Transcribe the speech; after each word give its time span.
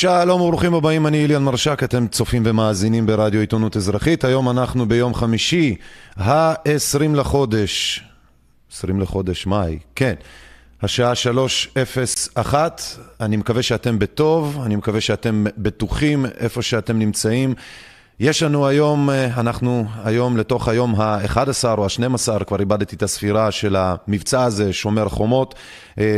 שלום 0.00 0.40
וברוכים 0.40 0.74
הבאים, 0.74 1.06
אני 1.06 1.22
איליאן 1.22 1.42
מרשק, 1.42 1.82
אתם 1.84 2.08
צופים 2.08 2.42
ומאזינים 2.46 3.06
ברדיו 3.06 3.40
עיתונות 3.40 3.76
אזרחית. 3.76 4.24
היום 4.24 4.50
אנחנו 4.50 4.88
ביום 4.88 5.14
חמישי, 5.14 5.76
ה-20 6.16 7.16
לחודש, 7.16 8.04
20 8.72 9.00
לחודש 9.00 9.46
מאי, 9.46 9.78
כן, 9.94 10.14
השעה 10.82 11.12
3:01. 12.36 12.54
אני 13.20 13.36
מקווה 13.36 13.62
שאתם 13.62 13.98
בטוב, 13.98 14.60
אני 14.64 14.76
מקווה 14.76 15.00
שאתם 15.00 15.44
בטוחים 15.58 16.26
איפה 16.26 16.62
שאתם 16.62 16.98
נמצאים. 16.98 17.54
יש 18.20 18.42
לנו 18.42 18.66
היום, 18.66 19.10
אנחנו 19.36 19.84
היום 20.04 20.36
לתוך 20.36 20.68
היום 20.68 21.00
ה-11 21.00 21.38
או 21.78 21.84
ה-12, 21.84 22.44
כבר 22.44 22.60
איבדתי 22.60 22.96
את 22.96 23.02
הספירה 23.02 23.50
של 23.50 23.76
המבצע 23.76 24.44
הזה, 24.44 24.72
שומר 24.72 25.08
חומות. 25.08 25.54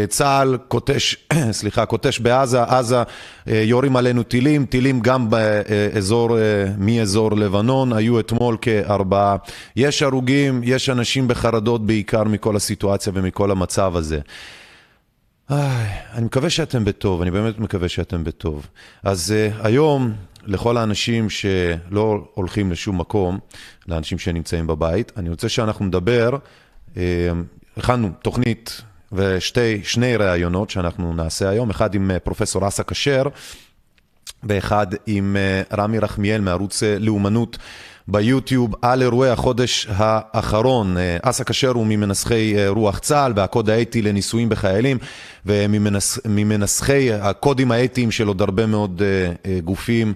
צה"ל 0.08 0.58
קוטש, 0.68 1.16
סליחה, 1.50 1.86
קוטש 1.86 2.18
בעזה, 2.18 2.62
עזה 2.62 3.02
יורים 3.46 3.96
עלינו 3.96 4.22
טילים, 4.22 4.66
טילים 4.66 5.00
גם 5.00 5.30
באזור, 5.30 6.38
מאזור 6.78 7.36
לבנון, 7.36 7.92
היו 7.92 8.20
אתמול 8.20 8.56
כארבעה. 8.60 9.36
יש 9.76 10.02
הרוגים, 10.02 10.60
יש 10.64 10.88
אנשים 10.88 11.28
בחרדות 11.28 11.86
בעיקר 11.86 12.24
מכל 12.24 12.56
הסיטואציה 12.56 13.12
ומכל 13.16 13.50
המצב 13.50 13.96
הזה. 13.96 14.20
אני 15.50 16.24
מקווה 16.24 16.50
שאתם 16.50 16.84
בטוב, 16.84 17.22
אני 17.22 17.30
באמת 17.30 17.58
מקווה 17.58 17.88
שאתם 17.88 18.24
בטוב. 18.24 18.66
אז 19.02 19.34
uh, 19.34 19.66
היום, 19.66 20.12
לכל 20.44 20.76
האנשים 20.76 21.30
שלא 21.30 22.28
הולכים 22.34 22.72
לשום 22.72 23.00
מקום, 23.00 23.38
לאנשים 23.88 24.18
שנמצאים 24.18 24.66
בבית, 24.66 25.12
אני 25.16 25.28
רוצה 25.30 25.48
שאנחנו 25.48 25.84
נדבר, 25.84 26.30
uh, 26.94 26.98
הכנו 27.76 28.10
תוכנית 28.22 28.80
ושני 29.12 30.16
ראיונות 30.16 30.70
שאנחנו 30.70 31.12
נעשה 31.12 31.48
היום, 31.48 31.70
אחד 31.70 31.94
עם 31.94 32.10
פרופסור 32.24 32.68
אסא 32.68 32.82
כשר, 32.86 33.22
ואחד 34.42 34.86
עם 35.06 35.36
uh, 35.70 35.74
רמי 35.76 35.98
רחמיאל 35.98 36.40
מערוץ 36.40 36.82
לאומנות. 36.82 37.58
ביוטיוב 38.08 38.74
על 38.82 39.02
אירועי 39.02 39.30
החודש 39.30 39.86
האחרון. 39.90 40.96
אסא 41.22 41.44
כשר 41.44 41.70
הוא 41.70 41.86
ממנסחי 41.86 42.68
רוח 42.68 42.98
צה"ל 42.98 43.32
והקוד 43.36 43.70
האתי 43.70 44.02
לניסויים 44.02 44.48
בחיילים 44.48 44.98
וממנסחי 45.46 47.12
הקודים 47.12 47.72
האתיים 47.72 48.10
של 48.10 48.26
עוד 48.28 48.42
הרבה 48.42 48.66
מאוד 48.66 49.02
גופים 49.64 50.14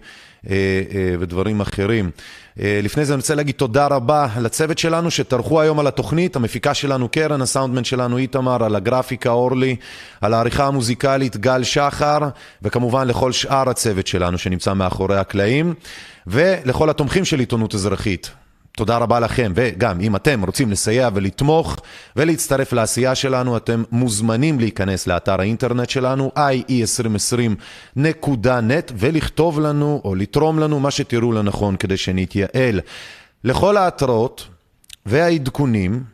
ודברים 1.20 1.60
אחרים. 1.60 2.10
לפני 2.56 3.04
זה 3.04 3.14
אני 3.14 3.20
רוצה 3.20 3.34
להגיד 3.34 3.54
תודה 3.54 3.86
רבה 3.86 4.28
לצוות 4.40 4.78
שלנו 4.78 5.10
שטרחו 5.10 5.60
היום 5.60 5.80
על 5.80 5.86
התוכנית, 5.86 6.36
המפיקה 6.36 6.74
שלנו 6.74 7.08
קרן, 7.08 7.42
הסאונדמן 7.42 7.84
שלנו 7.84 8.16
איתמר, 8.16 8.64
על 8.64 8.76
הגרפיקה 8.76 9.30
אורלי, 9.30 9.76
על 10.20 10.34
העריכה 10.34 10.66
המוזיקלית 10.66 11.36
גל 11.36 11.62
שחר, 11.62 12.18
וכמובן 12.62 13.08
לכל 13.08 13.32
שאר 13.32 13.70
הצוות 13.70 14.06
שלנו 14.06 14.38
שנמצא 14.38 14.74
מאחורי 14.74 15.18
הקלעים, 15.18 15.74
ולכל 16.26 16.90
התומכים 16.90 17.24
של 17.24 17.38
עיתונות 17.38 17.74
אזרחית. 17.74 18.30
תודה 18.76 18.96
רבה 18.96 19.20
לכם, 19.20 19.52
וגם 19.54 20.00
אם 20.00 20.16
אתם 20.16 20.44
רוצים 20.44 20.70
לסייע 20.70 21.08
ולתמוך 21.14 21.76
ולהצטרף 22.16 22.72
לעשייה 22.72 23.14
שלנו, 23.14 23.56
אתם 23.56 23.82
מוזמנים 23.92 24.60
להיכנס 24.60 25.06
לאתר 25.06 25.40
האינטרנט 25.40 25.90
שלנו, 25.90 26.32
ie2020.net, 26.36 28.92
ולכתוב 28.96 29.60
לנו 29.60 30.00
או 30.04 30.14
לתרום 30.14 30.58
לנו 30.58 30.80
מה 30.80 30.90
שתראו 30.90 31.32
לנכון 31.32 31.76
כדי 31.76 31.96
שנתייעל. 31.96 32.80
לכל 33.44 33.76
ההתראות 33.76 34.48
והעדכונים 35.06 36.04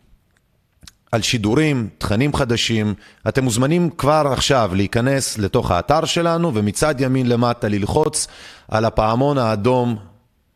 על 1.12 1.22
שידורים, 1.22 1.88
תכנים 1.98 2.34
חדשים, 2.34 2.94
אתם 3.28 3.44
מוזמנים 3.44 3.90
כבר 3.90 4.28
עכשיו 4.32 4.70
להיכנס 4.74 5.38
לתוך 5.38 5.70
האתר 5.70 6.04
שלנו, 6.04 6.54
ומצד 6.54 7.00
ימין 7.00 7.28
למטה 7.28 7.68
ללחוץ 7.68 8.28
על 8.68 8.84
הפעמון 8.84 9.38
האדום 9.38 10.11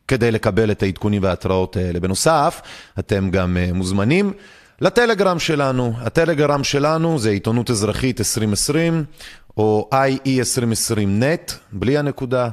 כדי 0.08 0.30
לקבל 0.30 0.70
את 0.70 0.82
העדכונים 0.82 1.22
וההתראות 1.22 1.76
האלה. 1.76 2.00
בנוסף, 2.00 2.60
אתם 2.98 3.30
גם 3.30 3.56
מוזמנים 3.74 4.32
לטלגרם 4.80 5.38
שלנו. 5.38 5.92
הטלגרם 5.98 6.64
שלנו 6.64 7.18
זה 7.18 7.30
עיתונות 7.30 7.70
אזרחית 7.70 8.20
2020, 8.20 9.04
או 9.56 9.90
IE2020net, 9.92 11.52
בלי 11.72 11.98
הנקודה, 11.98 12.48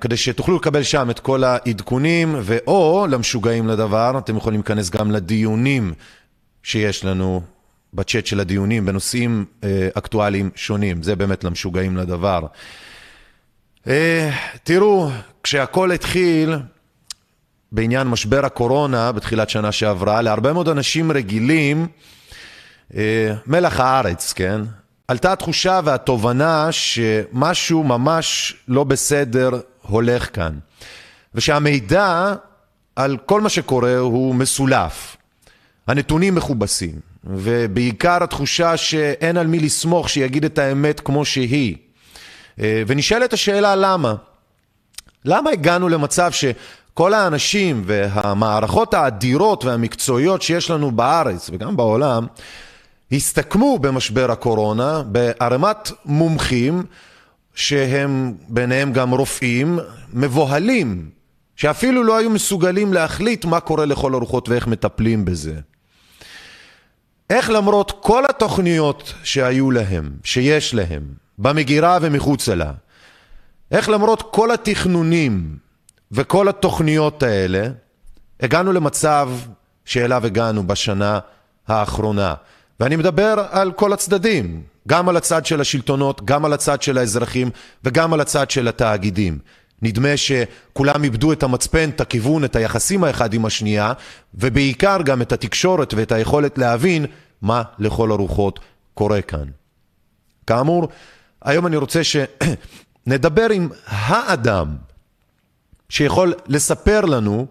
כדי 0.00 0.16
שתוכלו 0.16 0.56
לקבל 0.56 0.82
שם 0.82 1.10
את 1.10 1.18
כל 1.18 1.44
העדכונים, 1.44 2.34
ואו 2.42 3.06
למשוגעים 3.10 3.68
לדבר, 3.68 4.18
אתם 4.18 4.36
יכולים 4.36 4.60
להיכנס 4.60 4.90
גם 4.90 5.10
לדיונים 5.10 5.92
שיש 6.62 7.04
לנו 7.04 7.40
בצ'אט 7.94 8.26
של 8.26 8.40
הדיונים 8.40 8.86
בנושאים 8.86 9.44
אקטואליים 9.94 10.50
שונים. 10.54 11.02
זה 11.02 11.16
באמת 11.16 11.44
למשוגעים 11.44 11.96
לדבר. 11.96 12.40
תראו, 14.64 15.10
כשהכל 15.42 15.92
התחיל 15.92 16.56
בעניין 17.72 18.06
משבר 18.06 18.46
הקורונה 18.46 19.12
בתחילת 19.12 19.50
שנה 19.50 19.72
שעברה, 19.72 20.22
להרבה 20.22 20.52
מאוד 20.52 20.68
אנשים 20.68 21.12
רגילים, 21.12 21.86
מלח 23.46 23.80
הארץ, 23.80 24.32
כן? 24.32 24.60
עלתה 25.08 25.32
התחושה 25.32 25.80
והתובנה 25.84 26.68
שמשהו 26.70 27.84
ממש 27.84 28.56
לא 28.68 28.84
בסדר 28.84 29.50
הולך 29.82 30.36
כאן. 30.36 30.58
ושהמידע 31.34 32.34
על 32.96 33.16
כל 33.26 33.40
מה 33.40 33.48
שקורה 33.48 33.98
הוא 33.98 34.34
מסולף. 34.34 35.16
הנתונים 35.86 36.34
מכובסים, 36.34 37.00
ובעיקר 37.24 38.22
התחושה 38.22 38.76
שאין 38.76 39.36
על 39.36 39.46
מי 39.46 39.60
לסמוך 39.60 40.08
שיגיד 40.08 40.44
את 40.44 40.58
האמת 40.58 41.00
כמו 41.00 41.24
שהיא. 41.24 41.76
ונשאלת 42.60 43.32
השאלה 43.32 43.76
למה. 43.76 44.14
למה 45.24 45.50
הגענו 45.50 45.88
למצב 45.88 46.30
שכל 46.32 47.14
האנשים 47.14 47.82
והמערכות 47.86 48.94
האדירות 48.94 49.64
והמקצועיות 49.64 50.42
שיש 50.42 50.70
לנו 50.70 50.90
בארץ 50.90 51.50
וגם 51.52 51.76
בעולם 51.76 52.26
הסתכמו 53.12 53.78
במשבר 53.78 54.30
הקורונה 54.30 55.02
בערמת 55.02 55.90
מומחים 56.04 56.82
שהם 57.54 58.34
ביניהם 58.48 58.92
גם 58.92 59.14
רופאים 59.14 59.78
מבוהלים 60.12 61.10
שאפילו 61.56 62.04
לא 62.04 62.16
היו 62.16 62.30
מסוגלים 62.30 62.92
להחליט 62.92 63.44
מה 63.44 63.60
קורה 63.60 63.84
לכל 63.86 64.14
הרוחות 64.14 64.48
ואיך 64.48 64.66
מטפלים 64.66 65.24
בזה. 65.24 65.54
איך 67.30 67.50
למרות 67.50 67.92
כל 68.00 68.26
התוכניות 68.26 69.14
שהיו 69.22 69.70
להם, 69.70 70.10
שיש 70.24 70.74
להם, 70.74 71.02
במגירה 71.40 71.98
ומחוצה 72.02 72.54
לה, 72.54 72.72
איך 73.70 73.88
למרות 73.88 74.22
כל 74.30 74.50
התכנונים 74.50 75.56
וכל 76.12 76.48
התוכניות 76.48 77.22
האלה, 77.22 77.68
הגענו 78.40 78.72
למצב 78.72 79.30
שאליו 79.84 80.26
הגענו 80.26 80.66
בשנה 80.66 81.18
האחרונה. 81.68 82.34
ואני 82.80 82.96
מדבר 82.96 83.46
על 83.50 83.72
כל 83.72 83.92
הצדדים, 83.92 84.62
גם 84.88 85.08
על 85.08 85.16
הצד 85.16 85.46
של 85.46 85.60
השלטונות, 85.60 86.24
גם 86.24 86.44
על 86.44 86.52
הצד 86.52 86.82
של 86.82 86.98
האזרחים 86.98 87.50
וגם 87.84 88.12
על 88.12 88.20
הצד 88.20 88.50
של 88.50 88.68
התאגידים. 88.68 89.38
נדמה 89.82 90.16
שכולם 90.16 91.04
איבדו 91.04 91.32
את 91.32 91.42
המצפן, 91.42 91.88
את 91.88 92.00
הכיוון, 92.00 92.44
את 92.44 92.56
היחסים 92.56 93.04
האחד 93.04 93.34
עם 93.34 93.44
השנייה, 93.44 93.92
ובעיקר 94.34 95.02
גם 95.02 95.22
את 95.22 95.32
התקשורת 95.32 95.94
ואת 95.94 96.12
היכולת 96.12 96.58
להבין 96.58 97.06
מה 97.42 97.62
לכל 97.78 98.10
הרוחות 98.10 98.60
קורה 98.94 99.22
כאן. 99.22 99.44
כאמור, 100.46 100.88
היום 101.44 101.66
אני 101.66 101.76
רוצה 101.76 102.00
שנדבר 102.04 103.46
עם 103.50 103.68
האדם 103.86 104.76
שיכול 105.88 106.34
לספר 106.46 107.00
לנו, 107.00 107.46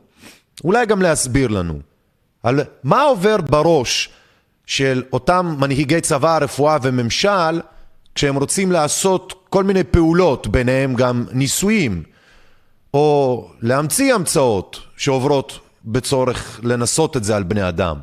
אולי 0.63 0.85
גם 0.85 1.01
להסביר 1.01 1.47
לנו, 1.47 1.79
על 2.43 2.59
מה 2.83 3.01
עובר 3.01 3.37
בראש 3.37 4.09
של 4.65 5.03
אותם 5.13 5.55
מנהיגי 5.59 6.01
צבא, 6.01 6.37
רפואה 6.37 6.77
וממשל, 6.81 7.61
כשהם 8.15 8.35
רוצים 8.35 8.71
לעשות 8.71 9.45
כל 9.49 9.63
מיני 9.63 9.83
פעולות, 9.83 10.47
ביניהם 10.47 10.95
גם 10.95 11.25
ניסויים, 11.31 12.03
או 12.93 13.47
להמציא 13.61 14.13
המצאות 14.13 14.79
שעוברות 14.97 15.59
בצורך 15.85 16.59
לנסות 16.63 17.17
את 17.17 17.23
זה 17.23 17.35
על 17.35 17.43
בני 17.43 17.69
אדם, 17.69 17.97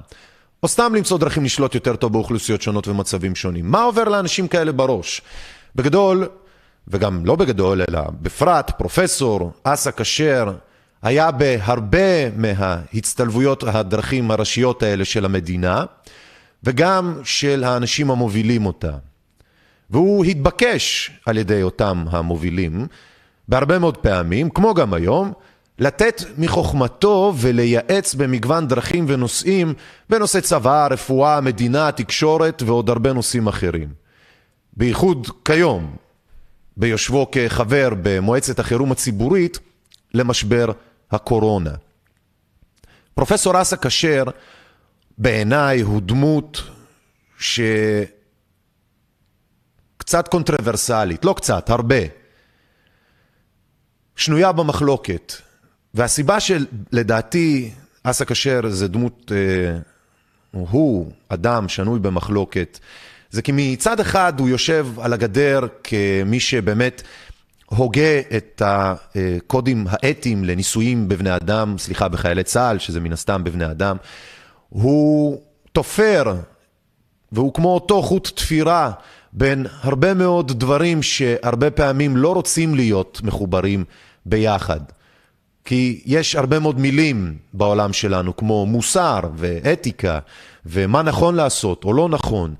או 0.62 0.68
סתם 0.68 0.94
למצוא 0.94 1.18
דרכים 1.18 1.44
לשלוט 1.44 1.74
יותר 1.74 1.96
טוב 1.96 2.12
באוכלוסיות 2.12 2.62
שונות 2.62 2.88
ומצבים 2.88 3.34
שונים. 3.34 3.70
מה 3.70 3.82
עובר 3.82 4.04
לאנשים 4.04 4.48
כאלה 4.48 4.72
בראש? 4.72 5.22
בגדול, 5.76 6.28
וגם 6.88 7.26
לא 7.26 7.36
בגדול, 7.36 7.82
אלא 7.88 8.00
בפרט, 8.22 8.70
פרופסור 8.78 9.52
אסא 9.64 9.90
כשר 9.96 10.52
היה 11.02 11.30
בהרבה 11.30 12.30
מההצטלבויות 12.36 13.62
הדרכים 13.62 14.30
הראשיות 14.30 14.82
האלה 14.82 15.04
של 15.04 15.24
המדינה, 15.24 15.84
וגם 16.64 17.20
של 17.24 17.64
האנשים 17.64 18.10
המובילים 18.10 18.66
אותה. 18.66 18.92
והוא 19.90 20.24
התבקש 20.24 21.10
על 21.26 21.38
ידי 21.38 21.62
אותם 21.62 22.04
המובילים 22.10 22.86
בהרבה 23.48 23.78
מאוד 23.78 23.96
פעמים, 23.96 24.50
כמו 24.50 24.74
גם 24.74 24.94
היום, 24.94 25.32
לתת 25.78 26.22
מחוכמתו 26.38 27.34
ולייעץ 27.36 28.14
במגוון 28.14 28.68
דרכים 28.68 29.04
ונושאים 29.08 29.74
בנושא 30.10 30.40
צבא, 30.40 30.88
רפואה, 30.90 31.40
מדינה, 31.40 31.92
תקשורת 31.92 32.62
ועוד 32.66 32.90
הרבה 32.90 33.12
נושאים 33.12 33.48
אחרים. 33.48 34.05
בייחוד 34.76 35.26
כיום, 35.44 35.96
ביושבו 36.76 37.30
כחבר 37.32 37.88
במועצת 38.02 38.58
החירום 38.58 38.92
הציבורית 38.92 39.58
למשבר 40.14 40.66
הקורונה. 41.10 41.74
פרופסור 43.14 43.62
אסא 43.62 43.76
כשר 43.76 44.24
בעיניי 45.18 45.80
הוא 45.80 46.02
דמות 46.02 46.62
שקצת 47.38 48.08
קונטרוברסלית, 50.28 51.24
לא 51.24 51.34
קצת, 51.36 51.70
הרבה, 51.70 51.96
שנויה 54.16 54.52
במחלוקת. 54.52 55.32
והסיבה 55.94 56.40
שלדעתי 56.40 57.70
אסא 58.02 58.24
כשר 58.24 58.68
זה 58.68 58.88
דמות, 58.88 59.32
אה, 59.34 59.78
הוא 60.50 61.12
אדם 61.28 61.68
שנוי 61.68 61.98
במחלוקת, 61.98 62.78
זה 63.36 63.42
כי 63.42 63.52
מצד 63.54 64.00
אחד 64.00 64.40
הוא 64.40 64.48
יושב 64.48 64.86
על 65.00 65.12
הגדר 65.12 65.60
כמי 65.84 66.40
שבאמת 66.40 67.02
הוגה 67.66 68.20
את 68.36 68.62
הקודים 68.64 69.86
האתיים 69.90 70.44
לניסויים 70.44 71.08
בבני 71.08 71.36
אדם, 71.36 71.78
סליחה, 71.78 72.08
בחיילי 72.08 72.42
צה"ל, 72.42 72.78
שזה 72.78 73.00
מן 73.00 73.12
הסתם 73.12 73.44
בבני 73.44 73.66
אדם. 73.66 73.96
הוא 74.68 75.40
תופר, 75.72 76.34
והוא 77.32 77.54
כמו 77.54 77.74
אותו 77.74 78.02
חוט 78.02 78.28
תפירה 78.34 78.90
בין 79.32 79.66
הרבה 79.80 80.14
מאוד 80.14 80.58
דברים 80.58 81.02
שהרבה 81.02 81.70
פעמים 81.70 82.16
לא 82.16 82.34
רוצים 82.34 82.74
להיות 82.74 83.20
מחוברים 83.24 83.84
ביחד. 84.26 84.80
כי 85.64 86.02
יש 86.06 86.36
הרבה 86.36 86.58
מאוד 86.58 86.80
מילים 86.80 87.36
בעולם 87.52 87.92
שלנו, 87.92 88.36
כמו 88.36 88.66
מוסר 88.66 89.20
ואתיקה, 89.36 90.18
ומה 90.66 91.02
נכון 91.02 91.34
לעשות 91.34 91.84
או 91.84 91.92
לא 91.92 92.08
נכון. 92.08 92.54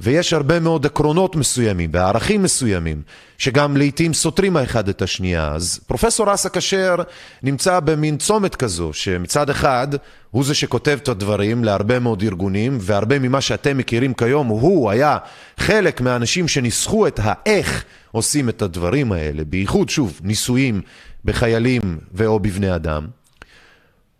ויש 0.00 0.32
הרבה 0.32 0.60
מאוד 0.60 0.86
עקרונות 0.86 1.36
מסוימים 1.36 1.90
וערכים 1.92 2.42
מסוימים, 2.42 3.02
שגם 3.38 3.76
לעיתים 3.76 4.14
סותרים 4.14 4.56
האחד 4.56 4.88
את 4.88 5.02
השנייה. 5.02 5.52
אז 5.54 5.80
פרופסור 5.86 6.34
אסא 6.34 6.48
כשר 6.52 6.96
נמצא 7.42 7.80
במין 7.80 8.16
צומת 8.16 8.54
כזו, 8.54 8.92
שמצד 8.92 9.50
אחד 9.50 9.88
הוא 10.30 10.44
זה 10.44 10.54
שכותב 10.54 10.98
את 11.02 11.08
הדברים 11.08 11.64
להרבה 11.64 11.98
מאוד 11.98 12.22
ארגונים, 12.22 12.78
והרבה 12.80 13.18
ממה 13.18 13.40
שאתם 13.40 13.78
מכירים 13.78 14.14
כיום, 14.14 14.46
הוא 14.46 14.90
היה 14.90 15.18
חלק 15.56 16.00
מהאנשים 16.00 16.48
שניסחו 16.48 17.06
את 17.06 17.20
האיך 17.22 17.84
עושים 18.12 18.48
את 18.48 18.62
הדברים 18.62 19.12
האלה, 19.12 19.44
בייחוד, 19.44 19.88
שוב, 19.88 20.20
ניסויים 20.22 20.80
בחיילים 21.24 21.98
ו/או 22.14 22.38
בבני 22.38 22.74
אדם. 22.74 23.06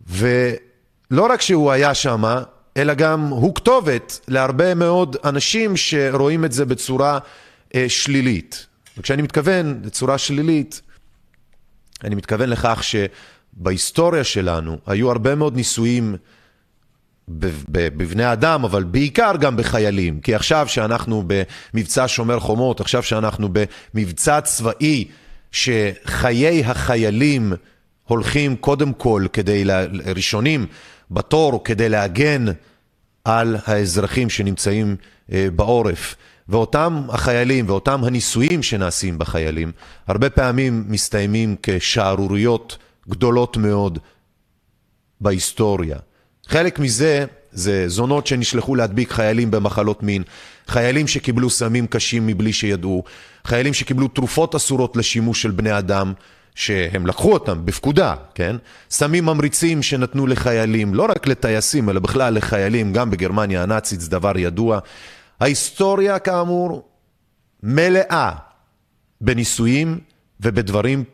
ולא 0.08 1.26
רק 1.30 1.40
שהוא 1.40 1.70
היה 1.70 1.94
שם, 1.94 2.24
אלא 2.76 2.94
גם 2.94 3.26
הוא 3.26 3.54
כתובת 3.54 4.20
להרבה 4.28 4.74
מאוד 4.74 5.16
אנשים 5.24 5.76
שרואים 5.76 6.44
את 6.44 6.52
זה 6.52 6.64
בצורה 6.64 7.18
אה, 7.74 7.84
שלילית. 7.88 8.66
וכשאני 8.98 9.22
מתכוון 9.22 9.80
לצורה 9.84 10.18
שלילית, 10.18 10.80
אני 12.04 12.14
מתכוון 12.14 12.48
לכך 12.48 12.82
שבהיסטוריה 12.82 14.24
שלנו 14.24 14.78
היו 14.86 15.10
הרבה 15.10 15.34
מאוד 15.34 15.56
ניסויים 15.56 16.16
בבני 17.68 18.32
אדם, 18.32 18.64
אבל 18.64 18.84
בעיקר 18.84 19.32
גם 19.40 19.56
בחיילים. 19.56 20.20
כי 20.20 20.34
עכשיו 20.34 20.68
שאנחנו 20.68 21.24
במבצע 21.26 22.04
שומר 22.08 22.40
חומות, 22.40 22.80
עכשיו 22.80 23.02
שאנחנו 23.02 23.48
במבצע 23.94 24.40
צבאי, 24.40 25.08
שחיי 25.52 26.64
החיילים 26.64 27.52
הולכים 28.04 28.56
קודם 28.56 28.92
כל 28.92 29.26
כדי, 29.32 29.64
ראשונים 30.16 30.66
בתור, 31.10 31.64
כדי 31.64 31.88
להגן 31.88 32.44
על 33.24 33.56
האזרחים 33.66 34.30
שנמצאים 34.30 34.96
אה, 35.32 35.48
בעורף. 35.56 36.14
ואותם 36.50 37.02
החיילים 37.08 37.68
ואותם 37.68 38.04
הניסויים 38.04 38.62
שנעשים 38.62 39.18
בחיילים, 39.18 39.72
הרבה 40.06 40.30
פעמים 40.30 40.84
מסתיימים 40.88 41.56
כשערוריות 41.62 42.78
גדולות 43.08 43.56
מאוד 43.56 43.98
בהיסטוריה. 45.20 45.96
חלק 46.46 46.78
מזה 46.78 47.24
זה 47.52 47.88
זונות 47.88 48.26
שנשלחו 48.26 48.74
להדביק 48.74 49.12
חיילים 49.12 49.50
במחלות 49.50 50.02
מין, 50.02 50.22
חיילים 50.68 51.08
שקיבלו 51.08 51.50
סמים 51.50 51.86
קשים 51.86 52.26
מבלי 52.26 52.52
שידעו, 52.52 53.04
חיילים 53.44 53.74
שקיבלו 53.74 54.08
תרופות 54.08 54.54
אסורות 54.54 54.96
לשימוש 54.96 55.42
של 55.42 55.50
בני 55.50 55.78
אדם, 55.78 56.12
שהם 56.60 57.06
לקחו 57.06 57.32
אותם 57.32 57.66
בפקודה, 57.66 58.14
כן? 58.34 58.56
סמים 58.90 59.26
ממריצים 59.26 59.82
שנתנו 59.82 60.26
לחיילים, 60.26 60.94
לא 60.94 61.02
רק 61.02 61.26
לטייסים, 61.26 61.90
אלא 61.90 62.00
בכלל 62.00 62.34
לחיילים, 62.34 62.92
גם 62.92 63.10
בגרמניה 63.10 63.62
הנאצית, 63.62 64.00
זה 64.00 64.10
דבר 64.10 64.38
ידוע. 64.38 64.78
ההיסטוריה, 65.40 66.18
כאמור, 66.18 66.88
מלאה 67.62 68.30
בניסויים 69.20 69.98
ובדברים 70.40 71.04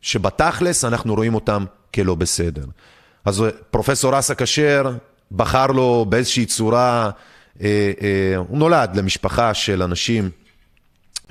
שבתכלס 0.00 0.84
אנחנו 0.84 1.14
רואים 1.14 1.34
אותם 1.34 1.64
כלא 1.94 2.14
בסדר. 2.14 2.64
אז 3.24 3.42
פרופסור 3.70 4.18
אסא 4.18 4.34
כשר 4.36 4.92
בחר 5.32 5.66
לו 5.66 6.06
באיזושהי 6.08 6.46
צורה, 6.46 7.10
אה, 7.60 7.92
אה, 8.02 8.36
הוא 8.36 8.58
נולד 8.58 8.96
למשפחה 8.96 9.54
של 9.54 9.82
אנשים 9.82 10.30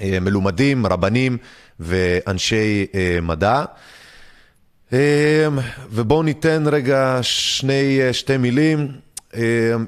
אה, 0.01 0.20
מלומדים, 0.20 0.86
רבנים 0.86 1.38
ואנשי 1.79 2.86
אה, 2.96 3.17
מדע. 3.22 3.63
אה, 4.94 5.48
ובואו 5.89 6.24
ניתן 6.24 6.63
רגע 6.67 7.20
שני, 7.22 8.00
שתי 8.12 8.38
מילים. 8.38 9.05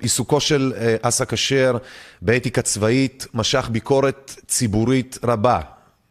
עיסוקו 0.02 0.40
של 0.40 0.74
אסא 1.02 1.26
כשר 1.26 1.78
באתיקה 2.22 2.62
צבאית 2.62 3.28
משך 3.34 3.70
ביקורת 3.72 4.36
ציבורית 4.48 5.20
רבה. 5.24 5.62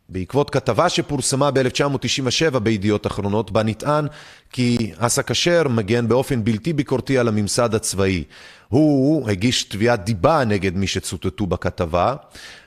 בעקבות 0.09 0.50
כתבה 0.50 0.88
שפורסמה 0.88 1.50
ב-1997 1.50 2.59
בידיעות 2.59 3.06
אחרונות, 3.06 3.50
בה 3.50 3.62
נטען 3.62 4.06
כי 4.52 4.92
אסא 4.99 5.23
כשר 5.26 5.68
מגן 5.68 6.09
באופן 6.09 6.45
בלתי 6.45 6.73
ביקורתי 6.73 7.18
על 7.18 7.28
הממסד 7.28 7.75
הצבאי. 7.75 8.25
הוא 8.69 9.31
הגיש 9.31 9.65
תביעת 9.65 10.05
דיבה 10.05 10.45
נגד 10.45 10.77
מי 10.77 10.87
שצוטטו 10.87 11.47
בכתבה. 11.47 12.15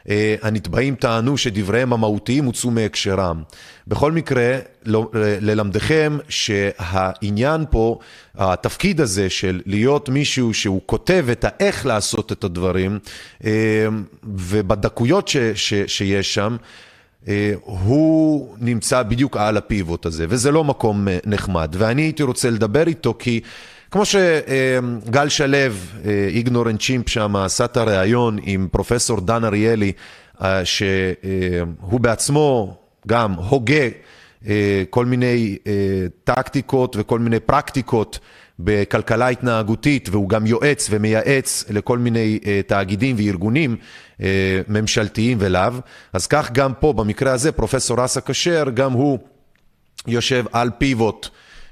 אה, 0.10 0.36
הנתבעים 0.42 0.96
טענו 0.96 1.38
שדבריהם 1.38 1.94
המהותיים 1.94 2.46
הוצאו 2.46 2.72
מהקשרם. 2.72 3.44
בכל 3.88 4.12
מקרה, 4.12 4.58
לא, 4.86 5.10
ללמדכם 5.14 6.18
שהעניין 6.30 7.66
פה, 7.70 8.00
התפקיד 8.36 9.02
הזה 9.02 9.30
של 9.30 9.62
להיות 9.66 10.10
מישהו 10.10 10.54
שהוא 10.54 10.82
כותב 10.86 11.26
את 11.32 11.46
האיך 11.48 11.86
לעשות 11.86 12.32
את 12.32 12.44
הדברים, 12.44 13.00
אה, 13.46 13.52
ובדקויות 14.24 15.28
ש, 15.28 15.38
ש, 15.38 15.74
שיש 15.88 16.34
שם, 16.34 16.58
אה, 17.28 17.54
הוא 17.62 18.56
נמצא 18.60 19.04
בדיוק 19.04 19.38
על 19.38 19.58
הפיבוט 19.58 20.06
הזה, 20.06 20.26
וזה 20.30 20.52
לא 20.52 20.64
מקום 20.64 21.08
נחמד. 21.26 21.76
ואני 21.78 22.02
הייתי 22.02 22.24
רוצה 22.24 22.50
לדבר 22.50 22.88
איתו 22.88 23.16
כי... 23.20 23.42
כמו 23.92 24.04
שגל 24.06 25.30
שלו, 25.30 25.58
איגנורנט 26.28 26.82
צ'ימפ 26.82 27.10
שם, 27.10 27.36
עשה 27.36 27.66
את 27.66 27.78
הריאיון 27.78 28.38
עם 28.44 28.68
פרופסור 28.72 29.22
דן 29.22 29.44
אריאלי, 29.44 29.92
אה, 30.42 30.66
שהוא 30.66 32.00
בעצמו 32.00 32.78
גם 33.08 33.34
הוגה 33.34 33.84
אה, 34.48 34.84
כל 34.90 35.06
מיני 35.06 35.58
אה, 35.68 35.74
טקטיקות 36.24 36.96
וכל 37.00 37.20
מיני 37.20 37.40
פרקטיקות 37.40 38.20
בכלכלה 38.60 39.28
התנהגותית, 39.28 40.10
והוא 40.12 40.30
גם 40.30 40.46
יועץ 40.46 40.88
ומייעץ 40.92 41.66
לכל 41.70 41.98
מיני 41.98 42.40
תאגידים 42.68 43.16
וארגונים 43.20 43.76
ממשלתיים 44.68 45.38
ולאו. 45.42 45.74
אז 46.14 46.28
כך 46.28 46.52
גם 46.52 46.74
פה, 46.80 46.94
במקרה 46.94 47.32
הזה, 47.32 47.52
פרופסור 47.52 48.06
אסא 48.06 48.20
כשר, 48.26 48.64
גם 48.74 48.92
הוא 48.92 49.20
יושב 50.08 50.46
על 50.52 50.70
פיבוט. 50.78 51.30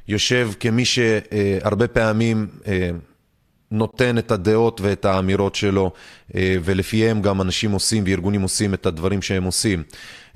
יושב 0.07 0.51
כמי 0.59 0.85
שהרבה 0.85 1.87
פעמים 1.87 2.47
אה, 2.67 2.89
נותן 3.71 4.17
את 4.17 4.31
הדעות 4.31 4.81
ואת 4.81 5.05
האמירות 5.05 5.55
שלו, 5.55 5.91
אה, 6.35 6.55
ולפיהם 6.63 7.21
גם 7.21 7.41
אנשים 7.41 7.71
עושים 7.71 8.03
וארגונים 8.07 8.41
עושים 8.41 8.73
את 8.73 8.85
הדברים 8.85 9.21
שהם 9.21 9.43
עושים. 9.43 9.83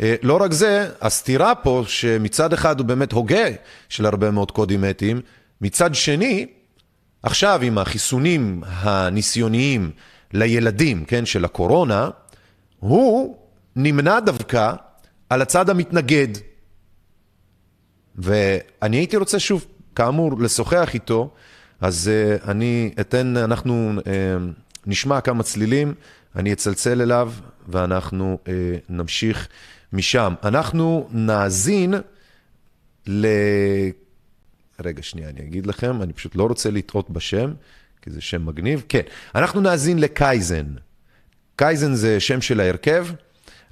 אה, 0.01 0.15
לא 0.23 0.37
רק 0.41 0.51
זה, 0.51 0.89
הסתירה 1.01 1.55
פה, 1.55 1.83
שמצד 1.87 2.53
אחד 2.53 2.79
הוא 2.79 2.87
באמת 2.87 3.11
הוגה 3.11 3.45
של 3.89 4.05
הרבה 4.05 4.31
מאוד 4.31 4.51
קודים 4.51 4.85
אתיים, 4.85 5.21
מצד 5.61 5.95
שני, 5.95 6.45
עכשיו 7.23 7.59
עם 7.63 7.77
החיסונים 7.77 8.61
הניסיוניים 8.65 9.91
לילדים, 10.33 11.05
כן, 11.05 11.25
של 11.25 11.45
הקורונה, 11.45 12.09
הוא 12.79 13.37
נמנע 13.75 14.19
דווקא 14.19 14.73
על 15.29 15.41
הצד 15.41 15.69
המתנגד. 15.69 16.50
ואני 18.15 18.97
הייתי 18.97 19.17
רוצה 19.17 19.39
שוב, 19.39 19.65
כאמור, 19.95 20.41
לשוחח 20.41 20.89
איתו, 20.93 21.33
אז 21.81 22.09
uh, 22.09 22.49
אני 22.49 22.93
אתן, 22.99 23.37
אנחנו 23.37 23.93
uh, 23.99 24.03
נשמע 24.85 25.21
כמה 25.21 25.43
צלילים, 25.43 25.93
אני 26.35 26.53
אצלצל 26.53 27.01
אליו 27.01 27.33
ואנחנו 27.67 28.37
uh, 28.45 28.49
נמשיך 28.89 29.47
משם. 29.93 30.33
אנחנו 30.43 31.07
נאזין 31.11 31.93
ל... 33.07 33.27
רגע, 34.83 35.03
שנייה, 35.03 35.29
אני 35.29 35.41
אגיד 35.41 35.67
לכם, 35.67 36.01
אני 36.01 36.13
פשוט 36.13 36.35
לא 36.35 36.43
רוצה 36.43 36.71
לטעות 36.71 37.09
בשם, 37.09 37.53
כי 38.01 38.11
זה 38.11 38.21
שם 38.21 38.45
מגניב. 38.45 38.83
כן, 38.89 39.01
אנחנו 39.35 39.61
נאזין 39.61 39.99
לקייזן. 39.99 40.65
קייזן 41.55 41.93
זה 41.93 42.19
שם 42.19 42.41
של 42.41 42.59
ההרכב. 42.59 43.07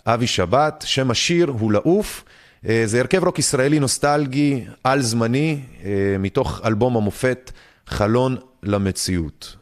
אבי 0.05 0.27
שבת, 0.27 0.84
שם 0.88 1.12
השיר 1.12 1.48
הוא 1.60 1.72
לעוף. 1.72 2.24
זה 2.63 3.00
הרכב 3.00 3.24
רוק 3.24 3.39
ישראלי 3.39 3.80
נוסטלגי, 3.80 4.66
על 4.84 5.01
זמני, 5.01 5.62
מתוך 6.20 6.62
אלבום 6.66 6.98
המופת 6.98 7.51
חלון 7.88 8.38
למציאות. 8.63 9.56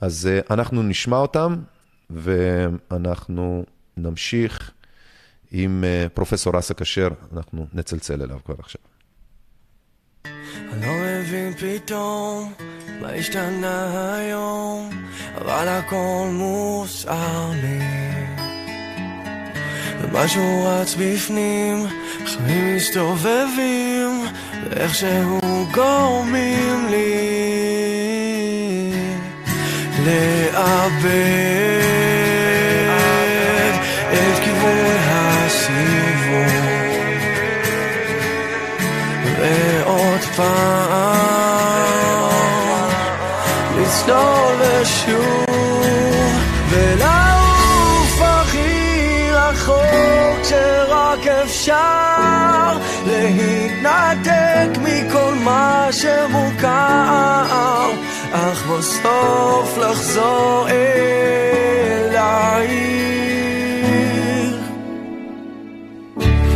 אז 0.00 0.28
אנחנו 0.50 0.82
נשמע 0.82 1.16
אותם, 1.16 1.56
ואנחנו 2.10 3.64
נמשיך 3.96 4.70
עם 5.52 5.84
פרופסור 6.14 6.58
אסא 6.58 6.74
כשר, 6.74 7.08
אנחנו 7.32 7.66
נצלצל 7.72 8.22
אליו 8.22 8.38
כבר 8.44 8.54
עכשיו. 8.58 8.80
אני 10.72 10.86
לא 10.86 10.92
מבין 11.20 11.52
פתאום 11.54 12.52
מה 13.00 13.08
השתנה 13.08 14.14
היום, 14.16 14.90
אבל 15.34 15.68
הכל 15.68 16.28
מוסר 16.32 17.50
לי. 17.62 18.23
ומשהו 20.14 20.64
רץ 20.66 20.94
בפנים, 20.94 21.86
חיים 22.26 22.76
מסתובבים, 22.76 24.26
ואיכשהו 24.70 25.40
גורמים 25.72 26.86
לי 26.90 27.14
לאבד 30.06 31.10
את 34.12 34.38
כיוון 34.44 34.96
הסיבוב. 35.06 36.54
ועוד 39.38 40.20
פעם 40.36 41.64
לצלול 43.78 44.60
ושוב 44.60 45.53
אפשר 51.64 52.78
להתנתק 53.06 54.68
מכל 54.82 55.34
מה 55.34 55.88
שמוכר 55.90 57.90
אך 58.32 58.66
בסוף 58.66 59.78
לחזור 59.78 60.68
אלייך 60.68 62.14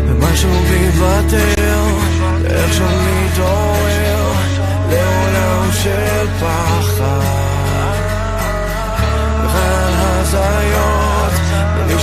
ומשהו 0.07 0.51
ביוותר 0.51 1.85
איך 2.47 2.75
שם 2.75 2.85
מתעורר 2.85 4.33
לעולם 4.91 5.73
של 5.73 6.27
פחד. 6.41 7.21
וכאן 9.45 9.93
הזיות 9.97 11.09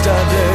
לחיות 0.06 0.55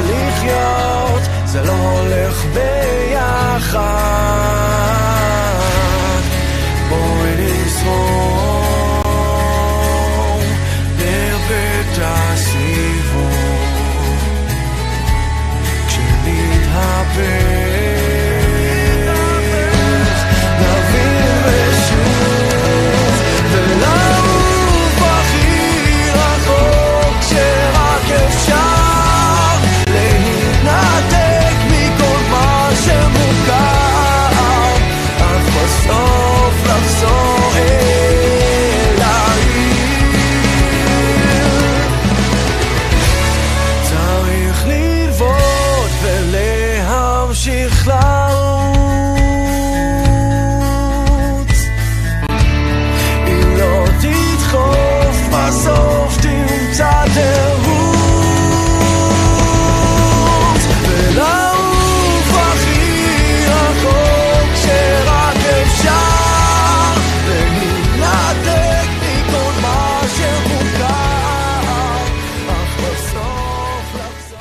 זה 1.52 1.62
לא 1.62 1.72
הולך 1.72 2.44
ביחד 2.54 4.59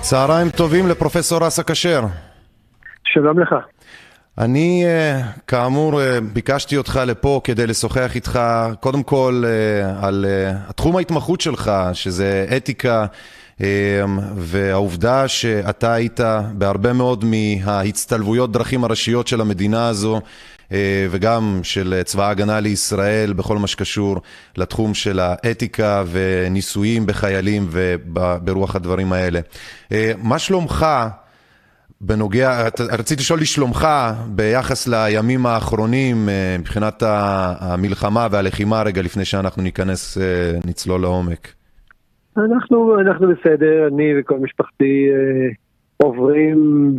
צהריים 0.09 0.49
טובים 0.49 0.87
לפרופסור 0.87 1.47
אסא 1.47 1.63
כשר. 1.63 2.01
שלום 3.03 3.39
לך. 3.39 3.55
אני, 4.37 4.83
אה, 4.85 5.21
כאמור, 5.47 6.01
אה, 6.01 6.21
ביקשתי 6.33 6.77
אותך 6.77 6.99
לפה 7.05 7.41
כדי 7.43 7.67
לשוחח 7.67 8.15
איתך, 8.15 8.39
קודם 8.79 9.03
כל, 9.03 9.43
אה, 9.45 10.07
על 10.07 10.25
התחום 10.67 10.95
ההתמחות 10.95 11.41
שלך, 11.41 11.71
שזה 11.93 12.45
אתיקה, 12.57 13.05
והעובדה 14.35 15.27
שאתה 15.27 15.93
היית 15.93 16.19
בהרבה 16.53 16.93
מאוד 16.93 17.25
מההצטלבויות 17.25 18.51
דרכים 18.51 18.83
הראשיות 18.83 19.27
של 19.27 19.41
המדינה 19.41 19.87
הזו, 19.87 20.21
וגם 21.09 21.59
של 21.63 22.01
צבא 22.03 22.27
ההגנה 22.27 22.59
לישראל, 22.59 23.33
בכל 23.33 23.57
מה 23.57 23.67
שקשור 23.67 24.21
לתחום 24.57 24.93
של 24.93 25.19
האתיקה 25.21 26.03
וניסויים 26.11 27.05
בחיילים 27.05 27.67
וברוח 27.69 28.75
הדברים 28.75 29.13
האלה. 29.13 29.39
מה 30.23 30.39
שלומך? 30.39 30.85
בנוגע, 32.01 32.67
רציתי 32.91 33.21
לשאול 33.21 33.39
לשלומך 33.39 33.87
ביחס 34.27 34.87
לימים 34.87 35.45
האחרונים 35.45 36.29
מבחינת 36.59 37.03
המלחמה 37.59 38.27
והלחימה 38.31 38.81
רגע 38.81 39.01
לפני 39.01 39.25
שאנחנו 39.25 39.63
ניכנס, 39.63 40.17
נצלול 40.65 41.01
לעומק. 41.01 41.53
אנחנו, 42.37 42.99
אנחנו 42.99 43.27
בסדר, 43.27 43.87
אני 43.87 44.19
וכל 44.19 44.39
משפחתי 44.39 45.07
אה, 45.09 45.49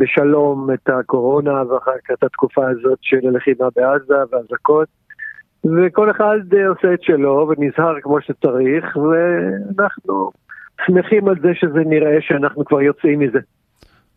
בשלום 0.01 0.67
את 0.73 0.89
הקורונה 0.89 1.63
ואחר 1.63 1.91
כך 2.05 2.11
את 2.13 2.23
התקופה 2.23 2.69
הזאת 2.69 2.97
של 3.01 3.27
הלחימה 3.27 3.67
בעזה 3.75 4.15
והאזעקות 4.31 4.87
וכל 5.65 6.11
אחד 6.11 6.39
אה, 6.53 6.67
עושה 6.67 6.93
את 6.93 7.03
שלו 7.03 7.49
ונזהר 7.49 8.01
כמו 8.01 8.21
שצריך 8.21 8.97
ואנחנו 8.97 10.31
שמחים 10.85 11.27
על 11.27 11.35
זה 11.41 11.49
שזה 11.53 11.79
נראה 11.85 12.17
שאנחנו 12.21 12.65
כבר 12.65 12.81
יוצאים 12.81 13.19
מזה. 13.19 13.39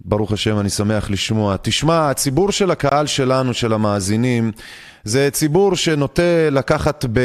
ברוך 0.04 0.32
השם, 0.32 0.60
אני 0.60 0.70
שמח 0.70 1.10
לשמוע. 1.10 1.56
תשמע, 1.62 2.10
הציבור 2.10 2.52
של 2.52 2.70
הקהל 2.70 3.06
שלנו, 3.06 3.54
של 3.54 3.72
המאזינים, 3.72 4.52
זה 5.04 5.28
ציבור 5.32 5.76
שנוטה 5.76 6.50
לקחת 6.50 7.04
ב, 7.12 7.20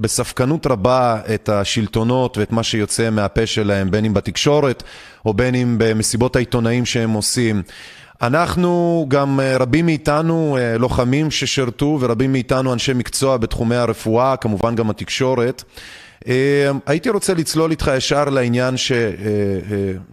בספקנות 0.00 0.66
רבה 0.66 1.20
את 1.34 1.48
השלטונות 1.48 2.38
ואת 2.38 2.52
מה 2.52 2.62
שיוצא 2.62 3.10
מהפה 3.10 3.46
שלהם, 3.46 3.90
בין 3.90 4.04
אם 4.04 4.14
בתקשורת 4.14 4.82
או 5.26 5.34
בין 5.34 5.54
אם 5.54 5.74
במסיבות 5.78 6.36
העיתונאים 6.36 6.86
שהם 6.86 7.10
עושים. 7.10 7.62
אנחנו, 8.22 9.04
גם 9.08 9.40
רבים 9.60 9.86
מאיתנו 9.86 10.58
לוחמים 10.78 11.30
ששירתו 11.30 11.98
ורבים 12.00 12.32
מאיתנו 12.32 12.72
אנשי 12.72 12.92
מקצוע 12.92 13.36
בתחומי 13.36 13.76
הרפואה, 13.76 14.36
כמובן 14.36 14.74
גם 14.74 14.90
התקשורת. 14.90 15.64
הייתי 16.86 17.10
רוצה 17.10 17.34
לצלול 17.34 17.70
איתך 17.70 17.90
ישר 17.96 18.24
לעניין 18.24 18.76
ש, 18.76 18.92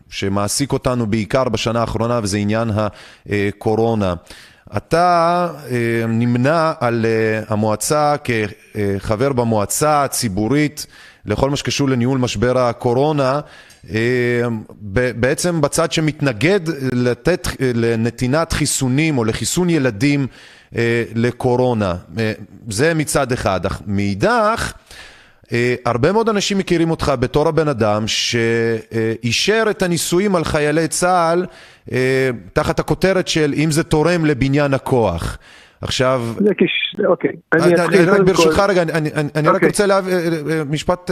שמעסיק 0.10 0.74
אותנו 0.74 1.08
בעיקר 1.08 1.44
בשנה 1.44 1.80
האחרונה 1.80 2.20
וזה 2.24 2.38
עניין 2.38 2.70
הקורונה. 3.30 4.14
אתה 4.78 5.50
נמנה 6.08 6.74
על 6.80 7.06
המועצה 7.48 8.16
כחבר 8.24 9.34
במועצה 9.34 10.04
הציבורית 10.04 10.86
לכל 11.26 11.50
מה 11.50 11.56
שקשור 11.56 11.90
לניהול 11.90 12.18
משבר 12.20 12.58
הקורונה, 12.58 13.40
בעצם 15.16 15.62
בצד 15.62 15.92
שמתנגד 15.92 16.60
לתת, 16.92 17.48
לנתינת 17.60 18.52
חיסונים 18.54 19.18
או 19.18 19.24
לחיסון 19.24 19.70
ילדים 19.70 20.28
לקורונה. 21.16 21.96
זה 22.70 22.94
מצד 22.94 23.32
אחד. 23.32 23.62
מאידך, 23.88 24.74
הרבה 25.86 26.12
מאוד 26.12 26.30
אנשים 26.30 26.58
מכירים 26.58 26.92
אותך 26.92 27.14
בתור 27.20 27.48
הבן 27.48 27.68
אדם 27.68 28.08
שאישר 28.08 29.64
את 29.70 29.82
הניסויים 29.82 30.36
על 30.36 30.44
חיילי 30.44 30.88
צה"ל 30.88 31.46
תחת 32.54 32.80
הכותרת 32.80 33.28
של 33.28 33.54
אם 33.58 33.72
זה 33.72 33.84
תורם 33.84 34.26
לבניין 34.26 34.74
הכוח. 34.74 35.38
עכשיו, 35.82 36.24
אוקיי, 37.08 37.32
אני 37.54 37.76
אתחיל 37.76 38.24
ברשותך 38.24 38.64
רגע, 38.70 38.82
אני 39.36 39.48
רק 39.48 39.64
רוצה 39.64 39.86
להבין, 39.86 40.16
משפט 40.70 41.12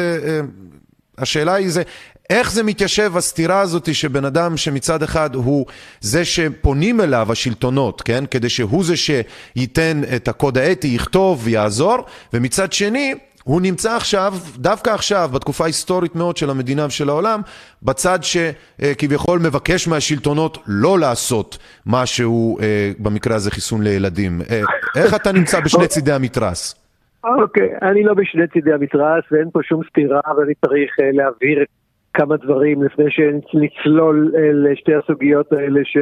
השאלה 1.17 1.53
היא 1.53 1.69
זה, 1.69 1.83
איך 2.29 2.51
זה 2.51 2.63
מתיישב 2.63 3.17
הסתירה 3.17 3.59
הזאת 3.59 3.95
שבן 3.95 4.25
אדם 4.25 4.57
שמצד 4.57 5.03
אחד 5.03 5.35
הוא 5.35 5.65
זה 6.01 6.25
שפונים 6.25 7.01
אליו 7.01 7.31
השלטונות, 7.31 8.01
כן? 8.01 8.23
כדי 8.31 8.49
שהוא 8.49 8.83
זה 8.83 8.93
שייתן 8.97 10.01
את 10.15 10.27
הקוד 10.27 10.57
האתי, 10.57 10.87
יכתוב 10.87 11.41
ויעזור, 11.43 11.97
ומצד 12.33 12.73
שני 12.73 13.13
הוא 13.45 13.61
נמצא 13.61 13.95
עכשיו, 13.95 14.33
דווקא 14.57 14.89
עכשיו, 14.89 15.29
בתקופה 15.33 15.63
ההיסטורית 15.63 16.15
מאוד 16.15 16.37
של 16.37 16.49
המדינה 16.49 16.85
ושל 16.85 17.09
העולם, 17.09 17.39
בצד 17.83 18.19
שכביכול 18.21 19.39
מבקש 19.39 19.87
מהשלטונות 19.87 20.57
לא 20.67 20.99
לעשות 20.99 21.57
משהו, 21.85 22.59
אה, 22.59 22.91
במקרה 22.99 23.35
הזה 23.35 23.51
חיסון 23.51 23.83
לילדים. 23.83 24.41
אה, 24.49 24.61
איך 25.01 25.15
אתה 25.15 25.31
נמצא 25.31 25.59
בשני 25.59 25.87
צידי 25.87 26.11
המתרס? 26.11 26.85
אוקיי, 27.23 27.69
okay, 27.75 27.85
אני 27.85 28.03
לא 28.03 28.13
בשני 28.13 28.47
צידי 28.47 28.73
המתרס 28.73 29.23
ואין 29.31 29.49
פה 29.53 29.59
שום 29.63 29.81
סתירה 29.89 30.21
ואני 30.37 30.53
צריך 30.65 30.91
uh, 30.99 31.03
להבהיר 31.13 31.65
כמה 32.13 32.37
דברים 32.37 32.83
לפני 32.83 33.05
שנצלול 33.09 34.31
uh, 34.33 34.37
לשתי 34.53 34.91
הסוגיות 34.95 35.53
האלה 35.53 35.81
ש, 35.83 35.97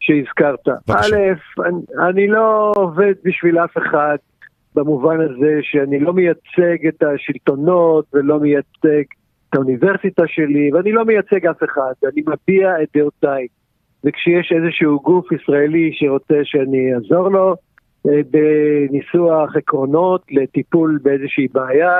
שהזכרת. 0.00 0.68
א', 0.90 1.16
אני, 1.66 2.08
אני 2.08 2.28
לא 2.28 2.72
עובד 2.76 3.14
בשביל 3.24 3.58
אף 3.58 3.76
אחד 3.78 4.16
במובן 4.78 5.20
הזה 5.20 5.58
שאני 5.62 6.00
לא 6.00 6.12
מייצג 6.12 6.86
את 6.88 7.02
השלטונות 7.02 8.04
ולא 8.14 8.40
מייצג 8.40 9.02
את 9.50 9.54
האוניברסיטה 9.54 10.22
שלי 10.26 10.70
ואני 10.72 10.92
לא 10.92 11.04
מייצג 11.04 11.46
אף 11.46 11.62
אחד, 11.64 11.92
אני 12.12 12.22
מביע 12.26 12.82
את 12.82 12.88
דעותיי. 12.96 13.46
וכשיש 14.04 14.52
איזשהו 14.52 15.00
גוף 15.00 15.32
ישראלי 15.32 15.90
שרוצה 15.92 16.34
שאני 16.44 16.94
אעזור 16.94 17.28
לו, 17.28 17.54
אה, 18.08 18.20
בניסוח 18.30 19.56
עקרונות 19.56 20.22
לטיפול 20.30 20.98
באיזושהי 21.02 21.48
בעיה, 21.52 21.98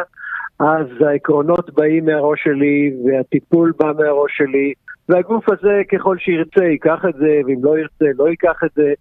אז 0.60 0.86
העקרונות 1.00 1.74
באים 1.74 2.04
מהראש 2.04 2.44
שלי 2.44 2.92
והטיפול 3.04 3.72
בא 3.78 3.92
מהראש 3.98 4.36
שלי, 4.36 4.72
והגוף 5.08 5.48
הזה 5.48 5.82
ככל 5.92 6.18
שירצה 6.18 6.64
ייקח 6.64 7.04
את 7.08 7.14
זה, 7.14 7.40
ואם 7.46 7.58
לא 7.62 7.78
ירצה 7.78 8.04
לא 8.18 8.28
ייקח 8.28 8.60
את 8.64 8.70
זה. 8.74 8.92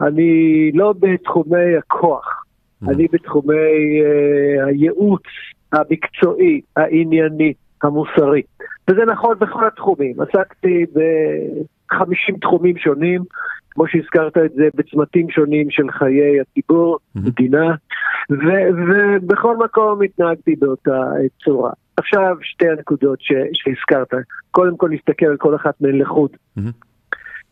אני 0.00 0.72
לא 0.74 0.94
בתחומי 1.00 1.76
הכוח. 1.78 2.44
אני 2.82 3.06
בתחומי 3.12 4.00
uh, 4.02 4.66
הייעוץ 4.66 5.22
המקצועי, 5.72 6.60
הענייני, 6.76 7.52
המוסרי. 7.82 8.42
וזה 8.90 9.04
נכון 9.04 9.38
בכל 9.38 9.66
התחומים. 9.66 10.14
עסקתי 10.20 10.86
ב-50 10.94 12.38
תחומים 12.40 12.76
שונים. 12.76 13.22
כמו 13.70 13.88
שהזכרת 13.88 14.36
את 14.36 14.52
זה, 14.52 14.68
בצמתים 14.74 15.30
שונים 15.30 15.70
של 15.70 15.90
חיי 15.90 16.40
הציבור, 16.40 16.98
מדינה, 17.14 17.74
ובכל 18.30 19.56
מקום 19.56 20.02
התנהגתי 20.02 20.56
באותה 20.56 21.02
צורה. 21.44 21.70
עכשיו 21.96 22.36
שתי 22.42 22.68
הנקודות 22.68 23.18
שהזכרת, 23.52 24.08
קודם 24.50 24.76
כל 24.76 24.88
נסתכל 24.90 25.26
על 25.26 25.36
כל 25.36 25.54
אחת 25.54 25.74
מהן 25.80 25.98
לחוד, 25.98 26.30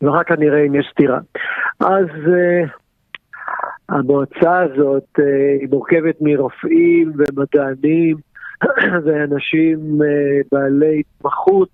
ואחר 0.01 0.23
כך 0.23 0.35
נראה 0.39 0.65
אם 0.65 0.75
יש 0.75 0.87
סתירה. 0.91 1.19
אז 1.79 2.07
uh, 2.25 2.69
המועצה 3.89 4.59
הזאת 4.59 5.19
uh, 5.19 5.23
היא 5.61 5.67
מורכבת 5.71 6.15
מרופאים 6.21 7.11
ומדענים 7.17 8.17
ואנשים 9.05 9.77
uh, 10.01 10.47
בעלי 10.51 10.99
התמחות 10.99 11.69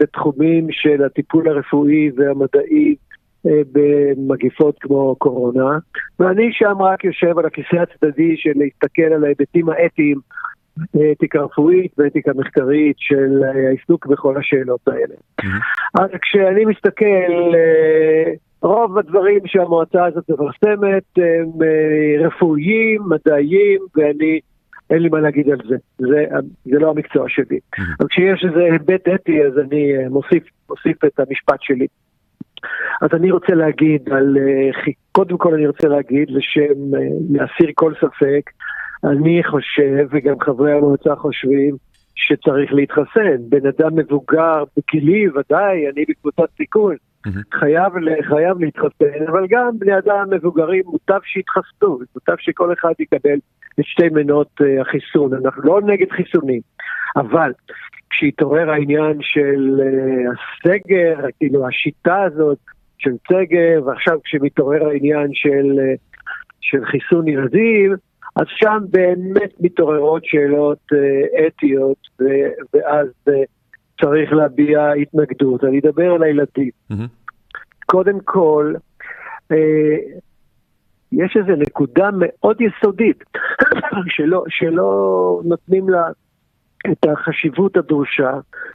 בתחומים 0.00 0.66
של 0.70 1.04
הטיפול 1.04 1.48
הרפואי 1.48 2.10
והמדעי 2.16 2.94
אה, 3.46 3.60
במגיפות 3.72 4.78
כמו 4.80 5.16
קורונה, 5.18 5.78
ואני 6.18 6.48
שם 6.52 6.82
רק 6.82 7.04
יושב 7.04 7.38
על 7.38 7.46
הכיסא 7.46 7.76
הצדדי 7.76 8.36
של 8.36 8.52
להסתכל 8.56 9.02
על 9.02 9.24
ההיבטים 9.24 9.68
האתיים, 9.68 10.18
אתיקה 11.12 11.40
רפואית 11.40 11.92
ואתיקה 11.98 12.32
מחקרית 12.36 12.96
של 12.98 13.42
העיסוק 13.44 14.06
בכל 14.06 14.36
השאלות 14.36 14.88
האלה. 14.88 15.14
Mm-hmm. 15.40 16.00
אז 16.00 16.10
כשאני 16.22 16.64
מסתכל, 16.64 17.54
אה, 17.54 18.32
רוב 18.64 18.98
הדברים 18.98 19.40
שהמועצה 19.46 20.04
הזאת 20.04 20.30
מפרסמת 20.30 21.04
הם 21.16 21.62
אה, 21.62 22.26
רפואיים, 22.26 23.02
מדעיים, 23.08 23.80
ואני... 23.96 24.40
אין 24.90 24.98
לי 24.98 25.08
מה 25.08 25.20
להגיד 25.20 25.48
על 25.50 25.58
זה, 25.68 25.76
זה, 25.98 26.24
זה 26.64 26.78
לא 26.78 26.90
המקצוע 26.90 27.24
שלי. 27.28 27.56
Mm-hmm. 27.56 27.82
אבל 28.00 28.08
כשיש 28.08 28.44
איזה 28.48 28.60
היבט 28.60 29.08
אתי, 29.08 29.44
אז 29.44 29.58
אני 29.58 30.08
מוסיף, 30.10 30.42
מוסיף 30.70 31.04
את 31.04 31.20
המשפט 31.20 31.62
שלי. 31.62 31.86
אז 33.02 33.08
אני 33.12 33.30
רוצה 33.30 33.54
להגיד 33.54 34.08
על, 34.12 34.36
אה, 34.38 34.92
קודם 35.12 35.38
כל 35.38 35.54
אני 35.54 35.66
רוצה 35.66 35.88
להגיד 35.88 36.30
לשם 36.30 36.94
אה, 36.94 37.00
להסיר 37.30 37.70
כל 37.74 37.92
ספק, 37.94 38.50
אני 39.04 39.42
חושב, 39.44 40.06
וגם 40.10 40.40
חברי 40.40 40.72
המועצה 40.72 41.16
חושבים, 41.16 41.76
שצריך 42.14 42.72
להתחסן. 42.72 43.36
בן 43.48 43.66
אדם 43.66 43.96
מבוגר, 43.96 44.64
בגילי 44.76 45.28
ודאי, 45.28 45.90
אני 45.94 46.04
בקבוצת 46.08 46.48
סיכון, 46.56 46.96
חייב, 47.54 47.92
חייב 48.28 48.60
להתחסן, 48.60 49.26
אבל 49.28 49.46
גם 49.48 49.78
בני 49.78 49.98
אדם 49.98 50.24
מבוגרים 50.30 50.82
מוטב 50.86 51.20
שיתחסנו, 51.24 51.98
מוטב 52.14 52.34
שכל 52.38 52.72
אחד 52.72 52.92
יקבל 52.98 53.38
את 53.80 53.84
שתי 53.84 54.08
מנות 54.08 54.60
uh, 54.60 54.80
החיסון. 54.80 55.34
אנחנו 55.34 55.62
לא 55.62 55.80
נגד 55.80 56.10
חיסונים, 56.10 56.60
אבל 57.16 57.52
כשהתעורר 58.10 58.70
העניין 58.70 59.18
של 59.20 59.80
uh, 59.80 60.32
הסגר, 60.32 61.16
כאילו 61.38 61.68
השיטה 61.68 62.22
הזאת 62.22 62.58
של 62.98 63.12
סגר, 63.28 63.80
ועכשיו 63.84 64.18
כשמתעורר 64.24 64.88
העניין 64.88 65.30
של, 65.32 65.72
uh, 65.78 66.18
של 66.60 66.84
חיסון 66.84 67.28
ילדים, 67.28 67.94
אז 68.36 68.46
שם 68.48 68.78
באמת 68.90 69.50
מתעוררות 69.60 70.24
שאלות 70.24 70.78
אתיות, 71.46 72.08
ואז 72.74 73.08
צריך 74.00 74.32
להביע 74.32 74.92
התנגדות. 74.92 75.64
אני 75.64 75.78
אדבר 75.78 76.12
על 76.12 76.22
הילדים. 76.22 76.70
Mm-hmm. 76.92 77.08
קודם 77.86 78.20
כל, 78.24 78.74
uh, 79.52 79.56
יש 81.12 81.36
איזו 81.36 81.52
נקודה 81.58 82.10
מאוד 82.18 82.60
יסודית 82.60 83.24
שלא, 84.16 84.44
שלא 84.48 85.40
נותנים 85.44 85.88
לה 85.88 86.08
את 86.92 87.06
החשיבות 87.12 87.76
הדרושה, 87.76 88.32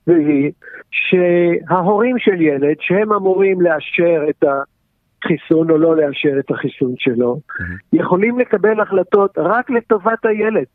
והיא 0.07 0.51
שההורים 0.91 2.19
של 2.19 2.41
ילד, 2.41 2.75
שהם 2.79 3.13
אמורים 3.13 3.61
לאשר 3.61 4.29
את 4.29 4.43
החיסון 4.43 5.69
או 5.71 5.77
לא 5.77 5.97
לאשר 5.97 6.39
את 6.39 6.51
החיסון 6.51 6.93
שלו, 6.97 7.35
mm-hmm. 7.35 7.63
יכולים 7.93 8.39
לקבל 8.39 8.81
החלטות 8.81 9.37
רק 9.37 9.69
לטובת 9.69 10.25
הילד. 10.25 10.65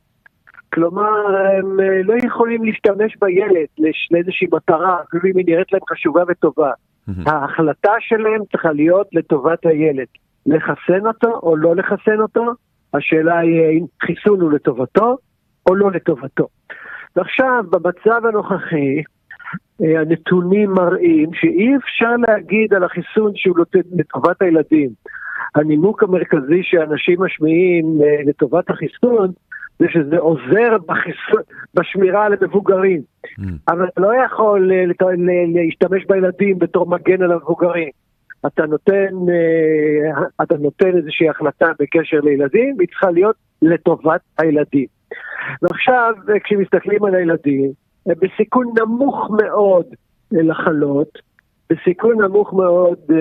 כלומר, 0.75 1.37
הם 1.37 1.81
אה, 1.81 2.03
לא 2.05 2.15
יכולים 2.27 2.65
להשתמש 2.65 3.17
בילד 3.21 3.67
לאיזושהי 4.11 4.47
מטרה, 4.53 4.97
אפילו 5.09 5.23
אם 5.33 5.39
היא 5.39 5.47
נראית 5.47 5.73
להם 5.73 5.83
חשובה 5.91 6.23
וטובה. 6.29 6.71
ההחלטה 7.27 7.93
שלהם 8.01 8.41
צריכה 8.53 8.73
להיות 8.73 9.09
לטובת 9.13 9.67
הילד. 9.67 10.07
לחסן 10.47 11.07
אותו 11.07 11.41
או 11.43 11.57
לא 11.57 11.77
לחסן 11.77 12.21
אותו, 12.21 12.45
השאלה 12.95 13.39
היא 13.39 13.63
האם 13.63 13.85
חיסון 14.03 14.41
הוא 14.41 14.53
לטובתו 14.53 15.17
או 15.69 15.75
לא 15.75 15.91
לטובתו. 15.91 16.49
ועכשיו, 17.17 17.65
במצב 17.71 18.27
הנוכחי, 18.27 19.03
אה, 19.83 20.01
הנתונים 20.01 20.71
מראים 20.71 21.31
שאי 21.35 21.77
אפשר 21.77 22.15
להגיד 22.29 22.75
על 22.75 22.85
החיסון 22.85 23.33
שהוא 23.35 23.57
לטובת 23.93 24.43
הילדים. 24.43 24.91
הנימוק 25.55 26.03
המרכזי 26.03 26.61
שאנשים 26.63 27.23
משמיעים 27.23 27.85
אה, 28.03 28.23
לטובת 28.27 28.71
החיסון 28.71 29.33
זה 29.79 29.87
שזה 29.89 30.19
עוזר 30.19 30.77
בחיסון, 30.87 31.43
בשמירה 31.75 32.25
על 32.25 32.35
המבוגרים. 32.41 33.01
Mm. 33.27 33.43
אבל 33.69 33.89
אתה 33.89 34.01
לא 34.01 34.13
יכול 34.25 34.73
אה, 34.73 34.85
להשתמש 35.55 36.05
בילדים 36.09 36.59
בתור 36.59 36.87
מגן 36.87 37.23
על 37.23 37.33
המבוגרים. 37.33 37.91
אתה 38.47 38.67
נותן, 38.67 39.09
אתה 40.43 40.57
נותן 40.57 40.97
איזושהי 40.97 41.29
החלטה 41.29 41.67
בקשר 41.79 42.21
לילדים, 42.21 42.77
היא 42.81 42.89
צריכה 42.89 43.11
להיות 43.11 43.37
לטובת 43.63 44.21
הילדים. 44.39 44.87
ועכשיו, 45.63 46.15
כשמסתכלים 46.45 47.05
על 47.05 47.15
הילדים, 47.15 47.73
הם 48.07 48.15
בסיכון 48.23 48.67
נמוך 48.81 49.31
מאוד 49.43 49.87
לחלות, 50.33 51.19
בסיכון 51.71 52.23
נמוך 52.23 52.55
מאוד 52.55 52.99
אה, 53.11 53.17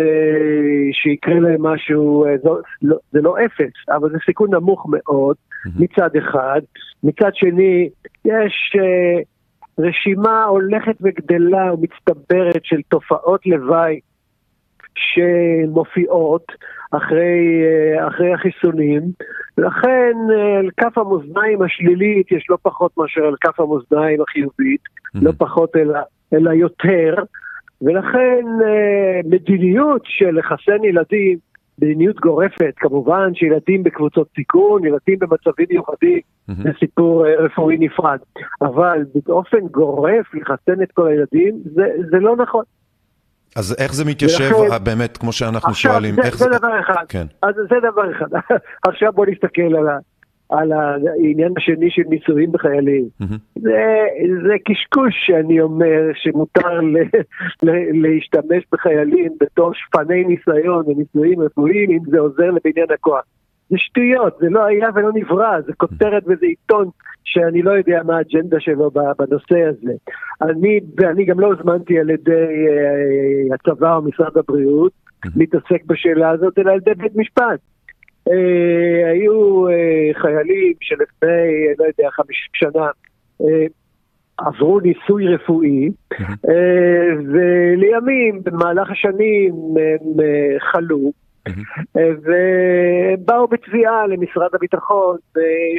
שיקרה 0.91 1.39
להם 1.39 1.63
משהו, 1.65 2.25
אה, 2.25 2.35
לא, 2.81 2.97
זה 3.11 3.21
לא 3.21 3.35
אפס, 3.45 3.73
אבל 3.89 4.09
זה 4.11 4.17
סיכון 4.25 4.53
נמוך 4.53 4.87
מאוד 4.89 5.35
מצד 5.79 6.09
אחד. 6.17 6.61
מצד 7.03 7.29
שני, 7.33 7.89
יש 8.25 8.75
אה, 8.79 9.21
רשימה 9.79 10.43
הולכת 10.43 10.95
וגדלה 11.01 11.73
ומצטברת 11.73 12.65
של 12.65 12.81
תופעות 12.89 13.45
לוואי 13.45 13.99
שמופיעות 14.95 16.45
אחרי, 16.91 17.63
אה, 17.63 18.07
אחרי 18.07 18.33
החיסונים, 18.33 19.01
ולכן 19.57 20.13
אה, 20.35 20.59
על 20.59 20.69
כף 20.77 20.97
המאזניים 20.97 21.61
השלילית 21.61 22.31
יש 22.31 22.45
לא 22.49 22.57
פחות 22.61 22.97
מאשר 22.97 23.21
על 23.25 23.35
כף 23.41 23.59
המאזניים 23.59 24.21
החיובית, 24.21 24.81
mm-hmm. 24.81 25.19
לא 25.21 25.31
פחות 25.37 25.75
אלא, 25.75 25.99
אלא 26.33 26.51
יותר, 26.51 27.15
ולכן 27.81 28.45
מדיניות 29.25 30.01
של 30.05 30.39
לחסן 30.39 30.83
ילדים, 30.83 31.37
מדיניות 31.81 32.19
גורפת, 32.19 32.73
כמובן 32.77 33.31
שילדים 33.35 33.83
בקבוצות 33.83 34.27
סיכון, 34.35 34.85
ילדים 34.85 35.19
במצבים 35.19 35.65
מיוחדים, 35.69 36.19
זה 36.47 36.69
סיפור 36.79 37.25
אה, 37.27 37.35
רפואי 37.35 37.77
נפרד. 37.79 38.19
אבל 38.61 38.97
באופן 39.25 39.67
גורף 39.71 40.33
לחסן 40.33 40.83
את 40.83 40.91
כל 40.93 41.07
הילדים, 41.07 41.61
זה, 41.75 41.83
זה 42.11 42.17
לא 42.19 42.35
נכון. 42.35 42.63
אז 43.55 43.75
איך 43.79 43.93
זה 43.93 44.05
מתיישב, 44.05 44.51
ולכן- 44.55 44.83
באמת, 44.83 45.17
כמו 45.17 45.31
שאנחנו 45.31 45.69
עכשיו, 45.69 45.91
שואלים, 45.91 46.15
זה, 46.15 46.21
איך 46.21 46.37
זה 46.37 46.49
דבר 46.49 46.79
אחד. 46.79 47.05
כן. 47.09 47.25
אז 47.41 47.55
זה 47.55 47.75
דבר 47.91 48.11
אחד. 48.11 48.55
עכשיו 48.89 49.13
בוא 49.13 49.25
נסתכל 49.25 49.61
על, 49.77 49.87
ה, 49.87 49.97
על 50.53 50.71
העניין 50.71 51.53
השני 51.57 51.91
של 51.91 52.01
ניסויים 52.09 52.51
בחיילים. 52.51 53.05
מהמם. 53.19 53.37
זה, 53.55 54.05
זה 54.47 54.53
קשקוש 54.65 55.13
שאני 55.25 55.61
אומר 55.61 56.01
שמותר 56.13 56.81
ל, 56.81 56.97
ל, 57.63 57.71
להשתמש 58.01 58.63
בחיילים 58.71 59.31
בתור 59.41 59.71
שפני 59.73 60.23
ניסיון 60.23 60.83
וניסויים 60.87 61.41
רפואיים 61.41 61.91
אם 61.91 61.99
זה 62.09 62.19
עוזר 62.19 62.51
לבניין 62.51 62.87
הכוח. 62.93 63.23
זה 63.69 63.77
שטויות, 63.77 64.37
זה 64.39 64.49
לא 64.49 64.65
היה 64.65 64.87
ולא 64.95 65.11
נברא, 65.13 65.61
זה 65.65 65.73
כותרת 65.73 66.23
וזה 66.25 66.45
עיתון 66.45 66.89
שאני 67.23 67.61
לא 67.61 67.71
יודע 67.71 68.01
מה 68.05 68.17
האג'נדה 68.17 68.59
שלו 68.59 68.91
בנושא 68.91 69.63
הזה. 69.69 69.93
אני, 70.41 70.79
ואני 70.97 71.25
גם 71.25 71.39
לא 71.39 71.47
הוזמנתי 71.47 71.99
על 71.99 72.09
ידי 72.09 72.31
אה, 72.31 73.55
הצבא 73.55 73.95
או 73.95 74.01
משרד 74.01 74.37
הבריאות 74.37 74.91
להתעסק 75.35 75.85
בשאלה 75.85 76.29
הזאת, 76.29 76.59
אלא 76.59 76.71
על 76.71 76.77
ידי 76.77 76.93
בית 76.93 77.15
משפט. 77.15 77.59
אה, 78.31 79.11
היו 79.11 79.67
אה, 79.69 80.21
חיילים 80.21 80.73
שלפני, 80.81 81.73
לא 81.79 81.85
יודע, 81.85 82.11
50 82.11 82.35
שנה, 82.53 82.85
אה, 83.41 83.65
עברו 84.37 84.79
ניסוי 84.79 85.27
רפואי, 85.27 85.89
ולימים, 87.33 88.43
במהלך 88.43 88.91
השנים, 88.91 89.53
הם 89.53 90.25
חלו, 90.71 91.11
אה, 91.97 92.09
ובאו 92.23 93.47
בתביעה 93.47 94.07
למשרד 94.07 94.49
הביטחון, 94.53 95.17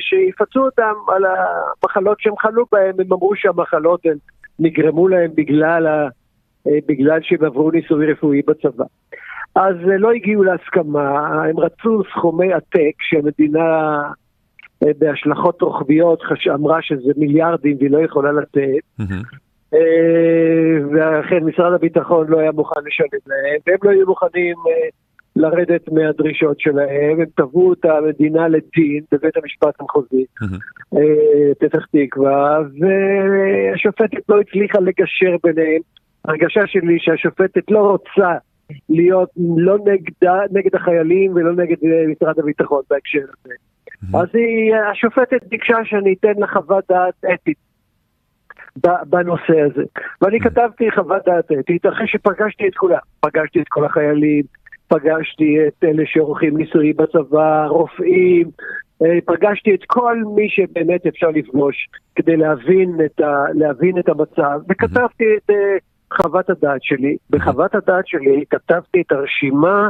שיפצו 0.00 0.64
אותם 0.64 0.92
על 1.08 1.22
המחלות 1.24 2.20
שהם 2.20 2.36
חלו 2.36 2.64
בהן, 2.72 2.94
הם 2.98 3.12
אמרו 3.12 3.36
שהמחלות 3.36 4.06
הן 4.06 4.16
נגרמו 4.58 5.08
להם 5.08 5.30
בגלל, 5.34 5.86
ה, 5.86 6.08
בגלל 6.88 7.18
שהם 7.22 7.44
עברו 7.44 7.70
ניסוי 7.70 8.12
רפואי 8.12 8.42
בצבא. 8.46 8.84
אז 9.54 9.76
אה, 9.90 9.98
לא 9.98 10.12
הגיעו 10.12 10.42
להסכמה, 10.42 11.44
הם 11.44 11.58
רצו 11.58 12.02
סכומי 12.10 12.52
עתק 12.52 12.94
שהמדינה 13.00 14.00
אה, 14.84 14.90
בהשלכות 14.98 15.62
רוחביות 15.62 16.22
אמרה 16.54 16.82
שזה 16.82 17.12
מיליארדים 17.16 17.76
והיא 17.78 17.90
לא 17.90 17.98
יכולה 17.98 18.32
לתת. 18.32 19.02
אה, 19.74 20.76
ואכן 20.92 21.44
משרד 21.44 21.72
הביטחון 21.72 22.26
לא 22.28 22.38
היה 22.38 22.52
מוכן 22.52 22.80
לשלם 22.86 23.20
להם, 23.26 23.58
והם 23.66 23.78
לא 23.82 23.90
היו 23.90 24.06
מוכנים 24.06 24.56
לרדת 25.36 25.88
מהדרישות 25.92 26.60
שלהם, 26.60 27.20
הם 27.20 27.26
תבעו 27.36 27.72
את 27.72 27.84
המדינה 27.84 28.48
לדין 28.48 29.04
בבית 29.12 29.36
המשפט 29.36 29.80
המחוזי, 29.80 30.24
פתח 31.58 31.86
תקווה, 31.92 32.58
והשופטת 32.80 34.28
לא 34.28 34.40
הצליחה 34.40 34.78
לגשר 34.80 35.36
ביניהם. 35.42 35.80
הרגשה 36.24 36.66
שלי 36.66 36.96
שהשופטת 36.98 37.70
לא 37.70 37.78
רוצה 37.78 38.38
להיות 38.88 39.28
לא 39.36 39.78
נגדה, 39.78 40.40
נגד 40.50 40.74
החיילים 40.74 41.34
ולא 41.34 41.52
נגד 41.52 41.76
אה, 41.84 42.04
משרד 42.08 42.38
הביטחון 42.38 42.82
בהקשר 42.90 43.18
הזה. 43.18 43.54
אז 44.14 44.28
היא, 44.34 44.74
השופטת 44.92 45.46
ביקשה 45.48 45.76
שאני 45.84 46.14
אתן 46.20 46.32
לה 46.38 46.46
חוות 46.46 46.84
דעת 46.88 47.24
אתית 47.34 47.56
בנושא 49.06 49.60
הזה. 49.60 49.82
ואני 50.20 50.40
כתבתי 50.40 50.90
חוות 50.90 51.22
דעת 51.26 51.52
אתית 51.60 51.86
אחרי 51.86 52.06
שפגשתי 52.06 52.68
את 52.68 52.74
כולם. 52.74 52.98
פגשתי 53.20 53.60
את 53.60 53.68
כל 53.68 53.84
החיילים, 53.84 54.44
פגשתי 54.88 55.58
את 55.68 55.84
אלה 55.84 56.02
שעורכים 56.06 56.56
ניסויים 56.56 56.96
בצבא, 56.96 57.66
רופאים, 57.66 58.50
אה, 59.02 59.18
פגשתי 59.24 59.74
את 59.74 59.84
כל 59.86 60.22
מי 60.36 60.48
שבאמת 60.48 61.06
אפשר 61.06 61.28
לפגוש 61.28 61.88
כדי 62.16 62.36
להבין 62.36 62.96
את, 63.04 63.20
ה, 63.20 63.44
להבין 63.54 63.98
את 63.98 64.08
המצב, 64.08 64.60
וכתבתי 64.68 65.24
את 65.36 65.50
אה, 65.50 65.76
חוות 66.12 66.50
הדעת 66.50 66.82
שלי. 66.82 67.16
בחוות 67.30 67.74
הדעת 67.74 68.06
שלי 68.06 68.44
כתבתי 68.50 69.00
את 69.06 69.12
הרשימה 69.12 69.88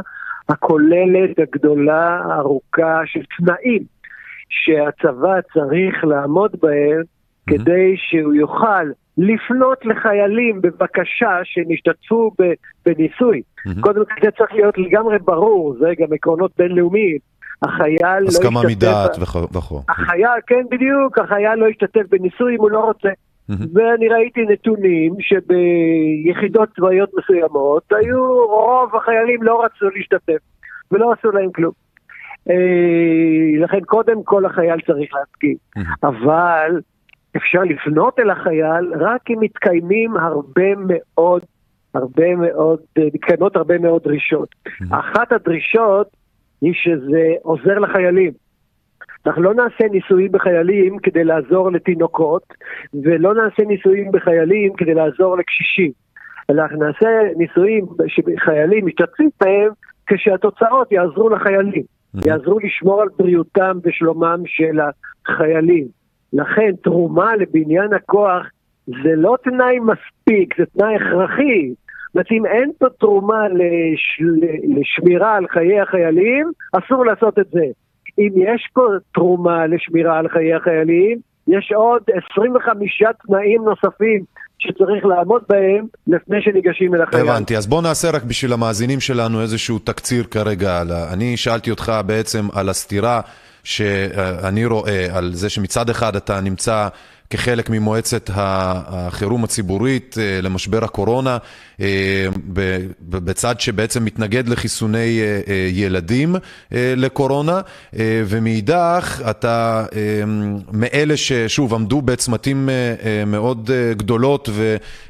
הכוללת, 0.49 1.39
הגדולה, 1.39 2.21
הארוכה 2.25 3.01
של 3.05 3.19
תנאים 3.37 3.83
שהצבא 4.49 5.41
צריך 5.53 6.03
לעמוד 6.03 6.51
בהם 6.61 7.01
כדי 7.49 7.93
שהוא 7.97 8.33
יוכל 8.33 8.85
לפנות 9.17 9.85
לחיילים 9.85 10.61
בבקשה 10.61 11.39
שהם 11.43 11.71
ישתתפו 11.71 12.31
בניסוי. 12.85 13.41
מהמם. 13.65 13.81
קודם 13.81 14.05
כל 14.05 14.13
זה 14.23 14.31
צריך 14.31 14.53
להיות 14.53 14.77
לגמרי 14.77 15.17
ברור, 15.19 15.75
זה 15.79 15.93
גם 15.99 16.13
עקרונות 16.13 16.51
בינלאומיים. 16.57 17.17
החייל 17.63 18.19
לא 18.19 18.27
הסכמה 18.27 18.59
ישתתף... 18.59 18.77
מדעת 18.77 19.17
וכ- 19.21 19.55
וכו'. 19.57 19.81
החייל, 19.89 20.39
כן 20.47 20.63
בדיוק, 20.71 21.17
החייל 21.19 21.55
לא 21.55 21.65
ישתתף 21.65 22.01
בניסוי 22.09 22.55
אם 22.55 22.59
הוא 22.59 22.71
לא 22.71 22.79
רוצה. 22.79 23.09
ואני 23.49 24.07
ראיתי 24.09 24.41
נתונים 24.41 25.15
שביחידות 25.19 26.69
צבאיות 26.75 27.09
מסוימות 27.17 27.83
היו, 27.91 28.45
רוב 28.45 28.95
החיילים 28.95 29.43
לא 29.43 29.63
רצו 29.65 29.85
להשתתף 29.95 30.37
ולא 30.91 31.13
עשו 31.13 31.31
להם 31.31 31.51
כלום. 31.51 31.71
אה, 32.49 33.63
לכן 33.63 33.79
קודם 33.79 34.23
כל 34.23 34.45
החייל 34.45 34.81
צריך 34.87 35.09
להסכים. 35.13 35.55
אבל 36.03 36.81
אפשר 37.37 37.61
לפנות 37.63 38.19
אל 38.19 38.29
החייל 38.29 38.93
רק 38.99 39.21
אם 39.29 39.37
מתקיימים 39.39 40.17
הרבה 40.17 40.75
מאוד, 40.87 41.41
הרבה 41.93 42.35
מאוד, 42.35 42.79
אה, 42.97 43.03
מתקיימות 43.13 43.55
הרבה 43.55 43.77
מאוד 43.77 44.03
דרישות. 44.03 44.49
אחת 44.91 45.31
הדרישות 45.31 46.07
היא 46.61 46.73
שזה 46.73 47.33
עוזר 47.41 47.79
לחיילים. 47.79 48.31
אנחנו 49.25 49.41
לא 49.41 49.53
נעשה 49.53 49.87
ניסויים 49.91 50.31
בחיילים 50.31 50.99
כדי 50.99 51.23
לעזור 51.23 51.71
לתינוקות, 51.71 52.43
ולא 53.03 53.33
נעשה 53.33 53.63
ניסויים 53.63 54.11
בחיילים 54.11 54.73
כדי 54.73 54.93
לעזור 54.93 55.37
לקשישים. 55.37 55.91
אנחנו 56.49 56.77
נעשה 56.79 57.09
ניסויים 57.37 57.85
שחיילים 58.07 58.85
משתתפים 58.85 59.29
בהם 59.41 59.71
כשהתוצאות 60.07 60.91
יעזרו 60.91 61.29
לחיילים, 61.29 61.83
יעזרו 62.25 62.59
לשמור 62.59 63.01
על 63.01 63.07
בריאותם 63.17 63.77
ושלומם 63.83 64.39
של 64.45 64.79
החיילים. 65.27 65.85
לכן 66.33 66.71
תרומה 66.83 67.35
לבניין 67.35 67.93
הכוח 67.93 68.45
זה 68.85 69.15
לא 69.15 69.35
תנאי 69.43 69.79
מספיק, 69.79 70.57
זה 70.57 70.65
תנאי 70.65 70.95
הכרחי. 70.95 71.69
זאת 71.69 72.15
אומרת, 72.15 72.31
אם 72.31 72.45
אין 72.45 72.71
פה 72.79 72.85
תרומה 72.99 73.47
לש... 73.47 74.21
לשמירה 74.77 75.35
על 75.35 75.47
חיי 75.47 75.79
החיילים, 75.79 76.51
אסור 76.73 77.05
לעשות 77.05 77.39
את 77.39 77.47
זה. 77.51 77.65
אם 78.19 78.29
יש 78.35 78.69
פה 78.73 78.81
תרומה 79.13 79.67
לשמירה 79.67 80.19
על 80.19 80.27
חיי 80.29 80.53
החיילים, 80.53 81.17
יש 81.47 81.71
עוד 81.75 82.01
25 82.29 83.03
תנאים 83.27 83.61
נוספים 83.63 84.23
שצריך 84.59 85.05
לעמוד 85.05 85.41
בהם 85.49 85.85
לפני 86.07 86.41
שניגשים 86.41 86.95
אל 86.95 87.01
החייל. 87.01 87.29
הבנתי, 87.29 87.57
אז 87.57 87.67
בוא 87.67 87.81
נעשה 87.81 88.11
רק 88.11 88.23
בשביל 88.23 88.53
המאזינים 88.53 88.99
שלנו 88.99 89.41
איזשהו 89.41 89.79
תקציר 89.79 90.23
כרגע. 90.23 90.81
אני 91.13 91.37
שאלתי 91.37 91.71
אותך 91.71 91.91
בעצם 92.05 92.47
על 92.53 92.69
הסתירה 92.69 93.21
שאני 93.63 94.65
רואה, 94.65 95.07
על 95.17 95.33
זה 95.33 95.49
שמצד 95.49 95.89
אחד 95.89 96.15
אתה 96.15 96.41
נמצא 96.41 96.87
כחלק 97.29 97.69
ממועצת 97.69 98.29
החירום 98.33 99.43
הציבורית 99.43 100.15
אה, 100.19 100.41
למשבר 100.41 100.83
הקורונה, 100.83 101.37
אה, 101.81 102.27
בצד 103.01 103.59
שבעצם 103.59 104.05
מתנגד 104.05 104.49
לחיסוני 104.49 105.19
אה, 105.21 105.69
ילדים 105.71 106.35
לקורונה, 106.71 107.61
ומאידך 108.27 109.21
אתה 109.29 109.85
מאלה 110.71 111.17
ששוב 111.17 111.73
עמדו 111.73 112.01
בצמתים 112.01 112.69
מאוד 113.27 113.71
גדולות 113.97 114.49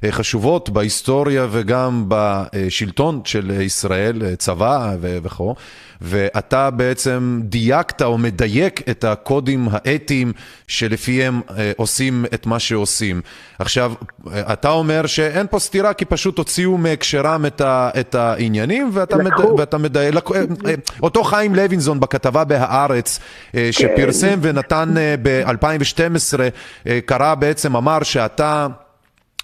וחשובות 0.03 0.69
בהיסטוריה 0.69 1.47
וגם 1.51 2.05
בשלטון 2.07 3.21
של 3.25 3.51
ישראל, 3.61 4.35
צבא 4.35 4.95
וכו'. 5.01 5.55
ואתה 6.01 6.69
בעצם 6.69 7.39
דייקת 7.43 8.01
או 8.01 8.17
מדייק 8.17 8.89
את 8.89 9.03
הקודים 9.03 9.67
האתיים 9.71 10.33
שלפיהם 10.67 11.41
אה, 11.57 11.71
עושים 11.77 12.25
את 12.33 12.45
מה 12.45 12.59
שעושים. 12.59 13.21
עכשיו, 13.59 13.93
אה, 14.31 14.53
אתה 14.53 14.69
אומר 14.69 15.05
שאין 15.05 15.47
פה 15.49 15.59
סתירה 15.59 15.93
כי 15.93 16.05
פשוט 16.05 16.37
הוציאו 16.37 16.77
מהקשרם 16.77 17.45
את, 17.45 17.61
ה, 17.61 17.89
את 17.99 18.15
העניינים 18.15 18.89
ואתה, 18.93 19.17
מד. 19.17 19.31
ואתה 19.57 19.77
מדייק. 19.77 20.15
אה, 20.35 20.73
אותו 21.03 21.23
חיים 21.23 21.55
לוינזון 21.55 21.99
בכתבה 21.99 22.43
בהארץ 22.43 23.19
אה, 23.55 23.69
שפרסם 23.71 24.39
ונתן 24.41 24.93
ב-2012, 25.21 26.39
קרא 27.05 27.35
בעצם, 27.35 27.75
אמר 27.75 28.03
שאתה... 28.03 28.67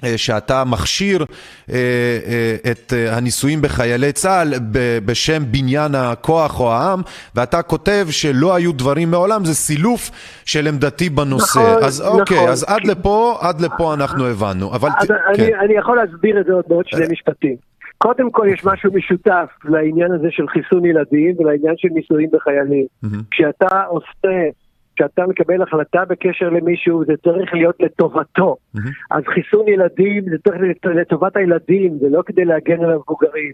אה, 0.03 0.17
שאתה 0.17 0.63
מכשיר 0.63 1.25
אה, 1.69 1.75
אה, 1.75 2.71
את 2.71 2.93
הניסויים 3.11 3.61
בחיילי 3.61 4.11
צה"ל 4.11 4.53
בשם 5.05 5.43
בניין 5.51 5.95
הכוח 5.95 6.59
או 6.59 6.71
העם, 6.73 7.01
ואתה 7.35 7.61
כותב 7.61 8.07
שלא 8.09 8.55
היו 8.55 8.71
דברים 8.73 9.11
מעולם, 9.11 9.45
זה 9.45 9.53
סילוף 9.53 10.11
של 10.45 10.67
עמדתי 10.67 11.09
בנושא. 11.09 11.59
נכון, 11.59 11.83
אז 11.83 12.01
אוקיי, 12.01 12.37
נכון. 12.37 12.49
אז 12.49 12.63
עד 12.67 12.85
לפה, 12.87 13.37
עד 13.41 13.61
לפה 13.61 13.93
אנחנו 13.93 14.25
הבנו. 14.25 14.73
אבל 14.75 14.89
אז 14.99 15.07
ת- 15.07 15.11
כן. 15.35 15.43
אני, 15.43 15.55
אני 15.55 15.73
יכול 15.73 15.97
להסביר 15.97 16.39
את 16.41 16.45
זה 16.45 16.53
עוד 16.53 16.65
בעוד 16.67 16.85
שני 16.87 17.05
משפטים. 17.11 17.55
קודם 17.97 18.31
כל 18.31 18.47
יש 18.53 18.65
משהו 18.65 18.91
משותף 18.93 19.47
לעניין 19.65 20.11
הזה 20.11 20.27
של 20.31 20.47
חיסון 20.47 20.85
ילדים 20.85 21.35
ולעניין 21.39 21.73
של 21.77 21.87
ניסויים 21.93 22.29
בחיילים. 22.33 22.85
כשאתה 23.31 23.81
עושה, 23.87 24.33
כשאתה 25.01 25.27
מקבל 25.27 25.61
החלטה 25.61 26.05
בקשר 26.09 26.49
למישהו, 26.49 27.05
זה 27.05 27.13
צריך 27.23 27.53
להיות 27.53 27.75
לטובתו. 27.79 28.55
אז 29.11 29.23
חיסון 29.33 29.67
ילדים 29.67 30.23
זה 30.29 30.35
צריך 30.43 30.61
להיות 30.61 30.85
לטובת 30.85 31.35
הילדים, 31.35 31.97
זה 32.01 32.07
לא 32.09 32.21
כדי 32.25 32.45
להגן 32.45 32.83
על 32.83 32.91
המבוגרים. 32.91 33.51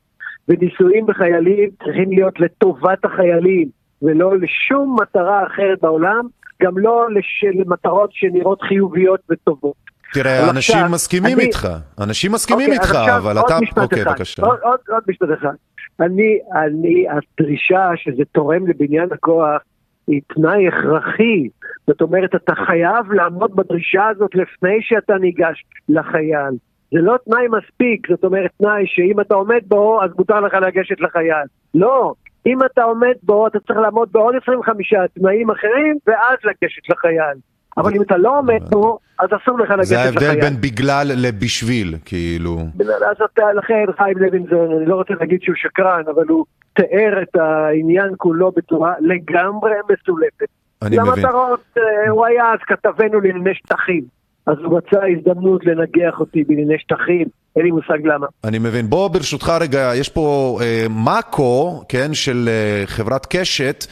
וניסויים 0.47 1.05
בחיילים 1.05 1.69
צריכים 1.83 2.09
להיות 2.09 2.39
לטובת 2.39 3.05
החיילים, 3.05 3.67
ולא 4.01 4.37
לשום 4.37 4.97
מטרה 5.01 5.47
אחרת 5.47 5.81
בעולם, 5.81 6.27
גם 6.63 6.77
לא 6.77 7.07
לש... 7.11 7.45
למטרות 7.53 8.09
שנראות 8.13 8.61
חיוביות 8.61 9.19
וטובות. 9.29 9.75
תראה, 10.13 10.49
אנשים 10.49 10.75
עכשיו, 10.75 10.89
מסכימים 10.91 11.37
אני... 11.37 11.43
איתך, 11.43 11.67
אנשים 11.99 12.31
מסכימים 12.31 12.71
אוקיי, 12.71 12.79
איתך, 12.79 12.95
עכשיו, 12.95 13.17
אבל 13.17 13.39
אתה... 13.39 13.57
אוקיי, 13.81 14.01
אחד. 14.01 14.11
בבקשה. 14.11 14.45
עוד, 14.45 14.59
עוד, 14.63 14.79
עוד 14.89 15.03
משפט 15.07 15.27
אחד. 15.39 15.53
אני, 15.99 16.39
אני, 16.55 17.05
הדרישה 17.09 17.89
שזה 17.95 18.23
תורם 18.31 18.67
לבניין 18.67 19.07
הכוח 19.11 19.61
היא 20.07 20.21
תנאי 20.35 20.67
הכרחי. 20.67 21.49
זאת 21.87 22.01
אומרת, 22.01 22.35
אתה 22.35 22.55
חייב 22.55 23.11
לעמוד 23.11 23.55
בדרישה 23.55 24.07
הזאת 24.07 24.35
לפני 24.35 24.77
שאתה 24.81 25.17
ניגש 25.17 25.63
לחייל. 25.89 26.53
זה 26.91 26.99
לא 27.01 27.15
תנאי 27.25 27.45
מספיק, 27.47 28.07
זאת 28.09 28.23
אומרת 28.23 28.51
תנאי 28.57 28.83
שאם 28.85 29.19
אתה 29.19 29.35
עומד 29.35 29.61
בו, 29.67 30.03
אז 30.03 30.11
מותר 30.17 30.39
לך 30.39 30.53
לגשת 30.53 30.99
לחייל. 30.99 31.47
לא, 31.73 32.13
אם 32.45 32.63
אתה 32.63 32.83
עומד 32.83 33.15
בו, 33.23 33.47
אתה 33.47 33.59
צריך 33.59 33.79
לעמוד 33.79 34.09
בעוד 34.11 34.35
25 34.41 34.93
תנאים 35.13 35.49
אחרים, 35.51 35.97
ואז 36.07 36.37
לגשת 36.43 36.89
לחייל. 36.89 37.37
אבל 37.77 37.91
אם 37.95 38.01
אתה 38.01 38.17
לא 38.17 38.39
עומד 38.39 38.61
בו, 38.69 38.99
אז 39.19 39.29
אסור 39.43 39.59
לך 39.59 39.69
לגשת 39.69 39.91
לחייל. 39.91 40.19
זה 40.19 40.29
ההבדל 40.29 40.41
בין 40.41 40.61
בגלל 40.61 41.07
לבשביל, 41.15 41.95
כאילו. 42.05 42.57
אז 42.79 43.17
אתה, 43.33 43.53
לכן 43.53 43.85
חיים 43.97 44.17
לוינזון, 44.17 44.77
אני 44.77 44.85
לא 44.85 44.95
רוצה 44.95 45.13
להגיד 45.19 45.41
שהוא 45.41 45.55
שקרן, 45.55 46.03
אבל 46.15 46.23
הוא 46.27 46.45
תיאר 46.77 47.21
את 47.21 47.35
העניין 47.35 48.09
כולו 48.17 48.51
בצורה 48.51 48.93
לגמרי 48.99 49.71
מסולפת. 49.89 50.47
אני 50.81 50.97
מבין. 50.97 51.23
למטרות, 51.23 51.63
אה, 51.77 52.09
הוא 52.09 52.25
היה 52.25 52.43
אז 52.53 52.59
כתבנו 52.67 53.19
לענייני 53.19 53.55
שטחים. 53.55 54.03
אז 54.45 54.57
הוא 54.63 54.77
רצה 54.77 54.99
הזדמנות 55.17 55.65
לנגח 55.65 56.19
אותי 56.19 56.43
בענייני 56.43 56.79
שטחים, 56.79 57.27
אין 57.55 57.65
לי 57.65 57.71
מושג 57.71 58.05
למה. 58.05 58.27
אני 58.43 58.59
מבין. 58.59 58.89
בוא 58.89 59.07
ברשותך 59.07 59.51
רגע, 59.61 59.91
יש 59.95 60.09
פה 60.09 60.57
אה, 60.61 60.85
מאקו, 60.89 61.83
כן, 61.89 62.13
של 62.13 62.49
אה, 62.49 62.83
חברת 62.85 63.27
קשת. 63.29 63.85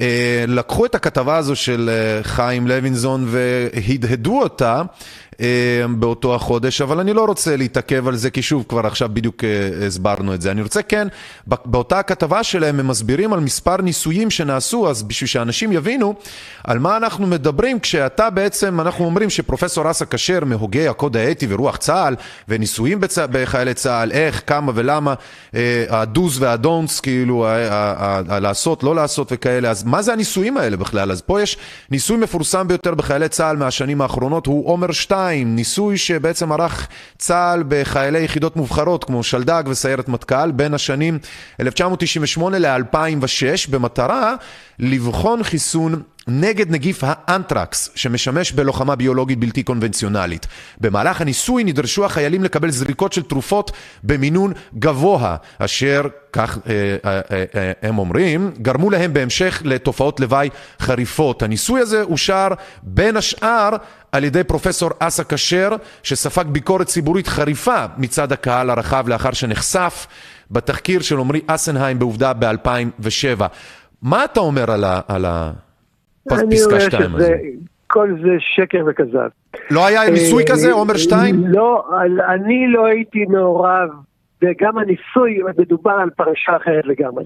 אה, 0.00 0.44
לקחו 0.48 0.86
את 0.86 0.94
הכתבה 0.94 1.36
הזו 1.36 1.56
של 1.56 1.90
אה, 1.92 2.22
חיים 2.22 2.66
לוינזון 2.66 3.24
והדהדו 3.26 4.42
אותה 4.42 4.82
באותו 5.98 6.34
החודש, 6.34 6.80
אבל 6.80 7.00
אני 7.00 7.12
לא 7.12 7.24
רוצה 7.24 7.56
להתעכב 7.56 8.08
על 8.08 8.16
זה, 8.16 8.30
כי 8.30 8.42
שוב, 8.42 8.64
כבר 8.68 8.86
עכשיו 8.86 9.08
בדיוק 9.12 9.44
אה, 9.44 9.86
הסברנו 9.86 10.34
את 10.34 10.42
זה. 10.42 10.50
אני 10.50 10.62
רוצה 10.62 10.82
כן, 10.82 11.08
באותה 11.46 12.02
כתבה 12.02 12.42
שלהם 12.42 12.80
הם 12.80 12.88
מסבירים 12.88 13.32
על 13.32 13.40
מספר 13.40 13.76
ניסויים 13.76 14.30
שנעשו, 14.30 14.90
אז 14.90 15.02
בשביל 15.02 15.28
שאנשים 15.28 15.72
יבינו 15.72 16.14
על 16.64 16.78
מה 16.78 16.96
אנחנו 16.96 17.26
מדברים, 17.26 17.80
כשאתה 17.80 18.30
בעצם, 18.30 18.80
אנחנו 18.80 19.04
אומרים 19.04 19.30
שפרופסור 19.30 19.90
אסא 19.90 20.04
כשר 20.10 20.44
מהוגי 20.44 20.88
הקוד 20.88 21.16
האתי 21.16 21.46
ורוח 21.48 21.76
צה"ל, 21.76 22.14
וניסויים 22.48 23.00
בצ... 23.00 23.18
בחיילי 23.18 23.74
צה"ל, 23.74 24.12
איך, 24.12 24.42
כמה 24.46 24.72
ולמה, 24.74 25.14
אה, 25.54 25.84
הדוז 25.88 26.42
והדונטס, 26.42 27.00
כאילו, 27.00 27.46
לעשות, 28.40 28.82
לא 28.82 28.94
לעשות 28.94 29.28
וכאלה, 29.30 29.70
אז 29.70 29.84
מה 29.84 30.02
זה 30.02 30.12
הניסויים 30.12 30.56
האלה 30.56 30.76
בכלל? 30.76 31.12
אז 31.12 31.20
פה 31.20 31.42
יש 31.42 31.56
ניסוי 31.90 32.16
מפורסם 32.16 32.68
ביותר 32.68 32.94
בחיילי 32.94 33.28
צה"ל 33.28 33.56
מהשנים 33.56 34.00
האחרונות, 34.00 34.46
הוא 34.46 34.68
עומר 34.68 34.92
2. 34.92 35.31
2, 35.32 35.56
ניסוי 35.56 35.98
שבעצם 35.98 36.52
ערך 36.52 36.88
צה"ל 37.18 37.64
בחיילי 37.68 38.20
יחידות 38.24 38.56
מובחרות 38.56 39.04
כמו 39.04 39.22
שלדג 39.22 39.62
וסיירת 39.66 40.08
מטכ"ל 40.08 40.50
בין 40.50 40.74
השנים 40.74 41.18
1998 41.60 42.58
ל-2006 42.58 43.70
במטרה 43.70 44.34
לבחון 44.78 45.42
חיסון 45.42 46.02
נגד 46.28 46.70
נגיף 46.70 47.02
האנטרקס 47.06 47.90
שמשמש 47.94 48.52
בלוחמה 48.52 48.96
ביולוגית 48.96 49.38
בלתי 49.38 49.62
קונבנציונלית. 49.62 50.46
במהלך 50.80 51.20
הניסוי 51.20 51.64
נדרשו 51.64 52.04
החיילים 52.04 52.44
לקבל 52.44 52.70
זריקות 52.70 53.12
של 53.12 53.22
תרופות 53.22 53.72
במינון 54.02 54.52
גבוה, 54.78 55.36
אשר, 55.58 56.02
כך 56.32 56.58
אה, 56.66 56.96
אה, 57.04 57.20
אה, 57.30 57.44
אה, 57.54 57.72
הם 57.82 57.98
אומרים, 57.98 58.50
גרמו 58.58 58.90
להם 58.90 59.12
בהמשך 59.12 59.62
לתופעות 59.64 60.20
לוואי 60.20 60.48
חריפות. 60.80 61.42
הניסוי 61.42 61.80
הזה 61.80 62.02
אושר 62.02 62.48
בין 62.82 63.16
השאר 63.16 63.70
על 64.12 64.24
ידי 64.24 64.44
פרופסור 64.44 64.90
אסא 64.98 65.22
כשר, 65.28 65.70
שספג 66.02 66.44
ביקורת 66.48 66.86
ציבורית 66.86 67.28
חריפה 67.28 67.84
מצד 67.96 68.32
הקהל 68.32 68.70
הרחב 68.70 69.08
לאחר 69.08 69.32
שנחשף 69.32 70.06
בתחקיר 70.50 71.00
של 71.00 71.18
עמרי 71.18 71.40
אסנהיים 71.46 71.98
בעובדה 71.98 72.32
ב-2007. 72.32 73.42
מה 74.02 74.24
אתה 74.24 74.40
אומר 74.40 74.70
על, 74.70 74.84
ה, 74.84 75.00
על 75.08 75.24
הפסקה 76.30 76.80
2 76.80 77.14
הזו? 77.14 77.32
כל 77.86 78.14
זה 78.22 78.30
שקר 78.38 78.84
וכזב. 78.86 79.28
לא 79.70 79.86
היה 79.86 80.10
ניסוי 80.10 80.44
כזה, 80.50 80.68
אה, 80.68 80.72
עומר 80.72 80.96
2? 80.96 81.44
לא, 81.46 81.84
אני 82.28 82.66
לא 82.68 82.86
הייתי 82.86 83.24
מעורב, 83.24 83.88
וגם 84.42 84.78
הניסוי, 84.78 85.40
מדובר 85.58 85.90
על 85.90 86.10
פרשה 86.10 86.56
אחרת 86.56 86.84
לגמרי. 86.86 87.24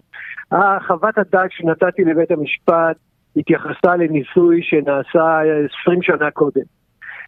חוות 0.87 1.19
הדעת 1.19 1.51
שנתתי 1.53 2.05
לבית 2.05 2.31
המשפט 2.31 2.97
התייחסה 3.37 3.97
לניסוי 3.97 4.61
שנעשה 4.63 5.41
20 5.83 6.03
שנה 6.03 6.31
קודם. 6.31 6.63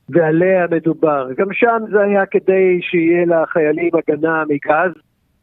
ועליה 0.09 0.67
מדובר. 0.71 1.29
גם 1.37 1.47
שם 1.53 1.85
זה 1.91 2.01
היה 2.01 2.27
כדי 2.27 2.79
שיהיה 2.83 3.27
לחיילים 3.27 3.91
הגנה 3.95 4.45
מגז 4.49 4.93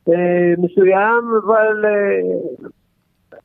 אה, 0.10 0.54
מסוים, 0.58 1.24
אבל 1.46 1.86
אה, 1.86 2.68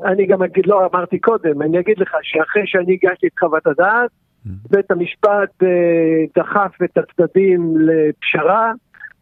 אני 0.05 0.27
גם 0.27 0.43
אגיד, 0.43 0.67
לא 0.67 0.89
אמרתי 0.93 1.19
קודם, 1.19 1.63
אני 1.63 1.81
אגיד 1.81 1.99
לך 1.99 2.17
שאחרי 2.23 2.63
שאני 2.67 2.99
הגשתי 3.03 3.27
את 3.27 3.39
חוות 3.39 3.67
הדעת, 3.67 4.11
mm-hmm. 4.11 4.51
בית 4.71 4.91
המשפט 4.91 5.63
אה, 5.63 6.25
דחף 6.37 6.83
את 6.85 6.99
הצדדים 6.99 7.75
לפשרה, 7.79 8.73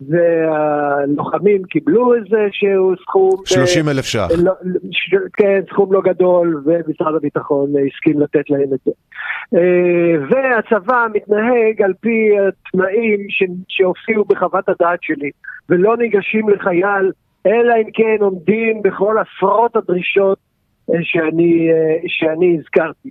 והלוחמים 0.01 1.63
קיבלו 1.65 2.15
איזה 2.15 2.47
שהוא 2.53 2.95
סכום... 3.03 3.31
30 3.45 3.89
אלף 3.89 4.05
ש"ח. 4.05 4.29
לא, 4.45 4.53
כן, 5.33 5.61
סכום 5.71 5.93
לא 5.93 6.01
גדול, 6.01 6.63
ומשרד 6.65 7.15
הביטחון 7.15 7.71
הסכים 7.71 8.21
לתת 8.21 8.51
להם 8.51 8.75
את 8.75 8.79
זה. 8.85 8.91
אה, 9.55 10.15
והצבא 10.31 11.07
מתנהג 11.13 11.83
על 11.83 11.93
פי 12.01 12.31
התנאים 12.49 13.27
שהופיעו 13.69 14.25
בחוות 14.25 14.69
הדעת 14.69 14.99
שלי, 15.03 15.31
ולא 15.69 15.97
ניגשים 15.97 16.49
לחייל, 16.49 17.13
אלא 17.47 17.75
אם 17.77 17.91
כן 17.95 18.17
עומדים 18.21 18.83
בכל 18.83 19.17
עשרות 19.19 19.77
הדרישות 19.77 20.39
אה, 20.39 20.48
שאני, 21.03 21.71
אה, 21.73 21.97
שאני 22.07 22.59
הזכרתי. 22.59 23.11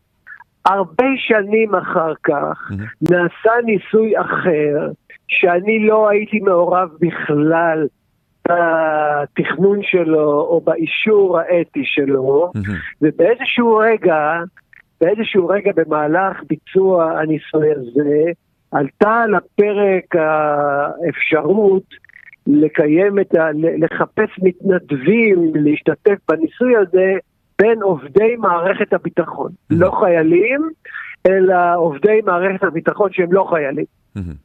הרבה 0.66 1.06
שנים 1.18 1.76
אחר 1.76 2.14
כך 2.24 2.72
mm-hmm. 2.72 3.12
נעשה 3.12 3.52
ניסוי 3.66 4.20
אחר, 4.22 4.92
שאני 5.28 5.80
לא 5.80 6.10
הייתי 6.10 6.40
מעורב 6.40 6.90
בכלל 7.00 7.88
בתכנון 8.48 9.80
שלו 9.82 10.32
או 10.32 10.62
באישור 10.64 11.40
האתי 11.40 11.82
שלו, 11.84 12.52
mm-hmm. 12.56 12.72
ובאיזשהו 13.02 13.78
רגע, 13.78 14.42
באיזשהו 15.02 15.48
רגע 15.48 15.72
במהלך 15.76 16.38
ביצוע 16.50 17.20
הניסוי 17.20 17.72
הזה, 17.72 18.32
עלתה 18.72 19.14
על 19.24 19.36
הפרק 19.36 20.16
האפשרות 20.16 21.84
לקיים 22.48 23.20
את 23.20 23.36
ה... 23.36 23.50
לחפש 23.78 24.30
מתנדבים 24.44 25.52
להשתתף 25.56 26.18
בניסוי 26.30 26.76
הזה 26.76 27.14
בין 27.62 27.82
עובדי 27.82 28.36
מערכת 28.38 28.94
הביטחון, 28.94 29.52
mm-hmm. 29.52 29.76
לא 29.76 29.92
חיילים, 30.00 30.70
אלא 31.28 31.56
עובדי 31.76 32.20
מערכת 32.26 32.64
הביטחון 32.64 33.10
שהם 33.12 33.34
לא 33.34 33.48
חיילים. 33.50 33.86
Mm-hmm. 34.18 34.36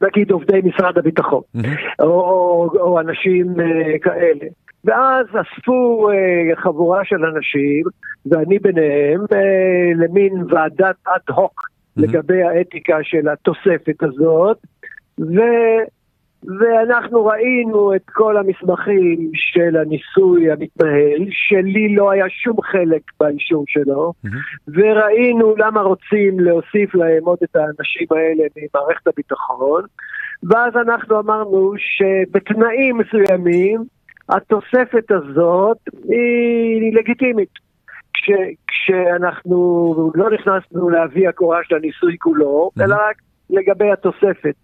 נגיד 0.00 0.30
עובדי 0.30 0.60
משרד 0.64 0.98
הביטחון, 0.98 1.42
mm-hmm. 1.56 1.68
או, 2.02 2.06
או, 2.06 2.70
או 2.80 3.00
אנשים 3.00 3.46
uh, 3.56 3.98
כאלה. 4.02 4.46
ואז 4.84 5.26
אספו 5.26 6.08
uh, 6.10 6.60
חבורה 6.60 7.04
של 7.04 7.24
אנשים, 7.24 7.84
ואני 8.26 8.58
ביניהם, 8.58 9.20
uh, 9.20 9.96
למין 9.96 10.32
ועדת 10.50 10.96
אד 11.06 11.34
הוק 11.34 11.60
mm-hmm. 11.60 12.02
לגבי 12.02 12.42
האתיקה 12.42 12.98
של 13.02 13.28
התוספת 13.28 14.02
הזאת, 14.02 14.58
ו... 15.20 15.40
ואנחנו 16.46 17.26
ראינו 17.26 17.94
את 17.94 18.02
כל 18.12 18.36
המסמכים 18.36 19.30
של 19.34 19.76
הניסוי 19.76 20.50
המתנהל, 20.50 21.26
שלי 21.30 21.94
לא 21.94 22.10
היה 22.10 22.24
שום 22.28 22.56
חלק 22.62 23.02
באישור 23.20 23.64
שלו, 23.68 24.12
mm-hmm. 24.26 24.70
וראינו 24.74 25.54
למה 25.56 25.80
רוצים 25.80 26.40
להוסיף 26.40 26.94
להם 26.94 27.24
עוד 27.24 27.38
את 27.44 27.56
האנשים 27.56 28.06
האלה 28.10 28.44
ממערכת 28.56 29.06
הביטחון, 29.06 29.82
ואז 30.42 30.76
אנחנו 30.76 31.20
אמרנו 31.20 31.72
שבתנאים 31.78 32.98
מסוימים 32.98 33.84
התוספת 34.28 35.10
הזאת 35.10 35.78
היא 36.08 36.92
לגיטימית. 36.96 37.64
כש, 38.14 38.30
כשאנחנו 38.66 40.12
לא 40.14 40.30
נכנסנו 40.30 40.90
להביא 40.90 41.28
הקורה 41.28 41.58
של 41.64 41.74
הניסוי 41.74 42.16
כולו, 42.18 42.70
mm-hmm. 42.70 42.84
אלא 42.84 42.94
רק 42.94 43.16
לגבי 43.50 43.90
התוספת. 43.92 44.54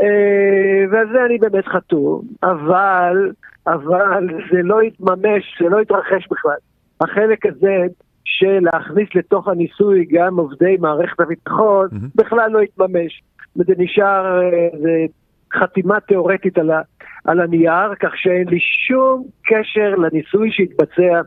אה, 0.00 0.84
ועל 0.90 1.06
זה 1.12 1.24
אני 1.24 1.38
באמת 1.38 1.66
חתום, 1.66 2.22
אבל, 2.42 3.32
אבל 3.66 4.28
זה 4.52 4.62
לא 4.62 4.82
יתממש, 4.82 5.62
זה 5.62 5.68
לא 5.68 5.82
יתרחש 5.82 6.28
בכלל. 6.30 6.56
החלק 7.00 7.46
הזה 7.46 7.86
שלהכניס 8.24 9.08
לתוך 9.14 9.48
הניסוי 9.48 10.06
גם 10.12 10.36
עובדי 10.36 10.76
מערכת 10.80 11.20
הביטחון 11.20 11.88
מהמם. 11.92 12.08
בכלל 12.14 12.50
לא 12.50 12.58
יתממש. 12.58 13.22
וזה 13.56 13.72
נשאר 13.78 14.42
אה, 14.42 14.68
זה 14.80 15.06
חתימה 15.54 16.00
תיאורטית 16.00 16.58
על, 16.58 16.70
ה, 16.70 16.80
על 17.24 17.40
הנייר, 17.40 17.94
כך 18.00 18.16
שאין 18.16 18.48
לי 18.48 18.58
שום 18.60 19.24
קשר 19.46 19.94
לניסוי 19.94 20.50
שהתבצע 20.52 21.20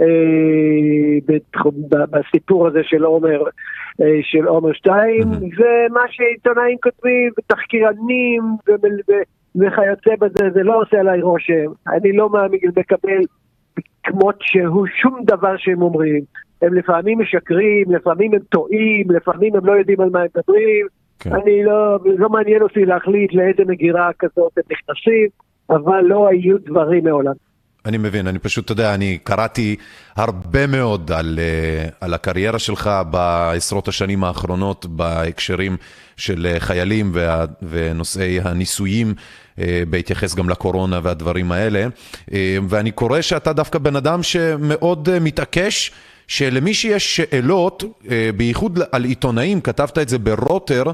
אה, 0.00 1.18
בתחום, 1.26 1.74
ב- 1.88 2.16
בסיפור 2.16 2.66
הזה 2.66 2.80
של 2.82 3.04
עומר, 3.04 3.42
אה, 4.00 4.18
של 4.22 4.46
עומר 4.46 4.72
2, 4.72 5.20
מהמם. 5.20 5.38
זה 5.38 5.86
מה 5.90 6.00
שעיתונאים 6.10 6.76
כותבים, 6.82 7.30
ותחקירנים 7.38 8.42
ו- 8.68 8.72
וכיוצא 9.56 10.10
בזה, 10.20 10.50
זה 10.54 10.62
לא 10.62 10.80
עושה 10.80 11.00
עליי 11.00 11.22
רושם. 11.22 11.72
אני 11.88 12.12
לא 12.12 12.28
מאמין 12.30 12.70
לקבל 12.76 13.20
כמות 14.02 14.36
שהוא 14.40 14.86
שום 15.02 15.20
דבר 15.24 15.56
שהם 15.56 15.82
אומרים. 15.82 16.20
הם 16.62 16.74
לפעמים 16.74 17.18
משקרים, 17.18 17.90
לפעמים 17.90 18.34
הם 18.34 18.40
טועים, 18.48 19.10
לפעמים 19.10 19.56
הם 19.56 19.66
לא 19.66 19.72
יודעים 19.72 20.00
על 20.00 20.10
מה 20.10 20.20
הם 20.20 20.26
מדברים. 20.36 20.86
כן. 21.20 21.32
אני 21.32 21.64
לא, 21.64 21.98
לא 22.04 22.28
מעניין 22.28 22.62
אותי 22.62 22.84
להחליט 22.84 23.32
לאיזה 23.32 23.62
מגירה 23.66 24.10
כזאת 24.18 24.52
הם 24.56 24.62
נכנסים, 24.70 25.28
אבל 25.70 26.00
לא 26.00 26.28
היו 26.28 26.56
דברים 26.58 27.04
מעולם. 27.04 27.34
אני 27.86 27.98
מבין, 27.98 28.26
אני 28.26 28.38
פשוט, 28.38 28.64
אתה 28.64 28.72
יודע, 28.72 28.94
אני 28.94 29.18
קראתי 29.24 29.76
הרבה 30.16 30.66
מאוד 30.66 31.12
על, 31.12 31.38
אה, 31.38 31.88
על 32.00 32.14
הקריירה 32.14 32.58
שלך 32.58 32.90
בעשרות 33.10 33.88
השנים 33.88 34.24
האחרונות 34.24 34.86
בהקשרים 34.86 35.76
של 36.16 36.46
אה, 36.46 36.60
חיילים 36.60 37.10
וה, 37.14 37.44
ונושאי 37.62 38.40
הניסויים, 38.40 39.14
אה, 39.58 39.82
בהתייחס 39.90 40.34
גם 40.34 40.48
לקורונה 40.48 41.00
והדברים 41.02 41.52
האלה. 41.52 41.86
ואני 42.68 42.90
קורא 42.90 43.20
שאתה 43.20 43.52
דווקא 43.52 43.78
בן 43.78 43.96
אדם 43.96 44.22
שמאוד 44.22 45.08
מתעקש. 45.20 45.92
שלמי 46.30 46.74
שיש 46.74 47.16
שאלות, 47.16 47.84
אה, 48.10 48.30
בייחוד 48.36 48.78
על 48.92 49.04
עיתונאים, 49.04 49.60
כתבת 49.60 49.98
את 49.98 50.08
זה 50.08 50.18
ברוטר, 50.18 50.84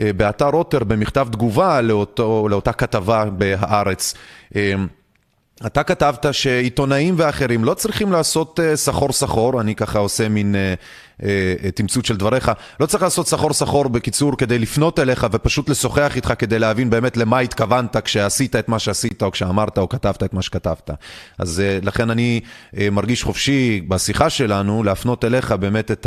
אה, 0.00 0.12
באתר 0.12 0.48
רוטר, 0.48 0.84
במכתב 0.84 1.28
תגובה 1.32 1.80
לאותו, 1.80 2.48
לאותה 2.50 2.72
כתבה 2.72 3.24
בהארץ. 3.24 4.14
אה, 4.56 4.74
אתה 5.66 5.82
כתבת 5.82 6.26
שעיתונאים 6.32 7.14
ואחרים 7.18 7.64
לא 7.64 7.74
צריכים 7.74 8.12
לעשות 8.12 8.60
סחור 8.74 9.12
סחור, 9.12 9.60
אני 9.60 9.74
ככה 9.74 9.98
עושה 9.98 10.28
מין 10.28 10.54
תמצות 11.74 12.04
של 12.04 12.16
דבריך, 12.16 12.52
לא 12.80 12.86
צריך 12.86 13.02
לעשות 13.02 13.26
סחור 13.28 13.52
סחור 13.52 13.88
בקיצור 13.88 14.36
כדי 14.36 14.58
לפנות 14.58 14.98
אליך 14.98 15.26
ופשוט 15.32 15.68
לשוחח 15.68 16.16
איתך 16.16 16.32
כדי 16.38 16.58
להבין 16.58 16.90
באמת 16.90 17.16
למה 17.16 17.38
התכוונת 17.38 17.96
כשעשית 17.96 18.56
את 18.56 18.68
מה 18.68 18.78
שעשית 18.78 19.22
או 19.22 19.30
כשאמרת 19.30 19.78
או 19.78 19.88
כתבת 19.88 20.22
את 20.22 20.34
מה 20.34 20.42
שכתבת. 20.42 20.90
אז 21.38 21.60
אה, 21.60 21.78
לכן 21.82 22.10
אני 22.10 22.40
אה, 22.78 22.88
מרגיש 22.92 23.24
חופשי 23.24 23.80
בשיחה 23.88 24.30
שלנו 24.30 24.82
להפנות 24.82 25.24
אליך 25.24 25.52
באמת 25.52 25.90
את 25.90 26.06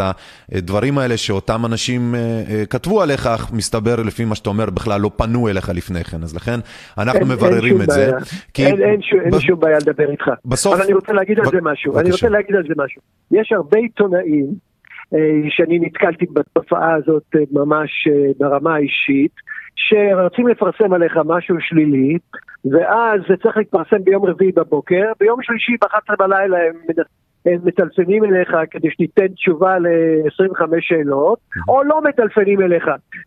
הדברים 0.52 0.98
האלה 0.98 1.18
שאותם 1.18 1.66
אנשים 1.66 2.16
אה, 2.16 2.20
אה, 2.50 2.66
כתבו 2.66 3.02
עליך, 3.02 3.28
אך 3.28 3.52
מסתבר 3.52 3.96
לפי 3.96 4.26
מה 4.26 4.36
שאתה 4.36 4.50
אומר 4.50 4.70
בכלל 4.70 5.02
לא 5.02 5.12
פנו 5.16 5.48
אליך 5.50 5.70
לפני 5.70 6.04
כן, 6.04 6.24
אז 6.24 6.36
לכן 6.36 6.60
אנחנו 6.98 7.20
אין- 7.20 7.28
מבררים 7.28 7.82
אין 7.82 7.82
את 7.82 7.86
שום 7.86 7.96
זה. 7.96 8.06
בעיה. 8.12 8.18
כי 8.54 8.66
אין, 8.66 8.82
אין, 8.82 9.00
אין 9.24 9.32
ב- 9.32 9.40
שום 9.40 9.60
בעיה 9.60 9.78
לדבר 9.78 10.12
איתך. 10.12 10.26
בסוף- 10.46 10.74
אבל 10.74 10.84
אני 10.84 10.94
רוצה 10.94 11.14
להגיד 11.14 11.40
על 11.40 11.46
ב- 11.46 11.50
זה 11.52 11.58
משהו. 11.62 11.94
אני 12.00 12.04
בבקשה. 12.10 12.26
רוצה 12.26 12.38
להגיד 12.38 12.56
על 12.56 12.64
זה 12.68 12.74
משהו. 12.84 13.02
יש 13.32 13.52
הרבה 13.52 13.78
עיתונאים 13.78 14.46
אה, 14.46 14.69
שאני 15.50 15.80
נתקלתי 15.80 16.26
בתופעה 16.34 16.96
הזאת 16.96 17.24
אה, 17.36 17.42
ממש 17.52 18.08
אה, 18.08 18.32
ברמה 18.40 18.76
האישית, 18.76 19.32
שרוצים 19.76 20.48
לפרסם 20.48 20.94
עליך 20.94 21.18
משהו 21.26 21.56
שלילי, 21.60 22.18
ואז 22.72 23.22
זה 23.30 23.36
צריך 23.44 23.58
להתפרסם 23.58 24.04
ביום 24.04 24.26
רביעי 24.26 24.52
בבוקר, 24.52 25.12
ביום 25.20 25.42
שלישי 25.42 25.72
ב-11 25.82 26.16
בלילה 26.20 26.58
הם 26.58 26.76
הם 27.46 27.60
מטלפנים 27.64 28.24
אליך 28.24 28.50
כדי 28.72 28.92
שתיתן 28.92 29.28
תשובה 29.28 29.80
ל-25 29.80 30.62
שאלות, 30.80 31.40
או 31.68 31.84
לא 31.84 32.02
מטלפנים 32.02 32.62
אליך, 32.62 32.86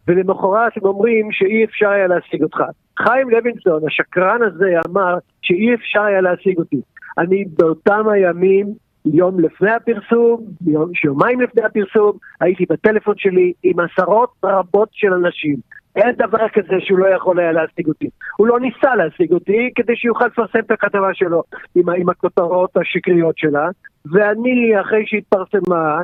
ולמחרת 0.08 0.72
הם 0.76 0.84
אומרים 0.84 1.32
שאי 1.32 1.64
אפשר 1.64 1.88
היה 1.88 2.06
להשיג 2.06 2.42
אותך. 2.42 2.62
חיים 2.98 3.30
לוינסון, 3.30 3.82
השקרן 3.86 4.42
הזה, 4.42 4.74
אמר 4.90 5.18
שאי 5.42 5.74
אפשר 5.74 6.02
היה 6.02 6.20
להשיג 6.20 6.58
אותי. 6.58 6.80
אני 7.18 7.44
באותם 7.58 8.08
הימים, 8.08 8.66
יום 9.04 9.40
לפני 9.40 9.70
הפרסום, 9.70 10.44
יום, 10.66 10.90
יומיים 11.04 11.40
לפני 11.40 11.62
הפרסום, 11.62 12.12
הייתי 12.40 12.64
בטלפון 12.70 13.14
שלי 13.16 13.52
עם 13.62 13.80
עשרות 13.80 14.30
רבות 14.44 14.88
של 14.92 15.12
אנשים. 15.12 15.56
אין 15.96 16.12
דבר 16.12 16.48
כזה 16.52 16.74
שהוא 16.80 16.98
לא 16.98 17.06
יכול 17.06 17.40
היה 17.40 17.52
להשיג 17.52 17.88
אותי. 17.88 18.10
הוא 18.36 18.46
לא 18.46 18.60
ניסה 18.60 18.94
להשיג 18.94 19.32
אותי 19.32 19.70
כדי 19.74 19.96
שיוכל 19.96 20.26
לפרסם 20.26 20.58
את 20.58 20.70
הכתבה 20.70 21.14
שלו 21.14 21.42
עם, 21.74 21.90
עם 21.90 22.08
הכותרות 22.08 22.76
השקריות 22.76 23.38
שלה, 23.38 23.68
ואני, 24.12 24.80
אחרי 24.80 25.02
שהתפרסמה, 25.06 26.00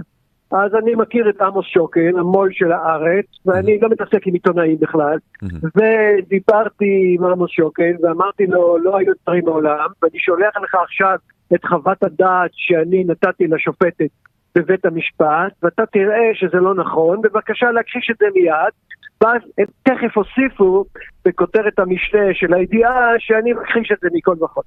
אז 0.52 0.74
אני 0.74 0.94
מכיר 0.94 1.30
את 1.30 1.40
עמוס 1.40 1.66
שוקן, 1.66 2.18
המו"ל 2.18 2.48
של 2.52 2.72
הארץ, 2.72 3.26
ואני 3.46 3.78
לא 3.80 3.88
מתעסק 3.88 4.26
עם 4.26 4.34
עיתונאים 4.34 4.76
בכלל, 4.80 5.18
ודיברתי 5.42 7.16
עם 7.18 7.24
עמוס 7.24 7.50
שוקן, 7.50 7.92
ואמרתי 8.02 8.46
לו, 8.46 8.79
לא 8.79 8.98
היו 8.98 9.12
דברים 9.23 9.44
מעולם, 9.44 9.87
ואני 10.02 10.18
שולח 10.18 10.56
לך 10.62 10.75
עכשיו 10.75 11.16
את 11.55 11.65
חוות 11.65 12.03
הדעת 12.03 12.51
שאני 12.53 13.05
נתתי 13.05 13.46
לשופטת 13.46 14.11
בבית 14.55 14.85
המשפט, 14.85 15.53
ואתה 15.63 15.87
תראה 15.87 16.31
שזה 16.35 16.57
לא 16.57 16.75
נכון, 16.75 17.23
בבקשה 17.23 17.71
להכחיש 17.71 18.11
את 18.11 18.17
זה 18.19 18.27
מיד, 18.35 18.73
ואז 19.21 19.42
הם 19.59 19.67
תכף 19.83 20.17
הוסיפו 20.17 20.85
בכותרת 21.25 21.79
המשנה 21.79 22.27
של 22.33 22.55
הידיעה 22.55 23.09
שאני 23.19 23.53
מכחיש 23.53 23.92
את 23.92 23.99
זה 24.03 24.09
מכל 24.13 24.44
וכל. 24.44 24.61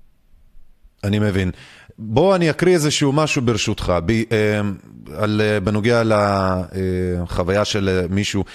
אני 1.04 1.20
מבין. 1.20 1.52
בוא 2.00 2.36
אני 2.36 2.50
אקריא 2.50 2.74
איזשהו 2.74 3.12
משהו 3.14 3.42
ברשותך, 3.42 3.94
ב, 4.06 4.12
אה, 4.12 4.62
על, 5.18 5.42
אה, 5.42 5.60
בנוגע 5.60 6.02
לחוויה 6.06 7.66
של 7.66 7.90
אה, 7.90 8.02
מישהו 8.10 8.42
אה, 8.42 8.46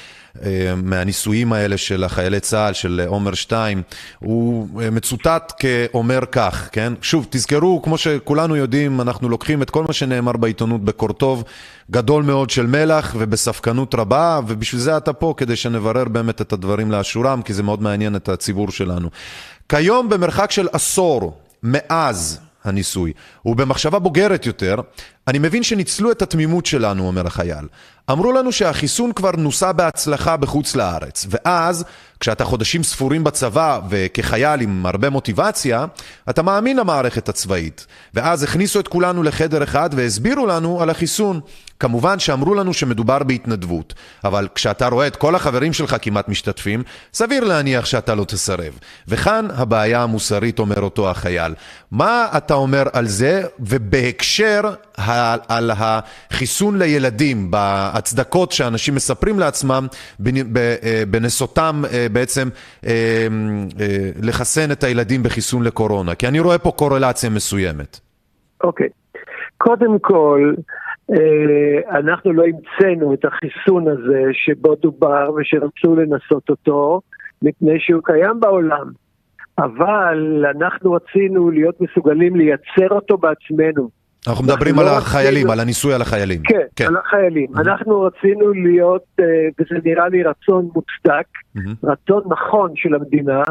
מהניסויים 0.77 1.53
האלה 1.53 1.77
של 1.77 2.05
החיילי 2.05 2.41
צה"ל, 2.41 2.73
של 2.73 3.05
עומר 3.07 3.35
2, 3.35 3.83
הוא 4.19 4.83
אה, 4.83 4.91
מצוטט 4.91 5.53
כאומר 5.59 6.21
כך, 6.33 6.69
כן? 6.73 6.93
שוב, 7.03 7.27
תזכרו, 7.31 7.83
כמו 7.83 7.99
שכולנו 7.99 8.57
יודעים, 8.57 9.01
אנחנו 9.01 9.29
לוקחים 9.29 9.63
את 9.63 9.71
כל 9.71 9.85
מה 9.85 9.93
שנאמר 9.93 10.33
בעיתונות 10.33 10.85
בקורטוב 10.85 11.45
גדול 11.91 12.23
מאוד 12.23 12.51
של 12.51 12.67
מלח 12.67 13.15
ובספקנות 13.19 13.95
רבה, 13.95 14.41
ובשביל 14.47 14.81
זה 14.81 14.97
אתה 14.97 15.13
פה, 15.13 15.35
כדי 15.37 15.57
שנברר 15.57 16.05
באמת 16.05 16.41
את 16.41 16.53
הדברים 16.53 16.91
לאשורם, 16.91 17.43
כי 17.43 17.55
זה 17.55 17.63
מאוד 17.63 17.83
מעניין 17.83 18.17
את 18.17 18.29
הציבור 18.29 18.71
שלנו. 18.71 19.09
כיום 19.69 20.09
במרחק 20.09 20.51
של 20.51 20.69
עשור 20.73 21.39
מאז 21.63 22.41
הניסוי, 22.65 23.13
ובמחשבה 23.47 23.99
בוגרת 23.99 24.47
יותר, 24.47 24.77
אני 25.29 25.39
מבין 25.39 25.63
שניצלו 25.63 26.11
את 26.13 26.23
התמימות 26.23 26.67
שלנו, 26.67 27.07
אומר 27.07 27.27
החייל. 27.27 27.67
אמרו 28.11 28.33
לנו 28.33 28.53
שהחיסון 28.53 29.13
כבר 29.13 29.31
נוסה 29.39 29.73
בהצלחה 29.73 30.37
בחוץ 30.37 30.77
לארץ, 30.77 31.27
ואז, 31.31 31.85
כשאתה 32.21 32.45
חודשים 32.45 32.83
ספורים 32.83 33.25
בצבא 33.25 33.81
וכחייל 33.89 34.61
עם 34.61 34.87
הרבה 34.87 35.11
מוטיבציה, 35.11 35.87
אתה 36.31 36.43
מאמין 36.43 36.77
למערכת 36.77 37.29
הצבאית. 37.29 37.87
ואז 38.15 38.43
הכניסו 38.43 38.81
את 38.81 38.89
כולנו 38.89 39.23
לחדר 39.23 39.63
אחד 39.63 39.91
והסבירו 39.93 40.47
לנו 40.47 40.83
על 40.83 40.91
החיסון. 40.91 41.41
כמובן 41.81 42.19
שאמרו 42.19 42.55
לנו 42.55 42.75
שמדובר 42.75 43.19
בהתנדבות, 43.23 43.95
אבל 44.25 44.49
כשאתה 44.55 44.89
רואה 44.89 45.07
את 45.07 45.17
כל 45.17 45.35
החברים 45.35 45.73
שלך 45.73 45.97
כמעט 46.03 46.29
משתתפים, 46.29 46.83
סביר 47.15 47.45
להניח 47.45 47.85
שאתה 47.85 48.15
לא 48.15 48.25
תסרב. 48.25 48.79
וכאן 49.09 49.49
הבעיה 49.55 50.03
המוסרית, 50.03 50.59
אומר 50.59 50.81
אותו 50.81 51.11
החייל. 51.11 51.55
מה 51.91 52.27
אתה 52.37 52.55
אומר 52.55 52.83
על 52.93 53.07
זה, 53.07 53.43
ובהקשר 53.61 54.61
ה- 54.99 55.16
על 55.49 55.71
החיסון 55.71 56.79
לילדים, 56.79 57.51
בהצדקות 57.51 58.53
שאנשים 58.53 58.95
מספרים 58.95 59.39
לעצמם, 59.39 59.87
אה, 60.27 61.03
בנסותם 61.11 61.83
אה, 61.93 62.07
בעצם 62.13 62.49
אה, 62.87 63.27
לחסן 64.23 64.73
את 64.73 64.85
הילדים 64.85 65.23
בחיסון 65.23 65.63
לקורונה? 65.63 66.15
כי 66.15 66.29
אני 66.29 66.41
רואה 66.41 66.59
פה 66.59 66.71
קורלציה 66.71 67.31
מסוימת. 67.31 68.01
אוקיי. 68.65 68.89
קודם 69.59 69.99
כל, 69.99 70.55
אנחנו 71.91 72.33
לא 72.33 72.45
המצאנו 72.45 73.15
את 73.15 73.25
החיסון 73.25 73.89
הזה 73.89 74.23
שבו 74.33 74.75
דובר 74.75 75.31
ושרצו 75.37 75.97
לנסות 75.97 76.51
אותו, 76.51 77.01
מפני 77.43 77.81
שהוא 77.81 78.03
קיים 78.05 78.41
בעולם. 78.41 78.91
אבל 79.59 80.45
אנחנו 80.57 80.93
רצינו 80.93 81.51
להיות 81.51 81.81
מסוגלים 81.81 82.37
לייצר 82.37 82.89
אותו 82.91 83.19
בעצמנו. 83.19 83.89
אנחנו 84.29 84.45
מדברים 84.45 84.79
על 84.79 84.85
לא 84.85 84.99
החיילים, 84.99 85.51
על 85.51 85.61
הניסוי 85.61 85.95
על 85.95 86.03
החיילים. 86.03 86.41
כן, 86.45 86.67
כן. 86.77 86.87
על 86.87 86.97
החיילים. 86.97 87.47
אנחנו 87.57 88.03
רצינו 88.03 88.53
להיות, 88.53 89.05
אה, 89.21 89.25
וזה 89.59 89.75
נראה 89.85 90.09
לי 90.09 90.23
רצון 90.23 90.69
מוצדק. 90.75 91.27
רצון 91.85 92.23
נכון 92.29 92.73
של 92.77 92.95
המדינה, 92.95 93.43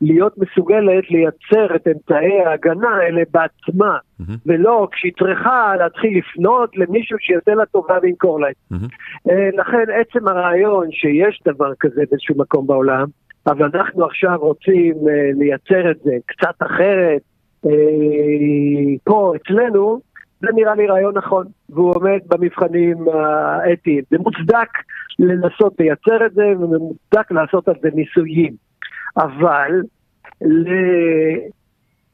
להיות 0.00 0.34
מסוגלת 0.38 1.10
לייצר 1.10 1.76
את 1.76 1.86
אמצעי 1.86 2.40
ההגנה 2.46 2.88
האלה 2.88 3.22
בעצמה. 3.30 3.96
ולא 4.46 4.88
כשהיא 4.92 5.12
צריכה 5.18 5.72
להתחיל 5.78 6.18
לפנות 6.18 6.76
למישהו 6.76 7.18
שיעשה 7.20 7.54
לה 7.54 7.66
טובה 7.66 7.98
וימכור 8.02 8.40
להם. 8.40 8.52
אה, 9.30 9.48
לכן 9.52 9.84
עצם 10.00 10.28
הרעיון 10.28 10.86
שיש 10.90 11.40
דבר 11.44 11.72
כזה 11.80 12.02
באיזשהו 12.10 12.34
מקום 12.38 12.66
בעולם, 12.66 13.06
אבל 13.46 13.70
אנחנו 13.74 14.04
עכשיו 14.04 14.38
רוצים 14.40 14.94
אה, 15.08 15.30
לייצר 15.38 15.90
את 15.90 15.96
זה 16.04 16.12
קצת 16.26 16.54
אחרת 16.58 17.20
פה 19.04 19.32
אצלנו, 19.36 20.00
זה 20.42 20.48
נראה 20.54 20.74
לי 20.74 20.86
רעיון 20.86 21.16
נכון, 21.16 21.46
והוא 21.70 21.94
עומד 21.94 22.18
במבחנים 22.26 22.96
האתיים. 23.08 24.02
זה 24.10 24.18
מוצדק 24.18 24.68
לנסות 25.18 25.74
לייצר 25.80 26.26
את 26.26 26.32
זה, 26.34 26.44
ומוצדק 26.60 27.30
לעשות 27.30 27.68
על 27.68 27.74
זה 27.82 27.88
ניסויים. 27.94 28.52
אבל 29.16 29.82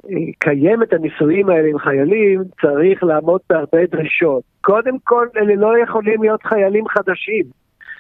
לקיים 0.09 0.83
את 0.83 0.93
הניסויים 0.93 1.49
האלה 1.49 1.69
עם 1.69 1.79
חיילים, 1.79 2.43
צריך 2.61 3.03
לעמוד 3.03 3.41
בהרבה 3.51 3.87
דרישות. 3.87 4.43
קודם 4.61 4.99
כל, 5.05 5.27
אלה 5.37 5.55
לא 5.55 5.79
יכולים 5.79 6.23
להיות 6.23 6.43
חיילים 6.43 6.89
חדשים. 6.89 7.45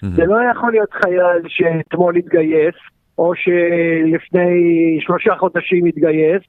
זה 0.03 0.26
לא 0.26 0.37
יכול 0.51 0.70
להיות 0.70 0.93
חייל 0.93 1.43
שאתמול 1.49 2.16
התגייס, 2.16 2.74
או 3.19 3.33
שלפני 3.35 4.99
שלושה 5.01 5.35
חודשים 5.39 5.87
התגייס. 5.87 6.43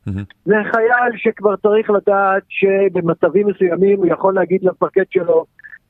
זה 0.45 0.55
חייל 0.71 1.17
שכבר 1.17 1.55
צריך 1.55 1.89
לדעת 1.89 2.43
שבמצבים 2.49 3.47
מסוימים 3.47 3.97
הוא 3.97 4.07
יכול 4.07 4.33
להגיד 4.33 4.63
למפקד 4.63 5.03
שלו 5.09 5.45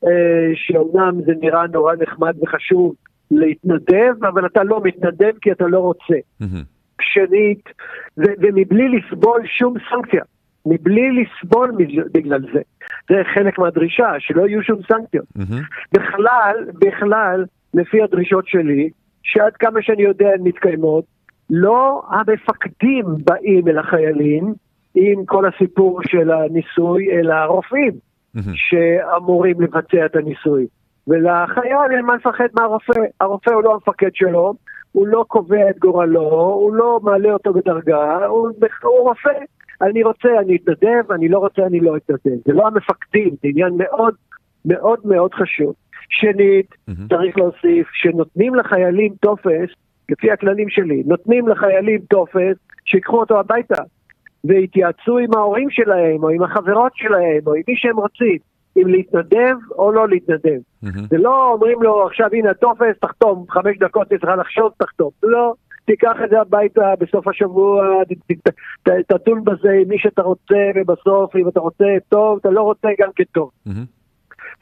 אה, 0.05 0.51
שאומנם 0.55 1.21
זה 1.25 1.31
נראה 1.41 1.67
נורא 1.67 1.93
נחמד 2.01 2.35
וחשוב 2.41 2.93
להתנדב, 3.31 4.25
אבל 4.25 4.45
אתה 4.45 4.63
לא 4.63 4.81
מתנדב 4.83 5.31
כי 5.41 5.51
אתה 5.51 5.67
לא 5.67 5.79
רוצה. 5.79 6.15
שנית, 7.01 7.69
ומבלי 8.17 8.89
לסבול 8.89 9.41
שום 9.45 9.73
סנקציה. 9.89 10.23
מבלי 10.65 11.09
לסבול 11.11 11.71
בגלל 12.13 12.41
זה. 12.53 12.61
זה 13.09 13.15
חלק 13.33 13.59
מהדרישה, 13.59 14.09
שלא 14.19 14.47
יהיו 14.47 14.63
שום 14.63 14.79
סנקציות. 14.87 15.25
בכלל, 15.93 16.55
בכלל, 16.79 17.45
לפי 17.73 18.01
הדרישות 18.01 18.47
שלי, 18.47 18.89
שעד 19.29 19.53
כמה 19.53 19.81
שאני 19.81 20.03
יודע 20.03 20.29
הן 20.29 20.41
מתקיימות, 20.43 21.03
לא 21.49 22.01
המפקדים 22.09 23.05
באים 23.25 23.67
אל 23.67 23.77
החיילים 23.77 24.53
עם 24.95 25.25
כל 25.25 25.45
הסיפור 25.45 26.01
של 26.03 26.31
הניסוי, 26.31 27.11
אלא 27.11 27.33
הרופאים 27.33 27.91
שאמורים 28.53 29.61
לבצע 29.61 30.05
את 30.05 30.15
הניסוי. 30.15 30.67
ולחייל 31.07 31.91
אין 31.91 32.05
מה 32.05 32.15
לפחד 32.15 32.47
מהרופא, 32.53 33.01
הרופא 33.21 33.49
הוא 33.49 33.63
לא 33.63 33.73
המפקד 33.73 34.09
שלו, 34.13 34.53
הוא 34.91 35.07
לא 35.07 35.25
קובע 35.27 35.69
את 35.69 35.79
גורלו, 35.79 36.29
הוא 36.39 36.73
לא 36.73 36.99
מעלה 37.03 37.33
אותו 37.33 37.53
בדרגה, 37.53 38.25
הוא, 38.25 38.49
הוא 38.83 38.99
רופא. 38.99 39.39
אני 39.81 40.03
רוצה, 40.03 40.29
אני 40.39 40.55
אתנדב, 40.55 41.11
אני 41.11 41.29
לא 41.29 41.39
רוצה, 41.39 41.65
אני 41.65 41.79
לא 41.79 41.97
אתנדב. 41.97 42.37
זה 42.45 42.53
לא 42.53 42.67
המפקדים, 42.67 43.29
זה 43.29 43.47
עניין 43.47 43.73
מאוד 43.77 44.13
מאוד 44.65 44.99
מאוד 45.05 45.33
חשוב. 45.33 45.73
שנית, 46.09 46.65
mm-hmm. 46.71 47.09
צריך 47.09 47.37
להוסיף 47.37 47.87
שנותנים 47.93 48.55
לחיילים 48.55 49.13
טופס, 49.21 49.69
לפי 50.09 50.31
הכללים 50.31 50.69
שלי, 50.69 51.03
נותנים 51.05 51.47
לחיילים 51.47 51.99
טופס 52.09 52.57
שיקחו 52.85 53.19
אותו 53.19 53.39
הביתה 53.39 53.83
ויתייעצו 54.43 55.17
עם 55.17 55.33
ההורים 55.35 55.69
שלהם 55.69 56.23
או 56.23 56.29
עם 56.29 56.43
החברות 56.43 56.91
שלהם 56.95 57.41
או 57.47 57.53
עם 57.53 57.61
מי 57.67 57.73
שהם 57.77 57.97
רוצים. 57.97 58.37
אם 58.77 58.87
להתנדב 58.87 59.55
או 59.77 59.91
לא 59.91 60.07
להתנדב. 60.07 60.59
Mm-hmm. 60.85 61.07
זה 61.09 61.17
לא 61.17 61.51
אומרים 61.51 61.83
לו 61.83 62.07
עכשיו 62.07 62.27
הנה 62.31 62.49
הטופס, 62.49 62.99
תחתום, 63.01 63.45
חמש 63.49 63.77
דקות 63.79 64.07
צריך 64.07 64.31
לחשוב, 64.39 64.71
תחתום. 64.77 65.09
לא, 65.23 65.53
תיקח 65.85 66.15
את 66.23 66.29
זה 66.29 66.41
הביתה 66.41 66.93
בסוף 66.99 67.27
השבוע, 67.27 68.01
תדון 68.83 69.43
בזה 69.43 69.71
עם 69.81 69.87
מי 69.87 69.99
שאתה 69.99 70.21
רוצה, 70.21 70.55
ובסוף 70.75 71.35
אם 71.35 71.47
אתה 71.47 71.59
רוצה 71.59 71.85
טוב, 72.09 72.37
אתה 72.41 72.49
לא 72.49 72.61
רוצה 72.61 72.87
גם 72.99 73.09
כטוב. 73.15 73.51
Mm-hmm. 73.67 73.98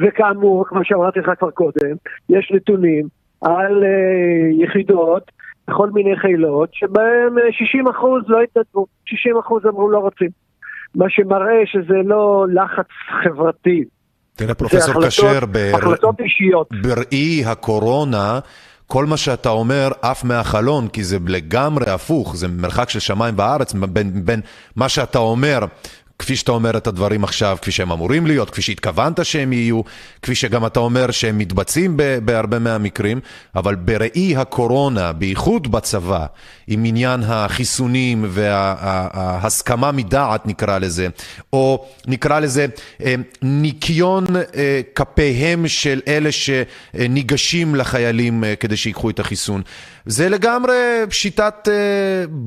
וכאמור, 0.02 0.66
כמו 0.68 0.80
שאמרתי 0.84 1.20
לך 1.20 1.30
כבר 1.40 1.52
קודם, 1.52 1.96
יש 2.30 2.52
נתונים 2.56 3.08
על 3.42 3.84
uh, 3.84 4.64
יחידות 4.64 5.32
בכל 5.68 5.90
מיני 5.90 6.18
חילות, 6.18 6.70
שבהם 6.74 7.36
60% 7.38 7.92
לא 8.28 8.42
התנדבו, 8.42 8.86
60% 9.66 9.70
אמרו 9.70 9.90
לא 9.90 9.98
רוצים. 9.98 10.30
מה 10.96 11.06
שמראה 11.10 11.62
שזה 11.66 11.98
לא 12.06 12.46
לחץ 12.54 12.88
חברתי, 13.24 13.84
תראה, 14.36 14.54
פרופסור 14.54 15.08
כשר. 15.08 15.40
בראי 16.84 17.46
הקורונה, 17.46 18.40
כל 18.88 19.06
מה 19.06 19.18
שאתה 19.18 19.50
אומר 19.50 19.88
עף 20.02 20.24
מהחלון, 20.24 20.88
כי 20.88 21.04
זה 21.04 21.18
לגמרי 21.28 21.92
הפוך, 21.92 22.36
זה 22.36 22.48
מרחק 22.48 22.90
של 22.90 23.00
שמיים 23.00 23.34
וארץ 23.38 23.74
בין, 23.74 24.26
בין 24.26 24.42
מה 24.76 24.90
שאתה 24.90 25.20
אומר 25.20 25.60
כפי 26.20 26.36
שאתה 26.36 26.52
אומר 26.52 26.78
את 26.78 26.88
הדברים 26.88 27.24
עכשיו, 27.24 27.58
כפי 27.62 27.72
שהם 27.72 27.92
אמורים 27.92 28.28
להיות, 28.28 28.50
כפי 28.50 28.62
שהתכוונת 28.62 29.26
שהם 29.26 29.54
יהיו, 29.54 29.82
כפי 30.22 30.36
שגם 30.36 30.66
אתה 30.66 30.80
אומר 30.80 31.12
שהם 31.12 31.38
מתבצעים 31.38 31.98
בהרבה 32.26 32.60
מהמקרים, 32.60 33.20
אבל 33.56 33.76
בראי 33.76 34.36
הקורונה, 34.36 35.14
בייחוד 35.14 35.72
בצבא, 35.72 36.26
עם 36.68 36.86
עניין 36.86 37.24
החיסונים 37.24 38.26
וההסכמה 38.30 39.92
מדעת 39.92 40.46
נקרא 40.46 40.78
לזה, 40.78 41.08
או 41.54 41.86
נקרא 42.08 42.40
לזה 42.40 42.66
אה, 43.04 43.16
ניקיון 43.42 44.26
אה, 44.36 44.82
כפיהם 44.96 45.68
של 45.68 46.02
אלה 46.08 46.30
שניגשים 46.32 47.76
לחיילים 47.76 48.44
אה, 48.44 48.56
כדי 48.56 48.78
שיקחו 48.78 49.10
את 49.10 49.20
החיסון. 49.20 49.62
זה 50.06 50.30
לגמרי 50.30 50.76
שיטת 51.10 51.68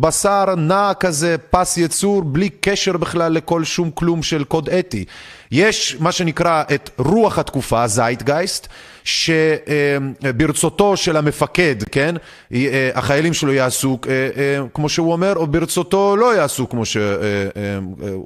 בשר 0.01 0.55
נע 0.57 0.93
כזה, 1.01 1.37
פס 1.51 1.79
יצור, 1.79 2.23
בלי 2.23 2.49
קשר 2.61 2.97
בכלל 2.97 3.33
לכל 3.33 3.60
שום 3.65 3.91
כלום 3.91 4.23
של 4.23 4.45
קוד 4.45 4.69
אתי. 4.69 5.05
יש 5.53 5.97
מה 6.01 6.13
שנקרא 6.13 6.63
את 6.75 6.91
רוח 6.99 7.39
התקופה, 7.39 7.87
זייטגייסט, 7.87 8.69
שברצותו 9.05 10.97
של 10.97 11.17
המפקד, 11.17 11.75
כן, 11.93 12.15
החיילים 12.95 13.33
שלו 13.33 13.53
יעשו 13.53 13.99
כמו 14.75 14.89
שהוא 14.89 15.13
אומר, 15.13 15.33
או 15.37 15.47
ברצותו 15.47 16.17
לא 16.17 16.35
יעשו 16.37 16.69
כמו 16.69 16.85
שהוא 16.85 17.03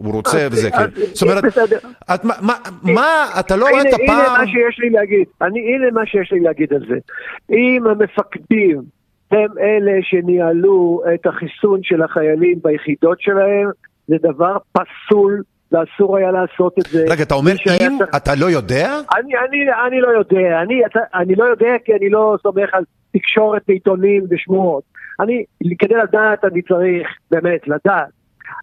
רוצה 0.05 0.47
וזה, 0.51 0.70
כן. 0.70 0.87
זאת 1.12 1.22
אומרת, 1.22 1.45
מה, 2.82 3.26
אתה 3.41 3.57
לא 3.57 3.66
רואה 3.70 3.82
את 3.82 3.95
הפעם... 3.95 4.20
הנה 4.20 4.39
מה 4.39 4.47
שיש 4.47 4.78
לי 4.78 4.91
להגיד, 4.91 5.24
הנה 5.41 5.91
מה 5.93 6.07
שיש 6.07 6.32
לי 6.32 6.41
להגיד 6.41 6.72
על 6.72 6.80
זה. 6.89 6.97
אם 7.51 7.85
המפקדים 7.87 8.82
הם 9.30 9.59
אלה 9.61 9.93
שניהלו 10.03 11.03
את 11.14 11.26
החיסון 11.26 11.80
של 11.82 12.03
החיילים 12.03 12.59
ביחידות 12.62 13.20
שלהם, 13.20 13.70
זה 14.09 14.17
דבר 14.23 14.57
פסול 14.73 15.43
ואסור 15.73 16.17
היה 16.17 16.31
לעשות 16.31 16.79
את 16.79 16.85
זה. 16.85 17.05
רגע, 17.11 17.23
אתה 17.23 17.35
אומר 17.35 17.53
אם, 17.53 17.99
צריך... 17.99 18.17
אתה 18.17 18.31
לא 18.41 18.47
יודע? 18.47 19.01
אני, 19.17 19.33
אני, 19.49 19.59
אני 19.87 20.01
לא 20.01 20.09
יודע, 20.09 20.63
אני, 20.63 20.87
אתה, 20.87 21.01
אני 21.15 21.35
לא 21.35 21.45
יודע 21.45 21.75
כי 21.85 21.93
אני 21.95 22.11
לא 22.11 22.37
סומך 22.43 22.69
על 22.73 22.85
תקשורת 23.13 23.63
ועיתונים 23.69 24.25
ושמועות. 24.31 24.83
אני, 25.21 25.45
כדי 25.79 25.95
לדעת 25.95 26.45
אני 26.45 26.63
צריך 26.63 27.09
באמת 27.31 27.69
לדעת. 27.69 28.11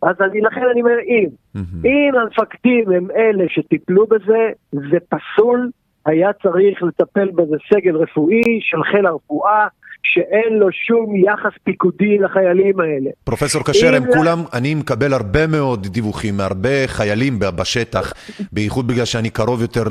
אז 0.03 0.15
אני, 0.21 0.41
לכן 0.41 0.61
אני 0.71 0.81
אומר 0.81 0.99
אם. 1.07 1.27
Mm-hmm. 1.57 1.85
אם 1.87 2.11
המפקדים 2.15 2.91
הם 2.91 3.07
אלה 3.11 3.43
שטיפלו 3.47 4.05
בזה, 4.07 4.49
זה 4.71 4.97
פסול, 5.09 5.69
היה 6.05 6.33
צריך 6.33 6.83
לטפל 6.83 7.29
בזה 7.31 7.55
סגל 7.73 7.95
רפואי 7.95 8.59
של 8.61 8.83
חיל 8.83 9.05
הרפואה. 9.05 9.67
שאין 10.03 10.59
לו 10.59 10.67
שום 10.71 11.15
יחס 11.15 11.57
פיקודי 11.63 12.17
לחיילים 12.17 12.79
האלה. 12.79 13.09
פרופסור 13.23 13.63
כשר, 13.63 13.95
הם 13.95 14.03
כולם, 14.13 14.43
אני 14.53 14.75
מקבל 14.75 15.13
הרבה 15.13 15.47
מאוד 15.47 15.87
דיווחים 15.87 16.37
מהרבה 16.37 16.87
חיילים 16.87 17.39
בשטח, 17.39 18.13
בייחוד 18.51 18.87
בגלל 18.87 19.05
שאני 19.05 19.29
קרוב 19.29 19.61
יותר 19.61 19.83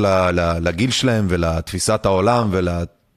לגיל 0.63 0.91
שלהם 0.91 1.25
ולתפיסת 1.29 2.07
העולם 2.07 2.49
ול... 2.51 2.69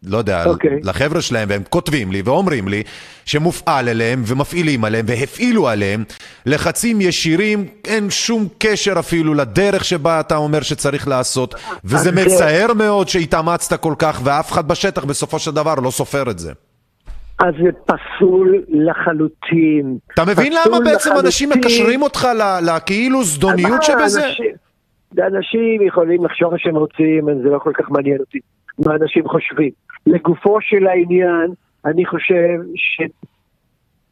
לא 0.05 0.17
יודע, 0.17 0.43
okay. 0.43 0.47
אוקיי. 0.47 0.79
לחבר'ה 0.83 1.21
שלהם, 1.21 1.49
והם 1.51 1.61
כותבים 1.69 2.11
לי 2.11 2.21
ואומרים 2.25 2.67
לי 2.67 2.83
שמופעל 3.25 3.89
עליהם 3.89 4.23
ומפעילים 4.25 4.85
עליהם 4.85 5.05
והפעילו 5.07 5.67
עליהם 5.67 6.03
לחצים 6.45 7.01
ישירים, 7.01 7.67
אין 7.85 8.09
שום 8.09 8.47
קשר 8.57 8.93
אפילו 8.99 9.33
לדרך 9.33 9.85
שבה 9.85 10.19
אתה 10.19 10.35
אומר 10.35 10.61
שצריך 10.61 11.07
לעשות, 11.07 11.55
וזה 11.83 12.11
מצער 12.11 12.73
מאוד 12.73 13.09
שהתאמצת 13.09 13.79
כל 13.79 13.93
כך 13.99 14.21
ואף 14.23 14.51
אחד 14.51 14.67
בשטח 14.67 15.05
בסופו 15.05 15.39
של 15.39 15.51
דבר 15.51 15.75
לא 15.75 15.91
סופר 15.91 16.29
את 16.31 16.39
זה. 16.39 16.51
אז 17.43 17.53
זה 17.63 17.69
פסול 17.85 18.63
לחלוטין. 18.69 19.97
אתה 20.13 20.21
מבין 20.25 20.53
למה 20.53 20.79
בעצם 20.79 21.09
לחלוטין. 21.09 21.25
אנשים 21.25 21.49
מקשרים 21.49 22.01
אותך 22.01 22.27
לכאילו 22.61 23.23
זדוניות 23.23 23.83
שבזה? 23.83 24.27
אנשים, 24.27 24.55
אנשים 25.19 25.81
יכולים 25.81 26.25
לחשוב 26.25 26.51
מה 26.51 26.59
שהם 26.59 26.75
רוצים, 26.75 27.25
זה 27.43 27.49
לא 27.49 27.59
כל 27.59 27.71
כך 27.73 27.91
מעניין 27.91 28.19
אותי 28.19 28.39
מה 28.79 28.95
אנשים 28.95 29.27
חושבים. 29.27 29.69
לגופו 30.07 30.57
של 30.61 30.87
העניין, 30.87 31.47
אני 31.85 32.05
חושב 32.05 32.59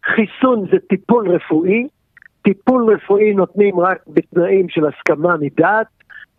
שחיסון 0.03 0.65
זה 0.71 0.77
טיפול 0.89 1.29
רפואי, 1.29 1.87
טיפול 2.41 2.93
רפואי 2.93 3.33
נותנים 3.33 3.79
רק 3.79 3.97
בתנאים 4.07 4.69
של 4.69 4.81
הסכמה 4.85 5.35
מדעת, 5.39 5.87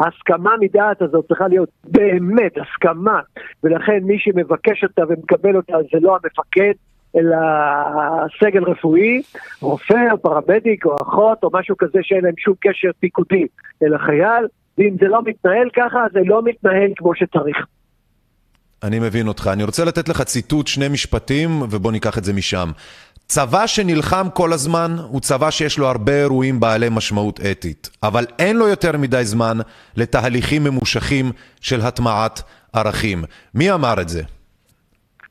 ההסכמה 0.03 0.51
מדעת 0.61 1.03
הזאת 1.03 1.25
צריכה 1.29 1.49
להיות 1.49 1.69
באמת 1.85 2.53
הסכמה, 2.59 3.21
ולכן 3.65 3.99
מי 4.03 4.19
שמבקש 4.19 4.85
אותה 4.85 5.03
ומקבל 5.09 5.57
אותה 5.57 5.77
זה 5.93 5.99
לא 6.01 6.17
המפקד, 6.23 6.73
אלא 7.17 7.37
הסגל 8.25 8.65
רפואי, 8.65 9.23
רופא 9.61 10.09
או 10.13 10.19
פרמדיק 10.19 10.87
או 10.87 10.97
אחות 11.03 11.39
או 11.43 11.51
משהו 11.53 11.77
כזה 11.79 11.99
שאין 12.03 12.25
להם 12.25 12.35
שום 12.39 12.55
קשר 12.61 12.91
פיקודי 13.01 13.47
אל 13.83 13.95
החייל, 13.95 14.47
ואם 14.79 14.97
זה 15.01 15.09
לא 15.09 15.21
מתנהל 15.25 15.69
ככה, 15.77 16.05
זה 16.13 16.21
לא 16.25 16.43
מתנהל 16.45 16.91
כמו 16.97 17.15
שצריך. 17.15 17.57
אני 18.83 18.99
מבין 18.99 19.29
אותך. 19.29 19.51
אני 19.53 19.65
רוצה 19.65 19.85
לתת 19.85 20.09
לך 20.09 20.23
ציטוט, 20.23 20.67
שני 20.67 20.89
משפטים, 20.89 21.63
ובוא 21.71 21.93
ניקח 21.93 22.19
את 22.19 22.25
זה 22.25 22.33
משם. 22.33 22.71
צבא 23.35 23.67
שנלחם 23.67 24.27
כל 24.35 24.53
הזמן 24.53 24.91
הוא 25.13 25.21
צבא 25.21 25.51
שיש 25.51 25.79
לו 25.79 25.87
הרבה 25.87 26.13
אירועים 26.13 26.61
בעלי 26.61 26.87
משמעות 26.91 27.41
אתית, 27.51 27.91
אבל 28.03 28.25
אין 28.39 28.57
לו 28.57 28.69
יותר 28.69 28.93
מדי 28.99 29.25
זמן 29.25 29.57
לתהליכים 29.97 30.65
ממושכים 30.65 31.27
של 31.61 31.81
הטמעת 31.81 32.43
ערכים. 32.73 33.19
מי 33.55 33.73
אמר 33.73 33.95
את 34.03 34.09
זה? 34.09 34.23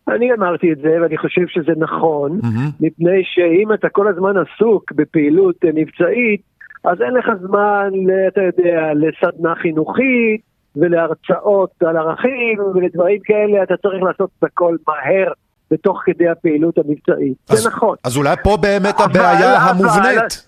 אני 0.08 0.34
אמרתי 0.34 0.72
את 0.72 0.78
זה, 0.78 1.02
ואני 1.02 1.18
חושב 1.18 1.48
שזה 1.48 1.72
נכון, 1.78 2.40
mm-hmm. 2.40 2.72
מפני 2.80 3.22
שאם 3.24 3.74
אתה 3.74 3.90
כל 3.90 4.08
הזמן 4.08 4.34
עסוק 4.38 4.92
בפעילות 4.92 5.56
מבצעית, 5.64 6.42
אז 6.84 7.02
אין 7.02 7.14
לך 7.14 7.28
זמן, 7.42 7.90
אתה 8.28 8.42
יודע, 8.42 8.92
לסדנה 8.96 9.56
חינוכית 9.56 10.42
ולהרצאות 10.76 11.72
על 11.86 11.98
ערכים 11.98 12.60
ולדברים 12.76 13.20
כאלה, 13.24 13.64
אתה 13.64 13.78
צריך 13.78 14.04
לעשות 14.04 14.30
את 14.40 14.44
הכל 14.44 14.76
מהר 14.88 15.32
בתוך 15.72 16.02
כדי 16.06 16.28
הפעילות 16.30 16.78
המבצעית. 16.78 17.38
אז, 17.50 17.58
זה 17.60 17.70
נכון. 17.70 17.96
אז 18.04 18.18
אולי 18.18 18.36
פה 18.44 18.58
באמת 18.62 18.96
אבל, 18.96 19.06
הבעיה 19.06 19.58
אבל, 19.58 19.70
המובנית. 19.70 20.48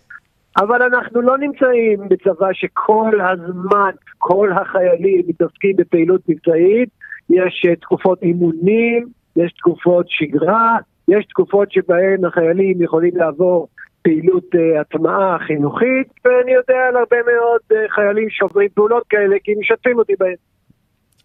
אבל 0.57 0.82
אנחנו 0.82 1.21
לא 1.21 1.38
נמצאים 1.38 1.99
בצבא 2.09 2.47
שכל 2.53 3.19
הזמן, 3.21 3.91
כל 4.17 4.49
החיילים 4.51 5.21
מתעסקים 5.28 5.76
בפעילות 5.76 6.21
מבצעית, 6.30 6.89
יש 7.30 7.65
אה, 7.69 7.76
תקופות 7.76 8.24
אימונים, 8.24 9.07
יש 9.36 9.53
תקופות 9.53 10.05
שגרה, 10.09 10.78
יש 11.07 11.26
תקופות 11.26 11.71
שבהן 11.71 12.26
החיילים 12.26 12.82
יכולים 12.82 13.17
לעבור 13.17 13.67
פעילות 14.01 14.43
uh, 14.55 14.82
הטמעה 14.82 15.38
חינוכית, 15.39 16.07
ואני 16.26 16.51
יודע 16.51 16.78
על 16.89 16.95
הרבה 16.95 17.17
מאוד 17.17 17.61
uh, 17.71 17.76
חיילים 17.95 18.28
שעוברים 18.30 18.69
פעולות 18.74 19.03
כאלה, 19.09 19.36
כי 19.43 19.51
משתפים 19.59 19.99
אותי 19.99 20.13
בהן. 20.19 20.36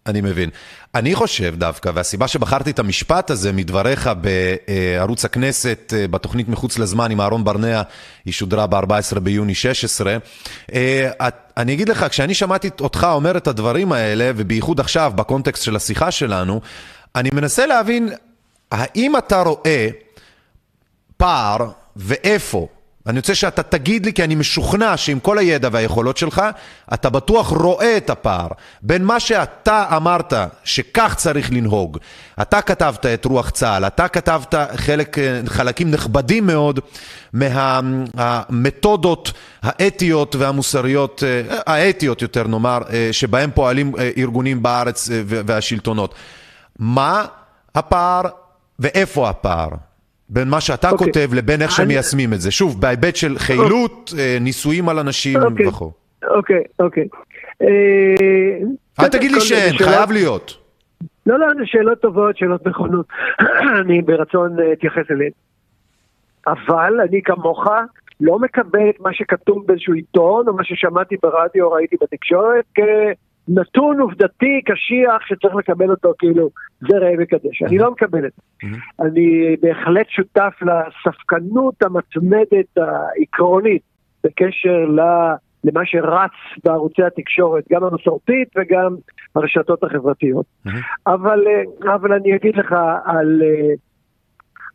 אני 0.05 0.21
מבין. 0.21 0.49
אני 0.95 1.15
חושב 1.15 1.55
דווקא, 1.57 1.91
והסיבה 1.93 2.27
שבחרתי 2.27 2.71
את 2.71 2.79
המשפט 2.79 3.29
הזה 3.29 3.51
מדבריך 3.51 4.09
בערוץ 4.21 5.25
הכנסת, 5.25 5.93
אה, 5.97 6.07
בתוכנית 6.07 6.49
מחוץ 6.49 6.79
לזמן 6.79 7.11
עם 7.11 7.21
אהרון 7.21 7.43
ברנע, 7.43 7.81
היא 8.25 8.33
שודרה 8.33 8.67
ב-14 8.67 9.19
ביוני 9.19 9.55
16. 9.55 10.17
אני 11.57 11.73
אגיד 11.73 11.89
לך, 11.89 12.05
כשאני 12.09 12.33
שמעתי 12.33 12.69
אותך 12.81 13.07
אומר 13.11 13.37
את 13.37 13.47
הדברים 13.47 13.91
האלה, 13.91 14.31
ובייחוד 14.35 14.79
עכשיו, 14.79 15.11
בקונטקסט 15.15 15.63
של 15.63 15.75
השיחה 15.75 16.11
שלנו, 16.11 16.61
אני 17.15 17.29
מנסה 17.33 17.65
להבין, 17.65 18.09
האם 18.71 19.17
אתה 19.17 19.41
רואה 19.41 19.87
פער 21.17 21.69
ואיפה? 21.95 22.67
אני 23.09 23.19
רוצה 23.19 23.35
שאתה 23.35 23.63
תגיד 23.63 24.05
לי, 24.05 24.13
כי 24.13 24.23
אני 24.23 24.35
משוכנע 24.35 24.97
שעם 24.97 25.19
כל 25.19 25.37
הידע 25.37 25.69
והיכולות 25.71 26.17
שלך, 26.17 26.41
אתה 26.93 27.09
בטוח 27.09 27.47
רואה 27.47 27.97
את 27.97 28.09
הפער 28.09 28.47
בין 28.81 29.05
מה 29.05 29.19
שאתה 29.19 29.85
אמרת 29.95 30.33
שכך 30.63 31.15
צריך 31.17 31.51
לנהוג. 31.51 31.97
אתה 32.41 32.61
כתבת 32.61 33.05
את 33.05 33.25
רוח 33.25 33.49
צה"ל, 33.49 33.87
אתה 33.87 34.07
כתבת 34.07 34.55
חלק, 34.75 35.17
חלקים 35.45 35.91
נכבדים 35.91 36.47
מאוד 36.47 36.79
מהמתודות 37.33 39.31
האתיות 39.61 40.35
והמוסריות, 40.35 41.23
האתיות 41.65 42.21
יותר 42.21 42.47
נאמר, 42.47 42.79
שבהם 43.11 43.51
פועלים 43.53 43.93
ארגונים 44.17 44.63
בארץ 44.63 45.09
והשלטונות. 45.25 46.15
מה 46.79 47.25
הפער 47.75 48.21
ואיפה 48.79 49.29
הפער? 49.29 49.69
בין 50.29 50.49
מה 50.49 50.61
שאתה 50.61 50.89
okay. 50.89 50.91
אוקיי. 50.91 51.07
כותב 51.07 51.33
לבין 51.33 51.61
איך 51.61 51.71
שמיישמים 51.71 52.33
את 52.33 52.41
זה. 52.41 52.51
שוב, 52.51 52.81
בהיבט 52.81 53.15
של 53.15 53.37
חילוט, 53.37 54.09
okay. 54.09 54.19
אה, 54.19 54.37
ניסויים 54.41 54.89
על 54.89 54.99
אנשים 54.99 55.39
okay. 55.39 55.67
וכו'. 55.67 55.91
אוקיי, 56.27 56.63
אוקיי. 56.79 57.07
אה, 57.61 57.67
אל 58.99 59.07
תגיד 59.07 59.31
לי 59.31 59.41
שאין, 59.41 59.77
חייב 59.77 60.11
להיות. 60.11 60.57
לא, 61.25 61.39
לא, 61.39 61.47
זה 61.57 61.65
שאלות 61.65 62.01
טובות, 62.01 62.37
שאלות 62.37 62.67
נכונות. 62.67 63.05
אני 63.81 64.01
ברצון 64.01 64.59
אה, 64.59 64.73
אתייחס 64.73 65.11
אליהן. 65.11 65.31
אבל 66.47 66.93
אני 67.09 67.21
כמוך 67.21 67.67
לא 68.21 68.39
מקבל 68.39 68.89
את 68.89 68.99
מה 68.99 69.13
שכתוב 69.13 69.67
באיזשהו 69.67 69.93
עיתון, 69.93 70.47
או 70.47 70.53
מה 70.53 70.63
ששמעתי 70.63 71.15
ברדיו 71.23 71.65
או 71.65 71.71
ראיתי 71.71 71.95
בתקשורת, 72.01 72.65
נתון 73.49 73.99
עובדתי 73.99 74.61
קשיח 74.65 75.25
שצריך 75.25 75.55
לקבל 75.55 75.89
אותו 75.89 76.13
כאילו 76.19 76.49
זה 76.79 76.97
ראה 76.97 77.13
וקדש. 77.19 77.63
אני 77.67 77.77
לא 77.77 77.91
מקבל 77.91 78.25
את 78.25 78.31
זה. 78.35 78.67
אני 79.05 79.55
בהחלט 79.61 80.09
שותף 80.09 80.53
לספקנות 80.61 81.83
המתמדת 81.83 82.77
העקרונית 82.77 83.81
בקשר 84.23 84.85
למה 85.63 85.81
שרץ 85.85 86.31
בערוצי 86.63 87.03
התקשורת, 87.03 87.63
גם 87.71 87.83
המסורתית 87.83 88.47
וגם 88.57 88.95
הרשתות 89.35 89.83
החברתיות. 89.83 90.45
אבל, 91.07 91.43
אבל 91.95 92.13
אני 92.13 92.35
אגיד 92.35 92.55
לך 92.55 92.75
על, 93.05 93.41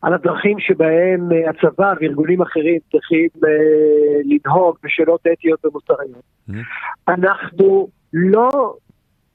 על 0.01 0.13
הדרכים 0.13 0.59
שבהם 0.59 1.29
הצבא 1.49 1.93
וארגונים 2.01 2.41
אחרים 2.41 2.79
צריכים 2.91 3.27
לנהוג 4.25 4.77
בשאלות 4.83 5.27
אתיות 5.33 5.65
ומוסריות. 5.65 6.23
אנחנו 7.07 7.87
לא 8.15 8.73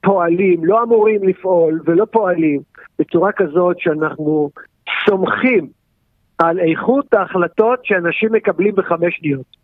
פועלים, 0.01 0.65
לא 0.65 0.83
אמורים 0.83 1.23
לפעול 1.23 1.81
ולא 1.85 2.05
פועלים 2.05 2.59
בצורה 2.99 3.31
כזאת 3.31 3.79
שאנחנו 3.79 4.49
סומכים 5.05 5.67
על 6.37 6.59
איכות 6.59 7.13
ההחלטות 7.13 7.79
שאנשים 7.85 8.31
מקבלים 8.31 8.75
בחמש 8.75 9.15
שניות. 9.17 9.61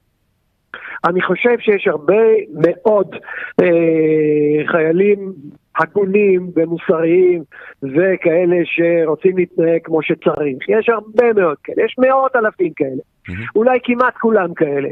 אני 1.06 1.22
חושב 1.22 1.60
שיש 1.60 1.88
הרבה 1.88 2.24
מאוד 2.54 3.16
אה, 3.62 4.68
חיילים 4.72 5.34
הגונים 5.80 6.52
ומוסריים 6.56 7.44
וכאלה 7.84 8.56
שרוצים 8.64 9.38
להתנהג 9.38 9.80
כמו 9.84 10.04
שצריך. 10.04 10.70
יש 10.70 10.90
הרבה 10.90 11.34
מאוד 11.34 11.58
כאלה, 11.64 11.86
יש 11.86 11.96
מאות 11.98 12.36
אלפים 12.36 12.74
כאלה, 12.76 12.90
mm-hmm. 12.90 13.52
אולי 13.56 13.78
כמעט 13.84 14.18
כולם 14.18 14.54
כאלה. 14.54 14.90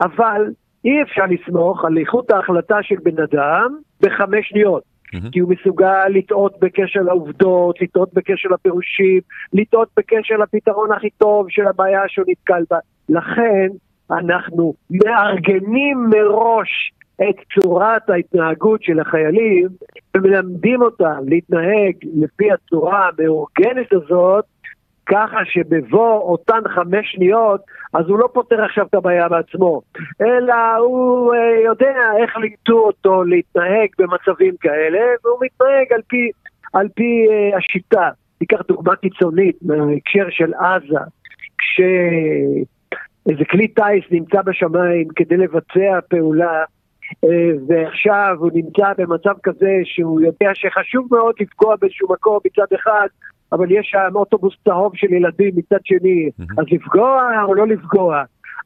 אבל 0.00 0.42
אי 0.84 1.02
אפשר 1.02 1.22
לסמוך 1.30 1.84
על 1.84 1.98
איכות 1.98 2.30
ההחלטה 2.30 2.76
של 2.82 2.96
בן 3.02 3.22
אדם 3.22 3.76
בחמש 4.00 4.48
שניות. 4.48 4.82
Mm-hmm. 4.82 5.30
כי 5.32 5.38
הוא 5.38 5.50
מסוגל 5.50 6.08
לטעות 6.08 6.60
בקשר 6.60 7.00
לעובדות, 7.00 7.82
לטעות 7.82 8.14
בקשר 8.14 8.48
לפירושים, 8.48 9.20
לטעות 9.52 9.88
בקשר 9.96 10.36
לפתרון 10.36 10.92
הכי 10.92 11.10
טוב 11.10 11.46
של 11.50 11.66
הבעיה 11.66 12.02
שהוא 12.08 12.24
נתקל 12.28 12.62
בה. 12.70 12.78
לכן 13.08 13.68
אנחנו 14.10 14.74
מארגנים 14.90 16.10
מראש 16.10 16.92
את 17.20 17.36
צורת 17.54 18.10
ההתנהגות 18.10 18.82
של 18.82 19.00
החיילים 19.00 19.68
ומלמדים 20.16 20.82
אותם 20.82 21.18
להתנהג 21.26 21.94
לפי 22.14 22.52
הצורה 22.52 23.08
המאורגנת 23.08 23.92
הזאת 23.92 24.44
ככה 25.08 25.38
שבבוא 25.44 26.20
אותן 26.20 26.60
חמש 26.74 27.12
שניות, 27.12 27.60
אז 27.94 28.04
הוא 28.08 28.18
לא 28.18 28.28
פותר 28.32 28.64
עכשיו 28.64 28.86
את 28.86 28.94
הבעיה 28.94 29.28
בעצמו, 29.28 29.82
אלא 30.20 30.76
הוא 30.76 31.34
אה, 31.34 31.60
יודע 31.64 31.94
איך 32.22 32.36
לימדו 32.36 32.86
אותו 32.86 33.24
להתנהג 33.24 33.88
במצבים 33.98 34.54
כאלה, 34.60 35.00
והוא 35.24 35.38
מתנהג 35.40 35.92
על 35.94 36.02
פי, 36.08 36.30
על 36.72 36.88
פי 36.94 37.26
אה, 37.30 37.58
השיטה. 37.58 38.08
ניקח 38.40 38.60
דוגמה 38.68 38.96
קיצונית 38.96 39.56
מההקשר 39.62 40.26
של 40.30 40.52
עזה, 40.54 40.98
כשאיזה 41.58 43.44
כלי 43.50 43.68
טיס 43.68 44.04
נמצא 44.10 44.42
בשמיים 44.42 45.08
כדי 45.16 45.36
לבצע 45.36 45.98
פעולה, 46.08 46.64
אה, 47.24 47.50
ועכשיו 47.68 48.36
הוא 48.38 48.50
נמצא 48.54 48.92
במצב 48.98 49.34
כזה 49.42 49.80
שהוא 49.84 50.20
יודע 50.20 50.50
שחשוב 50.54 51.08
מאוד 51.10 51.34
לפגוע 51.40 51.76
באיזשהו 51.76 52.08
מקום 52.12 52.38
מצד 52.44 52.74
אחד, 52.74 53.08
אבל 53.52 53.70
יש 53.70 53.86
שם 53.90 54.16
אוטובוס 54.16 54.54
צהוב 54.64 54.92
של 54.96 55.12
ילדים 55.12 55.52
מצד 55.56 55.78
שני, 55.84 56.30
אז 56.58 56.64
לפגוע 56.70 57.42
או 57.44 57.54
לא 57.54 57.66
לפגוע? 57.66 58.22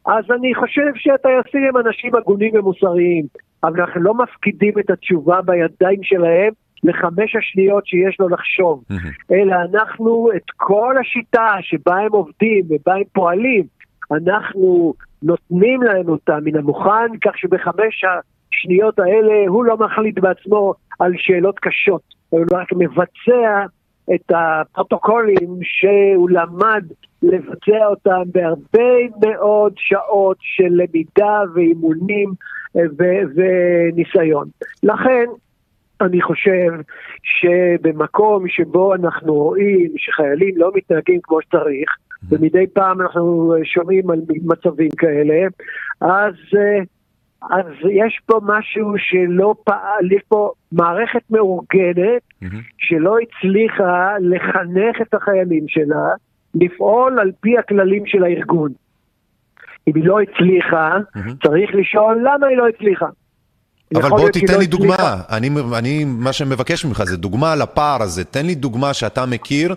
אז 0.07 0.25
אני 0.31 0.55
חושב 0.55 0.93
שהטייסים 0.95 1.65
הם 1.69 1.87
אנשים 1.87 2.15
הגונים 2.15 2.55
ומוסריים, 2.55 3.25
אבל 3.65 3.81
אנחנו 3.81 4.01
לא 4.01 4.15
מפקידים 4.15 4.79
את 4.79 4.91
התשובה 4.91 5.43
בידיים 5.43 6.03
שלהם 6.03 6.53
לחמש 6.85 7.37
השניות 7.37 7.87
שיש 7.87 8.17
לו 8.21 8.29
לחשוב, 8.29 8.85
אלא 9.33 9.57
אנחנו 9.73 10.29
את 10.37 10.51
כל 10.57 10.95
השיטה 11.01 11.57
שבה 11.61 11.97
הם 11.97 12.13
עובדים 12.13 12.65
ובה 12.71 12.95
הם 12.95 13.03
פועלים, 13.13 13.65
אנחנו 14.13 14.95
נותנים 15.23 15.83
להם 15.83 16.09
אותה 16.09 16.39
מן 16.45 16.57
המוכן, 16.57 17.19
כך 17.25 17.39
שבחמש 17.39 18.05
השניות 18.05 18.99
האלה 18.99 19.49
הוא 19.49 19.65
לא 19.65 19.77
מחליט 19.77 20.19
בעצמו 20.19 20.75
על 20.99 21.13
שאלות 21.17 21.59
קשות, 21.59 22.03
הוא 22.29 22.45
רק 22.53 22.73
מבצע 22.73 23.65
את 24.15 24.33
הפרוטוקולים 24.35 25.59
שהוא 25.63 26.31
למד 26.31 26.85
לבצע 27.23 27.87
אותם 27.87 28.23
בהרבה 28.27 28.93
מאוד 29.21 29.73
שעות 29.77 30.37
של 30.41 30.69
למידה 30.69 31.43
ואימונים 31.55 32.33
אה, 32.77 32.83
ו- 32.99 33.23
וניסיון. 33.35 34.49
לכן, 34.83 35.25
אני 36.01 36.23
חושב 36.23 36.71
שבמקום 37.23 38.49
שבו 38.49 38.95
אנחנו 38.95 39.35
רואים 39.35 39.93
שחיילים 39.97 40.55
לא 40.57 40.71
מתנהגים 40.75 41.21
כמו 41.23 41.43
שצריך, 41.43 41.97
ומדי 42.29 42.67
פעם 42.67 43.01
אנחנו 43.01 43.55
שומעים 43.65 44.11
על 44.11 44.21
מצבים 44.45 44.91
כאלה, 44.91 45.47
אז 46.01 46.35
uh, 46.35 46.85
אז 47.51 47.67
יש 47.91 48.21
פה 48.27 48.41
משהו 48.43 48.93
שלא 48.99 49.55
פעל, 49.65 50.13
יש 50.13 50.23
פה 50.29 50.51
מערכת 50.73 51.23
מאורגנת 51.31 52.23
mm-hmm. 52.45 52.57
שלא 52.79 53.17
הצליחה 53.23 54.15
לחנך 54.21 55.01
את 55.03 55.15
החיילים 55.15 55.65
שלה 55.69 56.09
לפעול 56.55 57.19
על 57.21 57.31
פי 57.41 57.59
הכללים 57.59 58.07
של 58.07 58.25
הארגון. 58.25 58.73
אם 59.89 59.93
היא 59.95 60.05
לא 60.05 60.21
הצליחה, 60.21 60.97
צריך 61.45 61.71
לשאול 61.75 62.19
למה 62.19 62.47
היא 62.47 62.57
לא 62.57 62.69
הצליחה. 62.69 63.07
אבל 63.95 64.09
בוא 64.09 64.31
תיתן 64.31 64.53
לא 64.53 64.59
לי 64.59 64.67
דוגמה, 64.67 64.95
הצליחה. 64.95 65.37
אני, 65.37 65.51
אני, 65.79 66.05
מה 66.05 66.33
שמבקש 66.33 66.85
ממך 66.85 67.05
זה 67.05 67.17
דוגמה 67.17 67.55
לפער 67.57 68.03
הזה, 68.03 68.25
תן 68.25 68.47
לי 68.47 68.55
דוגמה 68.55 68.95
שאתה 68.95 69.27
מכיר, 69.27 69.75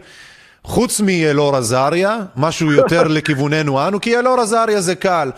חוץ 0.67 1.01
מאלאור 1.01 1.55
עזריה, 1.55 2.17
משהו 2.37 2.71
יותר 2.71 3.01
לכיווננו 3.17 3.87
אנו, 3.87 3.99
כי 4.01 4.19
אלאור 4.19 4.39
עזריה 4.39 4.81
זה 4.81 4.95
קל. 4.95 5.29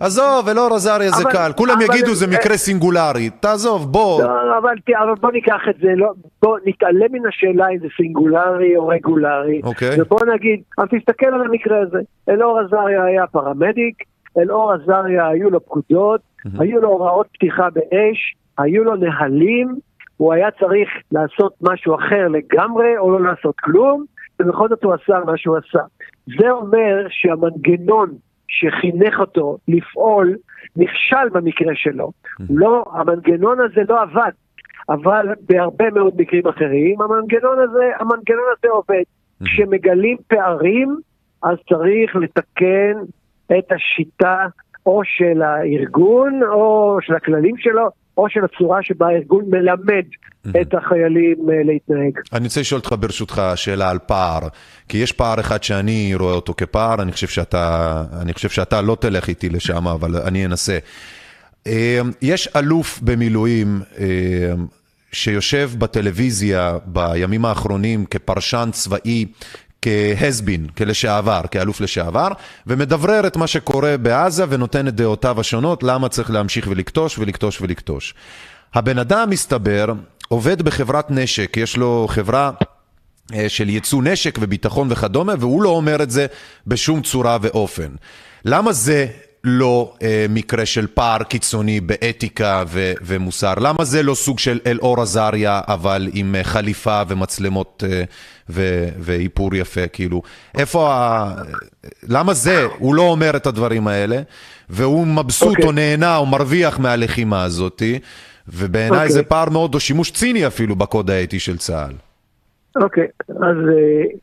עזוב, 0.00 0.48
אלאור 0.48 0.74
עזריה 0.74 1.10
זה 1.10 1.22
אבל- 1.22 1.32
קל, 1.32 1.50
כולם 1.56 1.74
אבל- 1.74 1.82
יגידו 1.94 2.14
זה 2.14 2.26
מקרה 2.26 2.56
סינגולרי, 2.56 3.30
תעזוב, 3.30 3.92
בוא. 3.92 4.22
לא, 4.22 4.58
אבל 4.58 4.74
בוא 5.20 5.32
ניקח 5.32 5.60
את 5.70 5.74
זה, 5.80 5.88
לא, 5.96 6.12
בוא 6.42 6.58
נתעלם 6.66 7.06
מן 7.12 7.26
השאלה 7.28 7.68
אם 7.68 7.78
זה 7.78 7.86
סינגולרי 7.96 8.76
או 8.76 8.88
רגולרי. 8.88 9.60
אוקיי. 9.64 10.02
ובוא 10.02 10.20
נגיד, 10.34 10.60
אז 10.78 10.84
תסתכל 10.90 11.26
על 11.26 11.40
המקרה 11.42 11.80
הזה. 11.80 11.98
אלאור 12.28 12.58
עזריה 12.60 13.04
היה 13.04 13.26
פרמדיק, 13.26 13.94
אלאור 14.38 14.72
עזריה 14.72 15.28
היו 15.28 15.50
לו 15.50 15.60
פקודות, 15.64 16.20
היו 16.58 16.80
לו 16.80 16.88
הוראות 16.88 17.26
פתיחה 17.34 17.68
באש, 17.74 18.34
היו 18.58 18.84
לו 18.84 18.94
נהלים, 18.96 19.74
הוא 20.16 20.32
היה 20.32 20.48
צריך 20.60 20.88
לעשות 21.12 21.52
משהו 21.60 21.94
אחר 21.94 22.28
לגמרי 22.28 22.98
או 22.98 23.10
לא 23.18 23.20
לעשות 23.30 23.54
כלום, 23.60 24.04
ובכל 24.46 24.68
זאת 24.68 24.84
הוא 24.84 24.94
עשה 24.94 25.18
מה 25.26 25.36
שהוא 25.36 25.56
עשה. 25.56 25.84
זה 26.40 26.50
אומר 26.50 27.06
שהמנגנון 27.08 28.10
שחינך 28.48 29.20
אותו 29.20 29.58
לפעול 29.68 30.36
נכשל 30.76 31.28
במקרה 31.32 31.72
שלו. 31.74 32.12
לא, 32.50 32.84
המנגנון 32.92 33.60
הזה 33.60 33.80
לא 33.88 34.02
עבד. 34.02 34.30
אבל 34.88 35.26
בהרבה 35.48 35.90
מאוד 35.90 36.14
מקרים 36.16 36.48
אחרים, 36.48 37.00
המנגנון 37.02 37.58
הזה, 37.58 37.90
המנגנון 38.00 38.46
הזה 38.58 38.68
עובד. 38.72 39.02
כשמגלים 39.44 40.16
פערים, 40.28 40.96
אז 41.42 41.56
צריך 41.68 42.16
לתקן 42.16 42.92
את 43.58 43.72
השיטה 43.72 44.46
או 44.86 45.00
של 45.04 45.42
הארגון, 45.42 46.40
או 46.42 46.98
של 47.00 47.14
הכללים 47.14 47.56
שלו, 47.56 47.88
או 48.16 48.26
של 48.28 48.40
הצורה 48.44 48.82
שבה 48.82 49.06
הארגון 49.08 49.44
מלמד 49.50 50.04
את 50.60 50.74
החיילים 50.74 51.50
אה, 51.50 51.62
להתנהג. 51.64 52.18
אני 52.32 52.44
רוצה 52.44 52.60
לשאול 52.60 52.78
אותך 52.78 52.94
ברשותך 53.00 53.42
שאלה 53.54 53.90
על 53.90 53.98
פער, 54.06 54.40
כי 54.88 54.98
יש 54.98 55.12
פער 55.12 55.40
אחד 55.40 55.62
שאני 55.62 56.14
רואה 56.14 56.34
אותו 56.34 56.54
כפער, 56.56 57.02
אני 57.02 57.12
חושב 57.12 57.26
שאתה, 57.26 58.04
אני 58.22 58.32
חושב 58.32 58.48
שאתה 58.48 58.80
לא 58.82 58.96
תלך 59.00 59.28
איתי 59.28 59.48
לשם, 59.48 59.88
אבל 59.88 60.16
אני 60.16 60.46
אנסה. 60.46 60.78
אה, 61.66 62.00
יש 62.22 62.48
אלוף 62.56 63.00
במילואים 63.02 63.80
אה, 63.98 64.52
שיושב 65.12 65.70
בטלוויזיה 65.78 66.78
בימים 66.86 67.44
האחרונים 67.44 68.04
כפרשן 68.04 68.68
צבאי, 68.72 69.26
כהזבין, 69.82 70.66
כלשעבר, 70.76 71.42
כאלוף 71.50 71.80
לשעבר, 71.80 72.28
ומדברר 72.66 73.26
את 73.26 73.36
מה 73.36 73.46
שקורה 73.46 73.96
בעזה 73.96 74.44
ונותן 74.48 74.88
את 74.88 74.94
דעותיו 74.94 75.40
השונות, 75.40 75.82
למה 75.82 76.08
צריך 76.08 76.30
להמשיך 76.30 76.66
ולכתוש 76.70 77.18
ולכתוש 77.18 77.60
ולכתוש. 77.60 78.14
הבן 78.74 78.98
אדם, 78.98 79.30
מסתבר, 79.30 79.92
עובד 80.28 80.62
בחברת 80.62 81.10
נשק, 81.10 81.56
יש 81.56 81.76
לו 81.76 82.06
חברה 82.10 82.50
אה, 83.34 83.48
של 83.48 83.68
ייצוא 83.68 84.02
נשק 84.02 84.38
וביטחון 84.40 84.88
וכדומה, 84.90 85.34
והוא 85.38 85.62
לא 85.62 85.68
אומר 85.68 86.02
את 86.02 86.10
זה 86.10 86.26
בשום 86.66 87.02
צורה 87.02 87.38
ואופן. 87.42 87.88
למה 88.44 88.72
זה 88.72 89.06
לא 89.44 89.94
אה, 90.02 90.26
מקרה 90.28 90.66
של 90.66 90.86
פער 90.86 91.22
קיצוני 91.22 91.80
באתיקה 91.80 92.64
ו- 92.66 92.92
ומוסר? 93.02 93.54
למה 93.60 93.84
זה 93.84 94.02
לא 94.02 94.14
סוג 94.14 94.38
של 94.38 94.58
אלאור 94.66 95.00
עזריה, 95.00 95.60
אבל 95.68 96.08
עם 96.12 96.34
אה, 96.34 96.44
חליפה 96.44 97.02
ומצלמות 97.08 97.84
אה, 97.86 98.02
ו- 98.50 98.88
ואיפור 98.98 99.54
יפה, 99.54 99.86
כאילו? 99.86 100.22
איפה 100.58 100.94
ה... 100.94 101.34
למה 102.08 102.34
זה? 102.34 102.64
הוא 102.78 102.94
לא 102.94 103.02
אומר 103.02 103.36
את 103.36 103.46
הדברים 103.46 103.88
האלה, 103.88 104.20
והוא 104.70 105.06
מבסוט 105.06 105.48
אוקיי. 105.48 105.64
או 105.64 105.72
נהנה 105.72 106.16
או 106.16 106.26
מרוויח 106.26 106.78
מהלחימה 106.78 107.44
הזאתי, 107.44 107.98
ובעיניי 108.48 108.98
אוקיי. 108.98 109.12
זה 109.12 109.22
פער 109.22 109.50
מאוד, 109.50 109.74
או 109.74 109.80
שימוש 109.80 110.10
ציני 110.10 110.46
אפילו 110.46 110.76
בקוד 110.76 111.10
האתי 111.10 111.38
של 111.38 111.56
צה"ל. 111.58 111.92
אוקיי, 112.82 113.06
אז 113.28 113.56
אה, 113.68 114.16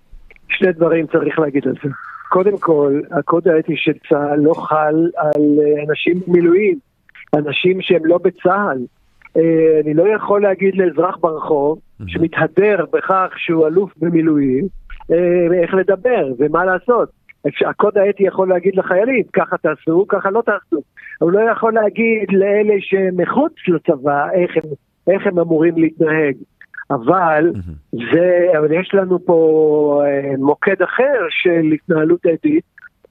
שני 0.49 0.71
דברים 0.71 1.07
צריך 1.07 1.39
להגיד 1.39 1.63
על 1.65 1.73
זה. 1.83 1.89
קודם 2.29 2.57
כל, 2.57 3.01
הקוד 3.11 3.47
האתי 3.47 3.73
של 3.75 3.93
צה"ל 4.09 4.39
לא 4.39 4.53
חל 4.53 5.09
על 5.17 5.41
אה, 5.59 5.83
אנשים 5.89 6.19
במילואים, 6.27 6.77
אנשים 7.35 7.81
שהם 7.81 8.05
לא 8.05 8.17
בצה"ל. 8.17 8.77
אה, 9.37 9.79
אני 9.83 9.93
לא 9.93 10.03
יכול 10.15 10.41
להגיד 10.41 10.75
לאזרח 10.75 11.17
ברחוב 11.17 11.79
שמתהדר 12.07 12.85
בכך 12.93 13.33
שהוא 13.37 13.67
אלוף 13.67 13.91
במילואים, 13.97 14.67
אה, 15.11 15.61
איך 15.61 15.73
לדבר 15.73 16.27
ומה 16.39 16.65
לעשות. 16.65 17.09
הקוד 17.69 17.97
האתי 17.97 18.23
יכול 18.23 18.49
להגיד 18.49 18.75
לחיילים, 18.75 19.23
ככה 19.33 19.57
תעשו, 19.57 20.05
ככה 20.07 20.29
לא 20.29 20.41
תעשו. 20.45 20.81
הוא 21.19 21.31
לא 21.31 21.39
יכול 21.51 21.73
להגיד 21.73 22.27
לאלה 22.31 22.73
שמחוץ 22.79 23.53
לצבא 23.67 24.31
איך 24.31 24.51
הם, 24.57 24.69
איך 25.13 25.27
הם 25.27 25.39
אמורים 25.39 25.77
להתנהג. 25.77 26.35
אבל 26.91 27.51
זה, 27.91 28.51
אבל 28.59 28.71
יש 28.71 28.93
לנו 28.93 29.25
פה 29.25 30.01
אה, 30.05 30.31
מוקד 30.37 30.81
אחר 30.81 31.27
של 31.29 31.71
התנהלות 31.73 32.25
אתית, 32.33 32.63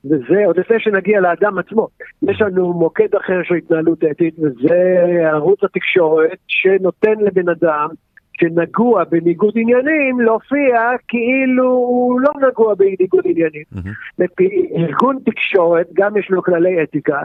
וזה 0.04 0.46
עוד 0.46 0.58
לפני 0.58 0.80
שנגיע 0.80 1.20
לאדם 1.20 1.58
עצמו. 1.58 1.88
יש 2.22 2.40
לנו 2.40 2.72
מוקד 2.72 3.14
אחר 3.14 3.40
של 3.44 3.54
התנהלות 3.54 4.04
אתית, 4.10 4.34
וזה 4.38 4.98
ערוץ 5.32 5.64
התקשורת 5.64 6.38
שנותן 6.48 7.14
לבן 7.20 7.48
אדם 7.48 7.88
שנגוע 8.40 9.04
בניגוד 9.04 9.54
עניינים 9.56 10.20
להופיע 10.20 10.90
כאילו 11.08 11.64
הוא 11.70 12.20
לא 12.20 12.48
נגוע 12.48 12.74
בניגוד 12.74 13.24
עניינים. 13.24 13.64
לפי 14.18 14.68
ארגון 14.76 15.18
תקשורת 15.24 15.86
גם 15.94 16.16
יש 16.16 16.30
לו 16.30 16.42
כללי 16.42 16.82
אתיקה. 16.82 17.20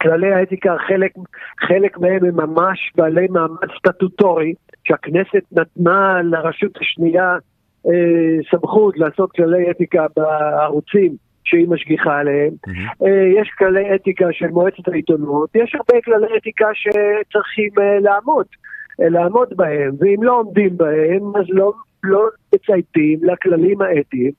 כללי 0.00 0.32
האתיקה, 0.32 0.76
חלק, 0.88 1.12
חלק 1.60 1.98
מהם 1.98 2.24
הם 2.24 2.36
ממש 2.36 2.92
בעלי 2.96 3.26
מעמד 3.30 3.56
סטטוטורי, 3.78 4.54
שהכנסת 4.84 5.42
נתנה 5.52 6.22
לרשות 6.22 6.76
השנייה 6.80 7.36
אה, 7.86 8.38
סמכות 8.50 8.98
לעשות 8.98 9.32
כללי 9.32 9.70
אתיקה 9.70 10.06
בערוצים 10.16 11.16
שהיא 11.44 11.68
משגיחה 11.68 12.18
עליהם. 12.18 12.52
אה, 13.04 13.40
יש 13.40 13.50
כללי 13.58 13.94
אתיקה 13.94 14.26
של 14.32 14.46
מועצת 14.46 14.88
העיתונות, 14.88 15.50
יש 15.54 15.74
הרבה 15.74 16.02
כללי 16.04 16.36
אתיקה 16.36 16.68
שצריכים 16.74 17.70
אה, 17.80 17.98
לעמוד, 18.00 18.46
אה, 19.00 19.08
לעמוד 19.08 19.48
בהם, 19.56 19.90
ואם 20.00 20.22
לא 20.22 20.38
עומדים 20.38 20.76
בהם, 20.76 21.36
אז 21.36 21.44
לא, 21.48 21.72
לא 22.04 22.28
מצייתים 22.54 23.18
לכללים 23.22 23.82
האתיים. 23.82 24.32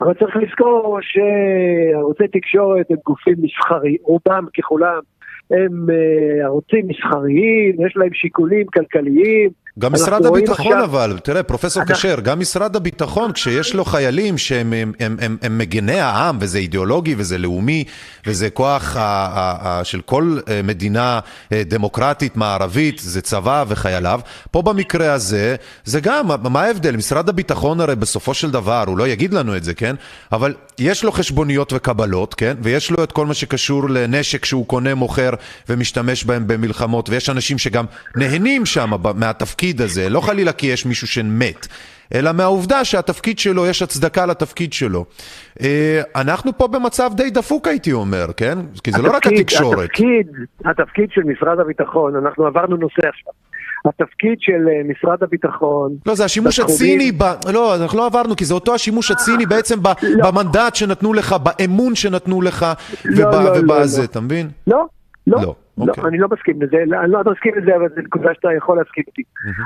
אבל 0.00 0.14
צריך 0.14 0.36
לזכור 0.36 0.98
שערוצי 1.00 2.28
תקשורת 2.28 2.90
הם 2.90 2.96
גופים 3.06 3.34
מסחריים, 3.38 3.96
רובם 4.02 4.44
ככולם 4.58 5.00
הם 5.50 5.90
אה, 5.90 6.44
ערוצים 6.44 6.88
מסחריים, 6.88 7.86
יש 7.86 7.96
להם 7.96 8.14
שיקולים 8.14 8.66
כלכליים. 8.66 9.50
גם 9.78 9.92
משרד 9.92 10.26
הביטחון 10.26 10.66
עכשיו- 10.72 10.84
אבל, 10.84 11.18
תראה, 11.22 11.42
פרופסור 11.42 11.82
אנחנו- 11.82 11.94
כשר, 11.94 12.20
גם 12.20 12.40
משרד 12.40 12.76
הביטחון, 12.76 13.32
כשיש 13.32 13.74
לו 13.74 13.84
חיילים 13.84 14.38
שהם 14.38 14.72
הם, 14.72 14.92
הם, 15.00 15.16
הם, 15.20 15.36
הם 15.42 15.58
מגני 15.58 16.00
העם, 16.00 16.38
וזה 16.40 16.58
אידיאולוגי 16.58 17.14
וזה 17.18 17.38
לאומי, 17.38 17.84
וזה 18.26 18.50
כוח 18.50 18.96
ה, 18.96 19.00
ה, 19.00 19.78
ה, 19.80 19.84
של 19.84 20.00
כל 20.00 20.38
אה, 20.48 20.60
מדינה 20.64 21.20
אה, 21.52 21.62
דמוקרטית 21.66 22.36
מערבית, 22.36 22.98
זה 22.98 23.20
צבא 23.20 23.64
וחייליו. 23.68 24.20
פה 24.50 24.62
במקרה 24.62 25.12
הזה, 25.12 25.56
זה 25.84 26.00
גם, 26.00 26.28
מה 26.42 26.62
ההבדל? 26.62 26.96
משרד 26.96 27.28
הביטחון 27.28 27.80
הרי 27.80 27.96
בסופו 27.96 28.34
של 28.34 28.50
דבר, 28.50 28.84
הוא 28.86 28.98
לא 28.98 29.08
יגיד 29.08 29.34
לנו 29.34 29.56
את 29.56 29.64
זה, 29.64 29.74
כן? 29.74 29.94
אבל 30.32 30.54
יש 30.78 31.04
לו 31.04 31.12
חשבוניות 31.12 31.72
וקבלות, 31.72 32.34
כן? 32.34 32.56
ויש 32.62 32.90
לו 32.90 33.04
את 33.04 33.12
כל 33.12 33.26
מה 33.26 33.34
שקשור 33.34 33.90
לנשק 33.90 34.44
שהוא 34.44 34.66
קונה, 34.66 34.94
מוכר 34.94 35.30
ומשתמש 35.68 36.24
בהם 36.24 36.46
במלחמות, 36.46 37.08
ויש 37.08 37.30
אנשים 37.30 37.58
שגם 37.58 37.84
נהנים 38.16 38.66
שם 38.66 38.90
ב- 39.02 39.10
מהתפקיד 39.68 39.80
הזה, 39.80 40.08
לא 40.08 40.20
חלילה 40.20 40.52
כי 40.52 40.66
יש 40.66 40.86
מישהו 40.86 41.06
שמת. 41.06 41.66
אלא 42.14 42.32
מהעובדה 42.32 42.84
שהתפקיד 42.84 43.38
שלו, 43.38 43.66
יש 43.66 43.82
הצדקה 43.82 44.26
לתפקיד 44.26 44.72
שלו. 44.72 45.04
אה, 45.62 46.00
אנחנו 46.16 46.58
פה 46.58 46.66
במצב 46.68 47.10
די 47.14 47.30
דפוק 47.30 47.68
הייתי 47.68 47.92
אומר, 47.92 48.26
כן? 48.36 48.58
כי 48.84 48.92
זה 48.92 49.02
לא 49.02 49.08
רק 49.10 49.16
התפקיד- 49.26 49.40
התקשורת. 49.40 49.84
התפקיד, 49.84 50.26
התפקיד 50.64 51.08
של 51.10 51.20
משרד 51.24 51.60
הביטחון, 51.60 52.16
אנחנו 52.16 52.46
עברנו 52.46 52.76
נושא 52.76 53.08
עכשיו. 53.08 53.32
התפקיד 53.84 54.36
של 54.40 54.52
אה, 54.68 54.82
משרד 54.88 55.22
הביטחון... 55.22 55.96
לא, 56.06 56.14
זה 56.14 56.24
השימוש 56.24 56.60
בתחומים- 56.60 56.76
הציני, 56.98 57.12
ב... 57.12 57.22
לא, 57.52 57.76
אנחנו 57.76 57.98
לא 57.98 58.06
עברנו, 58.06 58.36
כי 58.36 58.44
זה 58.44 58.54
אותו 58.54 58.74
השימוש 58.74 59.10
הציני 59.10 59.46
בעצם 59.46 59.82
ב... 59.82 59.86
לא. 60.02 60.30
במנדט 60.30 60.74
שנתנו 60.74 61.12
לך, 61.14 61.36
באמון 61.42 61.94
שנתנו 61.94 62.42
לך, 62.42 62.66
לא, 63.04 63.12
וב... 63.28 63.34
לא, 63.34 63.44
לא, 63.44 63.50
ובזה, 63.58 64.00
לא. 64.00 64.04
אתה 64.04 64.20
מבין? 64.20 64.48
לא, 64.66 64.84
לא, 65.26 65.42
לא, 65.42 65.54
לא, 65.78 65.92
אוקיי. 65.92 66.04
אני 66.08 66.18
לא 66.18 66.28
מסכים 66.32 66.62
לזה, 66.62 66.76
לא, 66.86 67.00
אני 67.00 67.12
לא 67.12 67.22
מסכים 67.32 67.54
לזה, 67.54 67.76
אבל 67.76 67.88
זו 67.88 68.00
נקודה 68.00 68.34
שאתה 68.34 68.48
יכול 68.56 68.76
להסכים 68.76 69.04
איתי. 69.06 69.22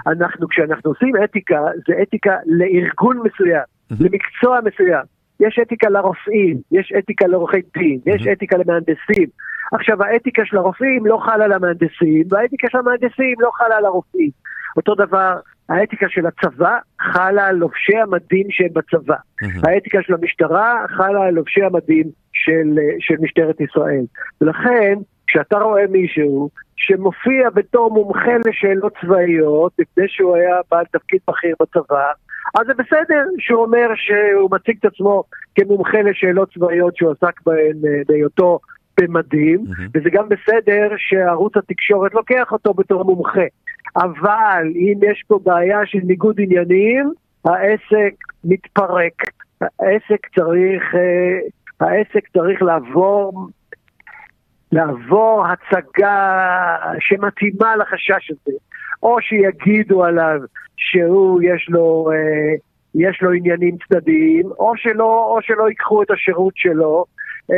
אנחנו, 0.07 0.49
כשאנחנו 0.49 0.91
עושים 0.91 1.13
אתיקה, 1.25 1.61
זה 1.89 1.95
אתיקה 2.03 2.37
לארגון 2.47 3.21
מסוים, 3.25 3.63
למקצוע 4.01 4.59
מסוים. 4.65 5.05
יש 5.41 5.59
אתיקה 5.63 5.89
לרופאים, 5.89 6.57
יש 6.73 6.93
אתיקה 6.99 7.27
לעורכי 7.27 7.61
דין, 7.75 8.01
יש 8.07 8.27
אתיקה 8.27 8.57
למהנדסים. 8.57 9.29
עכשיו, 9.73 10.03
האתיקה 10.03 10.43
של 10.45 10.57
הרופאים 10.57 11.07
לא 11.07 11.19
חלה 11.25 11.45
על 11.45 11.53
המהנדסים, 11.53 12.25
והאתיקה 12.31 12.67
של 12.71 12.79
המהנדסים 12.79 13.35
לא 13.41 13.51
חלה 13.55 13.77
על 13.77 13.85
הרופאים. 13.85 14.31
אותו 14.77 14.95
דבר, 14.95 15.35
האתיקה 15.69 16.07
של 16.09 16.27
הצבא 16.27 16.79
חלה 17.01 17.47
על 17.47 17.57
לובשי 17.57 17.97
המדים 17.97 18.47
שהם 18.51 18.69
בצבא. 18.73 19.17
מהמם. 19.43 19.55
האתיקה 19.65 19.99
של 20.03 20.15
המשטרה 20.15 20.85
חלה 20.97 21.23
על 21.27 21.35
לובשי 21.35 21.63
המדים 21.63 22.07
של, 22.33 22.79
של 23.01 23.15
משטרת 23.21 23.61
ישראל. 23.61 24.05
ולכן, 24.41 24.95
כשאתה 25.33 25.59
רואה 25.59 25.87
מישהו 25.91 26.51
שמופיע 26.77 27.51
בתור 27.55 27.91
מומחה 27.91 28.33
לשאלות 28.47 28.93
צבאיות, 29.01 29.73
לפני 29.79 30.05
שהוא 30.09 30.37
היה 30.37 30.57
בעל 30.71 30.85
תפקיד 30.85 31.21
בכיר 31.29 31.55
בצבא, 31.61 32.11
אז 32.55 32.67
זה 32.67 32.75
בסדר 32.75 33.25
שהוא 33.39 33.63
אומר 33.63 33.89
שהוא 33.95 34.51
מציג 34.51 34.77
את 34.81 34.85
עצמו 34.85 35.25
כמומחה 35.55 36.03
לשאלות 36.03 36.53
צבאיות 36.55 36.97
שהוא 36.97 37.11
עסק 37.11 37.41
בהן 37.47 37.77
אה, 37.87 38.03
בהיותו 38.09 38.59
במדים, 39.01 39.65
מהמם. 39.69 39.89
וזה 39.95 40.11
גם 40.11 40.29
בסדר 40.29 40.89
שערוץ 40.97 41.57
התקשורת 41.57 42.15
לוקח 42.15 42.53
אותו 42.53 42.75
בתור 42.75 43.05
מומחה. 43.05 43.47
אבל 43.97 44.63
אם 44.75 44.99
יש 45.11 45.25
פה 45.27 45.39
בעיה 45.45 45.79
של 45.85 45.99
ניגוד 46.05 46.41
עניינים, 46.41 47.13
העסק 47.45 48.15
מתפרק. 48.45 49.23
העסק 49.61 50.27
צריך, 50.35 50.95
אה, 50.95 51.39
העסק 51.81 52.29
צריך 52.33 52.63
לעבור, 52.63 53.49
לעבור 54.73 55.47
הצגה 55.47 56.77
שמתאימה 57.01 57.77
לחשש 57.77 58.31
הזה. 58.31 58.59
או 59.03 59.17
שיגידו 59.21 60.05
עליו 60.05 60.41
שהוא 60.77 61.43
יש 61.43 61.67
לו, 61.69 62.11
אה, 62.13 62.55
יש 62.95 63.23
לו 63.23 63.33
עניינים 63.33 63.77
צדדיים, 63.89 64.47
או 64.59 64.73
שלא, 64.77 65.35
או 65.35 65.39
שלא 65.43 65.69
ייקחו 65.69 66.03
את 66.03 66.11
השירות 66.11 66.53
שלו. 66.57 67.05
אה, 67.51 67.57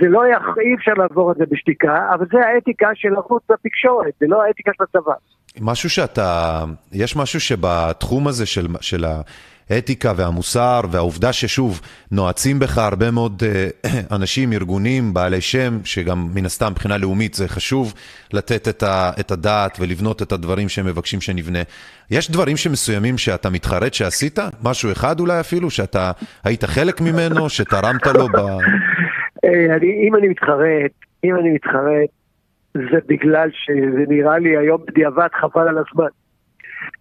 זה 0.00 0.08
לא, 0.08 0.22
יכ... 0.26 0.58
אי 0.60 0.74
אפשר 0.74 0.92
לעבור 0.96 1.32
את 1.32 1.36
זה 1.36 1.44
בשתיקה, 1.50 2.08
אבל 2.14 2.26
זה 2.32 2.46
האתיקה 2.46 2.88
של 2.94 3.16
ערוץ 3.16 3.42
התקשורת, 3.50 4.12
זה 4.20 4.26
לא 4.28 4.42
האתיקה 4.42 4.70
של 4.76 4.84
הצבא. 4.84 5.14
משהו 5.60 5.90
שאתה, 5.90 6.64
יש 6.92 7.16
משהו 7.16 7.40
שבתחום 7.40 8.28
הזה 8.28 8.46
של, 8.46 8.66
של 8.80 9.04
האתיקה 9.70 10.12
והמוסר 10.16 10.80
והעובדה 10.90 11.32
ששוב, 11.32 11.80
נועצים 12.12 12.58
בך 12.58 12.78
הרבה 12.78 13.10
מאוד 13.10 13.42
אה, 13.46 13.68
אנשים, 14.16 14.52
ארגונים, 14.52 15.14
בעלי 15.14 15.40
שם, 15.40 15.78
שגם 15.84 16.28
מן 16.34 16.44
הסתם 16.44 16.70
מבחינה 16.70 16.98
לאומית 16.98 17.34
זה 17.34 17.48
חשוב 17.48 17.94
לתת 18.32 18.68
את, 18.68 18.82
ה, 18.82 19.10
את 19.20 19.30
הדעת 19.30 19.78
ולבנות 19.80 20.22
את 20.22 20.32
הדברים 20.32 20.68
שהם 20.68 20.86
מבקשים 20.86 21.20
שנבנה. 21.20 21.58
יש 22.10 22.30
דברים 22.30 22.56
שמסוימים 22.56 23.18
שאתה 23.18 23.50
מתחרט 23.50 23.94
שעשית? 23.94 24.38
משהו 24.64 24.92
אחד 24.92 25.20
אולי 25.20 25.40
אפילו, 25.40 25.70
שאתה 25.70 26.12
היית 26.44 26.64
חלק 26.64 27.00
ממנו, 27.00 27.48
שתרמת 27.48 28.06
לו 28.06 28.28
ב... 28.28 28.36
אה, 29.44 29.76
אם 30.08 30.16
אני 30.16 30.28
מתחרט, 30.28 30.92
אם 31.24 31.36
אני 31.36 31.50
מתחרט, 31.50 32.10
זה 32.74 32.98
בגלל 33.06 33.50
שזה 33.52 34.04
נראה 34.08 34.38
לי 34.38 34.56
היום 34.56 34.80
בדיעבד 34.88 35.28
חבל 35.40 35.68
על 35.68 35.78
הזמן. 35.78 36.08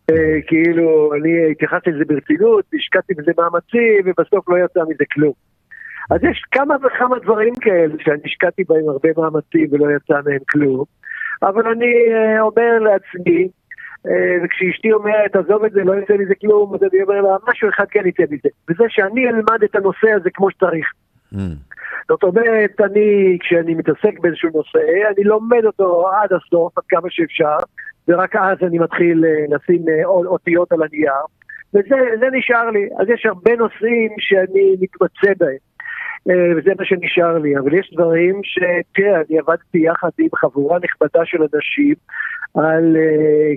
אה, 0.10 0.42
כאילו, 0.48 1.12
אני 1.14 1.52
התייחסתי 1.52 1.92
לזה 1.92 2.04
ברצינות, 2.08 2.66
השקעתי 2.74 3.14
בזה 3.14 3.32
מאמצים, 3.38 4.02
ובסוף 4.06 4.50
לא 4.50 4.56
יצא 4.66 4.80
מזה 4.90 5.04
כלום. 5.14 5.34
אז 6.12 6.24
יש 6.24 6.44
כמה 6.52 6.76
וכמה 6.84 7.20
דברים 7.20 7.54
כאלה 7.56 7.94
שאני 8.00 8.20
השקעתי 8.26 8.64
בהם 8.64 8.90
הרבה 8.90 9.10
מאמצים 9.18 9.68
ולא 9.72 9.86
יצא 9.96 10.14
מהם 10.26 10.40
כלום, 10.52 10.84
אבל 11.44 11.68
אני 11.68 11.94
אה, 12.14 12.42
אומר 12.42 12.80
לעצמי, 12.80 13.48
אה, 14.08 14.38
וכשאשתי 14.44 14.92
אומרת, 14.92 15.36
עזוב 15.36 15.64
את 15.64 15.72
זה, 15.72 15.84
לא 15.84 15.94
יצא 15.94 16.14
מזה 16.14 16.34
כלום, 16.42 16.76
אז 16.76 16.80
אני 16.84 17.02
אומר 17.04 17.22
לה, 17.22 17.36
משהו 17.48 17.70
אחד 17.70 17.86
כן 17.90 18.08
יצא 18.08 18.24
מזה, 18.24 18.50
וזה 18.70 18.84
שאני 18.90 19.28
אלמד 19.28 19.64
את 19.64 19.76
הנושא 19.76 20.12
הזה 20.16 20.30
כמו 20.34 20.52
שצריך. 20.52 20.88
Mm, 21.34 21.38
זאת 22.10 22.24
אומרת, 22.24 22.82
אני, 22.82 23.38
כשאני 23.42 23.76
מתעסק 23.76 24.20
באיזשהו 24.20 24.50
נושא, 24.54 24.80
אני 25.16 25.24
לומד 25.24 25.66
אותו 25.66 26.10
עד 26.10 26.34
הסוף, 26.34 26.78
עד 26.78 26.84
כמה 26.90 27.08
שאפשר, 27.10 27.58
ורק 28.10 28.36
אז 28.36 28.58
אני 28.62 28.80
מתחיל 28.80 29.26
אה, 29.26 29.56
לשים 29.56 29.90
אה, 29.90 30.06
אותיות 30.06 30.72
על 30.72 30.80
הנייר, 30.84 31.24
וזה 31.74 31.96
זה 32.20 32.26
נשאר 32.32 32.70
לי. 32.70 32.90
אז 33.00 33.10
יש 33.10 33.26
הרבה 33.26 33.56
נושאים 33.56 34.12
שאני 34.20 34.76
מתמצא 34.82 35.34
בהם, 35.40 35.58
אה, 36.30 36.58
וזה 36.58 36.72
מה 36.80 36.86
שנשאר 36.86 37.38
לי. 37.38 37.58
אבל 37.58 37.74
יש 37.74 37.94
דברים 37.94 38.42
שתראה, 38.44 39.22
אני 39.30 39.40
עבדתי 39.40 39.78
יחד 39.78 40.10
עם 40.20 40.30
חבורה 40.36 40.80
נכבדה 40.84 41.26
של 41.26 41.38
אנשים 41.42 41.96
על 42.56 42.98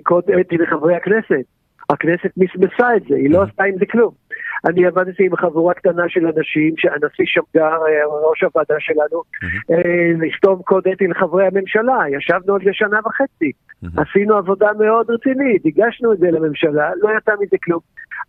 קוד 0.03 0.31
אתי 0.41 0.57
לחברי 0.57 0.97
הכנסת. 0.97 1.45
הכנסת 1.93 2.31
מסמסה 2.37 2.97
את 2.97 3.03
זה, 3.09 3.17
היא 3.17 3.31
לא 3.31 3.43
עשתה 3.43 3.65
עם 3.65 3.75
זה 3.79 3.87
כלום. 3.87 4.11
אני 4.69 4.87
עבדתי 4.87 5.27
עם 5.27 5.37
חבורה 5.37 5.75
קטנה 5.75 6.03
של 6.09 6.27
אנשים, 6.27 6.75
שהנשיא 6.77 7.25
שמגר, 7.27 7.65
אה, 7.65 8.29
ראש 8.29 8.43
הוועדה 8.43 8.75
שלנו, 8.79 9.23
אה, 9.71 10.27
לכתוב 10.27 10.63
קוד 10.63 10.89
אתי 10.93 11.07
לחברי 11.07 11.47
הממשלה, 11.47 11.99
ישבנו 12.17 12.55
על 12.55 12.61
זה 12.65 12.71
שנה 12.73 13.01
וחצי. 13.07 13.53
עשינו 13.97 14.37
עבודה 14.37 14.69
מאוד 14.79 15.11
רצינית, 15.11 15.63
הגשנו 15.67 16.13
את 16.13 16.19
זה 16.19 16.31
לממשלה, 16.31 16.91
לא 17.03 17.11
יצא 17.17 17.33
מזה 17.41 17.57
כלום. 17.65 17.81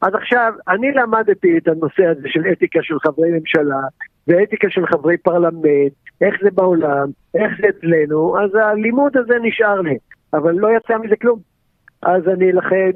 אז 0.01 0.15
עכשיו, 0.15 0.53
אני 0.67 0.91
למדתי 0.91 1.57
את 1.57 1.67
הנושא 1.67 2.05
הזה 2.05 2.27
של 2.27 2.41
אתיקה 2.51 2.79
של 2.81 2.99
חברי 2.99 3.31
ממשלה, 3.31 3.81
ואתיקה 4.27 4.67
של 4.69 4.87
חברי 4.87 5.17
פרלמנט, 5.17 5.93
איך 6.21 6.35
זה 6.43 6.49
בעולם, 6.53 7.07
איך 7.35 7.51
זה 7.61 7.67
אצלנו, 7.69 8.39
אז 8.39 8.49
הלימוד 8.55 9.17
הזה 9.17 9.33
נשאר 9.41 9.81
לי, 9.81 9.97
אבל 10.33 10.53
לא 10.53 10.67
יצא 10.77 10.97
מזה 10.97 11.15
כלום. 11.15 11.52
אז 12.05 12.21
אני 12.33 12.51
לכן, 12.51 12.91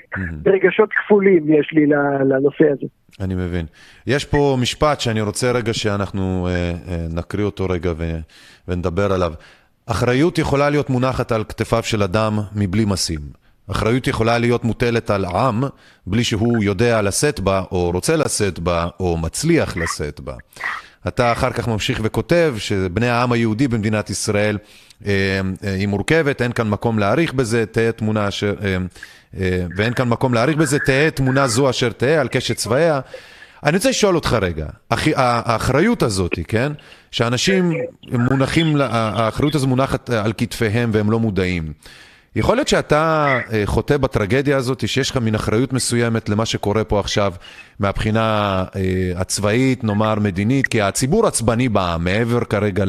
רגשות 0.52 0.90
כפולים 0.92 1.54
יש 1.54 1.70
לי 1.72 1.86
לנושא 2.28 2.64
הזה. 2.72 2.86
אני 3.20 3.34
מבין. 3.34 3.66
יש 4.06 4.24
פה 4.24 4.56
משפט 4.60 5.00
שאני 5.00 5.20
רוצה 5.20 5.52
רגע 5.52 5.74
שאנחנו 5.74 6.48
אה, 6.50 6.72
אה, 6.88 7.06
נקריא 7.10 7.44
אותו 7.44 7.66
רגע 7.70 7.92
ו, 7.96 8.18
ונדבר 8.68 9.12
עליו. 9.12 9.32
אחריות 9.86 10.38
יכולה 10.38 10.70
להיות 10.70 10.90
מונחת 10.90 11.32
על 11.32 11.44
כתפיו 11.44 11.82
של 11.82 12.02
אדם 12.02 12.38
מבלי 12.56 12.84
משים. 12.84 13.20
אחריות 13.70 14.06
יכולה 14.06 14.38
להיות 14.38 14.64
מוטלת 14.64 15.10
על 15.10 15.24
עם 15.24 15.64
בלי 16.06 16.24
שהוא 16.24 16.62
יודע 16.62 17.02
לשאת 17.02 17.40
בה, 17.40 17.62
או 17.72 17.90
רוצה 17.90 18.16
לשאת 18.16 18.58
בה, 18.58 18.86
או 19.00 19.16
מצליח 19.16 19.76
לשאת 19.76 20.20
בה. 20.20 20.34
אתה 21.08 21.32
אחר 21.32 21.50
כך 21.50 21.68
ממשיך 21.68 22.00
וכותב 22.02 22.54
שבני 22.58 23.08
העם 23.08 23.32
היהודי 23.32 23.68
במדינת 23.68 24.10
ישראל 24.10 24.58
היא 25.62 25.88
מורכבת, 25.88 26.42
אין 26.42 26.52
כאן 26.52 26.68
מקום 26.68 26.98
להעריך 26.98 27.34
בזה, 27.34 27.66
תהא 27.66 27.90
תמונה 27.90 28.28
אשר... 28.28 28.54
אה, 28.64 28.76
אה, 29.40 29.64
ואין 29.76 29.94
כאן 29.94 30.08
מקום 30.08 30.34
להעריך 30.34 30.56
בזה, 30.56 30.78
תהא 30.78 31.10
תמונה 31.10 31.46
זו 31.46 31.70
אשר 31.70 31.92
תהא 31.92 32.20
על 32.20 32.28
קשת 32.28 32.56
צבאיה. 32.56 33.00
אני 33.64 33.76
רוצה 33.76 33.90
לשאול 33.90 34.14
אותך 34.14 34.36
רגע, 34.42 34.66
האחריות 35.16 36.02
הזאת, 36.02 36.38
כן? 36.48 36.72
שאנשים 37.10 37.72
מונחים, 38.12 38.76
האחריות 38.80 39.54
הזו 39.54 39.66
מונחת 39.66 40.10
על 40.10 40.32
כתפיהם 40.38 40.90
והם 40.92 41.10
לא 41.10 41.18
מודעים. 41.20 41.72
יכול 42.36 42.56
להיות 42.56 42.68
שאתה 42.68 43.38
אה, 43.52 43.62
חוטא 43.64 43.96
בטרגדיה 43.96 44.56
הזאת, 44.56 44.88
שיש 44.88 45.10
לך 45.10 45.16
מין 45.16 45.34
אחריות 45.34 45.72
מסוימת 45.72 46.28
למה 46.28 46.46
שקורה 46.46 46.84
פה 46.84 47.00
עכשיו 47.00 47.32
מהבחינה 47.78 48.64
אה, 48.76 49.12
הצבאית, 49.16 49.84
נאמר 49.84 50.14
מדינית, 50.14 50.66
כי 50.66 50.82
הציבור 50.82 51.26
עצבני 51.26 51.68
בעם, 51.68 52.04
מעבר 52.04 52.44
כרגע 52.44 52.84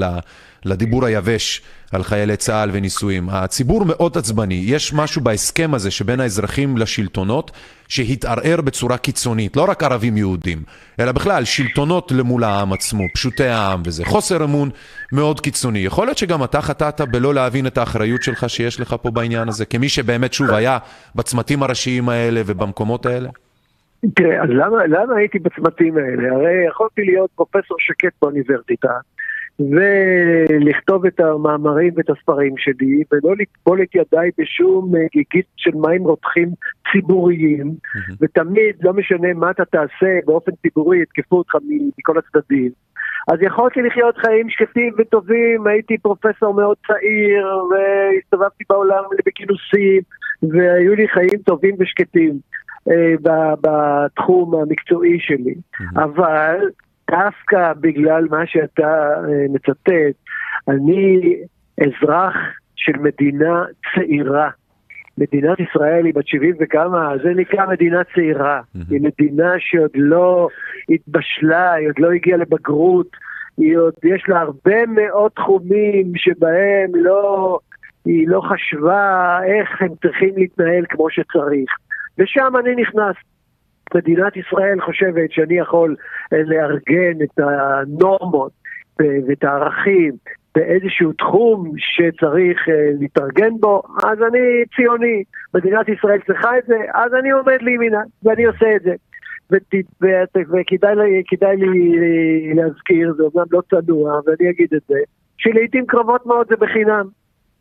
לדיבור 0.66 1.06
היבש 1.06 1.62
על 1.94 2.04
חיילי 2.04 2.38
צה"ל 2.38 2.70
ונישואים. 2.74 3.30
הציבור 3.30 3.86
מאוד 3.86 4.18
עצבני. 4.18 4.64
יש 4.68 4.94
משהו 4.94 5.22
בהסכם 5.22 5.74
הזה 5.74 5.92
שבין 5.92 6.20
האזרחים 6.20 6.78
לשלטונות 6.78 7.52
שהתערער 7.88 8.62
בצורה 8.62 8.98
קיצונית, 8.98 9.58
לא 9.58 9.66
רק 9.70 9.84
ערבים 9.84 10.18
יהודים, 10.18 10.64
אלא 11.00 11.12
בכלל 11.12 11.44
שלטונות 11.44 12.12
למול 12.12 12.44
העם 12.44 12.74
עצמו, 12.74 13.04
פשוטי 13.14 13.48
העם 13.48 13.82
וזה. 13.86 14.06
חוסר 14.06 14.44
אמון 14.44 14.70
מאוד 15.12 15.40
קיצוני. 15.40 15.80
יכול 15.80 16.08
להיות 16.08 16.18
שגם 16.18 16.44
אתה 16.44 16.62
חטאת 16.62 17.02
בלא 17.02 17.34
להבין 17.34 17.68
את 17.68 17.78
האחריות 17.78 18.24
שלך 18.24 18.50
שיש 18.50 18.80
לך 18.80 18.96
פה 19.02 19.12
בעניין 19.12 19.48
הזה, 19.48 19.66
כמי 19.66 19.90
שבאמת 19.90 20.34
שוב 20.34 20.50
היה 20.50 20.78
בצמתים 21.16 21.64
הראשיים 21.64 22.10
האלה 22.10 22.42
ובמקומות 22.46 23.06
האלה? 23.06 23.30
תראה, 24.16 24.44
אז 24.44 24.50
למה, 24.50 24.86
למה 24.88 25.16
הייתי 25.16 25.40
בצמתים 25.40 25.98
האלה? 25.98 26.36
הרי 26.36 26.68
יכולתי 26.68 27.02
להיות 27.02 27.30
פרופסור 27.36 27.78
שקט 27.80 28.14
באוניברסיטה, 28.22 28.90
ולכתוב 29.60 31.06
את 31.06 31.20
המאמרים 31.20 31.94
ואת 31.96 32.10
הספרים 32.10 32.54
שלי, 32.58 33.04
ולא 33.12 33.36
לטבול 33.38 33.82
את 33.82 33.96
ידיי 33.96 34.30
בשום 34.38 34.96
אה, 34.96 35.02
גיגית 35.12 35.46
של 35.56 35.72
מים 35.76 36.04
רותחים 36.04 36.50
ציבוריים, 36.92 37.74
ותמיד, 38.22 38.76
לא 38.82 38.94
משנה 38.94 39.34
מה 39.34 39.52
אתה 39.52 39.66
תעשה 39.66 40.20
באופן 40.26 40.52
ציבורי, 40.62 41.02
יתקפו 41.02 41.38
אותך 41.38 41.56
מכל 41.98 42.18
הצדדים. 42.18 42.72
אז 43.28 43.38
יכולתי 43.42 43.82
לחיות 43.82 44.18
חיים 44.18 44.50
שקטים 44.50 44.94
וטובים, 44.98 45.68
הייתי 45.68 45.98
פרופסור 45.98 46.54
מאוד 46.54 46.78
צעיר, 46.88 47.48
והסתובבתי 47.72 48.64
בעולם 48.70 49.04
בכינוסים, 49.26 50.02
והיו 50.44 50.96
לי 50.96 51.08
חיים 51.08 51.42
טובים 51.46 51.76
ושקטים 51.80 52.40
אה, 52.92 53.14
בתחום 53.62 54.56
המקצועי 54.56 55.20
שלי. 55.20 55.56
אבל 55.96 56.58
דווקא 57.12 57.74
בגלל 57.82 58.28
מה 58.30 58.48
שאתה 58.48 59.14
אה, 59.18 59.46
מצטט, 59.50 60.18
אני 60.68 61.36
אזרח 61.82 62.36
של 62.76 62.98
מדינה 63.00 63.64
צעירה. 63.96 64.50
מדינת 65.18 65.60
ישראל 65.60 66.06
היא 66.06 66.14
בת 66.14 66.28
70 66.28 66.56
וכמה, 66.60 67.14
זה 67.24 67.30
נקרא 67.36 67.66
מדינה 67.66 68.02
צעירה. 68.16 68.62
היא 68.90 69.02
מדינה 69.02 69.54
שעוד 69.60 69.92
לא 69.96 70.48
התבשלה, 70.90 71.74
היא 71.74 71.88
עוד 71.88 72.00
לא 72.00 72.12
הגיעה 72.12 72.38
לבגרות, 72.38 73.08
היא 73.58 73.78
עוד, 73.78 73.94
יש 74.04 74.24
לה 74.28 74.40
הרבה 74.40 74.86
מאוד 74.86 75.32
תחומים 75.32 76.12
שבהם 76.16 76.90
לא, 76.96 77.60
היא 78.06 78.28
לא 78.28 78.42
חשבה 78.42 79.40
איך 79.46 79.82
הם 79.82 79.90
צריכים 80.02 80.30
להתנהל 80.38 80.86
כמו 80.90 81.10
שצריך. 81.10 81.70
ושם 82.18 82.54
אני 82.60 82.76
נכנס. 82.76 83.16
מדינת 83.96 84.38
ישראל 84.38 84.82
חושבת 84.82 85.32
שאני 85.32 85.58
יכול 85.58 85.96
לארגן 86.32 87.24
את 87.24 87.40
הנורמות 87.40 88.52
ואת 89.00 89.44
הערכים 89.44 90.12
באיזשהו 90.56 91.14
תחום 91.14 91.72
שצריך 91.78 92.68
uh, 92.68 92.72
להתארגן 93.00 93.58
בו, 93.60 93.82
אז 94.04 94.22
אני 94.22 94.64
ציוני. 94.76 95.24
מדינת 95.54 95.90
ישראל 95.90 96.20
צריכה 96.28 96.58
את 96.58 96.64
זה, 96.68 96.78
אז 96.94 97.14
אני 97.14 97.32
עומד 97.32 97.62
לימינה, 97.62 98.02
ואני 98.24 98.46
עושה 98.46 98.76
את 98.76 98.82
זה. 98.82 98.94
וכדאי 99.52 101.56
לי 101.56 101.98
להזכיר, 102.56 103.14
זה 103.14 103.24
אומנם 103.24 103.46
לא 103.52 103.62
צנוע, 103.70 104.20
ואני 104.26 104.50
אגיד 104.50 104.74
את 104.74 104.82
זה, 104.88 105.00
שלעיתים 105.38 105.86
קרבות 105.86 106.26
מאוד 106.26 106.48
זה 106.50 106.56
בחינם. 106.56 107.08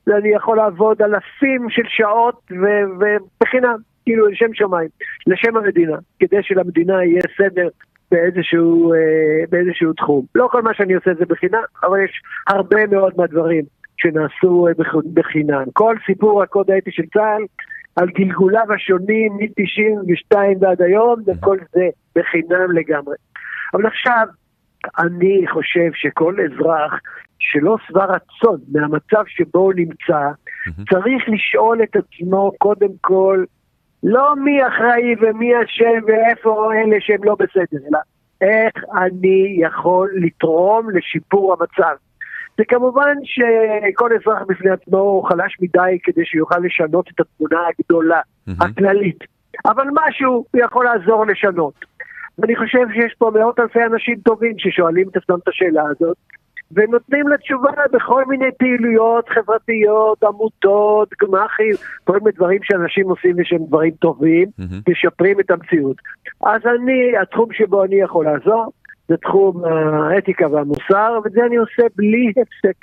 ואני 0.07 0.29
יכול 0.29 0.57
לעבוד 0.57 1.03
אלפים 1.03 1.71
של 1.71 1.83
שעות 1.87 2.41
ובחינם, 2.51 3.77
כאילו 4.05 4.27
לשם 4.27 4.55
שמיים, 4.55 4.89
לשם 5.27 5.57
המדינה, 5.57 5.97
כדי 6.19 6.43
שלמדינה 6.43 7.05
יהיה 7.05 7.23
סדר 7.39 7.69
באיזשהו, 8.11 8.95
אה, 8.95 9.45
באיזשהו 9.51 9.93
תחום. 9.93 10.25
לא 10.35 10.49
כל 10.53 10.63
מה 10.63 10.75
שאני 10.75 10.95
עושה 10.95 11.11
זה 11.15 11.25
בחינם, 11.25 11.63
אבל 11.83 12.05
יש 12.05 12.23
הרבה 12.47 12.87
מאוד 12.87 13.13
מהדברים 13.17 13.65
שנעשו 13.97 14.69
אה, 14.69 14.73
בחינם. 15.15 15.65
כל 15.73 15.97
סיפור 16.07 16.43
הקוד 16.43 16.71
האתי 16.71 16.91
של 16.93 17.07
צה"ל 17.15 17.43
על 17.97 18.09
גלגוליו 18.09 18.67
השונים 18.75 19.33
מ-92 19.33 20.37
ועד 20.61 20.83
היום, 20.83 21.23
וכל 21.27 21.59
זה 21.73 21.89
בחינם 22.17 22.73
לגמרי. 22.73 23.17
אבל 23.75 23.87
עכשיו, 23.87 24.27
אני 24.99 25.45
חושב 25.53 25.91
שכל 25.95 26.37
אזרח 26.41 27.01
שלא 27.39 27.77
שבע 27.87 28.05
רצון 28.05 28.61
מהמצב 28.73 29.23
שבו 29.27 29.59
הוא 29.59 29.73
נמצא, 29.77 30.31
צריך 30.91 31.23
לשאול 31.29 31.83
את 31.83 31.97
עצמו 31.97 32.53
קודם 32.59 32.91
כל, 33.01 33.45
לא 34.03 34.37
מי 34.37 34.67
אחראי 34.67 35.15
ומי 35.21 35.53
אשם 35.65 36.05
ואיפה 36.07 36.71
אלה 36.75 36.97
שהם 37.01 37.25
לא 37.25 37.35
בסדר, 37.35 37.87
אלא 37.89 37.99
איך 38.41 38.85
אני 38.97 39.59
יכול 39.61 40.11
לתרום 40.15 40.91
לשיפור 40.91 41.53
המצב. 41.53 41.97
זה 42.59 42.65
כמובן 42.69 43.15
שכל 43.25 44.11
אזרח 44.13 44.43
בפני 44.49 44.71
עצמו 44.71 44.99
הוא 44.99 45.29
חלש 45.29 45.57
מדי 45.61 45.99
כדי 46.03 46.25
שיוכל 46.25 46.59
לשנות 46.59 47.09
את 47.15 47.21
התמונה 47.21 47.63
הגדולה, 47.69 48.21
mm-hmm. 48.21 48.53
הכללית. 48.61 49.19
אבל 49.65 49.87
משהו 49.93 50.45
יכול 50.55 50.85
לעזור 50.85 51.27
לשנות. 51.27 51.75
ואני 52.39 52.57
חושב 52.57 52.87
שיש 52.95 53.15
פה 53.19 53.31
מאות 53.35 53.61
אלפי 53.61 53.85
אנשים 53.85 54.17
טובים 54.25 54.55
ששואלים 54.59 55.09
את 55.09 55.17
עצמם 55.17 55.37
את 55.43 55.49
השאלה 55.49 55.83
הזאת, 55.91 56.17
ונותנים 56.75 57.29
לה 57.29 57.37
תשובה 57.37 57.71
בכל 57.93 58.25
מיני 58.25 58.47
פעילויות 58.59 59.29
חברתיות, 59.29 60.25
עמותות, 60.25 61.09
גמ"חים, 61.23 61.75
כל 62.05 62.19
מיני 62.19 62.31
דברים 62.37 62.59
שאנשים 62.63 63.09
עושים 63.09 63.37
ושהם 63.39 63.65
דברים 63.67 63.91
טובים, 63.91 64.49
mm-hmm. 64.61 64.91
משפרים 64.91 65.41
את 65.41 65.51
המציאות. 65.51 65.97
אז 66.45 66.61
אני, 66.67 67.19
התחום 67.23 67.49
שבו 67.53 67.85
אני 67.85 67.97
יכול 67.97 68.25
לעזור, 68.25 68.73
זה 69.09 69.17
תחום 69.17 69.65
האתיקה 69.65 70.51
והמוסר, 70.51 71.21
ואת 71.25 71.33
זה 71.33 71.41
אני 71.47 71.57
עושה 71.57 71.83
בלי 71.97 72.33
הפסק, 72.37 72.77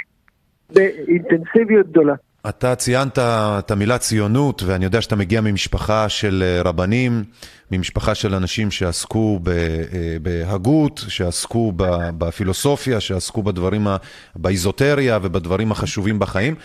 באינטנסיביות 0.75 1.87
גדולה. 1.87 2.15
אתה 2.47 2.75
ציינת 2.75 3.19
את 3.19 3.71
המילה 3.71 3.97
ציונות, 3.97 4.63
ואני 4.65 4.85
יודע 4.85 5.01
שאתה 5.01 5.15
מגיע 5.15 5.41
ממשפחה 5.41 6.09
של 6.09 6.43
אה, 6.45 6.61
רבנים, 6.61 7.23
ממשפחה 7.71 8.15
של 8.15 8.35
אנשים 8.35 8.71
שעסקו 8.71 9.39
אה, 9.47 10.17
בהגות, 10.21 11.03
שעסקו 11.07 11.73
בפילוסופיה, 12.17 12.99
שעסקו 12.99 13.43
בדברים, 13.43 13.87
באיזוטריה 14.35 15.19
ובדברים 15.21 15.71
החשובים 15.71 16.19
בחיים. 16.19 16.55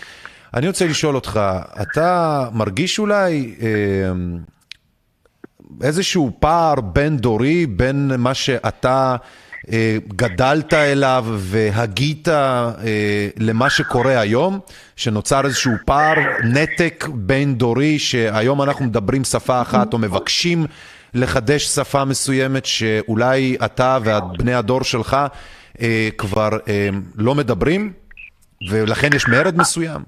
אני 0.55 0.66
רוצה 0.66 0.87
לשאול 0.87 1.14
אותך, 1.14 1.41
אתה 1.83 2.49
מרגיש 2.53 2.99
אולי 2.99 3.55
אה, 3.62 3.68
איזשהו 5.83 6.31
פער 6.41 6.81
בין 6.81 7.16
דורי, 7.16 7.66
בין 7.66 8.12
מה 8.18 8.35
שאתה... 8.35 9.16
אה, 9.73 9.97
גדלת 10.09 10.75
אליו 10.75 11.25
והגית 11.29 12.29
אה, 12.29 12.73
למה 13.39 13.71
שקורה 13.71 14.21
היום, 14.21 14.59
שנוצר 14.97 15.45
איזשהו 15.45 15.73
פער, 15.85 16.15
נתק 16.55 17.05
בין 17.15 17.55
דורי, 17.55 17.99
שהיום 17.99 18.62
אנחנו 18.62 18.85
מדברים 18.85 19.25
שפה 19.25 19.61
אחת 19.61 19.93
או 19.93 19.99
מבקשים 19.99 20.65
לחדש 21.15 21.65
שפה 21.65 22.05
מסוימת 22.05 22.65
שאולי 22.67 23.57
אתה 23.65 23.99
ובני 24.05 24.55
הדור 24.55 24.83
שלך 24.83 25.17
אה, 25.81 26.09
כבר 26.19 26.49
לא 27.19 27.35
מדברים, 27.35 27.93
ולכן 28.71 29.09
יש 29.15 29.29
מרד 29.29 29.59
מסוים? 29.59 30.01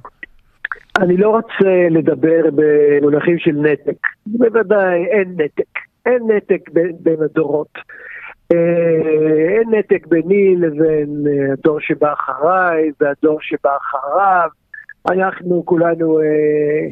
אני 1.00 1.16
לא 1.16 1.28
רוצה 1.28 1.88
לדבר 1.90 2.42
במונחים 2.54 3.38
של 3.38 3.52
נתק. 3.52 4.06
בוודאי 4.26 5.04
אין 5.10 5.36
נתק. 5.36 5.78
אין 6.06 6.18
נתק 6.36 6.70
בין, 6.72 6.92
בין 7.00 7.16
הדורות. 7.24 7.78
אה, 8.52 9.58
אין 9.58 9.74
נתק 9.74 10.06
ביני 10.06 10.56
לבין 10.56 11.24
אה, 11.26 11.52
הדור 11.52 11.80
שבא 11.80 12.12
אחריי 12.12 12.90
והדור 13.00 13.38
שבא 13.40 13.76
אחריו. 13.76 14.48
אנחנו 15.10 15.62
כולנו, 15.64 16.20
אה, 16.20 16.88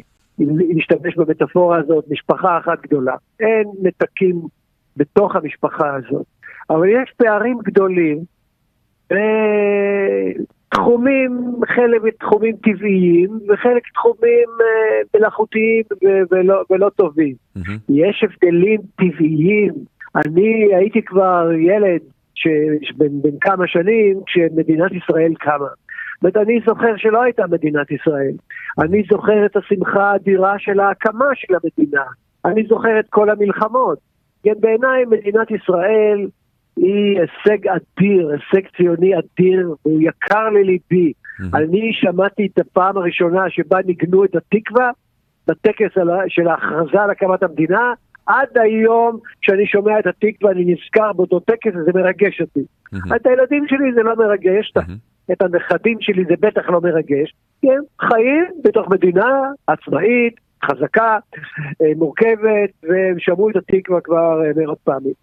נשתמש 0.75 1.15
במטאפורה 1.15 1.77
הזאת, 1.77 2.05
משפחה 2.09 2.57
אחת 2.57 2.81
גדולה. 2.81 3.15
אין 3.39 3.63
נתקים 3.81 4.41
בתוך 4.97 5.35
המשפחה 5.35 5.95
הזאת, 5.95 6.25
אבל 6.69 6.89
יש 6.89 7.13
פערים 7.17 7.57
גדולים. 7.63 8.35
תחומים, 10.69 11.55
חלק 11.67 12.01
תחומים 12.19 12.55
טבעיים 12.55 13.29
וחלק 13.49 13.83
תחומים 13.93 14.49
מלאכותיים 15.15 15.83
ולא, 16.31 16.63
ולא 16.69 16.89
טובים. 16.89 17.33
Mm-hmm. 17.57 17.79
יש 17.89 18.23
הבדלים 18.23 18.81
טבעיים 18.95 19.73
אני 20.15 20.75
הייתי 20.75 21.01
כבר 21.01 21.49
ילד 21.59 22.01
בן, 22.97 23.21
בן 23.21 23.37
כמה 23.41 23.67
שנים 23.67 24.19
כשמדינת 24.25 24.91
ישראל 24.91 25.33
קמה. 25.39 25.67
זאת 26.21 26.37
אני 26.37 26.59
זוכר 26.65 26.97
שלא 26.97 27.21
הייתה 27.23 27.47
מדינת 27.47 27.91
ישראל. 27.91 28.31
אני 28.79 29.03
זוכר 29.11 29.45
את 29.45 29.55
השמחה 29.55 30.11
האדירה 30.11 30.59
של 30.59 30.79
ההקמה 30.79 31.25
של 31.33 31.53
המדינה. 31.53 32.03
אני 32.45 32.63
זוכר 32.67 32.99
את 32.99 33.05
כל 33.09 33.29
המלחמות. 33.29 33.97
כן, 34.43 34.53
בעיניי 34.59 35.05
מדינת 35.05 35.51
ישראל 35.51 36.27
היא 36.77 37.19
הישג 37.19 37.67
אדיר, 37.67 38.29
הישג 38.29 38.67
ציוני 38.77 39.11
אדיר, 39.15 39.75
והוא 39.85 40.01
יקר 40.01 40.49
לליבי. 40.49 41.11
Mm-hmm. 41.13 41.57
אני 41.57 41.93
שמעתי 41.93 42.47
את 42.53 42.59
הפעם 42.59 42.97
הראשונה 42.97 43.49
שבה 43.49 43.77
ניגנו 43.85 44.25
את 44.25 44.35
התקווה, 44.35 44.89
בטקס 45.47 45.91
של 46.27 46.47
ההכרזה 46.47 47.01
על 47.01 47.09
הקמת 47.09 47.43
המדינה, 47.43 47.93
עד 48.25 48.57
היום, 48.57 49.19
כשאני 49.41 49.67
שומע 49.67 49.99
את 49.99 50.07
התקווה, 50.07 50.51
אני 50.51 50.65
נזכר 50.65 51.13
באותו 51.13 51.39
טקס, 51.39 51.71
וזה 51.75 51.91
מרגש 51.95 52.41
אותי. 52.41 52.59
Mm-hmm. 52.59 53.15
את 53.15 53.25
הילדים 53.25 53.65
שלי 53.67 53.93
זה 53.95 54.03
לא 54.03 54.15
מרגש, 54.15 54.73
mm-hmm. 54.77 55.31
את 55.31 55.41
הנכדים 55.41 55.97
שלי 56.01 56.23
זה 56.25 56.33
בטח 56.39 56.69
לא 56.69 56.81
מרגש. 56.81 57.33
כן, 57.61 57.79
חיים 58.01 58.45
בתוך 58.63 58.87
מדינה 58.89 59.51
עצמאית, 59.67 60.35
חזקה, 60.65 61.17
אה, 61.81 61.91
מורכבת, 61.97 62.69
והם 62.83 63.15
שמעו 63.19 63.49
את 63.49 63.55
התקווה 63.55 64.01
כבר 64.01 64.41
אה, 64.45 64.51
מאות 64.55 64.77
פעמים. 64.83 65.13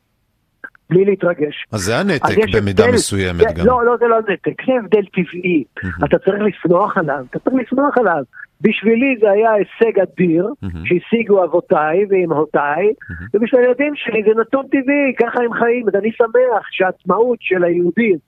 בלי 0.90 1.04
להתרגש. 1.04 1.66
אז 1.72 1.80
זה 1.80 1.98
הנתק 1.98 2.36
במידה 2.54 2.84
הבדל, 2.84 2.94
מסוימת 2.94 3.38
זה, 3.38 3.44
גם. 3.56 3.66
לא, 3.66 3.84
לא, 3.84 3.96
זה 4.00 4.06
לא 4.06 4.18
נתק, 4.18 4.66
זה 4.66 4.72
הבדל 4.80 5.04
טבעי. 5.12 5.64
Mm-hmm. 5.78 6.04
אתה 6.04 6.18
צריך 6.18 6.42
לסמוך 6.42 6.96
עליו, 6.96 7.24
אתה 7.30 7.38
צריך 7.38 7.56
לסמוך 7.56 7.98
עליו. 7.98 8.22
בשבילי 8.62 9.16
זה 9.20 9.30
היה 9.30 9.52
הישג 9.52 9.98
אדיר 10.00 10.46
mm-hmm. 10.46 10.78
שהשיגו 10.84 11.44
אבותיי 11.44 12.04
ואמהותיי, 12.08 12.88
mm-hmm. 12.90 13.24
ובשביל 13.34 13.60
הילדים 13.60 13.92
שלי 13.96 14.22
זה 14.22 14.40
נתון 14.40 14.66
טבעי, 14.66 15.14
ככה 15.20 15.42
הם 15.42 15.52
חיים. 15.52 15.88
אז 15.88 15.94
אני 15.94 16.12
שמח 16.12 16.66
שהעצמאות 16.70 17.38
של 17.40 17.64
היהודים 17.64 18.18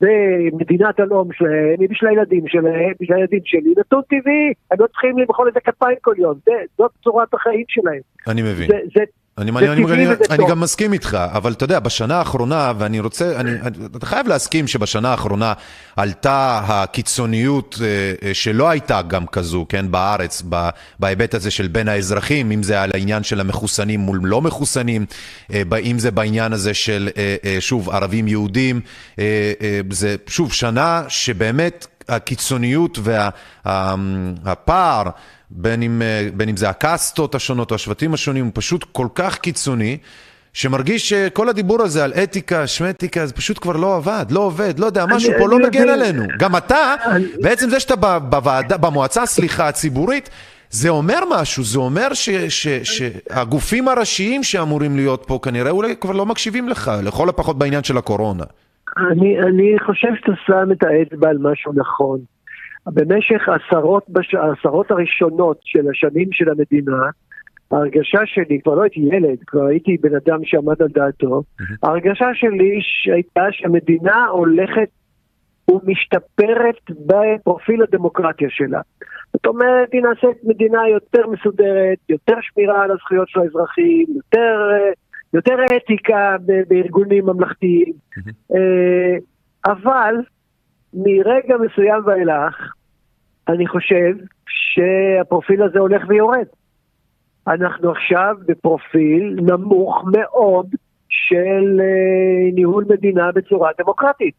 במדינת 0.00 1.00
הלאום 1.00 1.32
שלהם 1.32 1.80
היא 1.80 1.88
בשביל 1.88 2.10
הילדים 2.10 2.44
שלהם, 2.48 2.92
בשביל 3.00 3.16
הילדים 3.16 3.40
שלי, 3.44 3.74
נתון 3.78 4.02
טבעי, 4.08 4.52
הם 4.70 4.76
לא 4.80 4.86
צריכים 4.86 5.18
למחול 5.18 5.48
את 5.48 5.56
הכפיים 5.56 5.96
כל 6.00 6.14
יום, 6.18 6.34
זה, 6.44 6.52
זאת 6.78 6.90
צורת 7.04 7.34
החיים 7.34 7.64
שלהם. 7.68 8.00
אני 8.28 8.42
מבין. 8.42 8.68
זה, 8.68 8.78
זה, 8.94 9.04
אני, 9.38 9.50
אני, 9.50 9.68
אני, 9.68 9.84
אני, 9.84 10.06
אני 10.30 10.44
גם 10.48 10.60
מסכים 10.60 10.92
איתך, 10.92 11.18
אבל 11.32 11.52
אתה 11.52 11.64
יודע, 11.64 11.80
בשנה 11.80 12.16
האחרונה, 12.16 12.72
ואני 12.78 13.00
רוצה, 13.00 13.40
אני, 13.40 13.50
אתה 13.96 14.06
חייב 14.06 14.28
להסכים 14.28 14.68
שבשנה 14.68 15.10
האחרונה 15.10 15.52
עלתה 15.96 16.60
הקיצוניות 16.66 17.78
אה, 17.80 17.86
אה, 18.28 18.34
שלא 18.34 18.68
הייתה 18.68 19.02
גם 19.02 19.26
כזו, 19.26 19.66
כן, 19.68 19.90
בארץ, 19.90 20.42
בהיבט 20.98 21.34
הזה 21.34 21.50
של 21.50 21.68
בין 21.68 21.88
האזרחים, 21.88 22.50
אם 22.50 22.62
זה 22.62 22.82
על 22.82 22.90
העניין 22.94 23.22
של 23.22 23.40
המחוסנים 23.40 24.00
מול 24.00 24.20
לא 24.22 24.42
מחוסנים, 24.42 25.06
אה, 25.52 25.62
אם 25.82 25.98
זה 25.98 26.10
בעניין 26.10 26.52
הזה 26.52 26.74
של, 26.74 27.08
שוב, 27.60 27.90
ערבים 27.90 28.28
יהודים, 28.28 28.80
זה 29.90 30.16
שוב 30.26 30.52
שנה 30.52 31.02
שבאמת 31.08 31.86
הקיצוניות 32.08 32.98
והפער, 33.64 35.02
וה, 35.04 35.10
בין 35.56 35.82
אם, 35.82 36.02
אה, 36.02 36.28
בין 36.34 36.48
אם 36.48 36.56
זה 36.56 36.68
הקאסטות 36.68 37.34
השונות 37.34 37.70
או 37.70 37.74
השבטים 37.74 38.14
השונים, 38.14 38.44
הוא 38.44 38.52
פשוט 38.54 38.84
כל 38.92 39.06
כך 39.14 39.38
קיצוני, 39.38 39.98
שמרגיש 40.52 41.08
שכל 41.08 41.48
הדיבור 41.48 41.82
הזה 41.82 42.04
על 42.04 42.12
אתיקה, 42.12 42.66
שמטיקה, 42.66 43.26
זה 43.26 43.34
פשוט 43.34 43.58
כבר 43.58 43.76
לא 43.76 43.96
עבד, 43.96 44.24
לא 44.30 44.40
עובד, 44.40 44.78
לא 44.78 44.86
יודע, 44.86 45.06
משהו 45.06 45.30
אני, 45.30 45.38
פה 45.38 45.44
אני 45.44 45.52
לא 45.52 45.68
מגן 45.68 45.88
עלינו. 45.88 46.22
גם 46.38 46.56
אתה, 46.56 46.94
אני... 47.06 47.24
בעצם 47.42 47.70
זה 47.70 47.80
שאתה 47.80 48.18
בוועדה, 48.18 48.76
במועצה, 48.76 49.26
סליחה, 49.26 49.68
הציבורית, 49.68 50.30
זה 50.70 50.88
אומר 50.88 51.18
משהו, 51.30 51.64
זה 51.64 51.78
אומר 51.78 52.14
ש, 52.14 52.30
ש, 52.30 52.68
שהגופים 52.68 53.88
הראשיים 53.88 54.42
שאמורים 54.42 54.96
להיות 54.96 55.24
פה 55.26 55.38
כנראה 55.42 55.70
אולי 55.70 55.96
כבר 55.96 56.12
לא 56.12 56.26
מקשיבים 56.26 56.68
לך, 56.68 56.90
לכל 57.04 57.28
הפחות 57.28 57.58
בעניין 57.58 57.82
של 57.82 57.98
הקורונה. 57.98 58.44
אני, 58.96 59.38
אני 59.40 59.76
חושב 59.86 60.08
שאתה 60.20 60.32
שם 60.46 60.72
את 60.72 60.82
האצבע 60.82 61.28
על 61.28 61.38
משהו 61.40 61.72
נכון. 61.76 62.18
במשך 62.86 63.48
עשרות, 63.48 64.04
בש... 64.08 64.34
העשרות 64.34 64.90
הראשונות 64.90 65.60
של 65.64 65.90
השנים 65.90 66.28
של 66.32 66.48
המדינה, 66.48 67.02
ההרגשה 67.70 68.20
שלי, 68.24 68.60
כבר 68.64 68.74
לא 68.74 68.82
הייתי 68.82 69.00
ילד, 69.00 69.38
כבר 69.46 69.64
הייתי 69.64 69.96
בן 70.00 70.14
אדם 70.14 70.38
שעמד 70.44 70.82
על 70.82 70.88
דעתו, 70.88 71.42
ההרגשה 71.82 72.26
שלי 72.34 72.80
הייתה 73.14 73.44
שהמדינה 73.50 74.26
הולכת 74.26 74.88
ומשתפרת 75.70 76.90
בפרופיל 77.06 77.82
הדמוקרטיה 77.82 78.48
שלה. 78.50 78.80
זאת 79.32 79.46
אומרת, 79.46 79.92
היא 79.92 80.02
נעשית 80.02 80.44
מדינה 80.44 80.88
יותר 80.88 81.26
מסודרת, 81.26 81.98
יותר 82.08 82.34
שמירה 82.40 82.82
על 82.82 82.90
הזכויות 82.90 83.28
של 83.28 83.40
האזרחים, 83.40 84.06
יותר, 84.16 84.70
יותר 85.34 85.56
אתיקה 85.76 86.36
בארגונים 86.68 87.26
ממלכתיים. 87.26 87.92
אה, 88.54 89.16
אבל 89.66 90.14
מרגע 90.94 91.56
מסוים 91.56 92.02
ואילך, 92.06 92.72
אני 93.48 93.66
חושב 93.66 94.12
שהפרופיל 94.48 95.62
הזה 95.62 95.78
הולך 95.78 96.02
ויורד. 96.08 96.46
אנחנו 97.46 97.90
עכשיו 97.90 98.36
בפרופיל 98.46 99.38
נמוך 99.42 100.04
מאוד 100.12 100.66
של 101.08 101.80
אה, 101.80 102.54
ניהול 102.54 102.84
מדינה 102.88 103.32
בצורה 103.32 103.70
דמוקרטית. 103.78 104.34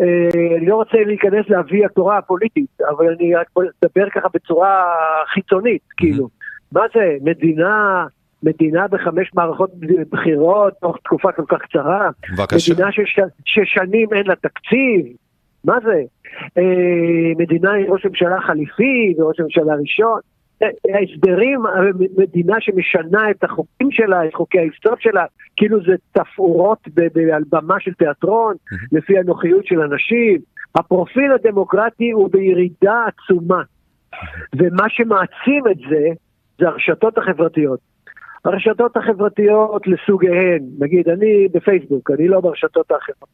אה, 0.00 0.56
אני 0.56 0.66
לא 0.66 0.76
רוצה 0.76 0.96
להיכנס 1.06 1.48
לאבי 1.48 1.84
התורה 1.84 2.18
הפוליטית, 2.18 2.80
אבל 2.90 3.08
אני 3.08 3.34
רק 3.34 3.46
אדבר 3.84 4.10
ככה 4.10 4.28
בצורה 4.34 4.84
חיצונית, 5.34 5.82
כאילו. 5.96 6.28
מה 6.72 6.80
זה, 6.94 7.16
מדינה, 7.22 8.06
מדינה 8.42 8.88
בחמש 8.88 9.30
מערכות 9.34 9.70
בחירות 10.10 10.74
תוך 10.80 10.96
תקופה 11.04 11.32
כל 11.32 11.44
כך 11.48 11.58
קצרה? 11.62 12.10
בבקשה. 12.32 12.72
מדינה 12.72 12.92
שש, 12.92 13.20
ששנים 13.44 14.08
אין 14.12 14.26
לה 14.26 14.34
תקציב? 14.36 15.16
מה 15.64 15.74
זה? 15.84 16.02
אה, 16.58 17.32
מדינה 17.38 17.72
עם 17.72 17.92
ראש 17.92 18.06
ממשלה 18.06 18.40
חליפי 18.40 19.14
וראש 19.18 19.40
ממשלה 19.40 19.74
ראשון? 19.74 20.20
ההסדרים, 20.94 21.60
מדינה 22.18 22.56
שמשנה 22.60 23.30
את 23.30 23.44
החוקים 23.44 23.90
שלה, 23.90 24.26
את 24.26 24.34
חוקי 24.34 24.58
היסוד 24.58 25.00
שלה, 25.00 25.24
כאילו 25.56 25.78
זה 25.84 25.94
תפאורות 26.12 26.78
על 27.34 27.42
במה 27.52 27.80
של 27.80 27.94
תיאטרון, 27.94 28.54
לפי 28.92 29.18
הנוחיות 29.18 29.66
של 29.66 29.80
אנשים. 29.80 30.38
הפרופיל 30.74 31.32
הדמוקרטי 31.32 32.10
הוא 32.10 32.30
בירידה 32.32 33.04
עצומה. 33.06 33.62
ומה 34.56 34.84
שמעצים 34.88 35.62
את 35.70 35.76
זה, 35.90 36.08
זה 36.58 36.68
הרשתות 36.68 37.18
החברתיות. 37.18 37.80
הרשתות 38.44 38.96
החברתיות 38.96 39.86
לסוגיהן, 39.86 40.58
נגיד 40.78 41.08
אני 41.08 41.48
בפייסבוק, 41.52 42.10
אני 42.10 42.28
לא 42.28 42.40
ברשתות 42.40 42.90
האחרות, 42.90 43.28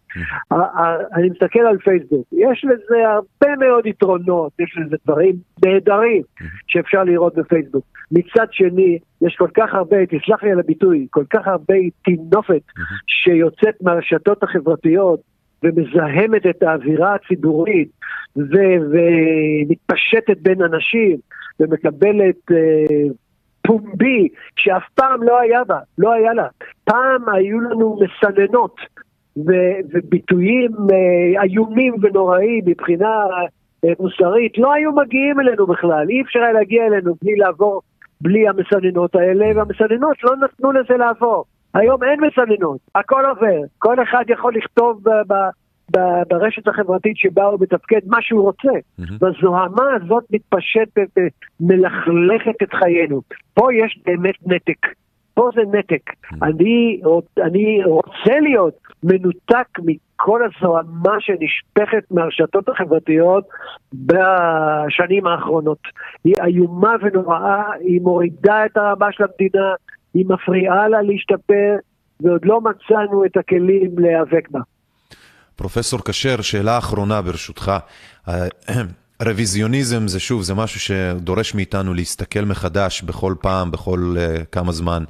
אני 1.15 1.31
מסתכל 1.31 1.61
על 1.61 1.79
פייסבוק, 1.79 2.27
יש 2.33 2.65
לזה 2.65 3.09
הרבה 3.09 3.67
מאוד 3.67 3.87
יתרונות, 3.87 4.53
יש 4.59 4.79
לזה 4.79 4.97
דברים 5.07 5.35
נהדרים 5.65 6.23
שאפשר 6.67 7.05
לראות 7.05 7.35
בפייסבוק. 7.35 7.85
מצד 8.13 8.47
שני, 8.51 8.99
יש 9.23 9.37
כל 9.39 9.49
כך 9.55 9.75
הרבה, 9.75 9.97
תסלח 10.07 10.43
לי 10.43 10.53
על 10.53 10.61
הביטוי, 10.61 11.07
כל 11.11 11.25
כך 11.31 11.47
הרבה 11.47 11.75
טינופת 12.05 12.63
שיוצאת 13.07 13.83
מהרשתות 13.83 14.43
החברתיות 14.43 15.21
ומזהמת 15.63 16.47
את 16.51 16.63
האווירה 16.63 17.15
הציבורית 17.15 17.89
ומתפשטת 18.37 20.39
בין 20.43 20.63
אנשים 20.63 21.17
ומקבלת 21.61 22.51
uh, 22.51 22.55
פומבי, 23.67 24.29
שאף 24.57 24.83
פעם 24.95 25.23
לא 25.23 25.41
היה 25.41 25.65
בה, 25.65 25.79
לא 25.99 26.13
היה 26.13 26.33
לה. 26.33 26.47
פעם 26.85 27.29
היו 27.29 27.61
לנו 27.61 27.99
מסננות 28.01 28.77
ו- 29.37 29.79
וביטויים 29.93 30.71
uh, 30.73 31.43
איומים 31.43 31.95
ונוראים 32.03 32.63
מבחינה 32.67 33.25
uh, 33.87 33.89
מוסרית, 34.01 34.59
לא 34.59 34.73
היו 34.73 34.93
מגיעים 34.93 35.41
אלינו 35.41 35.67
בכלל, 35.67 36.07
אי 36.09 36.23
אפשר 36.23 36.39
היה 36.39 36.53
להגיע 36.53 36.87
אלינו 36.87 37.15
בלי 37.23 37.37
לעבור, 37.37 37.83
בלי 38.21 38.49
המסננות 38.49 39.15
האלה, 39.15 39.47
והמסננות 39.57 40.17
לא 40.23 40.37
נתנו 40.37 40.73
לזה 40.73 40.97
לעבור. 40.97 41.45
היום 41.75 42.05
אין 42.05 42.21
מסננות, 42.21 42.79
הכל 42.95 43.25
עובר, 43.29 43.61
כל 43.79 44.03
אחד 44.03 44.25
יכול 44.29 44.55
לכתוב 44.55 45.01
ב- 45.03 45.33
ב- 45.33 45.51
ברשת 46.29 46.69
החברתית 46.69 47.17
שבה 47.17 47.45
הוא 47.45 47.59
מתפקד 47.61 48.01
מה 48.07 48.19
שהוא 48.21 48.43
רוצה. 48.43 48.69
Mm-hmm. 48.69 49.13
והזוהמה 49.21 49.95
הזאת 49.95 50.25
מתפשטת, 50.31 51.21
מלכלכת 51.61 52.63
את 52.63 52.75
חיינו. 52.75 53.23
פה 53.55 53.75
יש 53.75 54.01
באמת 54.07 54.35
נתק. 54.47 54.87
פה 55.35 55.51
זה 55.55 55.79
נתק. 55.79 56.11
Mm-hmm. 56.11 56.37
אני, 56.43 57.01
אני 57.43 57.85
רוצה 57.85 58.41
להיות 58.41 58.79
מנותק 59.03 59.69
מכל 59.79 60.41
הזוהמה 60.45 61.17
שנשפכת 61.21 62.11
מהרשתות 62.11 62.69
החברתיות 62.69 63.45
בשנים 63.93 65.27
האחרונות. 65.27 65.81
היא 66.25 66.35
איומה 66.45 66.95
ונוראה, 67.03 67.73
היא 67.81 68.01
מורידה 68.01 68.67
את 68.67 68.77
הרמה 68.77 69.13
של 69.13 69.25
המדינה, 69.25 69.75
היא 70.15 70.25
מפריעה 70.29 70.89
לה 70.89 71.03
להשתפר, 71.03 71.77
ועוד 72.21 72.45
לא 72.45 72.61
מצאנו 72.61 73.25
את 73.25 73.37
הכלים 73.37 73.99
להיאבק 73.99 74.51
בה. 74.51 74.61
פרופסור 75.57 76.01
כשר, 76.05 76.43
שאלה 76.43 76.79
אחרונה 76.79 77.23
ברשותך. 77.23 77.73
רוויזיוניזם 79.23 80.09
זה 80.09 80.21
שוב, 80.21 80.43
זה 80.43 80.55
משהו 80.55 80.81
שדורש 80.81 81.55
מאיתנו 81.55 81.95
להסתכל 81.95 82.41
מחדש 82.41 83.03
בכל 83.03 83.35
פעם, 83.41 83.71
בכל 83.71 84.17
uh, 84.17 84.45
כמה 84.45 84.73
זמן, 84.73 85.05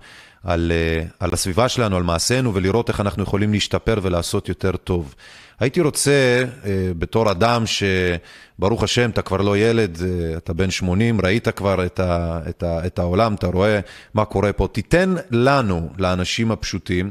על, 0.45 0.73
uh, 0.73 1.13
על 1.21 1.31
הסביבה 1.33 1.69
שלנו, 1.69 1.97
על 1.97 2.03
מעשינו, 2.03 2.55
ולראות 2.55 2.89
איך 2.89 3.01
אנחנו 3.01 3.23
יכולים 3.23 3.53
להשתפר 3.53 3.99
ולעשות 4.03 4.49
יותר 4.49 4.77
טוב. 4.77 5.15
הייתי 5.61 5.81
רוצה, 5.81 6.45
uh, 6.45 6.67
בתור 6.99 7.31
אדם 7.31 7.65
שברוך 7.67 8.83
השם, 8.83 9.11
אתה 9.11 9.23
כבר 9.23 9.37
לא 9.37 9.59
ילד, 9.59 9.97
uh, 9.97 10.37
אתה 10.37 10.53
בן 10.53 10.71
80, 10.71 11.21
ראית 11.21 11.49
כבר 11.49 11.87
את, 11.87 12.01
ה, 12.01 12.41
את, 12.49 12.63
ה, 12.63 12.87
את 12.87 12.99
העולם, 12.99 13.35
אתה 13.35 13.47
רואה 13.47 13.81
מה 14.15 14.25
קורה 14.25 14.53
פה. 14.53 14.69
תיתן 14.73 15.15
לנו, 15.31 15.91
לאנשים 15.99 16.51
הפשוטים, 16.53 17.11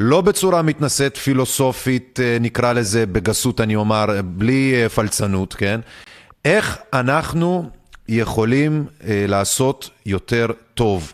לא 0.00 0.20
בצורה 0.20 0.62
מתנשאת 0.62 1.16
פילוסופית, 1.16 2.20
אה, 2.22 2.36
נקרא 2.40 2.72
לזה 2.72 3.06
בגסות 3.06 3.60
אני 3.60 3.76
אומר, 3.76 4.04
בלי 4.24 4.74
אה, 4.74 4.88
פלצנות, 4.88 5.54
כן? 5.54 5.80
איך 6.44 6.78
אנחנו 6.94 7.62
יכולים 8.08 8.84
אה, 9.08 9.24
לעשות 9.28 9.90
יותר 10.06 10.46
טוב 10.74 11.12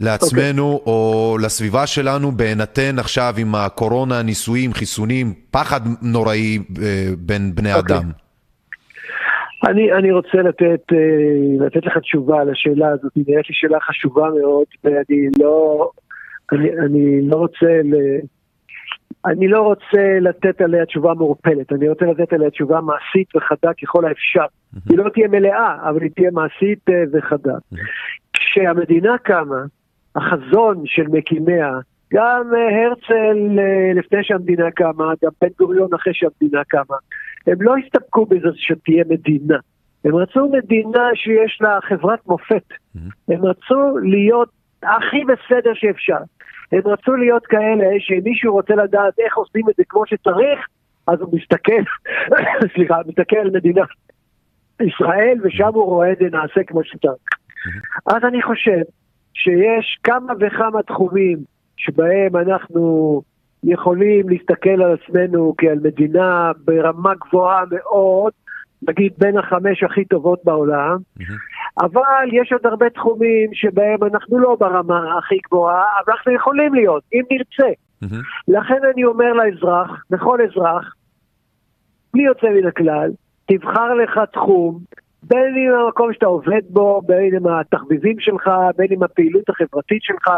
לעצמנו 0.00 0.72
okay. 0.72 0.74
אוקיי. 0.74 0.92
או 0.92 1.36
לסביבה 1.42 1.86
שלנו 1.86 2.32
בהינתן 2.32 2.98
עכשיו 2.98 3.34
עם 3.38 3.54
הקורונה, 3.54 4.22
ניסויים, 4.22 4.72
חיסונים, 4.72 5.34
פחד 5.50 5.80
נוראי 6.02 6.58
בין 7.18 7.54
בני 7.54 7.74
okay. 7.74 7.76
אוקיי. 7.76 7.96
אדם? 7.96 8.10
אני, 9.66 9.92
אני 9.92 10.12
רוצה 10.12 10.38
לתת, 10.38 10.82
לתת 11.60 11.86
לך 11.86 11.98
תשובה 11.98 12.40
על 12.40 12.50
השאלה 12.50 12.88
הזאת, 12.88 13.12
היא 13.14 13.24
נראית 13.28 13.48
לי 13.48 13.54
שאלה 13.54 13.80
חשובה 13.80 14.28
מאוד, 14.40 14.66
ואני 14.84 15.28
לא, 15.38 15.90
אני, 16.52 16.70
אני 16.78 17.28
לא 17.28 17.36
רוצה 17.36 17.80
ל... 17.84 17.94
אני 19.26 19.48
לא 19.48 19.60
רוצה 19.60 20.18
לתת 20.20 20.60
עליה 20.60 20.86
תשובה 20.86 21.14
מעורפלת, 21.14 21.72
אני 21.72 21.88
רוצה 21.88 22.04
לתת 22.04 22.32
עליה 22.32 22.50
תשובה 22.50 22.80
מעשית 22.80 23.36
וחדה 23.36 23.70
ככל 23.82 24.04
האפשר. 24.04 24.44
היא 24.88 24.98
לא 24.98 25.08
תהיה 25.08 25.28
מלאה, 25.28 25.88
אבל 25.88 26.02
היא 26.02 26.10
תהיה 26.14 26.30
מעשית 26.30 26.88
אה, 26.88 27.02
וחדה. 27.12 27.54
כשהמדינה 28.32 29.18
קמה, 29.18 29.64
החזון 30.16 30.82
של 30.86 31.08
מקימיה, 31.08 31.70
גם 32.12 32.42
אה, 32.54 32.84
הרצל 32.86 33.58
אה, 33.58 33.92
לפני 33.94 34.18
שהמדינה 34.22 34.70
קמה, 34.70 35.12
גם 35.24 35.30
בן 35.40 35.48
גוריון 35.58 35.94
אחרי 35.94 36.14
שהמדינה 36.14 36.64
קמה, 36.64 36.96
הם 37.46 37.62
לא 37.62 37.74
הסתפקו 37.76 38.26
בזה 38.26 38.48
שתהיה 38.54 39.04
מדינה. 39.08 39.58
הם 40.04 40.14
רצו 40.14 40.48
מדינה 40.48 41.08
שיש 41.14 41.58
לה 41.60 41.78
חברת 41.82 42.26
מופת. 42.26 42.64
הם 43.28 43.44
רצו 43.44 43.98
להיות 44.02 44.48
הכי 44.82 45.24
בסדר 45.24 45.70
שאפשר. 45.74 46.18
הם 46.72 46.80
רצו 46.84 47.12
להיות 47.12 47.46
כאלה 47.46 47.86
שאם 47.98 48.20
מישהו 48.24 48.52
רוצה 48.52 48.74
לדעת 48.74 49.18
איך 49.18 49.36
עושים 49.36 49.68
את 49.70 49.74
זה 49.76 49.82
כמו 49.88 50.06
שצריך, 50.06 50.66
אז 51.06 51.20
הוא 51.20 51.38
מסתכל, 51.38 51.82
סליחה, 52.74 52.96
מסתכל 53.06 53.36
על 53.36 53.50
מדינת 53.50 53.88
ישראל 54.80 55.38
ושם 55.42 55.70
הוא 55.74 55.84
רואה 55.84 56.12
את 56.12 56.18
זה 56.18 56.24
נעשה 56.32 56.64
כמו 56.66 56.84
שצריך. 56.84 57.22
אז 58.06 58.24
אני 58.24 58.42
חושב 58.42 58.82
שיש 59.34 59.98
כמה 60.04 60.32
וכמה 60.40 60.82
תחומים 60.82 61.38
שבהם 61.76 62.36
אנחנו 62.36 63.22
יכולים 63.64 64.28
להסתכל 64.28 64.82
על 64.82 64.94
עצמנו 64.94 65.54
כעל 65.58 65.78
מדינה 65.82 66.52
ברמה 66.64 67.12
גבוהה 67.14 67.62
מאוד, 67.70 68.32
נגיד 68.88 69.12
בין 69.18 69.38
החמש 69.38 69.82
הכי 69.82 70.04
טובות 70.04 70.40
בעולם, 70.44 70.96
אבל 71.78 72.28
יש 72.32 72.52
עוד 72.52 72.66
הרבה 72.66 72.90
תחומים 72.90 73.50
שבהם 73.52 73.98
אנחנו 74.12 74.38
לא 74.38 74.56
ברמה 74.60 75.18
הכי 75.18 75.38
גבוהה, 75.46 75.84
אבל 76.04 76.12
אנחנו 76.12 76.32
יכולים 76.32 76.74
להיות, 76.74 77.02
אם 77.12 77.22
נרצה. 77.30 77.72
לכן 78.48 78.78
אני 78.94 79.04
אומר 79.04 79.32
לאזרח, 79.32 80.04
לכל 80.10 80.38
אזרח, 80.42 80.94
בלי 82.14 82.22
יוצא 82.22 82.46
מן 82.46 82.66
הכלל, 82.66 83.10
תבחר 83.46 83.94
לך 83.94 84.20
תחום 84.32 84.78
בין 85.22 85.54
אם 85.56 85.74
המקום 85.74 86.12
שאתה 86.12 86.26
עובד 86.26 86.62
בו, 86.68 87.02
בין 87.06 87.34
אם 87.36 87.46
התחביבים 87.46 88.16
שלך, 88.20 88.50
בין 88.76 88.86
אם 88.90 89.02
הפעילות 89.02 89.48
החברתית 89.48 90.02
שלך, 90.02 90.30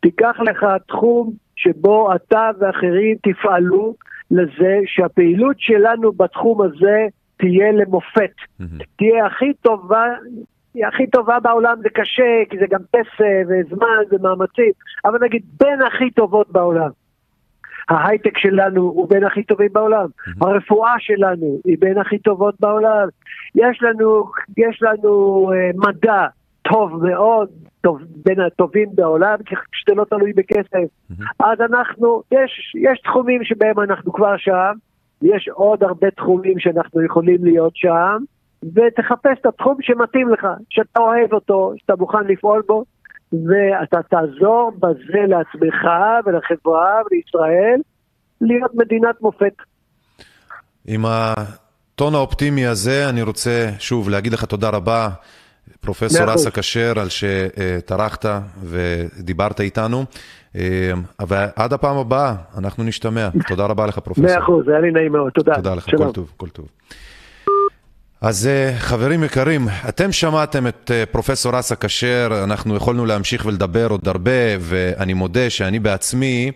תיקח 0.00 0.36
לך 0.40 0.66
תחום 0.88 1.32
שבו 1.56 2.14
אתה 2.14 2.50
ואחרים 2.58 3.16
תפעלו 3.22 3.94
לזה 4.30 4.78
שהפעילות 4.86 5.56
שלנו 5.58 6.12
בתחום 6.12 6.62
הזה 6.62 7.06
תהיה 7.36 7.72
למופת. 7.72 8.34
מהמם. 8.60 8.78
תהיה 8.96 9.26
הכי 9.26 9.52
טובה, 9.62 10.04
היא 10.74 10.86
הכי 10.86 11.06
טובה 11.06 11.40
בעולם, 11.40 11.76
זה 11.82 11.88
קשה, 11.88 12.42
כי 12.50 12.58
זה 12.58 12.66
גם 12.70 12.80
כסף 12.96 13.46
וזמן 13.48 14.02
ומאמצים, 14.10 14.72
אבל 15.04 15.18
נגיד 15.22 15.42
בין 15.60 15.82
הכי 15.82 16.10
טובות 16.10 16.50
בעולם. 16.50 16.90
ההייטק 17.88 18.38
שלנו 18.38 18.82
הוא 18.82 19.08
בין 19.08 19.24
הכי 19.24 19.42
טובים 19.42 19.68
בעולם, 19.72 20.06
הרפואה 20.40 20.94
שלנו 20.98 21.60
היא 21.64 21.76
בין 21.80 21.98
הכי 21.98 22.18
טובות 22.18 22.54
בעולם, 22.60 23.08
יש 23.54 23.82
לנו, 23.82 24.30
יש 24.56 24.82
לנו 24.82 25.50
אה, 25.52 25.70
מדע 25.74 26.26
טוב 26.62 27.06
מאוד, 27.06 27.48
טוב, 27.80 27.98
בין 28.24 28.40
הטובים 28.40 28.88
בעולם, 28.94 29.36
כי 29.46 29.54
שזה 29.72 29.94
לא 29.94 30.04
תלוי 30.04 30.32
בכסף. 30.32 30.88
אז 31.40 31.60
אנחנו, 31.60 32.22
יש, 32.32 32.74
יש 32.74 33.00
תחומים 33.00 33.44
שבהם 33.44 33.80
אנחנו 33.80 34.12
כבר 34.12 34.36
שם, 34.36 34.72
יש 35.22 35.48
עוד 35.48 35.82
הרבה 35.82 36.10
תחומים 36.10 36.58
שאנחנו 36.58 37.04
יכולים 37.04 37.44
להיות 37.44 37.76
שם, 37.76 38.16
ותחפש 38.62 39.38
את 39.40 39.46
התחום 39.46 39.76
שמתאים 39.80 40.28
לך, 40.28 40.46
שאתה 40.70 41.00
אוהב 41.00 41.32
אותו, 41.32 41.72
שאתה 41.76 41.92
מוכן 41.98 42.24
לפעול 42.26 42.62
בו, 42.66 42.84
ואתה 43.32 44.02
תעזור 44.02 44.72
בזה 44.78 45.20
לעצמך 45.28 45.84
ולחברה 46.26 47.00
ולישראל 47.06 47.80
להיות 48.40 48.74
מדינת 48.74 49.20
מופת. 49.20 49.54
עם 50.86 51.04
הטון 51.06 52.14
האופטימי 52.14 52.66
הזה, 52.66 53.08
אני 53.08 53.22
רוצה 53.22 53.68
שוב 53.78 54.08
להגיד 54.08 54.32
לך 54.32 54.44
תודה 54.44 54.70
רבה, 54.70 55.08
פרופסור. 55.80 56.34
אסא 56.34 56.50
כשר, 56.50 56.92
על 57.00 57.08
שטרחת 57.08 58.24
ודיברת 58.62 59.60
איתנו. 59.60 60.04
אה, 60.56 60.92
ועד 61.28 61.72
הפעם 61.72 61.96
הבאה, 61.96 62.34
אנחנו 62.58 62.84
נשתמע. 62.84 63.28
תודה 63.48 63.66
רבה 63.66 63.86
לך, 63.86 63.98
פרופסור. 63.98 64.26
מאה 64.26 64.38
אחוז, 64.38 64.68
היה 64.68 64.80
לי 64.80 64.90
נעים 64.90 65.12
מאוד, 65.12 65.32
תודה. 65.32 65.54
תודה 65.54 65.74
לך. 65.74 65.84
כל 65.96 66.12
טוב, 66.12 66.32
כל 66.36 66.48
טוב. 66.48 66.68
אז 68.20 68.46
אה, 68.46 68.78
חברים 68.78 69.24
יקרים, 69.24 69.68
אתם 69.88 70.12
שמעתם 70.12 70.66
את 70.66 70.90
אה, 70.94 71.06
פרופסור 71.06 71.60
אסא 71.60 71.74
כשר, 71.80 72.40
אנחנו 72.44 72.76
יכולנו 72.76 73.06
להמשיך 73.06 73.46
ולדבר 73.46 73.86
עוד 73.90 74.08
הרבה, 74.08 74.30
ואני 74.60 75.14
מודה 75.14 75.50
שאני 75.50 75.78
בעצמי 75.78 76.50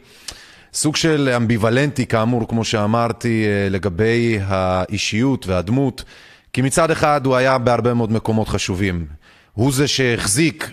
סוג 0.74 0.96
של 0.96 1.32
אמביוולנטי, 1.36 2.06
כאמור, 2.06 2.48
כמו 2.48 2.64
שאמרתי, 2.64 3.44
אה, 3.46 3.68
לגבי 3.70 4.38
האישיות 4.42 5.46
והדמות, 5.46 6.04
כי 6.52 6.62
מצד 6.62 6.90
אחד 6.90 7.26
הוא 7.26 7.36
היה 7.36 7.58
בהרבה 7.58 7.94
מאוד 7.94 8.12
מקומות 8.12 8.48
חשובים. 8.48 9.06
הוא 9.52 9.72
זה 9.72 9.88
שהחזיק 9.88 10.70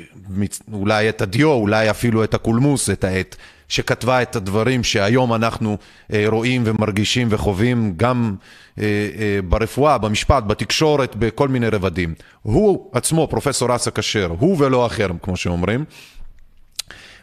אולי 0.74 1.10
את 1.10 1.22
הדיו, 1.22 1.52
אולי 1.52 1.90
אפילו 1.90 2.24
את 2.24 2.34
הקולמוס, 2.34 2.90
את 2.90 3.04
העט, 3.04 3.36
שכתבה 3.72 4.22
את 4.22 4.36
הדברים 4.36 4.84
שהיום 4.84 5.34
אנחנו 5.34 5.78
אה, 6.14 6.24
רואים 6.28 6.64
ומרגישים 6.66 7.28
וחווים 7.32 7.94
גם 7.98 8.36
אה, 8.80 8.84
אה, 8.84 9.40
ברפואה, 9.50 9.98
במשפט, 9.98 10.44
בתקשורת, 10.44 11.16
בכל 11.16 11.48
מיני 11.48 11.68
רבדים. 11.68 12.14
הוא 12.42 12.92
עצמו, 12.94 13.28
פרופסור 13.28 13.76
אסא 13.76 13.92
כשר, 13.96 14.34
הוא 14.40 14.56
ולא 14.60 14.86
אחר, 14.86 15.08
כמו 15.22 15.38
שאומרים. 15.38 15.86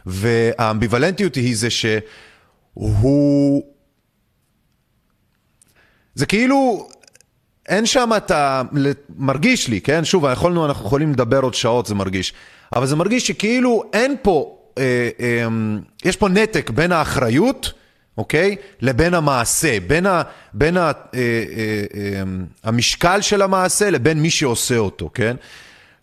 והאמביוולנטיות 0.05 1.35
היא 1.35 1.55
זה 1.55 1.67
שהוא... 1.69 3.63
זה 6.15 6.25
כאילו, 6.25 6.87
אין 7.67 7.85
שם 7.85 8.09
את 8.17 8.31
ה... 8.31 8.61
מרגיש 9.17 9.67
לי, 9.67 9.81
כן? 9.81 10.05
שוב, 10.05 10.25
יכולנו, 10.31 10.65
אנחנו 10.65 10.85
יכולים 10.85 11.11
לדבר 11.11 11.39
עוד 11.39 11.53
שעות, 11.53 11.85
זה 11.85 11.95
מרגיש. 11.95 12.33
אבל 12.75 12.85
זה 12.85 12.95
מרגיש 12.95 13.27
שכאילו 13.27 13.83
אין 13.93 14.15
פה, 14.21 14.58
אה, 14.79 15.09
אה, 15.19 15.47
יש 16.05 16.15
פה 16.15 16.29
נתק 16.29 16.69
בין 16.69 16.91
האחריות, 16.91 17.73
אוקיי? 18.17 18.55
לבין 18.81 19.13
המעשה, 19.13 19.77
בין, 19.87 20.05
ה, 20.05 20.21
בין 20.53 20.77
ה, 20.77 20.81
אה, 20.81 20.91
אה, 21.13 21.23
אה, 21.95 22.23
המשקל 22.63 23.21
של 23.21 23.41
המעשה 23.41 23.89
לבין 23.89 24.21
מי 24.21 24.29
שעושה 24.29 24.77
אותו, 24.77 25.09
כן? 25.13 25.35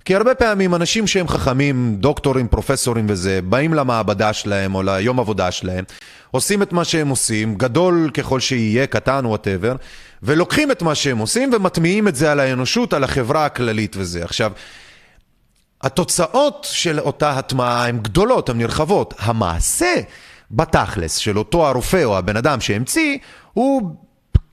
כי 0.04 0.14
הרבה 0.14 0.34
פעמים 0.34 0.74
אנשים 0.74 1.06
שהם 1.06 1.28
חכמים, 1.28 1.96
דוקטורים, 2.00 2.48
פרופסורים 2.48 3.06
וזה, 3.08 3.40
באים 3.42 3.74
למעבדה 3.74 4.32
שלהם 4.32 4.74
או 4.74 4.82
ליום 4.82 5.20
עבודה 5.20 5.50
שלהם, 5.50 5.84
עושים 6.30 6.62
את 6.62 6.72
מה 6.72 6.84
שהם 6.84 7.08
עושים, 7.08 7.54
גדול 7.54 8.10
ככל 8.14 8.40
שיהיה, 8.40 8.86
קטן, 8.86 9.26
whatever, 9.26 9.76
ולוקחים 10.22 10.70
את 10.70 10.82
מה 10.82 10.94
שהם 10.94 11.18
עושים 11.18 11.50
ומטמיעים 11.54 12.08
את 12.08 12.16
זה 12.16 12.32
על 12.32 12.40
האנושות, 12.40 12.92
על 12.92 13.04
החברה 13.04 13.46
הכללית 13.46 13.96
וזה. 13.98 14.24
עכשיו, 14.24 14.52
התוצאות 15.82 16.66
של 16.70 17.00
אותה 17.00 17.30
הטמעה 17.30 17.88
הן 17.88 17.98
גדולות, 17.98 18.48
הן 18.48 18.58
נרחבות. 18.58 19.14
המעשה 19.18 19.94
בתכלס 20.50 21.16
של 21.16 21.38
אותו 21.38 21.66
הרופא 21.66 22.04
או 22.04 22.18
הבן 22.18 22.36
אדם 22.36 22.60
שהמציא, 22.60 23.18
הוא 23.52 23.96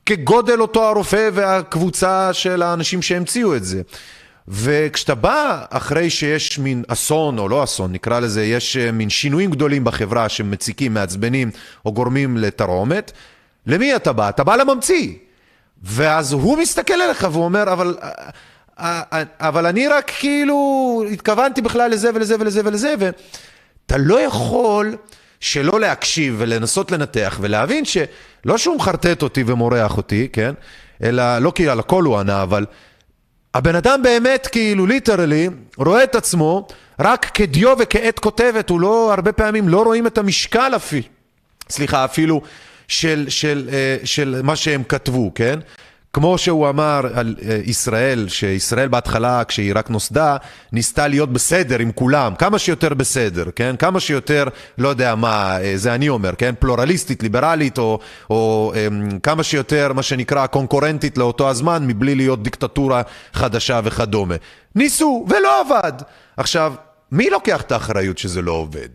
כגודל 0.05 0.61
אותו 0.61 0.83
הרופא 0.83 1.29
והקבוצה 1.33 2.33
של 2.33 2.61
האנשים 2.61 3.01
שהמציאו 3.01 3.55
את 3.55 3.63
זה. 3.63 3.81
וכשאתה 4.47 5.15
בא 5.15 5.65
אחרי 5.69 6.09
שיש 6.09 6.59
מין 6.59 6.83
אסון, 6.87 7.39
או 7.39 7.49
לא 7.49 7.63
אסון, 7.63 7.91
נקרא 7.91 8.19
לזה, 8.19 8.43
יש 8.43 8.77
אה, 8.77 8.91
מין 8.91 9.09
שינויים 9.09 9.51
גדולים 9.51 9.83
בחברה 9.83 10.29
שמציקים, 10.29 10.93
מעצבנים, 10.93 11.51
או 11.85 11.93
גורמים 11.93 12.37
לתרעומת, 12.37 13.11
למי 13.67 13.95
אתה 13.95 14.13
בא? 14.13 14.29
אתה 14.29 14.43
בא 14.43 14.55
לממציא. 14.55 15.13
ואז 15.83 16.31
הוא 16.33 16.57
מסתכל 16.57 16.93
עליך 16.93 17.27
והוא 17.31 17.45
אומר, 17.45 17.73
אבל, 17.73 17.97
אה, 18.03 18.09
אבל 19.39 19.65
אני 19.65 19.87
רק 19.87 20.11
כאילו 20.19 21.03
התכוונתי 21.11 21.61
בכלל 21.61 21.91
לזה 21.91 22.09
ולזה 22.15 22.35
ולזה 22.39 22.61
ולזה, 22.65 22.93
ואתה 22.99 23.97
לא 23.97 24.19
יכול 24.21 24.95
שלא 25.39 25.79
להקשיב 25.79 26.35
ולנסות 26.37 26.91
לנתח 26.91 27.37
ולהבין 27.41 27.85
שלא 27.85 28.57
שהוא 28.57 28.75
מחרטט 28.75 29.23
אותי 29.23 29.43
ומורח 29.47 29.97
אותי, 29.97 30.27
כן? 30.33 30.53
אלא, 31.03 31.39
לא 31.39 31.51
כי 31.55 31.69
על 31.69 31.79
הכל 31.79 32.03
הוא 32.03 32.17
ענה, 32.17 32.43
אבל 32.43 32.65
הבן 33.53 33.75
אדם 33.75 34.03
באמת, 34.03 34.47
כאילו, 34.47 34.85
ליטרלי, 34.85 35.49
רואה 35.77 36.03
את 36.03 36.15
עצמו 36.15 36.67
רק 36.99 37.25
כדיו 37.25 37.75
וכעת 37.79 38.19
כותבת, 38.19 38.69
הוא 38.69 38.81
לא, 38.81 39.13
הרבה 39.13 39.31
פעמים 39.31 39.69
לא 39.69 39.83
רואים 39.83 40.07
את 40.07 40.17
המשקל 40.17 40.71
אפילו, 40.75 41.07
סליחה, 41.69 42.05
אפילו 42.05 42.41
של, 42.87 43.25
של, 43.29 43.69
אה, 43.73 43.97
של 44.03 44.41
מה 44.43 44.55
שהם 44.55 44.83
כתבו, 44.83 45.31
כן? 45.35 45.59
כמו 46.13 46.37
שהוא 46.37 46.69
אמר 46.69 47.01
על 47.13 47.35
אה, 47.41 47.59
ישראל, 47.63 48.27
שישראל 48.29 48.87
בהתחלה, 48.87 49.43
כשהיא 49.43 49.73
רק 49.75 49.89
נוסדה, 49.89 50.37
ניסתה 50.71 51.07
להיות 51.07 51.33
בסדר 51.33 51.79
עם 51.79 51.91
כולם, 51.91 52.35
כמה 52.35 52.59
שיותר 52.59 52.93
בסדר, 52.93 53.45
כן? 53.55 53.75
כמה 53.79 53.99
שיותר, 53.99 54.45
לא 54.77 54.89
יודע 54.89 55.15
מה, 55.15 55.57
אה, 55.61 55.73
זה 55.75 55.95
אני 55.95 56.09
אומר, 56.09 56.35
כן? 56.35 56.55
פלורליסטית, 56.59 57.23
ליברלית, 57.23 57.77
או, 57.77 57.99
או 58.29 58.73
אמ, 58.75 59.19
כמה 59.19 59.43
שיותר, 59.43 59.93
מה 59.93 60.03
שנקרא, 60.03 60.47
קונקורנטית 60.47 61.17
לאותו 61.17 61.49
הזמן, 61.49 61.87
מבלי 61.87 62.15
להיות 62.15 62.43
דיקטטורה 62.43 63.01
חדשה 63.33 63.79
וכדומה. 63.83 64.35
ניסו, 64.75 65.25
ולא 65.29 65.61
עבד. 65.61 65.93
עכשיו, 66.37 66.73
מי 67.11 67.29
לוקח 67.29 67.61
את 67.61 67.71
האחריות 67.71 68.17
שזה 68.17 68.41
לא 68.41 68.51
עובד? 68.51 68.89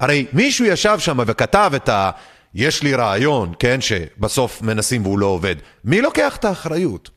הרי 0.00 0.26
מישהו 0.32 0.64
ישב 0.64 0.98
שם 0.98 1.18
וכתב 1.26 1.72
את 1.76 1.88
ה... 1.88 2.10
יש 2.54 2.82
לי 2.82 2.94
רעיון, 2.94 3.52
כן, 3.58 3.80
שבסוף 3.80 4.62
מנסים 4.62 5.02
והוא 5.06 5.18
לא 5.18 5.26
עובד. 5.26 5.56
מי 5.84 6.00
לוקח 6.00 6.36
את 6.36 6.44
האחריות? 6.44 7.10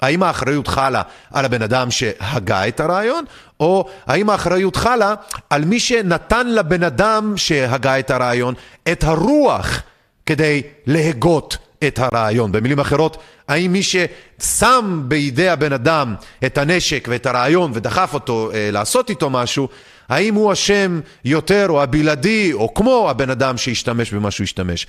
האם 0.00 0.22
האחריות 0.22 0.66
חלה 0.66 1.02
על 1.32 1.44
הבן 1.44 1.62
אדם 1.62 1.90
שהגה 1.90 2.68
את 2.68 2.80
הרעיון, 2.80 3.24
או 3.60 3.88
האם 4.06 4.30
האחריות 4.30 4.76
חלה 4.76 5.14
על 5.50 5.64
מי 5.64 5.80
שנתן 5.80 6.46
לבן 6.46 6.82
אדם 6.82 7.34
שהגה 7.36 7.98
את 7.98 8.10
הרעיון 8.10 8.54
את 8.92 9.04
הרוח 9.04 9.82
כדי 10.26 10.62
להגות 10.86 11.56
את 11.86 11.98
הרעיון? 11.98 12.52
במילים 12.52 12.80
אחרות, 12.80 13.16
האם 13.48 13.72
מי 13.72 13.80
ששם 13.82 15.02
בידי 15.04 15.48
הבן 15.48 15.72
אדם 15.72 16.14
את 16.46 16.58
הנשק 16.58 17.08
ואת 17.10 17.26
הרעיון 17.26 17.70
ודחף 17.74 18.14
אותו 18.14 18.50
אה, 18.54 18.70
לעשות 18.72 19.10
איתו 19.10 19.30
משהו, 19.30 19.68
האם 20.08 20.34
הוא 20.34 20.52
אשם 20.52 21.00
יותר 21.24 21.66
או 21.68 21.82
הבלעדי 21.82 22.52
או 22.52 22.74
כמו 22.74 23.10
הבן 23.10 23.30
אדם 23.30 23.58
שהשתמש 23.58 24.12
במה 24.12 24.30
שהוא 24.30 24.44
השתמש? 24.44 24.86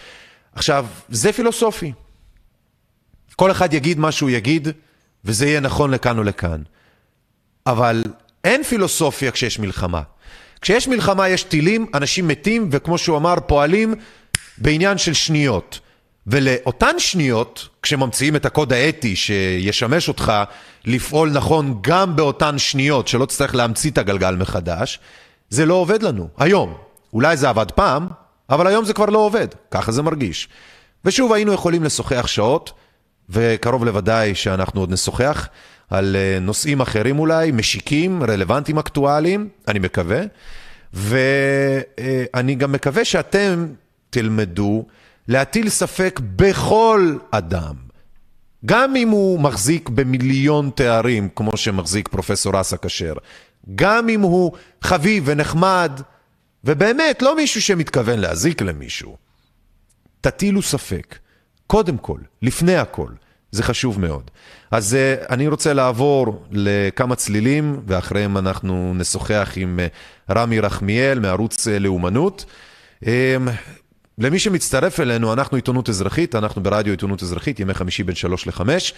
עכשיו, 0.54 0.86
זה 1.10 1.34
פילוסופי. 1.34 1.94
כל 3.36 3.52
אחד 3.52 3.74
יגיד 3.74 4.00
מה 4.00 4.12
שהוא 4.12 4.30
יגיד, 4.30 4.68
וזה 5.26 5.46
יהיה 5.46 5.60
נכון 5.60 5.92
לכאן 5.92 6.18
או 6.18 6.24
לכאן. 6.24 6.62
אבל 7.66 8.04
אין 8.44 8.64
פילוסופיה 8.64 9.32
כשיש 9.32 9.60
מלחמה. 9.60 10.02
כשיש 10.62 10.88
מלחמה 10.88 11.30
יש 11.30 11.44
טילים, 11.44 11.86
אנשים 11.94 12.28
מתים, 12.28 12.70
וכמו 12.72 12.98
שהוא 12.98 13.18
אמר, 13.18 13.36
פועלים 13.48 13.96
בעניין 14.58 14.98
של 14.98 15.14
שניות. 15.14 15.80
ולאותן 16.28 17.00
שניות, 17.00 17.68
כשממציאים 17.82 18.36
את 18.36 18.46
הקוד 18.46 18.74
האתי 18.74 19.16
שישמש 19.16 20.08
אותך 20.08 20.34
לפעול 20.86 21.30
נכון 21.30 21.80
גם 21.82 22.16
באותן 22.16 22.58
שניות, 22.58 23.08
שלא 23.08 23.26
תצטרך 23.26 23.56
להמציא 23.56 23.92
את 23.92 23.98
הגלגל 23.98 24.36
מחדש, 24.36 25.00
זה 25.50 25.66
לא 25.66 25.74
עובד 25.74 26.04
לנו, 26.04 26.28
היום. 26.38 26.78
אולי 27.14 27.38
זה 27.38 27.50
עבד 27.50 27.72
פעם, 27.72 28.08
אבל 28.50 28.68
היום 28.68 28.86
זה 28.86 28.94
כבר 28.94 29.06
לא 29.06 29.18
עובד, 29.18 29.48
ככה 29.72 29.92
זה 29.92 30.02
מרגיש. 30.02 30.50
ושוב, 31.06 31.34
היינו 31.34 31.54
יכולים 31.54 31.84
לשוחח 31.84 32.28
שעות, 32.28 32.72
וקרוב 33.30 33.86
לוודאי 33.86 34.36
שאנחנו 34.36 34.80
עוד 34.80 34.92
נשוחח, 34.92 35.48
על 35.90 36.16
אה, 36.16 36.40
נושאים 36.40 36.82
אחרים 36.82 37.20
אולי, 37.20 37.52
משיקים, 37.52 38.24
רלוונטיים, 38.24 38.78
אקטואליים, 38.78 39.50
אני 39.68 39.80
מקווה. 39.80 40.22
ואני 40.94 42.56
גם 42.56 42.72
מקווה 42.72 43.06
שאתם 43.06 43.68
תלמדו 44.10 44.86
להטיל 45.28 45.70
ספק 45.70 46.20
בכל 46.36 47.18
אדם. 47.32 47.76
גם 48.66 48.96
אם 48.96 49.10
הוא 49.10 49.40
מחזיק 49.40 49.90
במיליון 49.90 50.70
תארים, 50.76 51.30
כמו 51.36 51.58
שמחזיק 51.58 52.08
פרופסור 52.08 52.62
אסא 52.62 52.76
כשר, 52.82 53.14
גם 53.76 54.10
אם 54.10 54.22
הוא 54.22 54.52
חביב 54.82 55.24
ונחמד, 55.26 56.02
ובאמת 56.64 57.22
לא 57.22 57.36
מישהו 57.36 57.62
שמתכוון 57.62 58.20
להזיק 58.20 58.62
למישהו, 58.62 59.18
תטילו 60.22 60.62
ספק. 60.62 61.16
קודם 61.68 61.98
כל, 61.98 62.20
לפני 62.42 62.76
הכל. 62.76 63.10
זה 63.52 63.64
חשוב 63.64 64.00
מאוד. 64.00 64.32
אז 64.72 64.94
uh, 64.96 65.32
אני 65.32 65.48
רוצה 65.48 65.74
לעבור 65.74 66.46
לכמה 66.52 67.16
צלילים, 67.16 67.82
ואחריהם 67.88 68.38
אנחנו 68.38 68.94
נשוחח 68.96 69.54
עם 69.56 69.80
uh, 69.80 70.34
רמי 70.34 70.60
רחמיאל 70.60 71.20
מערוץ 71.20 71.68
uh, 71.68 71.72
לאומנות. 71.80 72.46
למי 74.20 74.40
שמצטרף 74.40 75.00
אלינו, 75.00 75.34
אנחנו 75.34 75.56
עיתונות 75.56 75.90
אזרחית, 75.90 76.36
אנחנו 76.36 76.64
ברדיו 76.64 76.94
עיתונות 76.94 77.24
אזרחית, 77.24 77.60
ימי 77.60 77.74
חמישי 77.74 78.04
בין 78.04 78.16
שלוש 78.16 78.48
לחמש. 78.48 78.94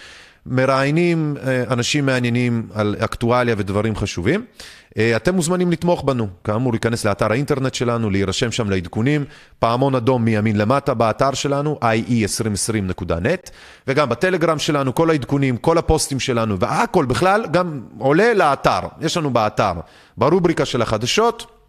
מראיינים 0.46 1.36
אנשים 1.70 2.06
מעניינים 2.06 2.68
על 2.74 2.96
אקטואליה 2.98 3.54
ודברים 3.58 3.96
חשובים. 3.96 4.44
אתם 5.16 5.34
מוזמנים 5.34 5.72
לתמוך 5.72 6.04
בנו, 6.04 6.28
כאמור, 6.44 6.72
להיכנס 6.72 7.04
לאתר 7.04 7.32
האינטרנט 7.32 7.74
שלנו, 7.74 8.10
להירשם 8.10 8.52
שם 8.52 8.70
לעדכונים, 8.70 9.24
פעמון 9.58 9.94
אדום 9.94 10.24
מימין 10.24 10.56
למטה 10.56 10.94
באתר 10.94 11.34
שלנו, 11.34 11.78
ie2020.net, 11.82 13.50
וגם 13.86 14.08
בטלגרם 14.08 14.58
שלנו, 14.58 14.94
כל 14.94 15.10
העדכונים, 15.10 15.56
כל 15.56 15.78
הפוסטים 15.78 16.20
שלנו, 16.20 16.58
והכל 16.58 17.04
בכלל 17.04 17.46
גם 17.50 17.80
עולה 17.98 18.34
לאתר, 18.34 18.80
יש 19.00 19.16
לנו 19.16 19.30
באתר, 19.30 19.72
ברובריקה 20.16 20.64
של 20.64 20.82
החדשות. 20.82 21.59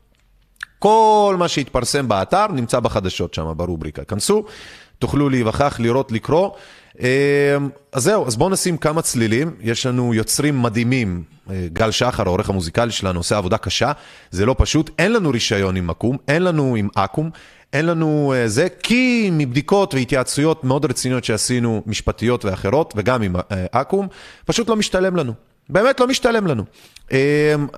כל 0.82 1.36
מה 1.40 1.48
שהתפרסם 1.48 2.08
באתר 2.08 2.46
נמצא 2.48 2.80
בחדשות 2.80 3.34
שם, 3.34 3.54
ברובריקה. 3.58 4.04
כנסו, 4.04 4.44
תוכלו 5.00 5.30
להיווכח, 5.30 5.80
לראות, 5.80 6.12
לקרוא. 6.12 6.50
אמ, 7.00 7.06
אז 7.94 8.04
זהו, 8.04 8.28
אז 8.28 8.36
בואו 8.36 8.50
נשים 8.50 8.78
כמה 8.78 9.02
צלילים. 9.02 9.56
יש 9.62 9.86
לנו 9.86 10.14
יוצרים 10.14 10.62
מדהימים. 10.62 11.24
אה, 11.50 11.68
גל 11.74 11.92
שחר, 11.92 12.24
העורך 12.26 12.50
המוזיקלי 12.50 12.92
שלנו, 12.92 13.20
עושה 13.20 13.38
עבודה 13.38 13.58
קשה. 13.58 13.92
זה 14.32 14.46
לא 14.46 14.56
פשוט. 14.58 14.90
אין 15.00 15.14
לנו 15.14 15.30
רישיון 15.30 15.76
עם 15.76 15.90
אקו"ם, 15.90 16.18
אין 16.28 16.44
לנו 16.44 16.76
עם 16.76 16.90
אקו"ם. 16.96 17.30
אין 17.74 17.86
לנו 17.86 18.34
אה, 18.36 18.48
זה, 18.48 18.68
כי 18.84 19.30
מבדיקות 19.32 19.94
והתייעצויות 19.94 20.64
מאוד 20.64 20.86
רציניות 20.86 21.24
שעשינו, 21.24 21.84
משפטיות 21.86 22.46
ואחרות, 22.46 22.94
וגם 22.98 23.22
עם 23.22 23.36
אה, 23.36 23.42
אקו"ם, 23.72 24.08
פשוט 24.46 24.70
לא 24.70 24.76
משתלם 24.76 25.16
לנו. 25.16 25.51
באמת 25.70 26.00
לא 26.00 26.08
משתלם 26.08 26.48
לנו. 26.48 26.64
אמ, 27.12 27.18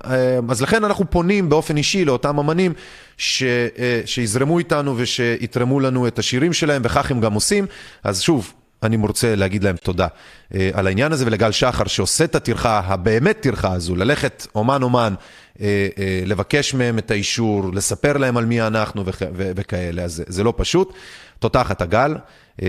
אמ, 0.04 0.50
אז 0.50 0.62
לכן 0.62 0.84
אנחנו 0.84 1.10
פונים 1.10 1.48
באופן 1.48 1.76
אישי 1.76 2.04
לאותם 2.04 2.38
אמנים 2.38 2.72
ש, 3.16 3.42
אה, 3.42 4.00
שיזרמו 4.04 4.58
איתנו 4.58 4.94
ושיתרמו 4.98 5.80
לנו 5.80 6.06
את 6.06 6.18
השירים 6.18 6.52
שלהם, 6.52 6.82
וכך 6.84 7.10
הם 7.10 7.20
גם 7.20 7.32
עושים. 7.32 7.66
אז 8.04 8.20
שוב, 8.20 8.52
אני 8.82 8.96
רוצה 8.96 9.34
להגיד 9.34 9.64
להם 9.64 9.76
תודה 9.76 10.06
אה, 10.54 10.70
על 10.72 10.86
העניין 10.86 11.12
הזה, 11.12 11.26
ולגל 11.26 11.52
שחר 11.52 11.86
שעושה 11.86 12.24
את 12.24 12.34
הטרחה, 12.34 12.82
הבאמת 12.84 13.40
טרחה 13.40 13.72
הזו, 13.72 13.96
ללכת 13.96 14.46
אומן 14.54 14.82
אומן, 14.82 15.14
אה, 15.60 15.88
לבקש 16.26 16.74
מהם 16.74 16.98
את 16.98 17.10
האישור, 17.10 17.74
לספר 17.74 18.16
להם 18.16 18.36
על 18.36 18.44
מי 18.44 18.62
אנחנו 18.62 19.02
וכאלה, 19.34 20.02
אז 20.02 20.24
זה 20.26 20.44
לא 20.44 20.54
פשוט. 20.56 20.92
תותחת 21.38 21.82
הגל. 21.82 22.14
אמ, 22.62 22.66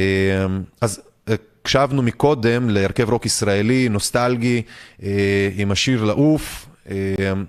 אז 0.82 1.02
הקשבנו 1.66 2.02
מקודם 2.02 2.70
להרכב 2.70 3.10
רוק 3.10 3.26
ישראלי, 3.26 3.90
נוסטלגי, 3.90 4.62
אה, 5.04 5.50
עם 5.56 5.72
השיר 5.72 6.04
לעוף. 6.04 6.66
אה, 6.90 6.96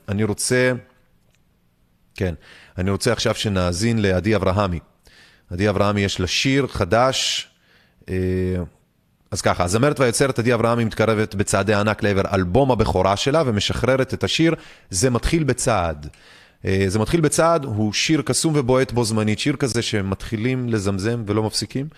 אני 0.08 0.24
רוצה, 0.24 0.72
כן, 2.14 2.34
אני 2.78 2.90
רוצה 2.90 3.12
עכשיו 3.12 3.34
שנאזין 3.34 3.98
לעדי 3.98 4.36
אברהמי. 4.36 4.78
עדי 5.50 5.68
אברהמי 5.68 6.00
יש 6.00 6.20
לה 6.20 6.26
שיר 6.26 6.66
חדש. 6.66 7.48
אה, 8.08 8.14
אז 9.30 9.40
ככה, 9.40 9.64
הזמרת 9.64 10.00
והיוצרת 10.00 10.38
עדי 10.38 10.54
אברהמי 10.54 10.84
מתקרבת 10.84 11.34
בצעדי 11.34 11.74
ענק 11.74 12.02
לעבר 12.02 12.34
אלבום 12.34 12.70
הבכורה 12.70 13.16
שלה 13.16 13.42
ומשחררת 13.46 14.14
את 14.14 14.24
השיר 14.24 14.54
"זה 14.90 15.10
מתחיל 15.10 15.44
בצעד". 15.44 16.08
זה 16.64 16.98
מתחיל 16.98 17.20
בצעד, 17.20 17.64
הוא 17.64 17.92
שיר 17.92 18.22
קסום 18.22 18.52
ובועט 18.56 18.92
בו 18.92 19.04
זמנית, 19.04 19.38
שיר 19.38 19.56
כזה 19.56 19.82
שמתחילים 19.82 20.68
לזמזם 20.68 21.22
ולא 21.26 21.42
מפסיקים. 21.42 21.88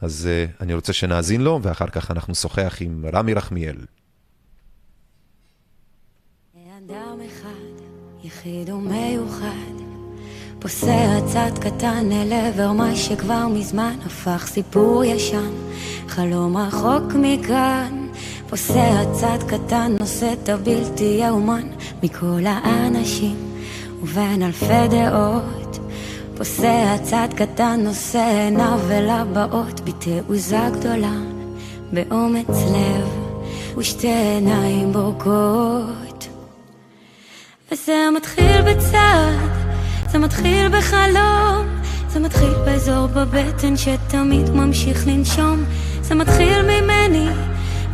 אז 0.00 0.28
uh, 0.28 0.62
אני 0.62 0.74
רוצה 0.74 0.92
שנאזין 0.92 1.40
לו, 1.40 1.60
ואחר 1.62 1.86
כך 1.86 2.10
אנחנו 2.10 2.30
נשוחח 2.30 2.76
עם 2.80 3.04
רמי 3.12 3.34
רחמיאל. 3.34 3.76
אדם 6.78 7.18
אחד, 7.26 7.84
יחיד 8.24 8.70
ומיוחד, 8.70 9.74
פוסע 10.58 11.20
צעד 11.32 11.58
קטן 11.58 12.12
אל 12.12 12.32
עבר 12.32 12.72
מה 12.72 12.96
שכבר 12.96 13.48
מזמן 13.48 13.96
הפך 14.06 14.46
סיפור 14.46 15.04
ישן, 15.04 15.50
חלום 16.08 16.56
רחוק 16.56 17.12
מכאן. 17.14 18.06
פוסע 18.48 19.04
צעד 19.12 19.42
קטן, 19.42 19.96
נושא 20.00 20.32
את 20.32 20.48
הבלתי 20.48 21.18
יאומן 21.20 21.68
מכל 22.02 22.46
האנשים, 22.46 23.36
ובין 24.02 24.42
אלפי 24.42 24.88
דעות. 24.90 25.78
פוסע 26.36 26.96
צעד 27.02 27.34
קטן, 27.34 27.80
נושא 27.84 28.18
עיניו 28.18 28.80
אל 28.90 29.08
הבאות, 29.08 29.80
בתעוזה 29.80 30.60
גדולה, 30.72 31.16
באומץ 31.92 32.48
לב, 32.48 33.08
ושתי 33.78 34.08
עיניים 34.08 34.92
בורקות. 34.92 36.28
וזה 37.72 38.08
מתחיל 38.16 38.62
בצעד, 38.62 39.50
זה 40.10 40.18
מתחיל 40.18 40.68
בחלום, 40.68 41.66
זה 42.08 42.20
מתחיל 42.20 42.54
באזור 42.64 43.06
בבטן 43.06 43.76
שתמיד 43.76 44.50
ממשיך 44.50 45.06
לנשום, 45.06 45.64
זה 46.00 46.14
מתחיל 46.14 46.62
ממני, 46.62 47.28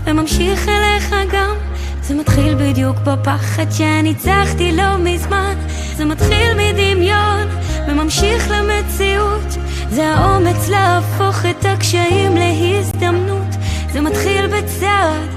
וממשיך 0.04 0.68
אליך 0.68 1.14
גם. 1.32 1.71
זה 2.12 2.18
מתחיל 2.18 2.54
בדיוק 2.54 2.96
בפחד 2.96 3.70
שניצחתי 3.70 4.72
לא 4.72 4.98
מזמן. 4.98 5.54
זה 5.96 6.04
מתחיל 6.04 6.48
מדמיון 6.56 7.48
וממשיך 7.88 8.50
למציאות. 8.50 9.56
זה 9.90 10.14
האומץ 10.14 10.68
להפוך 10.68 11.46
את 11.46 11.64
הקשיים 11.64 12.36
להזדמנות. 12.36 13.46
זה 13.92 14.00
מתחיל 14.00 14.46
בצעד 14.46 15.28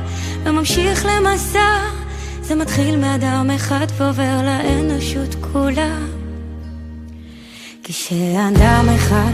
וממשיך 0.43 1.05
למסע. 1.05 1.79
זה 2.41 2.55
מתחיל 2.55 2.97
מאדם 2.97 3.49
אחד 3.55 3.87
ועובר 3.97 4.41
לאנושות 4.43 5.35
כולה. 5.53 5.97
כשאדם 7.83 8.85
אחד 8.95 9.31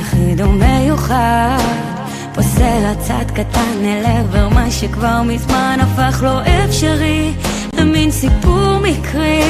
יחיד 0.00 0.40
ומיוחד 0.40 2.05
פוסע 2.36 2.94
צעד 3.00 3.30
קטן 3.30 3.84
אל 3.84 4.04
עבר 4.06 4.48
מה 4.48 4.70
שכבר 4.70 5.22
מזמן 5.22 5.78
הפך 5.80 6.22
לא 6.22 6.40
אפשרי. 6.42 7.32
למין 7.78 8.10
סיפור 8.10 8.78
מקרי 8.82 9.42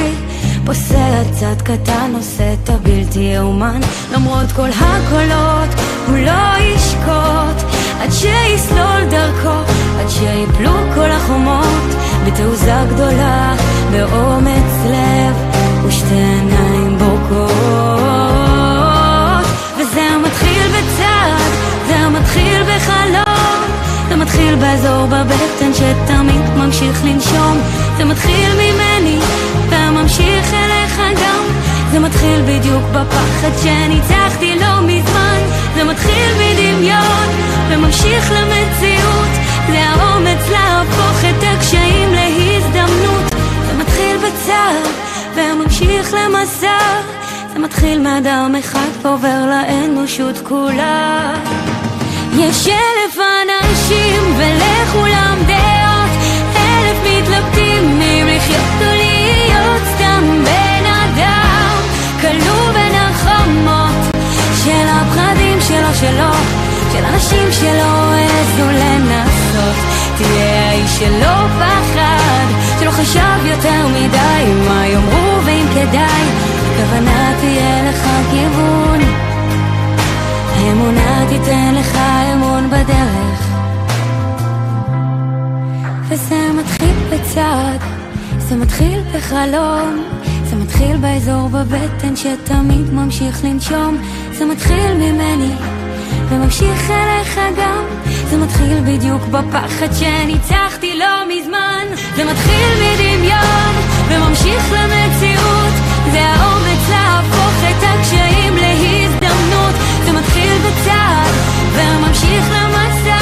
פוסע 0.65 1.23
צעד 1.31 1.61
קטן 1.61 2.11
עושה 2.15 2.53
את 2.53 2.69
הבלתי 2.69 3.19
יאומן. 3.19 3.79
למרות 4.13 4.51
כל 4.51 4.69
הקולות 4.69 5.69
הוא 6.07 6.17
לא 6.17 6.57
ישקוט. 6.59 7.71
עד 8.01 8.09
שיסלול 8.11 9.01
דרכו 9.09 9.71
עד 9.99 10.09
שיפלו 10.09 10.71
כל 10.95 11.11
החומות. 11.11 11.95
בתעוזה 12.25 12.73
גדולה 12.93 13.55
באומץ 13.91 14.85
לב 14.85 15.35
ושתי 15.85 16.13
עיניים 16.13 16.66
מתחיל 22.09 22.63
בחלום. 22.63 23.61
זה 24.09 24.15
מתחיל 24.15 24.55
באזור 24.55 25.05
בבטן 25.05 25.73
שתמיד 25.73 26.49
ממשיך 26.57 27.03
לנשום. 27.05 27.57
זה 27.97 28.05
מתחיל 28.05 28.49
ממני 28.53 29.19
וממשיך 29.69 30.53
אליך 30.53 30.97
גם. 30.97 31.43
זה 31.91 31.99
מתחיל 31.99 32.41
בדיוק 32.41 32.83
בפחד 32.91 33.51
שניצחתי 33.63 34.55
לא 34.59 34.81
מזמן. 34.81 35.39
זה 35.75 35.83
מתחיל 35.83 36.29
מדמיון 36.39 37.27
וממשיך 37.69 38.31
למציאות. 38.31 39.29
זה 39.71 39.79
האומץ 39.79 40.49
להפוך 40.51 41.19
את 41.29 41.43
הקשיים 41.43 42.13
להזדמנות. 42.13 43.35
זה 43.67 43.77
מתחיל 43.77 44.17
בצער 44.17 44.81
וממשיך 45.35 46.13
למסע. 46.13 46.77
זה 47.53 47.59
מתחיל 47.59 47.99
מאדם 47.99 48.55
אחד 48.59 48.87
ועובר 49.01 49.45
לאנושות 49.49 50.35
כולה 50.43 51.33
יש 52.33 52.67
אלף 52.67 53.17
אנשים 53.17 54.35
ולכולם 54.37 55.37
דעות. 55.47 56.11
אלף 56.55 56.97
מתלבטים 57.03 58.01
אם 58.01 58.27
לחיות 58.27 58.81
או 58.81 58.95
להיות 58.95 59.81
סתם 59.95 60.43
בן 60.43 60.85
אדם. 60.85 61.77
כלוא 62.21 62.71
בין 62.73 62.95
החומות 62.95 64.15
של 64.63 64.87
הפחדים 64.89 65.61
שלו 65.61 65.93
שלו 65.93 66.33
של 66.93 67.05
אנשים 67.05 67.51
שלא 67.51 68.13
העזו 68.13 68.71
לנסות. 68.71 69.75
תהיה 70.17 70.69
האיש 70.69 70.91
שלא 70.91 71.47
פחד, 71.59 72.45
שלא 72.79 72.91
חשב 72.91 73.45
יותר 73.45 73.87
מדי 73.87 74.43
מה 74.67 74.87
יאמרו 74.87 75.45
ואם 75.45 75.65
כדאי, 75.73 76.23
הכוונה 76.73 77.33
תהיה 77.39 77.89
לך 77.89 78.07
כיוון. 78.31 79.26
האמונה 80.67 81.25
תיתן 81.29 81.75
לך 81.75 81.97
אמון 82.33 82.69
בדרך. 82.69 83.47
וזה 86.09 86.49
מתחיל 86.59 86.95
בצעד, 87.09 87.81
זה 88.37 88.55
מתחיל 88.55 88.99
בחלום, 89.15 90.03
זה 90.43 90.55
מתחיל 90.55 90.97
באזור 90.97 91.49
בבטן 91.49 92.15
שתמיד 92.15 92.93
ממשיך 92.93 93.45
לנשום, 93.45 93.97
זה 94.31 94.45
מתחיל 94.45 94.93
ממני. 94.93 95.55
וממשיך 96.29 96.91
אליך 96.91 97.39
גם 97.57 97.83
זה 98.29 98.37
מתחיל 98.37 98.79
בדיוק 98.85 99.21
בפחד 99.21 99.93
שניצחתי 99.99 100.97
לא 100.97 101.23
מזמן 101.29 101.85
זה 102.15 102.25
מתחיל 102.25 102.69
מדמיון 102.83 103.73
וממשיך 104.09 104.73
למציאות 104.73 105.73
זה 106.11 106.19
האומץ 106.19 106.89
להפוך 106.89 107.53
את 107.69 107.83
הקשיים 107.83 108.46
וממשיך 111.77 112.45
למסע 112.51 113.17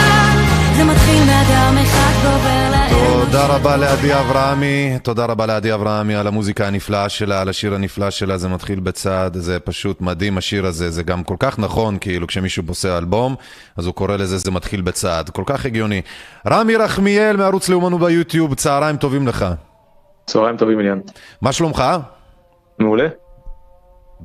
זה 0.78 0.84
מתחיל 0.84 1.24
מאדם 1.24 1.78
אחד 1.84 2.14
לאנוש 2.24 3.26
תודה 3.26 3.56
רבה 3.56 3.78
לעדי 3.78 4.14
אברהמי, 4.14 5.00
תודה 5.04 5.26
רבה 5.26 5.46
לעדי 5.46 5.74
אברהמי 5.74 6.16
על 6.16 6.28
המוזיקה 6.28 6.68
הנפלאה 6.68 7.10
שלה, 7.10 7.42
על 7.42 7.50
השיר 7.50 7.76
הנפלא 7.76 8.10
שלה, 8.10 8.38
זה 8.38 8.48
מתחיל 8.50 8.80
בצעד, 8.80 9.34
זה 9.34 9.60
פשוט 9.60 10.02
מדהים 10.02 10.38
השיר 10.38 10.66
הזה, 10.66 10.92
זה 10.92 11.04
גם 11.04 11.24
כל 11.24 11.36
כך 11.40 11.60
נכון, 11.60 11.98
כאילו 12.02 12.28
כשמישהו 12.28 12.64
בוסע 12.64 12.98
אלבום, 12.98 13.36
אז 13.78 13.86
הוא 13.86 13.94
קורא 13.94 14.16
לזה 14.16 14.38
זה 14.38 14.52
מתחיל 14.52 14.82
בצעד, 14.82 15.30
כל 15.30 15.44
כך 15.46 15.66
הגיוני. 15.66 16.02
רמי 16.48 16.76
רחמיאל 16.76 17.38
מערוץ 17.38 17.70
לאומנו 17.70 18.00
ביוטיוב, 18.00 18.56
צהריים 18.56 18.98
טובים 18.98 19.28
לך. 19.28 19.46
צהריים 20.26 20.58
טובים 20.58 20.80
עניין. 20.80 21.02
מה 21.42 21.52
שלומך? 21.52 21.84
מעולה. 22.80 23.08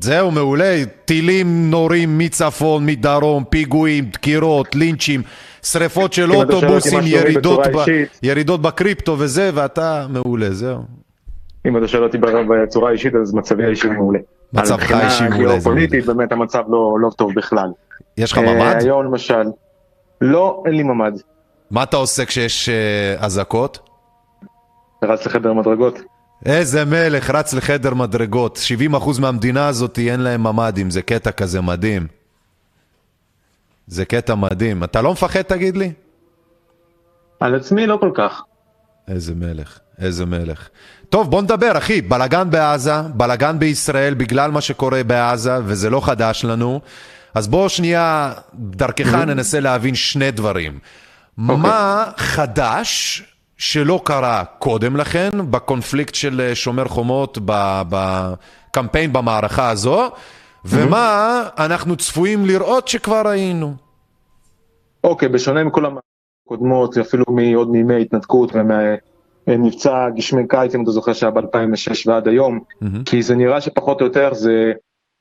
זהו, 0.01 0.31
מעולה, 0.31 0.83
טילים 1.05 1.71
נורים 1.71 2.19
מצפון, 2.19 2.87
מדרום, 2.87 3.45
פיגועים, 3.45 4.05
דקירות, 4.05 4.75
לינצ'ים, 4.75 5.23
שריפות 5.63 6.13
של 6.13 6.33
אוטובוסים, 6.33 6.99
ירידות, 7.03 7.61
ב... 7.67 8.05
ירידות 8.23 8.63
בקריפטו 8.63 9.17
וזה, 9.19 9.51
ואתה 9.55 10.07
מעולה, 10.09 10.51
זהו. 10.51 10.79
אם 11.67 11.77
אתה 11.77 11.89
שואל 11.89 12.03
אותי 12.03 12.19
בצורה 12.19 12.91
אישית 12.91 13.15
אז 13.15 13.35
מצבי 13.35 13.65
האישי 13.65 13.89
מעולה. 13.89 14.19
מצבך 14.53 14.73
מבחינה 14.73 15.01
האישי 15.01 15.23
מעולה, 15.29 15.37
זה 15.37 15.45
גיאופוליטית 15.53 16.07
באמת 16.07 16.33
המצב 16.33 16.63
לא 16.69 16.97
לא 17.01 17.11
טוב 17.17 17.35
בכלל. 17.35 17.69
יש 18.17 18.33
לך 18.33 18.39
אה, 18.39 18.55
ממ"ד? 18.55 18.83
היום 18.83 19.05
למשל, 19.05 19.43
לא 20.21 20.63
אין 20.67 20.75
לי 20.75 20.83
ממ"ד, 20.83 21.13
מה 21.71 21.83
אתה 21.83 21.97
עושה 21.97 22.25
כשיש 22.25 22.69
אה, 22.69 23.15
אזעקות? 23.19 23.79
רץ 25.05 25.27
לחדר 25.27 25.53
מדרגות. 25.53 25.99
איזה 26.47 26.85
מלך, 26.85 27.31
רץ 27.31 27.55
לחדר 27.55 27.95
מדרגות. 27.95 28.59
70% 28.95 29.21
מהמדינה 29.21 29.69
הזאת 29.69 29.99
אין 29.99 30.21
להם 30.21 30.43
ממ"דים, 30.43 30.91
זה 30.91 31.03
קטע 31.03 31.31
כזה 31.31 31.61
מדהים. 31.61 32.07
זה 33.87 34.05
קטע 34.05 34.35
מדהים. 34.35 34.85
אתה 34.85 35.03
לא 35.03 35.13
מפחד, 35.13 35.43
תגיד 35.43 35.77
לי? 35.77 35.93
על 37.41 37.55
עצמי 37.55 37.87
לא 37.87 37.97
כל 38.01 38.11
כך. 38.15 38.43
איזה 39.09 39.35
מלך, 39.35 39.79
איזה 39.99 40.27
מלך. 40.27 40.69
טוב, 41.09 41.31
בוא 41.31 41.43
נדבר, 41.43 41.79
אחי. 41.79 42.01
בלגן 42.01 42.51
בעזה, 42.51 43.03
בלגן 43.03 43.59
בישראל 43.59 44.15
בגלל 44.15 44.51
מה 44.51 44.61
שקורה 44.61 45.05
בעזה, 45.05 45.59
וזה 45.65 45.91
לא 45.91 46.07
חדש 46.07 46.45
לנו. 46.45 46.81
אז 47.35 47.49
בוא 47.49 47.69
שנייה, 47.69 48.33
דרכך 48.55 49.15
ננסה 49.15 49.61
להבין 49.61 49.95
שני 49.95 50.31
דברים. 50.31 50.79
מה 51.37 52.05
חדש 52.17 53.23
שלא 53.61 54.01
קרה 54.05 54.45
קודם 54.59 54.97
לכן, 54.97 55.31
בקונפליקט 55.51 56.15
של 56.15 56.41
אה, 56.41 56.55
שומר 56.55 56.89
חומות, 56.89 57.39
בקמפיין 57.89 59.13
במערכה 59.13 59.71
הזו, 59.71 60.09
ומה 60.65 61.43
אנחנו 61.59 61.97
צפויים 61.97 62.47
לראות 62.47 62.89
שכבר 62.89 63.23
ראינו? 63.27 63.75
אוקיי, 65.05 65.29
בשונה 65.29 65.65
מכל 65.65 65.85
המערכות 65.85 66.05
הקודמות, 66.47 66.99
אפילו 66.99 67.25
מעוד 67.29 67.71
מימי 67.71 67.95
ההתנתקות 67.95 68.53
וממבצע 69.47 70.09
גשמי 70.17 70.49
קיץ, 70.49 70.75
אם 70.75 70.83
אתה 70.83 70.91
זוכר 70.91 71.13
שהיה 71.13 71.31
ב-2006 71.31 72.03
ועד 72.07 72.29
היום. 72.29 72.61
כי 73.05 73.23
זה 73.23 73.35
נראה 73.35 73.61
שפחות 73.61 74.01
או 74.01 74.07
יותר 74.07 74.35
זה 74.35 74.73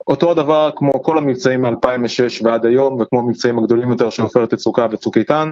אותו 0.08 0.32
הדבר 0.32 0.70
כמו 0.76 1.04
כל 1.04 1.18
המבצעים 1.18 1.62
מ-2006 1.62 2.44
ועד 2.44 2.66
היום, 2.66 3.02
וכמו 3.02 3.20
המבצעים 3.20 3.60
הגדולים 3.60 3.90
יותר 3.90 4.10
של 4.10 4.24
עופרת 4.24 4.54
יצוקה 4.54 4.88
וצוק 4.92 5.18
איתן. 5.18 5.50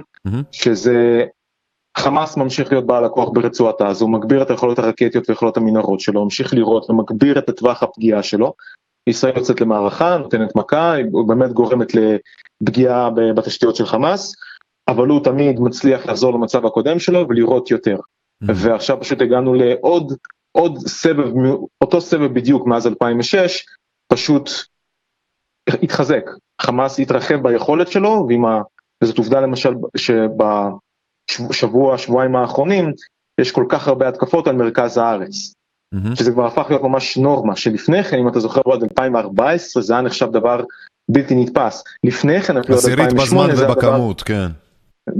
שזה 0.52 1.24
חמאס 1.98 2.36
ממשיך 2.36 2.72
להיות 2.72 2.86
בעל 2.86 3.04
הכוח 3.04 3.28
ברצועת 3.32 3.80
עזה, 3.80 4.04
הוא 4.04 4.12
מגביר 4.12 4.42
את 4.42 4.50
היכולות 4.50 4.78
הרקטיות 4.78 5.30
ויכולות 5.30 5.56
המנהרות 5.56 6.00
שלו, 6.00 6.24
ממשיך 6.24 6.54
לירות 6.54 6.90
ומגביר 6.90 7.38
את 7.38 7.50
טווח 7.50 7.82
הפגיעה 7.82 8.22
שלו. 8.22 8.52
ישראל 9.08 9.36
יוצאת 9.36 9.60
למערכה, 9.60 10.18
נותנת 10.18 10.56
מכה, 10.56 10.92
היא 10.92 11.06
באמת 11.26 11.52
גורמת 11.52 11.92
לפגיעה 11.94 13.10
בתשתיות 13.10 13.76
של 13.76 13.86
חמאס, 13.86 14.34
אבל 14.88 15.08
הוא 15.08 15.24
תמיד 15.24 15.60
מצליח 15.60 16.06
לחזור 16.06 16.34
למצב 16.34 16.66
הקודם 16.66 16.98
שלו 16.98 17.28
ולירות 17.28 17.70
יותר. 17.70 17.96
ועכשיו 18.42 19.00
פשוט 19.00 19.20
הגענו 19.20 19.54
לעוד 19.54 20.12
עוד 20.52 20.78
סבב, 20.78 21.32
אותו 21.80 22.00
סבב 22.00 22.34
בדיוק 22.34 22.66
מאז 22.66 22.86
2006, 22.86 23.66
פשוט 24.12 24.50
התחזק. 25.82 26.24
חמאס 26.62 27.00
התרחב 27.00 27.42
ביכולת 27.42 27.88
שלו, 27.88 28.26
ועם 28.28 28.44
ה... 28.44 28.62
וזאת 29.04 29.18
עובדה 29.18 29.40
למשל 29.40 29.74
שבשבוע, 31.30 31.98
שבועיים 31.98 32.36
האחרונים, 32.36 32.92
יש 33.40 33.52
כל 33.52 33.64
כך 33.68 33.88
הרבה 33.88 34.08
התקפות 34.08 34.48
על 34.48 34.56
מרכז 34.56 34.98
הארץ. 34.98 35.52
מהמם. 35.92 36.16
שזה 36.16 36.32
כבר 36.32 36.46
הפך 36.46 36.66
להיות 36.68 36.82
ממש 36.82 37.16
נורמה, 37.16 37.56
שלפני 37.56 38.04
כן, 38.04 38.18
אם 38.18 38.28
אתה 38.28 38.40
זוכר, 38.40 38.60
עד 38.72 38.82
2014 38.82 39.82
זה 39.82 39.92
היה 39.92 40.02
נחשב 40.02 40.30
דבר 40.32 40.64
בלתי 41.10 41.34
נתפס. 41.34 41.84
לפני 42.04 42.42
כן, 42.42 42.56
אפילו 42.56 42.78
עשירית 42.78 43.00
2008 43.00 43.22
בזמן 43.24 43.56
זה 43.56 43.66
היה 43.66 43.74
דבר... 43.74 43.88
ובכמות, 43.88 44.22
כן. 44.22 44.46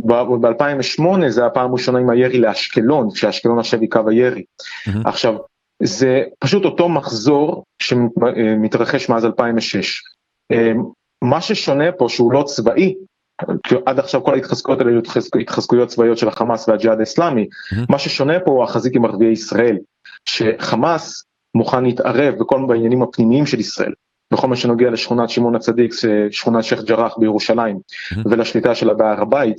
ב-2008 0.06 1.28
זה 1.28 1.40
היה 1.40 1.50
פעם 1.50 1.72
ראשונה 1.72 1.98
עם 1.98 2.10
הירי 2.10 2.38
לאשקלון, 2.38 3.10
כשאשקלון 3.10 3.58
עכשיו 3.58 3.80
היא 3.80 3.90
קו 3.90 4.08
הירי. 4.08 4.44
מהמם. 4.86 5.06
עכשיו, 5.06 5.34
זה 5.82 6.22
פשוט 6.38 6.64
אותו 6.64 6.88
מחזור 6.88 7.64
שמתרחש 7.82 9.08
מאז 9.08 9.24
2006. 9.24 10.02
אה, 10.52 10.72
מה 11.24 11.40
ששונה 11.40 11.92
פה 11.92 12.08
שהוא 12.08 12.32
לא 12.32 12.42
צבאי, 12.42 12.94
עד 13.86 13.98
עכשיו 13.98 14.24
כל 14.24 14.34
ההתחזקויות 14.34 14.80
האלה 14.80 14.90
היו 14.90 14.98
התחזק- 14.98 15.40
התחזקויות 15.40 15.88
צבאיות 15.88 16.18
של 16.18 16.28
החמאס 16.28 16.68
והג'יהאד 16.68 17.00
האסלאמי. 17.00 17.48
מה 17.88 17.98
ששונה 17.98 18.40
פה 18.40 18.50
הוא 18.50 18.64
החזיק 18.64 18.96
עם 18.96 19.04
ערביי 19.04 19.32
ישראל, 19.32 19.78
שחמאס 20.24 21.24
מוכן 21.54 21.84
להתערב 21.84 22.34
בכל 22.34 22.64
בעניינים 22.68 23.02
הפנימיים 23.02 23.46
של 23.46 23.60
ישראל. 23.60 23.92
בכל 24.32 24.48
מה 24.48 24.56
שנוגע 24.56 24.90
לשכונת 24.90 25.30
שמעון 25.30 25.54
הצדיק, 25.54 25.92
שכונת 26.30 26.64
שייח' 26.64 26.82
ג'ראח 26.82 27.18
בירושלים, 27.18 27.78
ולשליטה 28.24 28.74
שלה 28.74 28.94
בהר 28.94 29.22
הבית, 29.22 29.56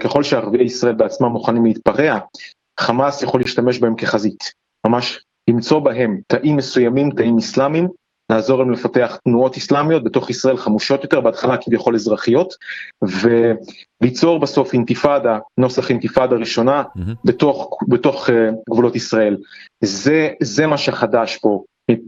ככל 0.00 0.22
שערביי 0.22 0.64
ישראל 0.64 0.94
בעצמם 0.94 1.28
מוכנים 1.28 1.64
להתפרע, 1.64 2.18
חמאס 2.80 3.22
יכול 3.22 3.40
להשתמש 3.40 3.78
בהם 3.78 3.94
כחזית. 3.96 4.52
ממש 4.86 5.24
למצוא 5.50 5.78
בהם 5.78 6.20
תאים 6.26 6.56
מסוימים, 6.56 7.10
תאים 7.10 7.38
אסלאמיים, 7.38 7.88
לעזור 8.30 8.58
להם 8.58 8.70
לפתח 8.70 9.18
תנועות 9.24 9.56
אסלאמיות 9.56 10.04
בתוך 10.04 10.30
ישראל 10.30 10.56
חמושות 10.56 11.02
יותר, 11.02 11.20
בהתחלה 11.20 11.56
כביכול 11.56 11.94
אזרחיות, 11.94 12.54
וליצור 14.02 14.40
בסוף 14.40 14.72
אינתיפאדה, 14.72 15.38
נוסח 15.58 15.90
אינתיפאדה 15.90 16.36
ראשונה, 16.36 16.82
מהמם. 16.96 17.14
בתוך, 17.24 17.78
בתוך 17.88 18.28
uh, 18.28 18.32
גבולות 18.70 18.96
ישראל. 18.96 19.36
זה, 19.80 20.28
זה 20.42 20.66
מה 20.66 20.78
שחדש 20.78 21.36
פה 21.36 21.62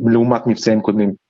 לעומת 0.07 0.47
מבצעים 0.47 0.81
קודמים. 0.81 1.24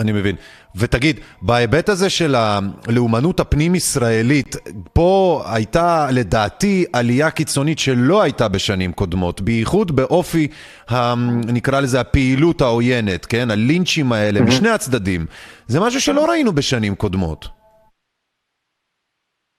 אני 0.00 0.12
מבין. 0.12 0.36
ותגיד, 0.76 1.20
בהיבט 1.42 1.88
הזה 1.88 2.10
של 2.10 2.34
הלאומנות 2.34 3.40
הפנים-ישראלית, 3.40 4.56
פה 4.92 5.42
הייתה 5.46 6.08
לדעתי 6.10 6.84
עלייה 6.92 7.30
קיצונית 7.30 7.78
שלא 7.78 8.22
הייתה 8.22 8.48
בשנים 8.48 8.92
קודמות, 8.92 9.40
בייחוד 9.40 9.96
באופי, 9.96 10.48
ה, 10.90 11.14
נקרא 11.46 11.80
לזה 11.80 12.00
הפעילות 12.00 12.60
העוינת, 12.60 13.26
כן? 13.26 13.50
הלינצ'ים 13.50 14.12
האלה, 14.12 14.40
משני 14.40 14.68
הצדדים. 14.68 15.26
זה 15.66 15.80
משהו 15.80 16.00
שלא 16.00 16.30
ראינו 16.30 16.52
בשנים 16.52 16.94
קודמות. 16.94 17.48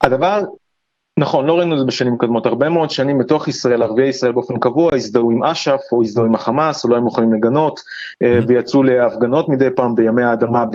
הדבר, 0.03 0.41
נכון, 1.21 1.45
לא 1.45 1.57
ראינו 1.57 1.73
את 1.73 1.79
זה 1.79 1.85
בשנים 1.85 2.17
קודמות, 2.17 2.45
הרבה 2.45 2.69
מאוד 2.69 2.89
שנים 2.89 3.17
בתוך 3.17 3.47
ישראל, 3.47 3.83
ערביי 3.83 4.09
ישראל 4.09 4.31
באופן 4.31 4.59
קבוע 4.59 4.95
הזדהו 4.95 5.31
עם 5.31 5.43
אש"ף 5.43 5.81
או 5.91 6.03
הזדהו 6.03 6.25
עם 6.25 6.35
החמאס, 6.35 6.83
או 6.83 6.89
לא 6.89 6.95
היו 6.95 7.03
מוכנים 7.03 7.33
לגנות, 7.33 7.79
אה, 8.23 8.39
ויצאו 8.47 8.83
להפגנות 8.83 9.49
מדי 9.49 9.67
פעם 9.75 9.95
בימי 9.95 10.23
האדמה 10.23 10.65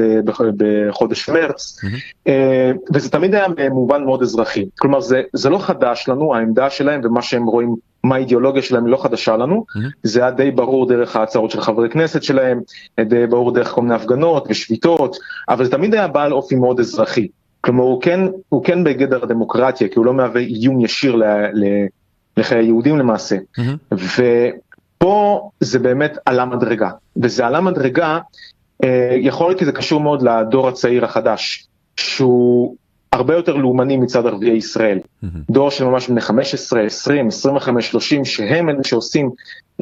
בחודש 0.57 1.29
מרץ, 1.29 1.81
אה, 2.29 2.73
וזה 2.95 3.11
תמיד 3.11 3.35
היה 3.35 3.47
במובן 3.49 4.05
מאוד 4.05 4.23
אזרחי. 4.23 4.65
כלומר, 4.79 5.01
זה, 5.01 5.23
זה 5.33 5.51
לא 5.51 5.59
חדש 5.59 6.09
לנו, 6.09 6.35
העמדה 6.35 6.71
שלהם 6.71 7.01
ומה 7.05 7.23
שהם 7.23 7.47
רואים, 7.47 7.75
מה 8.05 8.15
האידיאולוגיה 8.15 8.63
שלהם 8.63 8.85
היא 8.85 8.93
לא 8.93 8.97
חדשה 8.97 9.37
לנו, 9.37 9.65
זה 10.03 10.21
היה 10.21 10.31
די 10.31 10.51
ברור 10.51 10.89
דרך 10.89 11.17
ההצהרות 11.17 11.51
של 11.51 11.61
חברי 11.61 11.91
כנסת 11.91 12.23
שלהם, 12.23 12.61
די 13.01 13.27
ברור 13.27 13.53
דרך 13.53 13.69
כל 13.69 13.83
מיני 13.83 13.95
הפגנות 13.95 14.47
ושביתות, 14.49 15.17
אבל 15.49 15.65
זה 15.65 15.71
תמיד 15.71 15.95
היה 15.95 16.09
בעל 16.09 16.33
אופי 16.33 16.55
מאוד 16.55 16.81
אזרחי. 16.81 17.29
כלומר 17.67 17.83
הוא 17.83 18.03
כן, 18.03 18.21
הוא 18.49 18.65
כן 18.65 18.85
בגדר 18.85 19.23
הדמוקרטיה, 19.23 19.89
כי 19.89 19.95
הוא 19.97 20.07
לא 20.07 20.15
מהווה 20.15 20.41
איום 20.41 20.81
ישיר 20.81 21.17
ל, 21.17 21.25
ל, 21.53 21.65
לחיי 22.37 22.59
היהודים 22.59 22.99
למעשה. 22.99 23.37
Mm-hmm. 23.37 23.95
ופה 23.95 25.51
זה 25.61 25.79
באמת 25.79 26.19
עלה 26.27 26.45
מדרגה, 26.45 26.91
וזה 27.23 27.47
עלה 27.47 27.61
מדרגה, 27.61 28.19
אה, 28.85 29.17
יכול 29.21 29.49
להיות 29.49 29.59
כי 29.59 29.65
זה 29.65 29.73
קשור 29.73 30.01
מאוד 30.01 30.23
לדור 30.23 30.69
הצעיר 30.69 31.05
החדש, 31.05 31.67
שהוא 31.97 32.77
הרבה 33.13 33.35
יותר 33.35 33.57
לאומני 33.57 33.97
מצד 33.97 34.27
ערביי 34.27 34.57
ישראל. 34.57 34.99
Mm-hmm. 34.99 35.27
דור 35.51 35.71
של 35.71 35.85
ממש 35.85 36.09
בני 36.09 36.21
15, 36.21 36.83
20, 36.83 37.29
25, 37.29 37.91
30, 37.91 38.25
שהם 38.25 38.69
אלה 38.69 38.85
שעושים 38.85 39.31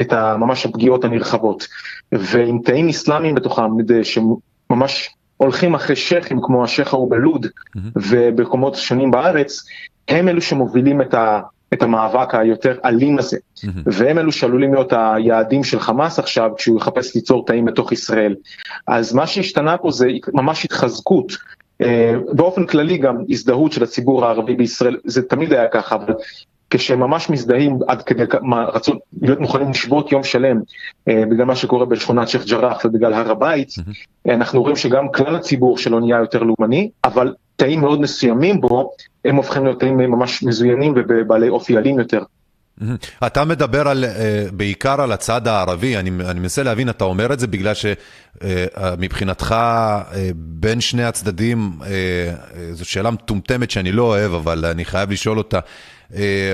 את 0.00 0.12
ממש 0.12 0.66
הפגיעות 0.66 1.04
הנרחבות. 1.04 1.66
ועם 2.12 2.58
תאים 2.64 2.88
אסלאמיים 2.88 3.34
בתוכם, 3.34 3.70
שממש 4.02 5.10
הולכים 5.36 5.74
אחרי 5.74 5.96
שייחים 5.96 6.40
כמו 6.42 6.64
השייח 6.64 6.94
ההוא 6.94 7.10
בלוד 7.10 7.46
mm-hmm. 7.46 7.78
ובמקומות 7.96 8.74
שונים 8.74 9.10
בארץ, 9.10 9.64
הם 10.08 10.28
אלו 10.28 10.40
שמובילים 10.40 11.02
את, 11.02 11.14
ה, 11.14 11.40
את 11.74 11.82
המאבק 11.82 12.34
היותר 12.34 12.78
אלים 12.84 13.18
הזה. 13.18 13.36
Mm-hmm. 13.36 13.68
והם 13.86 14.18
אלו 14.18 14.32
שעלולים 14.32 14.74
להיות 14.74 14.92
היעדים 14.92 15.64
של 15.64 15.80
חמאס 15.80 16.18
עכשיו, 16.18 16.50
כשהוא 16.56 16.76
יחפש 16.76 17.14
ליצור 17.14 17.46
תאים 17.46 17.64
בתוך 17.64 17.92
ישראל. 17.92 18.34
אז 18.86 19.14
מה 19.14 19.26
שהשתנה 19.26 19.76
פה 19.76 19.90
זה 19.90 20.08
ממש 20.32 20.64
התחזקות. 20.64 21.32
אה, 21.80 22.14
באופן 22.32 22.66
כללי 22.66 22.98
גם 22.98 23.16
הזדהות 23.28 23.72
של 23.72 23.82
הציבור 23.82 24.24
הערבי 24.24 24.54
בישראל, 24.54 24.96
זה 25.04 25.22
תמיד 25.22 25.52
היה 25.52 25.68
ככה, 25.68 25.94
אבל 25.94 26.14
כשהם 26.70 27.00
ממש 27.00 27.30
מזדהים 27.30 27.78
עד 27.88 28.02
כדי 28.02 28.22
רצון 28.74 28.98
להיות 29.22 29.40
מוכנים 29.40 29.70
לשבות 29.70 30.12
יום 30.12 30.24
שלם 30.24 30.60
אה, 31.08 31.22
בגלל 31.30 31.44
מה 31.44 31.56
שקורה 31.56 31.86
בשכונת 31.86 32.28
שייח' 32.28 32.44
ג'ראח 32.46 32.84
ובגלל 32.84 33.14
הר 33.14 33.30
הבית, 33.30 33.68
mm-hmm. 33.68 34.30
אנחנו 34.32 34.62
רואים 34.62 34.76
שגם 34.76 35.08
כלל 35.08 35.36
הציבור 35.36 35.78
שלו 35.78 36.00
נהיה 36.00 36.18
יותר 36.18 36.42
לאומני, 36.42 36.90
אבל 37.04 37.34
תאים 37.56 37.80
מאוד 37.80 38.00
מסוימים 38.00 38.60
בו, 38.60 38.90
הם 39.24 39.36
הופכים 39.36 39.64
להיות 39.64 39.80
תאים 39.80 39.96
ממש 39.96 40.42
מזוינים 40.42 40.94
ובעלי 40.96 41.48
אופי 41.48 41.76
אלים 41.76 41.98
יותר. 41.98 42.22
אתה 43.26 43.44
מדבר 43.44 43.88
על, 43.88 44.04
אה, 44.04 44.46
בעיקר 44.52 45.00
על 45.00 45.12
הצד 45.12 45.48
הערבי, 45.48 45.96
אני, 45.96 46.10
אני 46.30 46.40
מנסה 46.40 46.62
להבין, 46.62 46.88
אתה 46.88 47.04
אומר 47.04 47.32
את 47.32 47.40
זה 47.40 47.46
בגלל 47.46 47.74
שמבחינתך 47.74 49.52
אה, 49.52 50.30
בין 50.34 50.80
שני 50.80 51.04
הצדדים, 51.04 51.78
זו 52.72 52.84
שאלה 52.84 53.10
מטומטמת 53.10 53.70
שאני 53.70 53.92
לא 53.92 54.02
אוהב, 54.02 54.32
אבל 54.32 54.64
אני 54.64 54.84
חייב 54.84 55.10
לשאול 55.10 55.38
אותה. 55.38 55.60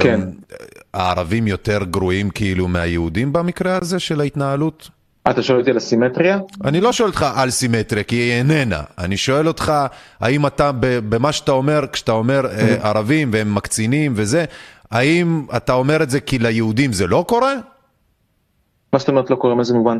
כן. 0.02 0.20
הערבים 0.94 1.46
יותר 1.46 1.84
גרועים 1.84 2.30
כאילו 2.30 2.68
מהיהודים 2.68 3.32
במקרה 3.32 3.78
הזה 3.82 3.98
של 3.98 4.20
ההתנהלות? 4.20 4.88
אתה 5.30 5.42
שואל 5.42 5.58
אותי 5.58 5.70
על 5.70 5.76
הסימטריה? 5.76 6.38
אני 6.64 6.80
לא 6.80 6.92
שואל 6.92 7.08
אותך 7.08 7.26
על 7.34 7.50
סימטריה, 7.50 8.02
כי 8.04 8.16
היא 8.16 8.32
איננה. 8.32 8.82
אני 8.98 9.16
שואל 9.16 9.48
אותך, 9.48 9.72
האם 10.20 10.46
אתה, 10.46 10.70
במה 10.80 11.32
שאתה 11.32 11.52
אומר, 11.52 11.84
כשאתה 11.92 12.12
אומר 12.12 12.44
mm-hmm. 12.44 12.86
ערבים 12.86 13.30
והם 13.32 13.54
מקצינים 13.54 14.12
וזה, 14.16 14.44
האם 14.90 15.46
אתה 15.56 15.72
אומר 15.72 16.02
את 16.02 16.10
זה 16.10 16.20
כי 16.20 16.38
ליהודים 16.38 16.92
זה 16.92 17.06
לא 17.06 17.24
קורה? 17.28 17.54
מה 18.92 18.98
זאת 18.98 19.08
אומרת 19.08 19.30
לא 19.30 19.36
קורה? 19.36 19.54
מאיזה 19.54 19.74
מובן? 19.74 19.98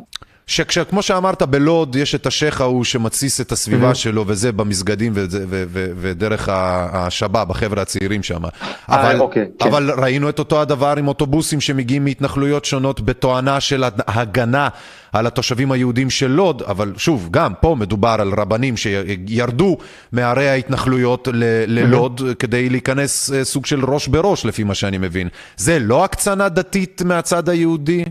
שכמו 0.51 1.03
שאמרת, 1.03 1.43
בלוד 1.43 1.97
יש 1.97 2.15
את 2.15 2.27
השייח 2.27 2.61
ההוא 2.61 2.85
שמתסיס 2.85 3.41
את 3.41 3.53
הסביבה 3.53 3.91
mm-hmm. 3.91 3.95
שלו, 3.95 4.25
וזה 4.27 4.53
במסגדים 4.53 5.13
וזה, 5.15 5.45
ו, 5.49 5.65
ו, 5.69 5.91
ודרך 5.97 6.49
השבאב, 6.53 7.51
החבר'ה 7.51 7.83
הצעירים 7.83 8.23
שם. 8.23 8.45
אה, 8.45 8.51
אבל, 8.89 9.21
אוקיי, 9.21 9.47
כן. 9.59 9.69
אבל 9.69 9.91
ראינו 9.97 10.29
את 10.29 10.39
אותו 10.39 10.61
הדבר 10.61 10.95
עם 10.99 11.09
אוטובוסים 11.09 11.61
שמגיעים 11.61 12.05
מהתנחלויות 12.05 12.65
שונות 12.65 13.01
בתואנה 13.01 13.61
של 13.61 13.85
הגנה 14.07 14.69
על 15.13 15.27
התושבים 15.27 15.73
היהודים 15.73 16.11
של 16.11 16.31
לוד, 16.31 16.63
אבל 16.63 16.93
שוב, 16.97 17.29
גם 17.31 17.53
פה 17.61 17.77
מדובר 17.79 18.17
על 18.21 18.35
רבנים 18.37 18.75
שירדו 18.77 19.77
מערי 20.13 20.49
ההתנחלויות 20.49 21.29
ללוד 21.67 22.21
mm-hmm. 22.21 22.35
כדי 22.35 22.69
להיכנס 22.69 23.33
אה, 23.33 23.45
סוג 23.45 23.67
של 23.67 23.85
ראש 23.85 24.09
בראש, 24.09 24.45
לפי 24.45 24.65
מה 24.65 24.75
שאני 24.75 24.99
מבין. 24.99 25.29
זה 25.57 25.79
לא 25.79 26.05
הקצנה 26.05 26.49
דתית 26.49 27.03
מהצד 27.03 27.49
היהודי? 27.49 28.05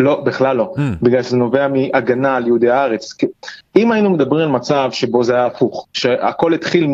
לא, 0.00 0.20
בכלל 0.20 0.56
לא, 0.56 0.72
mm. 0.76 0.80
בגלל 1.02 1.22
שזה 1.22 1.36
נובע 1.36 1.68
מהגנה 1.68 2.36
על 2.36 2.46
יהודי 2.46 2.70
הארץ. 2.70 3.14
אם 3.76 3.92
היינו 3.92 4.10
מדברים 4.10 4.42
על 4.42 4.48
מצב 4.48 4.88
שבו 4.92 5.24
זה 5.24 5.34
היה 5.34 5.46
הפוך, 5.46 5.86
שהכל 5.92 6.54
התחיל 6.54 6.86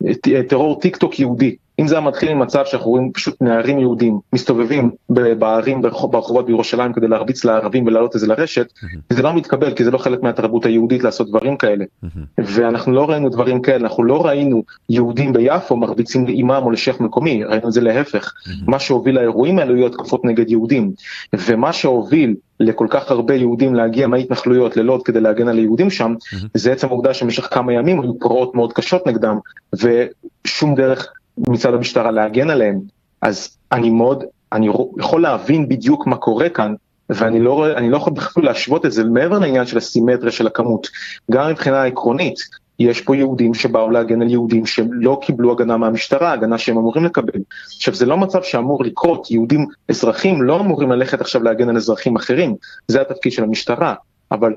מטרור 0.00 0.80
טיק 0.80 0.96
טוק 0.96 1.20
יהודי, 1.20 1.56
אם 1.80 1.86
זה 1.86 1.94
היה 1.94 2.06
מתחיל 2.06 2.34
ממצב 2.34 2.64
שאנחנו 2.64 2.90
רואים 2.90 3.12
פשוט 3.12 3.42
נערים 3.42 3.78
יהודים 3.78 4.18
מסתובבים 4.32 4.90
בערים 5.08 5.82
ברחובות 5.82 6.46
בירושלים 6.46 6.92
כדי 6.92 7.08
להרביץ 7.08 7.44
לערבים 7.44 7.86
ולהעלות 7.86 8.16
את 8.16 8.20
זה 8.20 8.26
לרשת, 8.26 8.66
mm-hmm. 8.66 9.14
זה 9.14 9.22
לא 9.22 9.34
מתקבל 9.34 9.74
כי 9.74 9.84
זה 9.84 9.90
לא 9.90 9.98
חלק 9.98 10.22
מהתרבות 10.22 10.66
היהודית 10.66 11.04
לעשות 11.04 11.28
דברים 11.28 11.56
כאלה. 11.56 11.84
Mm-hmm. 11.84 12.08
ואנחנו 12.38 12.92
לא 12.92 13.10
ראינו 13.10 13.28
דברים 13.28 13.62
כאלה, 13.62 13.88
אנחנו 13.88 14.04
לא 14.04 14.26
ראינו 14.26 14.62
יהודים 14.88 15.32
ביפו 15.32 15.76
מרביצים 15.76 16.26
לאימאם 16.26 16.62
או 16.62 16.70
לשייח 16.70 17.00
מקומי, 17.00 17.44
ראינו 17.44 17.68
את 17.68 17.72
זה 17.72 17.80
להפך. 17.80 18.32
Mm-hmm. 18.32 18.50
מה 18.66 18.78
שהוביל 18.78 19.14
לאירועים 19.14 19.58
האלו 19.58 19.74
היו 19.74 19.86
התקפות 19.86 20.24
נגד 20.24 20.50
יהודים. 20.50 20.92
ומה 21.32 21.72
שהוביל 21.72 22.34
לכל 22.60 22.86
כך 22.90 23.10
הרבה 23.10 23.34
יהודים 23.34 23.74
להגיע 23.74 24.06
מההתנחלויות 24.06 24.76
ללוד 24.76 25.02
כדי 25.02 25.20
להגן 25.20 25.48
על 25.48 25.58
היהודים 25.58 25.90
שם, 25.90 26.14
mm-hmm. 26.18 26.46
זה 26.54 26.72
עצם 26.72 26.86
העובדה 26.86 27.14
שבמשך 27.14 27.48
כמה 27.54 27.72
ימים 27.72 28.00
היו 28.00 28.18
פרעות 28.18 28.54
מאוד 28.54 28.72
קשות 28.72 29.06
נגדם, 29.06 29.38
ושום 29.74 30.74
דרך 30.74 31.12
מצד 31.48 31.74
המשטרה 31.74 32.10
להגן 32.10 32.50
עליהם, 32.50 32.80
אז 33.22 33.56
אני 33.72 33.90
מאוד, 33.90 34.24
אני 34.52 34.68
יכול 34.98 35.22
להבין 35.22 35.68
בדיוק 35.68 36.06
מה 36.06 36.16
קורה 36.16 36.48
כאן, 36.48 36.74
ואני 37.10 37.40
לא, 37.40 37.66
לא 37.80 37.96
יכול 37.96 38.12
בכלל 38.12 38.44
להשוות 38.44 38.86
את 38.86 38.92
זה 38.92 39.04
מעבר 39.04 39.38
לעניין 39.38 39.66
של 39.66 39.78
הסימטריה 39.78 40.32
של 40.32 40.46
הכמות, 40.46 40.88
גם 41.30 41.50
מבחינה 41.50 41.84
עקרונית, 41.84 42.38
יש 42.78 43.00
פה 43.00 43.16
יהודים 43.16 43.54
שבאו 43.54 43.90
להגן 43.90 44.22
על 44.22 44.30
יהודים 44.30 44.66
שהם 44.66 44.92
לא 44.92 45.20
קיבלו 45.22 45.52
הגנה 45.52 45.76
מהמשטרה, 45.76 46.32
הגנה 46.32 46.58
שהם 46.58 46.78
אמורים 46.78 47.04
לקבל. 47.04 47.40
עכשיו 47.76 47.94
זה 47.94 48.06
לא 48.06 48.16
מצב 48.16 48.42
שאמור 48.42 48.84
לקרות, 48.84 49.30
יהודים 49.30 49.66
אזרחים 49.88 50.42
לא 50.42 50.60
אמורים 50.60 50.90
ללכת 50.92 51.20
עכשיו 51.20 51.42
להגן 51.42 51.68
על 51.68 51.76
אזרחים 51.76 52.16
אחרים, 52.16 52.54
זה 52.88 53.00
התפקיד 53.00 53.32
של 53.32 53.42
המשטרה, 53.42 53.94
אבל 54.32 54.54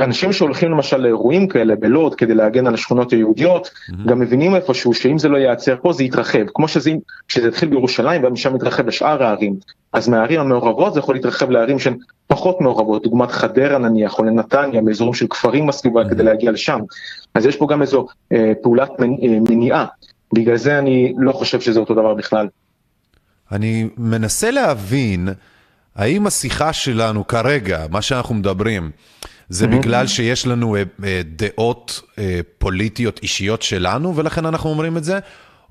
אנשים 0.00 0.32
שהולכים 0.32 0.70
למשל 0.70 0.96
לאירועים 0.96 1.48
כאלה 1.48 1.76
בלוד 1.76 2.14
כדי 2.14 2.34
להגן 2.34 2.66
על 2.66 2.74
השכונות 2.74 3.12
היהודיות, 3.12 3.66
mm-hmm. 3.66 4.08
גם 4.08 4.20
מבינים 4.20 4.54
איפשהו 4.54 4.94
שאם 4.94 5.18
זה 5.18 5.28
לא 5.28 5.36
ייעצר 5.36 5.76
פה 5.82 5.92
זה 5.92 6.04
יתרחב, 6.04 6.44
כמו 6.54 6.68
שזה, 6.68 6.90
התחיל 7.48 7.68
בירושלים 7.68 8.24
ומשם 8.24 8.56
יתרחב 8.56 8.86
לשאר 8.86 9.22
הערים, 9.22 9.56
אז 9.92 10.08
מהערים 10.08 10.40
המעורבות 10.40 10.94
זה 10.94 11.00
יכול 11.00 11.14
להתרחב 11.14 11.50
לערים 11.50 11.78
שהן 11.78 11.96
פחות 12.26 12.60
מעורבות, 12.60 13.02
דוגמת 13.02 13.30
חדרה 13.30 13.78
נניח 13.78 14.18
או 14.18 14.24
לנתניה, 14.24 14.82
באזורים 14.82 15.14
של 15.14 15.26
כפרים 15.26 15.66
בסביבה. 15.66 16.08
כדי 16.10 16.22
להגיע 16.22 16.50
לשם, 16.50 16.80
אז 17.34 17.46
יש 17.46 17.56
פה 17.56 17.66
גם 17.70 17.82
איזו 17.82 18.06
אה, 18.32 18.52
פעולת 18.62 18.90
אה, 19.00 19.06
מניעה, 19.50 19.86
בגלל 20.34 20.56
זה 20.56 20.78
אני 20.78 21.14
לא 21.18 21.32
חושב 21.32 21.60
שזה 21.60 21.80
אותו 21.80 21.94
דבר 21.94 22.14
בכלל. 22.14 22.48
אני 23.52 23.88
מנסה 23.96 24.50
להבין 24.50 25.28
האם 25.96 26.26
השיחה 26.26 26.72
שלנו 26.72 27.26
כרגע, 27.26 27.86
מה 27.90 28.02
שאנחנו 28.02 28.34
מדברים, 28.34 28.90
זה 29.48 29.66
בגלל 29.66 30.06
שיש 30.06 30.46
לנו 30.46 30.76
אה, 30.76 30.82
אה, 31.04 31.20
דעות 31.24 32.00
אה, 32.18 32.40
פוליטיות 32.58 33.20
אישיות 33.22 33.62
שלנו, 33.62 34.16
ולכן 34.16 34.46
אנחנו 34.46 34.70
אומרים 34.70 34.96
את 34.96 35.04
זה, 35.04 35.18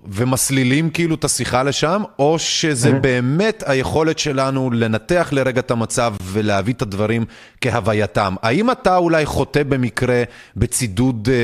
ומסלילים 0.05 0.89
כאילו 0.89 1.15
את 1.15 1.23
השיחה 1.23 1.63
לשם, 1.63 2.03
או 2.19 2.39
שזה 2.39 2.91
באמת 2.91 3.63
היכולת 3.65 4.19
שלנו 4.19 4.71
לנתח 4.71 5.29
לרגע 5.31 5.59
את 5.59 5.71
המצב 5.71 6.13
ולהביא 6.23 6.73
את 6.73 6.81
הדברים 6.81 7.25
כהווייתם. 7.61 8.35
האם 8.41 8.71
אתה 8.71 8.97
אולי 8.97 9.25
חוטא 9.25 9.63
במקרה 9.63 10.23
בצידוד 10.55 11.29
אה, 11.31 11.35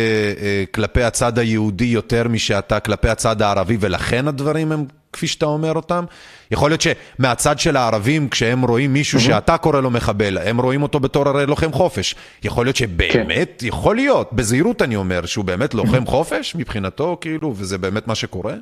אה, 0.44 0.64
כלפי 0.72 1.04
הצד 1.04 1.40
היהודי 1.40 1.86
יותר 1.86 2.28
משאתה 2.28 2.80
כלפי 2.80 3.10
הצד 3.10 3.42
הערבי, 3.42 3.78
ולכן 3.80 4.28
הדברים 4.28 4.72
הם 4.72 4.86
כפי 5.20 5.28
שאתה 5.28 5.46
אומר 5.46 5.74
אותם? 5.74 6.06
יכול 6.52 6.72
להיות 6.72 6.82
שמהצד 6.82 7.60
של 7.60 7.78
הערבים, 7.78 8.30
כשהם 8.30 8.66
רואים 8.66 8.94
מישהו 8.94 9.20
שאתה 9.20 9.58
קורא 9.58 9.82
לו 9.82 9.90
מחבל, 9.90 10.38
הם 10.38 10.62
רואים 10.62 10.84
אותו 10.84 11.00
בתור 11.00 11.28
הרי 11.28 11.46
לוחם 11.46 11.72
חופש. 11.72 12.16
יכול 12.44 12.66
להיות 12.66 12.76
שבאמת, 12.76 13.56
כן. 13.60 13.68
יכול 13.68 13.96
להיות, 13.96 14.34
בזהירות 14.34 14.82
אני 14.82 14.96
אומר, 14.96 15.26
שהוא 15.26 15.46
באמת 15.46 15.74
לוחם 15.74 16.06
חופש 16.06 16.56
מבחינתו, 16.56 17.18
כאילו, 17.22 17.54
וזה 17.56 17.78
באמת 17.78 18.08
מה 18.08 18.16
שקורה? 18.16 18.54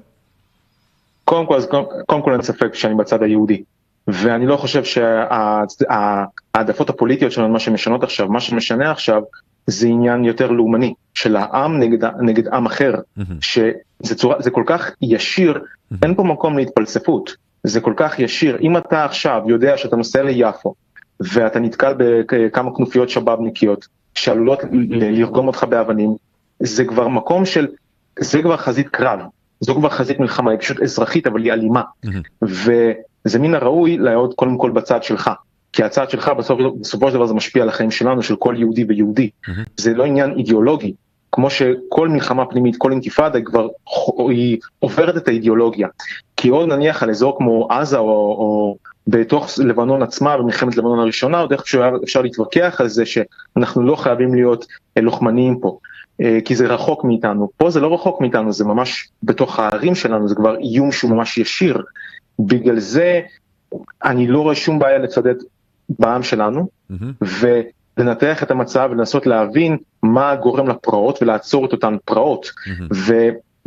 קודם 1.26 1.46
כל, 1.46 1.60
קודם 2.06 2.22
כל 2.22 2.34
אין 2.34 2.42
ספק 2.42 2.74
שאני 2.74 2.96
בצד 2.96 3.24
היהודי. 3.24 3.64
ואני 4.08 4.46
לא 4.46 4.58
חושב 4.58 4.84
שהעדפות 6.54 6.90
הפוליטיות 6.90 7.32
שלנו, 7.32 7.50
מה 7.50 7.60
שמשנות 7.60 8.04
עכשיו, 8.04 8.28
מה 8.28 8.40
שמשנה 8.40 8.92
עכשיו, 8.92 9.22
זה 9.68 9.88
עניין 9.88 10.26
יותר 10.26 10.52
לאומני, 10.52 10.94
של 11.14 11.36
העם 11.36 11.80
נגד, 11.80 12.10
נגד 12.22 12.48
עם 12.48 12.66
אחר, 12.66 12.94
שזה 13.42 14.16
צורה, 14.16 14.36
זה 14.40 14.52
כל 14.52 14.64
כך 14.66 14.92
ישיר, 15.02 15.60
אין 16.04 16.16
פה 16.16 16.24
מקום 16.24 16.58
להתפלספות. 16.58 17.36
זה 17.64 17.82
כל 17.82 17.94
כך 17.98 18.20
ישיר. 18.20 18.58
אם 18.62 18.78
אתה 18.78 19.06
עכשיו 19.06 19.42
יודע 19.48 19.78
שאתה 19.78 19.96
נוסע 19.96 20.24
ליפו, 20.24 20.74
ואתה 21.20 21.60
נתקל 21.60 21.94
בכמה 21.98 22.76
כנופיות 22.76 23.10
שבאבניקיות, 23.10 23.88
שעלולות 24.16 24.60
לרגום 24.72 25.48
אותך 25.48 25.64
באבנים, 25.64 26.16
זה 26.60 26.86
כבר 26.86 27.08
מקום 27.08 27.46
של, 27.46 27.68
זה 28.20 28.42
כבר 28.42 28.58
חזית 28.58 28.88
קרב, 28.90 29.20
זו 29.60 29.76
כבר 29.76 29.90
חזית 29.90 30.20
מלחמה, 30.20 30.52
היא 30.52 30.60
פשוט 30.60 30.82
אזרחית, 30.82 31.28
אבל 31.28 31.44
היא 31.44 31.54
אלימה. 31.54 31.82
וזה 32.42 33.40
מן 33.40 33.54
הראוי 33.54 33.98
לעוד 33.98 34.34
קודם 34.34 34.58
כל 34.58 34.72
בצד 34.72 35.04
שלך. 35.04 35.32
כי 35.74 35.84
הצד 35.84 36.10
שלך 36.10 36.32
בסוף, 36.38 36.60
בסופו 36.82 37.08
של 37.08 37.14
דבר 37.14 37.26
זה 37.26 37.34
משפיע 37.34 37.64
על 37.64 37.70
החיים 37.70 37.92
שלנו, 37.92 38.24
של 38.24 38.36
כל 38.36 38.56
יהודי 38.58 38.86
ויהודי. 38.88 39.30
זה 39.78 39.94
לא 39.94 40.04
עניין 40.04 40.32
אידיאולוגי, 40.38 40.94
כמו 41.32 41.50
שכל 41.50 42.10
מלחמה 42.10 42.46
פנימית, 42.46 42.76
כל 42.78 42.92
אינתיפאדה, 42.92 43.42
כבר 43.42 43.68
היא 44.30 44.58
עוברת 44.80 45.18
את 45.18 45.28
האידיאולוגיה. 45.28 45.88
כי 46.38 46.50
עוד 46.50 46.70
נניח 46.70 47.04
על 47.04 47.10
אזור 47.10 47.38
כמו 47.38 47.68
עזה 47.72 47.98
או, 47.98 48.06
או 48.06 48.78
בתוך 49.08 49.50
לבנון 49.58 50.02
עצמה, 50.02 50.38
במלחמת 50.38 50.78
לבנון 50.78 51.00
הראשונה, 51.00 51.40
עוד 51.40 51.52
איכשהו 51.52 51.82
אפשר 52.04 52.22
להתווכח 52.22 52.76
על 52.80 52.88
זה 52.88 53.04
שאנחנו 53.06 53.84
לא 53.84 53.96
חייבים 53.96 54.36
להיות 54.36 54.66
לוחמניים 54.98 55.60
פה. 55.60 55.78
אה, 56.22 56.38
כי 56.46 56.56
זה 56.56 56.68
רחוק 56.68 57.04
מאיתנו. 57.04 57.50
פה 57.58 57.70
זה 57.70 57.80
לא 57.80 57.94
רחוק 57.94 58.22
מאיתנו, 58.22 58.54
זה 58.54 58.66
ממש 58.66 59.10
בתוך 59.24 59.60
הערים 59.60 59.96
שלנו, 59.96 60.28
זה 60.28 60.36
כבר 60.36 60.58
איום 60.58 60.92
שהוא 60.92 61.12
ממש 61.12 61.38
ישיר. 61.38 61.84
בגלל 62.40 62.80
זה 62.80 63.22
אני 64.04 64.28
לא 64.28 64.42
רואה 64.42 64.56
שום 64.56 64.80
בעיה 64.80 64.98
לצדד 64.98 65.36
בעם 65.90 66.24
שלנו, 66.24 66.68
mm-hmm. 66.92 67.26
ולנתח 67.98 68.44
את 68.44 68.52
המצב 68.52 68.90
ולנסות 68.92 69.28
להבין 69.28 69.78
מה 70.04 70.36
גורם 70.36 70.68
לפרעות 70.68 71.22
ולעצור 71.22 71.66
את 71.66 71.72
אותן 71.72 71.96
פרעות. 72.06 72.46
Mm-hmm. 72.46 73.14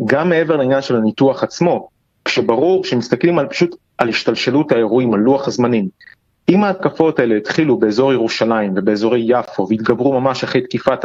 וגם 0.01 0.29
מעבר 0.29 0.57
לעניין 0.57 0.83
של 0.83 0.97
הניתוח 0.97 1.43
עצמו, 1.43 1.89
כשברור, 2.25 2.83
כשמסתכלים 2.83 3.39
על 3.39 3.47
פשוט 3.47 3.77
על 3.99 4.09
השתלשלות 4.09 4.73
האירועים, 4.73 5.15
על 5.15 5.21
לוח 5.21 5.49
הזמנים, 5.49 5.89
אם 6.49 6.65
ההתקפות 6.65 7.19
האלה 7.19 7.37
התחילו 7.37 7.79
באזור 7.79 8.13
ירושלים 8.13 8.73
ובאזורי 8.77 9.25
יפו 9.27 9.67
והתגברו 9.69 10.21
ממש 10.21 10.45
אחרי 10.45 10.61
תקיפת 10.61 10.99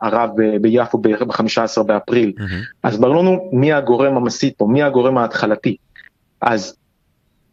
הרב 0.00 0.30
ביפו 0.60 0.98
ב-15 0.98 1.82
באפריל, 1.82 2.32
mm-hmm. 2.38 2.66
אז 2.82 3.00
ברור 3.00 3.16
לנו 3.16 3.50
מי 3.52 3.72
הגורם 3.72 4.16
המסית 4.16 4.54
פה, 4.56 4.66
מי 4.66 4.82
הגורם 4.82 5.18
ההתחלתי. 5.18 5.76
אז 6.40 6.76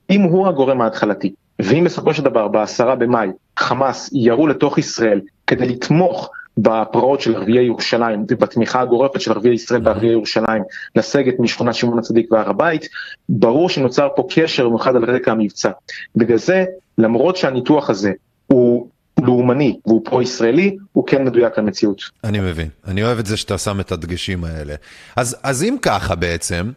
אם 0.10 0.22
הוא 0.22 0.47
הגורם 0.47 0.81
ההתחלתי, 0.81 1.34
ואם 1.60 1.84
בסופו 1.84 2.14
של 2.14 2.23
דבר 2.23 2.48
בעשרה 2.48 2.95
במאי 2.95 3.27
חמאס 3.60 4.10
ירו 4.14 4.48
לתוך 4.48 4.77
ישראל 4.77 5.22
כדי 5.48 5.65
לתמוך 5.65 6.30
בפרעות 6.57 7.22
של 7.22 7.36
ערביי 7.36 7.65
ירושלים 7.65 8.26
ובתמיכה 8.30 8.82
הגורפת 8.82 9.22
של 9.22 9.32
ערביי 9.32 9.53
ישראל 9.53 9.82
בערביי 9.82 10.10
ירושלים 10.10 10.64
לסגת 10.95 11.34
משכונת 11.40 11.76
שמעון 11.76 11.99
הצדיק 11.99 12.32
והר 12.32 12.49
הבית, 12.49 12.88
ברור 13.30 13.69
שנוצר 13.69 14.07
פה 14.15 14.27
קשר 14.30 14.68
במיוחד 14.68 14.95
על 14.95 15.06
רקע 15.06 15.32
המבצע. 15.32 15.72
בגלל 16.15 16.38
זה, 16.38 16.65
למרות 16.98 17.38
שהניתוח 17.38 17.90
הזה 17.90 18.11
הוא 18.48 18.88
לאומני 19.23 19.80
והוא 19.86 20.02
פרו-ישראלי, 20.06 20.77
הוא 20.94 21.07
כן 21.07 21.23
מדויק 21.26 21.57
למציאות. 21.57 22.02
אני 22.23 22.40
מבין. 22.40 22.68
אני 22.88 23.03
אוהב 23.03 23.19
את 23.19 23.26
זה 23.26 23.38
שאתה 23.38 23.57
שם 23.57 23.80
את 23.80 23.91
הדגשים 23.91 24.44
האלה. 24.44 24.76
אז, 25.15 25.38
אז 25.44 25.64
אם 25.64 25.77
ככה 25.82 26.15
בעצם, 26.15 26.72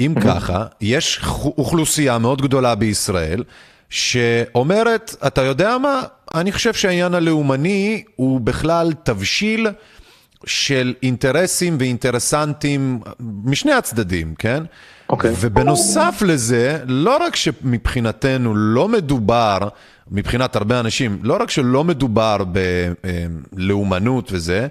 אם 0.00 0.14
ככה, 0.24 0.66
יש 0.80 1.20
אוכלוסייה 1.58 2.18
מאוד 2.18 2.42
גדולה 2.42 2.74
בישראל, 2.74 3.42
שאומרת, 3.92 5.16
אתה 5.26 5.42
יודע 5.42 5.78
מה? 5.78 6.02
אני 6.34 6.52
חושב 6.52 6.74
שהעניין 6.74 7.14
הלאומני 7.14 8.02
הוא 8.16 8.40
בכלל 8.40 8.92
תבשיל 9.02 9.68
של 10.46 10.94
אינטרסים 11.02 11.76
ואינטרסנטים 11.80 13.00
משני 13.20 13.72
הצדדים, 13.72 14.34
כן? 14.38 14.62
אוקיי. 15.08 15.30
Okay. 15.30 15.34
ובנוסף 15.40 16.22
לזה, 16.26 16.78
לא 16.86 17.16
רק 17.16 17.36
שמבחינתנו 17.36 18.56
לא 18.56 18.88
מדובר, 18.88 19.58
מבחינת 20.10 20.56
הרבה 20.56 20.80
אנשים, 20.80 21.18
לא 21.22 21.36
רק 21.40 21.50
שלא 21.50 21.84
מדובר 21.84 22.36
בלאומנות 23.52 24.28
וזה, 24.32 24.66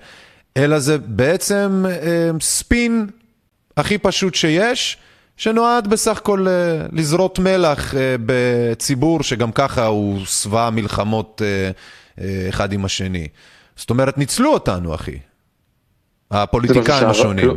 אלא 0.58 0.80
זה 0.80 0.98
בעצם 0.98 1.86
אה, 1.90 2.30
ספין 2.42 3.08
הכי 3.78 3.98
פשוט 3.98 4.36
שיש. 4.36 4.98
שנועד 5.42 5.88
בסך 5.88 6.18
הכל 6.18 6.48
אה, 6.48 6.86
לזרות 6.92 7.40
מלח 7.40 7.96
אה, 7.96 8.16
בציבור 8.26 9.24
שגם 9.24 9.52
ככה 9.52 9.86
הוא 9.86 10.26
שבע 10.26 10.70
מלחמות 10.70 11.42
אה, 11.42 11.72
אחד 12.50 12.74
עם 12.74 12.86
השני. 12.86 13.28
זאת 13.76 13.90
אומרת, 13.90 14.18
ניצלו 14.18 14.54
אותנו, 14.54 14.96
אחי. 14.96 15.18
הפוליטיקאים 16.32 17.08
השונים. 17.08 17.50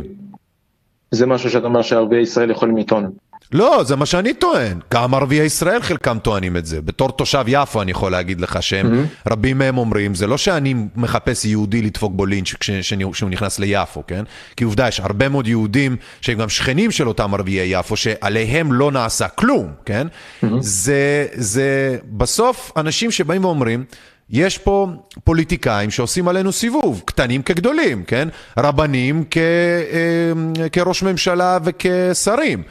זה 1.11 1.25
משהו 1.25 1.49
שאתה 1.49 1.65
אומר 1.65 1.81
שערביי 1.81 2.21
ישראל 2.21 2.51
יכולים 2.51 2.77
לטעון. 2.77 3.11
לא, 3.55 3.83
זה 3.83 3.95
מה 3.95 4.05
שאני 4.05 4.33
טוען. 4.33 4.79
גם 4.93 5.13
ערביי 5.13 5.45
ישראל 5.45 5.81
חלקם 5.81 6.17
טוענים 6.19 6.57
את 6.57 6.65
זה. 6.65 6.81
בתור 6.81 7.11
תושב 7.11 7.45
יפו 7.47 7.81
אני 7.81 7.91
יכול 7.91 8.11
להגיד 8.11 8.41
לך 8.41 8.63
שהם, 8.63 8.91
mm-hmm. 8.91 9.29
רבים 9.31 9.57
מהם 9.57 9.77
אומרים, 9.77 10.15
זה 10.15 10.27
לא 10.27 10.37
שאני 10.37 10.75
מחפש 10.95 11.45
יהודי 11.45 11.81
לדפוק 11.81 12.13
בו 12.15 12.25
לינץ' 12.25 12.53
כשהוא 12.59 13.29
נכנס 13.29 13.59
ליפו, 13.59 14.03
כן? 14.07 14.23
כי 14.55 14.63
עובדה, 14.63 14.87
יש 14.87 14.99
הרבה 14.99 15.29
מאוד 15.29 15.47
יהודים 15.47 15.95
שהם 16.21 16.37
גם 16.37 16.49
שכנים 16.49 16.91
של 16.91 17.07
אותם 17.07 17.33
ערביי 17.33 17.79
יפו, 17.79 17.95
שעליהם 17.95 18.73
לא 18.73 18.91
נעשה 18.91 19.27
כלום, 19.27 19.71
כן? 19.85 20.07
Mm-hmm. 20.07 20.47
זה, 20.59 21.27
זה 21.33 21.97
בסוף 22.11 22.71
אנשים 22.77 23.11
שבאים 23.11 23.45
ואומרים, 23.45 23.83
יש 24.29 24.57
פה 24.57 24.87
פוליטיקאים 25.23 25.91
שעושים 25.91 26.27
עלינו 26.27 26.51
סיבוב, 26.51 27.01
קטנים 27.05 27.41
כגדולים, 27.41 28.03
כן? 28.03 28.27
רבנים 28.57 29.23
כ, 29.31 29.37
אה, 29.37 30.69
כראש 30.69 31.03
ממשלה 31.03 31.57
וכשרים. 31.63 32.63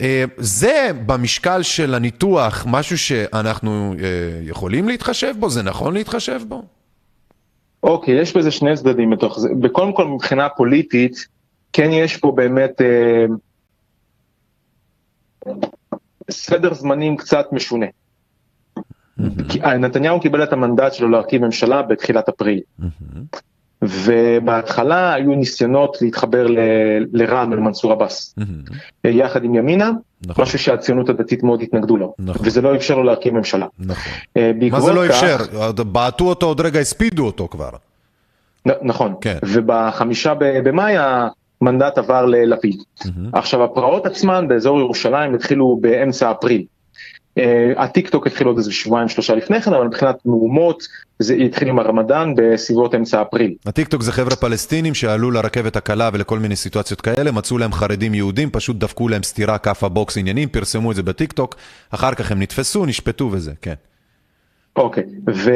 אה, 0.00 0.24
זה 0.36 0.90
במשקל 1.06 1.62
של 1.62 1.94
הניתוח 1.94 2.66
משהו 2.68 2.98
שאנחנו 2.98 3.94
אה, 4.02 4.40
יכולים 4.42 4.88
להתחשב 4.88 5.34
בו? 5.38 5.50
זה 5.50 5.62
נכון 5.62 5.94
להתחשב 5.94 6.40
בו? 6.48 6.62
אוקיי, 7.82 8.18
okay, 8.18 8.22
יש 8.22 8.36
בזה 8.36 8.50
שני 8.50 8.76
צדדים 8.76 9.10
בתוך 9.10 9.38
זה. 9.38 9.48
קודם 9.72 9.92
כל 9.92 10.06
מבחינה 10.06 10.48
פוליטית, 10.48 11.26
כן 11.72 11.90
יש 11.92 12.16
פה 12.16 12.32
באמת 12.32 12.80
אה, 12.80 13.26
סדר 16.30 16.74
זמנים 16.74 17.16
קצת 17.16 17.46
משונה. 17.52 17.86
Mm-hmm. 19.20 19.68
נתניהו 19.68 20.20
קיבל 20.20 20.42
את 20.42 20.52
המנדט 20.52 20.94
שלו 20.94 21.08
להרכיב 21.08 21.44
ממשלה 21.44 21.82
בתחילת 21.82 22.28
אפריל. 22.28 22.60
Mm-hmm. 22.80 23.38
ובהתחלה 23.88 25.14
היו 25.14 25.34
ניסיונות 25.34 25.96
להתחבר 26.02 26.46
לרע"מ, 27.12 27.52
למנסור 27.52 27.92
עבאס, 27.92 28.34
יחד 29.04 29.44
עם 29.44 29.54
ימינה, 29.54 29.90
נכון. 30.26 30.42
משהו 30.42 30.58
שהציונות 30.58 31.08
הדתית 31.08 31.42
מאוד 31.42 31.62
התנגדו 31.62 31.96
לו, 31.96 32.14
נכון. 32.18 32.46
וזה 32.46 32.60
לא 32.60 32.76
אפשר 32.76 32.96
לו 32.96 33.02
להקים 33.02 33.34
ממשלה. 33.34 33.66
נכון. 33.78 34.12
אה, 34.36 34.52
מה 34.70 34.80
זה 34.80 34.92
לא 34.92 35.08
כך, 35.08 35.10
אפשר? 35.10 35.36
קברו 35.72 36.24
אותו 36.24 36.46
עוד 36.46 36.60
רגע, 36.60 36.80
הספידו 36.80 37.26
אותו 37.26 37.48
כבר. 37.50 37.70
נכון, 38.82 39.14
כן. 39.20 39.38
ובחמישה 39.42 40.34
במאי 40.38 40.94
המנדט 41.60 41.98
עבר 41.98 42.26
ללפיד. 42.26 42.76
עכשיו 43.32 43.64
הפרעות 43.64 44.06
עצמן 44.06 44.48
באזור 44.48 44.80
ירושלים 44.80 45.34
התחילו 45.34 45.78
באמצע 45.80 46.30
אפריל. 46.30 46.64
אה, 47.38 47.72
הטיק 47.76 48.08
טוק 48.08 48.26
התחיל 48.26 48.46
עוד 48.46 48.56
איזה 48.58 48.72
שבועיים 48.72 49.08
שלושה 49.08 49.34
לפני 49.34 49.62
כן, 49.62 49.72
אבל 49.72 49.86
מבחינת 49.86 50.16
מהומות 50.24 50.82
זה 51.18 51.34
התחיל 51.34 51.68
עם 51.68 51.78
הרמדאן 51.78 52.34
בסביבות 52.36 52.94
אמצע 52.94 53.22
אפריל. 53.22 53.54
הטיק 53.66 53.88
טוק 53.88 54.02
זה 54.02 54.12
חבר'ה 54.12 54.36
פלסטינים 54.36 54.94
שעלו 54.94 55.30
לרכבת 55.30 55.76
הקלה 55.76 56.10
ולכל 56.12 56.38
מיני 56.38 56.56
סיטואציות 56.56 57.00
כאלה, 57.00 57.32
מצאו 57.32 57.58
להם 57.58 57.72
חרדים 57.72 58.14
יהודים, 58.14 58.50
פשוט 58.50 58.76
דפקו 58.76 59.08
להם 59.08 59.22
סטירה 59.22 59.58
כאפה 59.58 59.88
בוקס 59.88 60.18
עניינים, 60.18 60.48
פרסמו 60.48 60.90
את 60.90 60.96
זה 60.96 61.02
בטיק 61.02 61.32
טוק, 61.32 61.56
אחר 61.90 62.14
כך 62.14 62.32
הם 62.32 62.42
נתפסו, 62.42 62.86
נשפטו 62.86 63.28
וזה, 63.32 63.52
כן. 63.62 63.74
אוקיי, 64.76 65.04
ו... 65.34 65.50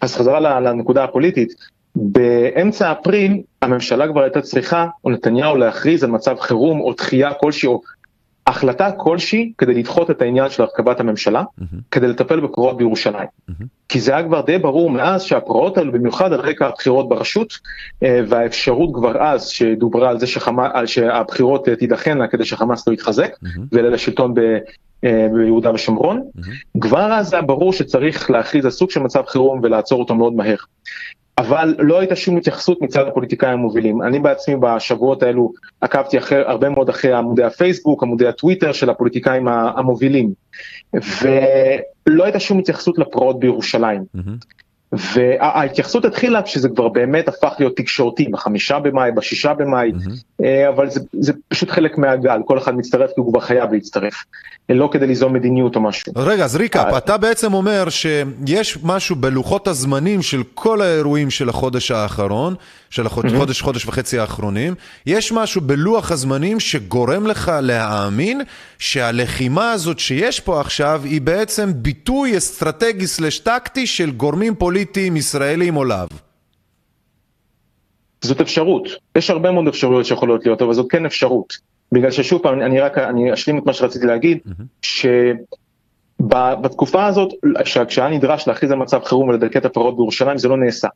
אז 0.00 0.16
חזרה 0.16 0.60
לנקודה 0.60 1.04
הפוליטית, 1.04 1.54
באמצע 1.96 2.92
אפריל 2.92 3.42
הממשלה 3.62 4.08
כבר 4.08 4.22
הייתה 4.22 4.40
צריכה, 4.40 4.86
או 5.04 5.10
נתניהו 5.10 5.56
להכריז 5.56 6.04
על 6.04 6.10
מצב 6.10 6.36
חירום 6.40 6.80
או 6.80 6.92
דחייה 6.92 7.34
כלשהי, 7.34 7.66
או 7.66 7.80
החלטה 8.46 8.92
כלשהי 8.92 9.52
כדי 9.58 9.74
לדחות 9.74 10.10
את 10.10 10.22
העניין 10.22 10.50
של 10.50 10.62
הרכבת 10.62 11.00
הממשלה. 11.00 11.42
כדי 11.90 12.08
לטפל 12.08 12.40
בפרעות 12.40 12.76
בירושלים. 12.76 13.28
כי 13.88 14.00
זה 14.00 14.16
היה 14.16 14.26
כבר 14.26 14.40
די 14.40 14.58
ברור 14.58 14.90
מאז 14.90 15.22
שהפרעות 15.22 15.78
האלו, 15.78 15.92
במיוחד 15.92 16.32
על 16.32 16.40
רקע 16.40 16.66
הבחירות 16.66 17.08
ברשות, 17.08 17.58
אה, 18.02 18.20
והאפשרות 18.28 18.90
כבר 18.94 19.22
אז 19.22 19.48
שדוברה 19.48 20.10
על 20.10 20.18
זה 20.18 20.26
שחמה, 20.26 20.68
על 20.72 20.86
שהבחירות 20.86 21.68
אה, 21.68 21.76
תידחנה 21.76 22.28
כדי 22.28 22.44
שחמאס 22.44 22.88
לא 22.88 22.92
יתחזק. 22.92 23.36
ויעלה 23.72 23.88
לשלטון 23.88 24.34
ב... 24.34 24.40
אה, 25.04 25.26
ביהודה 25.34 25.72
ושומרון, 25.74 26.22
mm-hmm. 26.36 26.80
כבר 26.80 27.12
אז 27.12 27.32
היה 27.32 27.42
ברור 27.42 27.72
שצריך 27.72 28.30
להכריז 28.30 28.64
על 28.64 28.70
סוג 28.70 28.90
של 28.90 29.00
מצב 29.00 29.22
חירום 29.26 29.60
ולעצור 29.62 30.00
אותו 30.00 30.14
מאוד 30.14 30.32
מהר. 30.32 30.56
אבל 31.38 31.74
לא 31.78 31.98
הייתה 31.98 32.16
שום 32.16 32.36
התייחסות 32.36 32.82
מצד 32.82 33.06
הפוליטיקאים 33.08 33.58
המובילים. 33.58 34.02
אני 34.02 34.18
בעצמי 34.18 34.56
בשבועות 34.60 35.22
האלו 35.22 35.52
עקבתי 35.80 36.18
אחרי, 36.18 36.38
הרבה 36.46 36.68
מאוד 36.68 36.88
אחרי 36.88 37.12
עמודי 37.12 37.44
הפייסבוק, 37.44 38.02
עמודי 38.02 38.26
הטוויטר 38.26 38.72
של 38.72 38.90
הפוליטיקאים 38.90 39.48
המובילים, 39.48 40.32
ולא 40.94 42.24
הייתה 42.24 42.40
שום 42.40 42.58
התייחסות 42.58 42.98
לפרעות 42.98 43.40
בירושלים. 43.40 44.04
Mm-hmm. 44.16 44.63
וההתייחסות 45.14 46.04
התחילה 46.04 46.42
כשזה 46.42 46.68
כבר 46.68 46.88
באמת 46.88 47.28
הפך 47.28 47.52
להיות 47.58 47.76
תקשורתי, 47.76 48.24
בחמישה 48.24 48.78
במאי, 48.78 49.10
בשישה 49.12 49.54
במאי, 49.54 49.92
mm-hmm. 49.92 50.42
אבל 50.68 50.90
זה, 50.90 51.00
זה 51.12 51.32
פשוט 51.48 51.70
חלק 51.70 51.98
מהגל, 51.98 52.38
כל 52.46 52.58
אחד 52.58 52.76
מצטרף 52.76 53.10
כי 53.14 53.20
הוא 53.20 53.30
כבר 53.30 53.40
חייב 53.40 53.72
להצטרף, 53.72 54.14
לא 54.68 54.88
כדי 54.92 55.06
ליזום 55.06 55.32
מדיניות 55.32 55.76
או 55.76 55.80
משהו. 55.80 56.12
רגע, 56.16 56.44
אז 56.44 56.56
ריקה, 56.56 56.82
אה, 56.82 56.98
אתה 56.98 57.16
בעצם 57.16 57.54
אומר 57.54 57.88
שיש 57.88 58.78
משהו 58.82 59.16
בלוחות 59.16 59.68
הזמנים 59.68 60.22
של 60.22 60.42
כל 60.54 60.82
האירועים 60.82 61.30
של 61.30 61.48
החודש 61.48 61.90
האחרון, 61.90 62.54
של 62.94 63.06
החודש, 63.06 63.32
mm-hmm. 63.32 63.64
חודש, 63.64 63.86
וחצי 63.86 64.18
האחרונים, 64.18 64.74
יש 65.06 65.32
משהו 65.32 65.60
בלוח 65.60 66.10
הזמנים 66.10 66.60
שגורם 66.60 67.26
לך 67.26 67.52
להאמין 67.62 68.40
שהלחימה 68.78 69.72
הזאת 69.72 69.98
שיש 69.98 70.40
פה 70.40 70.60
עכשיו 70.60 71.00
היא 71.04 71.20
בעצם 71.20 71.70
ביטוי 71.76 72.36
אסטרטגי 72.36 73.06
סלש 73.06 73.38
טקטי 73.38 73.86
של 73.86 74.10
גורמים 74.10 74.54
פוליטיים 74.54 75.16
ישראלים 75.16 75.76
או 75.76 75.84
לאו. 75.84 76.06
זאת 78.20 78.40
אפשרות. 78.40 78.88
יש 79.18 79.30
הרבה 79.30 79.50
מאוד 79.50 79.68
אפשרויות 79.68 80.06
שיכולות 80.06 80.46
להיות, 80.46 80.62
אבל 80.62 80.74
זאת 80.74 80.86
כן 80.90 81.06
אפשרות. 81.06 81.54
בגלל 81.92 82.10
ששוב 82.10 82.42
פעם, 82.42 82.62
אני 82.62 82.80
רק, 82.80 82.98
אני 82.98 83.34
אשלים 83.34 83.58
את 83.58 83.66
מה 83.66 83.72
שרציתי 83.72 84.06
להגיד, 84.06 84.38
שבתקופה 86.22 87.06
הזאת, 87.06 87.32
כשהיה 87.86 88.08
נדרש 88.08 88.48
להכריז 88.48 88.70
על 88.70 88.78
מצב 88.78 89.04
חירום 89.04 89.28
ולדכא 89.28 89.58
את 89.58 89.64
הפרעות 89.64 89.96
בירושלים, 89.96 90.38
זה 90.38 90.48
לא 90.48 90.56
נעשה. 90.56 90.88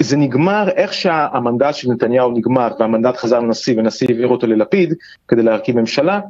וזה 0.00 0.16
נגמר 0.16 0.68
איך 0.76 0.92
שהמנדט 0.92 1.74
של 1.74 1.90
נתניהו 1.90 2.30
נגמר, 2.30 2.68
והמנדט 2.78 3.16
חזר 3.16 3.40
לנשיא, 3.40 3.74
ונשיא 3.78 4.06
העביר 4.10 4.28
אותו 4.28 4.46
ללפיד 4.46 4.94
כדי 5.28 5.42
להרכיב 5.42 5.80
ממשלה, 5.80 6.20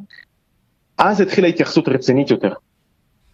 אז 0.99 1.21
התחילה 1.21 1.49
התייחסות 1.49 1.89
רצינית 1.89 2.31
יותר. 2.31 2.53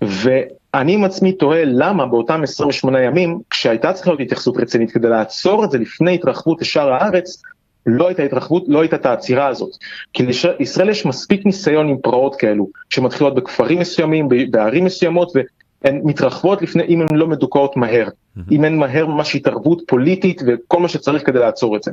ואני 0.03 0.95
עם 0.95 1.05
עצמי 1.05 1.33
תוהה 1.33 1.65
למה 1.65 2.07
באותם 2.07 2.43
28 2.43 3.01
ימים, 3.01 3.39
כשהייתה 3.51 3.93
צריכה 3.93 4.11
להיות 4.11 4.21
התייחסות 4.21 4.57
רצינית 4.57 4.91
כדי 4.91 5.09
לעצור 5.09 5.65
את 5.65 5.71
זה 5.71 5.79
לפני 5.79 6.15
התרחבות 6.15 6.63
לשאר 6.63 6.93
הארץ, 6.93 7.43
לא 7.87 8.07
הייתה 8.09 8.23
התרחבות, 8.23 8.65
לא 8.69 8.81
הייתה 8.81 8.97
את 8.97 9.07
העצירה 9.07 9.47
הזאת. 9.47 9.71
כי 10.13 10.27
לישראל 10.27 10.91
יש 10.91 11.07
מספיק 11.07 11.47
ניסיון 11.47 11.89
עם 11.89 11.97
פרעות 12.03 12.37
כאלו, 12.37 12.69
שמתחילות 12.91 13.35
בכפרים 13.35 13.79
מסוימים, 13.79 14.29
בערים 14.51 14.85
מסוימות, 14.85 15.33
והן 15.35 16.01
מתרחבות 16.05 16.63
לפני, 16.63 16.83
אם 16.83 17.01
הן 17.01 17.17
לא 17.17 17.27
מדוכאות 17.27 17.77
מהר. 17.77 18.09
אם 18.51 18.65
אין 18.65 18.77
מהר 18.77 19.07
ממש 19.07 19.35
התערבות 19.35 19.83
פוליטית 19.87 20.43
וכל 20.47 20.81
מה 20.81 20.89
שצריך 20.89 21.27
כדי 21.27 21.39
לעצור 21.39 21.77
את 21.77 21.83
זה. 21.83 21.91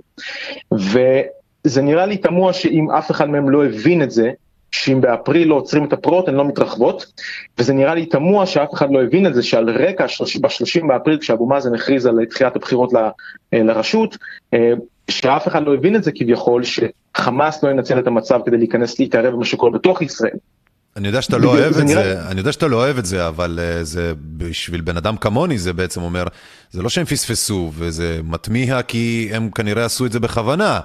וזה 0.71 1.81
נראה 1.81 2.05
לי 2.05 2.17
תמוה 2.17 2.53
שאם 2.53 2.91
אף 2.91 3.11
אחד 3.11 3.29
מהם 3.29 3.49
לא 3.49 3.65
הבין 3.65 4.03
את 4.03 4.11
זה, 4.11 4.31
שאם 4.71 5.01
באפריל 5.01 5.47
לא 5.47 5.55
עוצרים 5.55 5.85
את 5.85 5.93
הפרעות 5.93 6.27
הן 6.27 6.35
לא 6.35 6.45
מתרחבות, 6.45 7.05
וזה 7.59 7.73
נראה 7.73 7.95
לי 7.95 8.05
תמוה 8.05 8.45
שאף 8.45 8.73
אחד 8.73 8.91
לא 8.91 9.03
הבין 9.03 9.27
את 9.27 9.33
זה 9.33 9.43
שעל 9.43 9.69
רקע 9.69 10.05
ב-30 10.41 10.87
באפריל 10.87 11.17
כשאבו 11.17 11.47
מאזן 11.47 11.75
הכריז 11.75 12.05
על 12.05 12.15
דחיית 12.29 12.55
הבחירות 12.55 12.93
ל, 12.93 12.97
אה, 13.53 13.63
לרשות, 13.63 14.17
אה, 14.53 14.73
שאף 15.09 15.47
אחד 15.47 15.63
לא 15.63 15.73
הבין 15.73 15.95
את 15.95 16.03
זה 16.03 16.11
כביכול, 16.15 16.63
שחמאס 16.63 17.63
לא 17.63 17.69
ינצל 17.69 17.99
את 17.99 18.07
המצב 18.07 18.39
כדי 18.45 18.57
להיכנס 18.57 18.99
להתערב 18.99 19.33
במה 19.33 19.45
שקורה 19.45 19.71
בתוך 19.71 20.01
ישראל. 20.01 20.37
אני 20.95 21.07
יודע 21.07 21.21
שאתה 21.21 21.37
לא 21.37 21.49
אוהב 21.49 21.77
את 21.77 21.87
זה, 21.87 22.27
אני 22.27 22.39
יודע 22.39 22.51
שאתה 22.51 22.67
לא 22.67 22.75
אוהב 22.75 22.97
את 22.97 23.05
זה, 23.05 23.27
אבל 23.27 23.59
אה, 23.61 23.83
זה 23.83 24.13
בשביל 24.37 24.81
בן 24.81 24.97
אדם 24.97 25.17
כמוני, 25.17 25.57
זה 25.57 25.73
בעצם 25.73 26.01
אומר, 26.01 26.23
זה 26.71 26.81
לא 26.81 26.89
שהם 26.89 27.05
פספסו, 27.05 27.71
וזה 27.75 28.19
מתמיהה 28.23 28.81
כי 28.81 29.29
הם 29.33 29.51
כנראה 29.51 29.85
עשו 29.85 30.05
את 30.05 30.11
זה 30.11 30.19
בכוונה. 30.19 30.79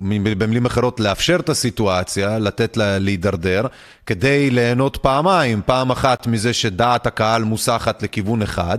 במילים 0.00 0.66
אחרות, 0.66 1.00
לאפשר 1.00 1.36
את 1.36 1.48
הסיטואציה, 1.48 2.38
לתת 2.38 2.76
לה 2.76 2.98
להידרדר, 2.98 3.66
כדי 4.06 4.50
ליהנות 4.50 4.96
פעמיים, 4.96 5.60
פעם 5.66 5.90
אחת 5.90 6.26
מזה 6.26 6.52
שדעת 6.52 7.06
הקהל 7.06 7.44
מוסחת 7.44 8.02
לכיוון 8.02 8.42
אחד, 8.42 8.78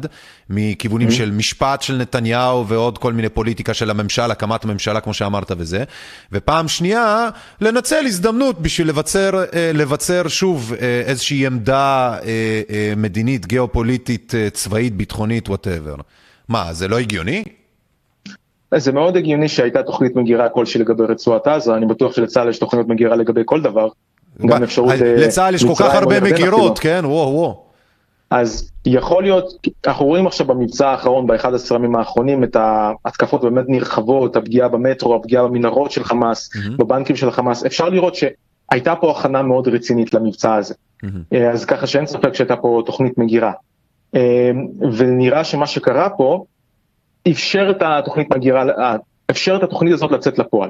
מכיוונים 0.50 1.08
mm-hmm. 1.08 1.12
של 1.12 1.32
משפט 1.32 1.82
של 1.82 1.98
נתניהו 1.98 2.68
ועוד 2.68 2.98
כל 2.98 3.14
מיני 3.14 3.30
פוליטיקה 3.30 3.74
של 3.74 3.90
הממשל, 3.90 4.32
הקמת 4.32 4.64
הממשלה 4.64 5.00
כמו 5.00 5.14
שאמרת 5.14 5.52
וזה, 5.58 5.84
ופעם 6.32 6.68
שנייה, 6.68 7.30
לנצל 7.62 8.06
הזדמנות 8.06 8.62
בשביל 8.62 8.90
לבצר, 8.90 9.44
אה, 9.54 9.72
לבצר 9.74 10.28
שוב 10.28 10.74
אה, 10.74 11.02
איזושהי 11.06 11.46
עמדה 11.46 12.18
אה, 12.24 12.94
מדינית, 12.98 13.46
גיאופוליטית, 13.46 14.34
צבאית, 14.54 14.96
ביטחונית, 14.96 15.50
וואטאבר. 15.50 15.96
מה, 16.48 16.74
זה 16.74 16.88
לא 16.88 17.00
הגיוני? 17.00 17.44
זה 18.78 18.92
מאוד 18.92 19.18
הגיוני 19.18 19.48
שהייתה 19.48 19.84
תוכנית 19.84 20.16
מגירה 20.16 20.50
כלשהי 20.50 20.82
לגבי 20.82 21.04
רצועת 21.04 21.48
עזה, 21.48 21.76
אני 21.76 21.86
בטוח 21.86 22.14
שלצה"ל 22.14 22.50
יש 22.50 22.60
תוכניות 22.60 22.88
מגירה 22.88 23.16
לגבי 23.16 23.42
כל 23.46 23.62
דבר. 23.62 23.88
גם 24.46 24.64
אפשרות... 24.64 24.92
אה, 24.92 25.16
לצה"ל 25.18 25.56
יש 25.56 25.64
כל 25.64 25.74
כך 25.80 25.96
הרבה 25.96 26.20
מגירות, 26.20 26.80
כן, 26.80 27.02
וואו 27.04 27.34
וואו. 27.34 27.70
אז 28.30 28.72
יכול 28.86 29.24
להיות, 29.24 29.68
אנחנו 29.88 30.06
רואים 30.06 30.28
עכשיו 30.28 30.48
במבצע 30.48 30.90
האחרון, 30.90 31.28
ב-11 31.28 31.76
ימים 31.76 31.96
האחרונים, 31.96 32.44
את 32.44 32.56
ההתקפות 32.56 33.42
באמת 33.42 33.66
נרחבות, 33.68 34.36
הפגיעה 34.36 34.68
במטרו, 34.68 35.16
הפגיעה 35.16 35.44
במנהרות 35.44 35.92
של 35.92 36.04
חמאס, 36.04 36.50
mm-hmm. 36.50 36.78
בבנקים 36.78 37.16
של 37.16 37.28
החמאס, 37.28 37.66
אפשר 37.66 37.90
לראות 37.90 38.16
שהייתה 38.16 38.96
פה 38.96 39.12
הכנה 39.12 39.42
מאוד 39.42 39.68
רצינית 39.68 40.14
למבצע 40.14 40.56
הזה. 40.56 40.74
Mm-hmm. 41.06 41.38
אז 41.54 41.66
ככה 41.66 41.88
שאין 41.88 42.06
ספק 42.06 42.34
שהייתה 42.34 42.56
פה 42.56 42.84
תוכנית 42.86 43.18
מגירה. 43.18 43.52
אה, 44.16 44.52
ונראה 44.98 45.44
שמה 45.44 45.68
שקרה 45.68 46.10
פה, 46.10 46.44
אפשר 47.28 47.68
את 47.70 47.82
התוכנית 47.82 48.34
מגירה, 48.34 48.70
אה, 48.70 48.96
אפשר 49.32 49.56
את 49.56 49.64
התוכנית 49.64 49.94
הזאת 49.94 50.12
לצאת 50.12 50.40
לפועל. 50.40 50.70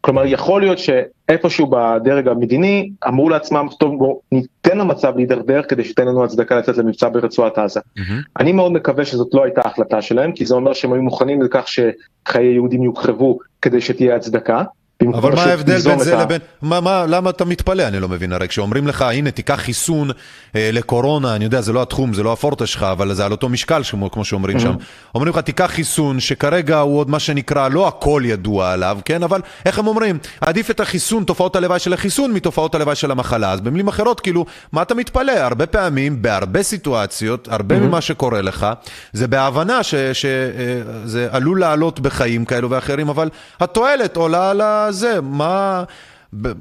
כלומר, 0.00 0.22
יכול 0.26 0.60
להיות 0.60 0.78
שאיפשהו 0.78 1.66
בדרג 1.66 2.28
המדיני 2.28 2.90
אמרו 3.08 3.28
לעצמם, 3.28 3.66
טוב, 3.78 3.98
בואו 3.98 4.20
ניתן 4.32 4.78
למצב 4.78 5.16
להידרדר 5.16 5.62
כדי 5.62 5.84
שתיתן 5.84 6.06
לנו 6.06 6.24
הצדקה 6.24 6.58
לצאת 6.58 6.76
למבצע 6.76 7.08
ברצועת 7.08 7.58
עזה. 7.58 7.80
Mm-hmm. 7.80 8.12
אני 8.40 8.52
מאוד 8.52 8.72
מקווה 8.72 9.04
שזאת 9.04 9.34
לא 9.34 9.44
הייתה 9.44 9.60
החלטה 9.64 10.02
שלהם, 10.02 10.32
כי 10.32 10.46
זה 10.46 10.54
אומר 10.54 10.72
שהם 10.72 10.92
היו 10.92 11.02
מוכנים 11.02 11.42
לכך 11.42 11.64
שחיי 11.68 12.54
יהודים 12.54 12.82
יוקרבו 12.82 13.38
כדי 13.62 13.80
שתהיה 13.80 14.16
הצדקה. 14.16 14.62
אבל 15.08 15.34
מה 15.34 15.42
ההבדל 15.42 15.78
בין 15.78 15.98
זה 15.98 16.18
ה... 16.18 16.22
לבין, 16.22 16.40
מה, 16.62 16.80
מה, 16.80 17.06
למה 17.08 17.30
אתה 17.30 17.44
מתפלא? 17.44 17.82
אני 17.82 18.00
לא 18.00 18.08
מבין, 18.08 18.32
הרי 18.32 18.48
כשאומרים 18.48 18.86
לך, 18.86 19.02
הנה, 19.02 19.30
תיקח 19.30 19.54
חיסון 19.54 20.10
אה, 20.56 20.70
לקורונה, 20.72 21.36
אני 21.36 21.44
יודע, 21.44 21.60
זה 21.60 21.72
לא 21.72 21.82
התחום, 21.82 22.14
זה 22.14 22.22
לא 22.22 22.32
הפורטה 22.32 22.66
שלך, 22.66 22.82
אבל 22.82 23.14
זה 23.14 23.24
על 23.24 23.32
אותו 23.32 23.48
משקל, 23.48 23.82
כמו, 23.90 24.10
כמו 24.10 24.24
שאומרים 24.24 24.56
mm-hmm. 24.56 24.60
שם. 24.60 24.74
אומרים 25.14 25.32
לך, 25.32 25.38
תיקח 25.38 25.70
חיסון, 25.70 26.20
שכרגע 26.20 26.78
הוא 26.78 26.98
עוד 26.98 27.10
מה 27.10 27.18
שנקרא, 27.18 27.68
לא 27.68 27.88
הכל 27.88 28.22
ידוע 28.24 28.72
עליו, 28.72 28.98
כן? 29.04 29.22
אבל 29.22 29.40
איך 29.64 29.78
הם 29.78 29.86
אומרים? 29.86 30.18
עדיף 30.40 30.70
את 30.70 30.80
החיסון, 30.80 31.24
תופעות 31.24 31.56
הלוואי 31.56 31.78
של 31.78 31.92
החיסון, 31.92 32.32
מתופעות 32.32 32.74
הלוואי 32.74 32.96
של 32.96 33.10
המחלה. 33.10 33.52
אז 33.52 33.60
במילים 33.60 33.88
אחרות, 33.88 34.20
כאילו, 34.20 34.46
מה 34.72 34.82
אתה 34.82 34.94
מתפלא? 34.94 35.32
הרבה 35.32 35.66
פעמים, 35.66 36.22
בהרבה 36.22 36.62
סיטואציות, 36.62 37.48
הרבה 37.50 37.76
mm-hmm. 37.76 37.80
ממה 37.80 38.00
שקורה 38.00 38.42
לך, 38.42 38.66
זה 39.12 39.28
בהבנה 39.28 39.82
שזה 39.82 41.28
אה, 41.30 41.36
עלול 41.36 41.60
לעלות 41.60 42.00
בחיים 42.00 42.44
כאלו 42.44 42.70
ואחרים, 42.70 43.08
אבל 43.08 43.28
התועלת 43.60 44.16
עולה 44.16 44.50
על 44.50 44.60
זה, 44.92 45.20
מה... 45.20 45.84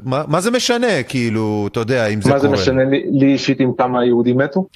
מה, 0.03 0.23
מה 0.27 0.41
זה 0.41 0.51
משנה, 0.51 1.03
כאילו, 1.03 1.67
אתה 1.71 1.79
יודע, 1.79 2.07
אם 2.07 2.21
זה 2.21 2.29
קורה? 2.29 2.35
מה 2.35 2.39
זה 2.39 2.49
משנה 2.49 2.83
לי, 2.83 3.03
לי 3.11 3.25
אישית 3.25 3.59
עם 3.59 3.71
כמה 3.77 4.05
יהודים 4.05 4.37
מתו? 4.37 4.67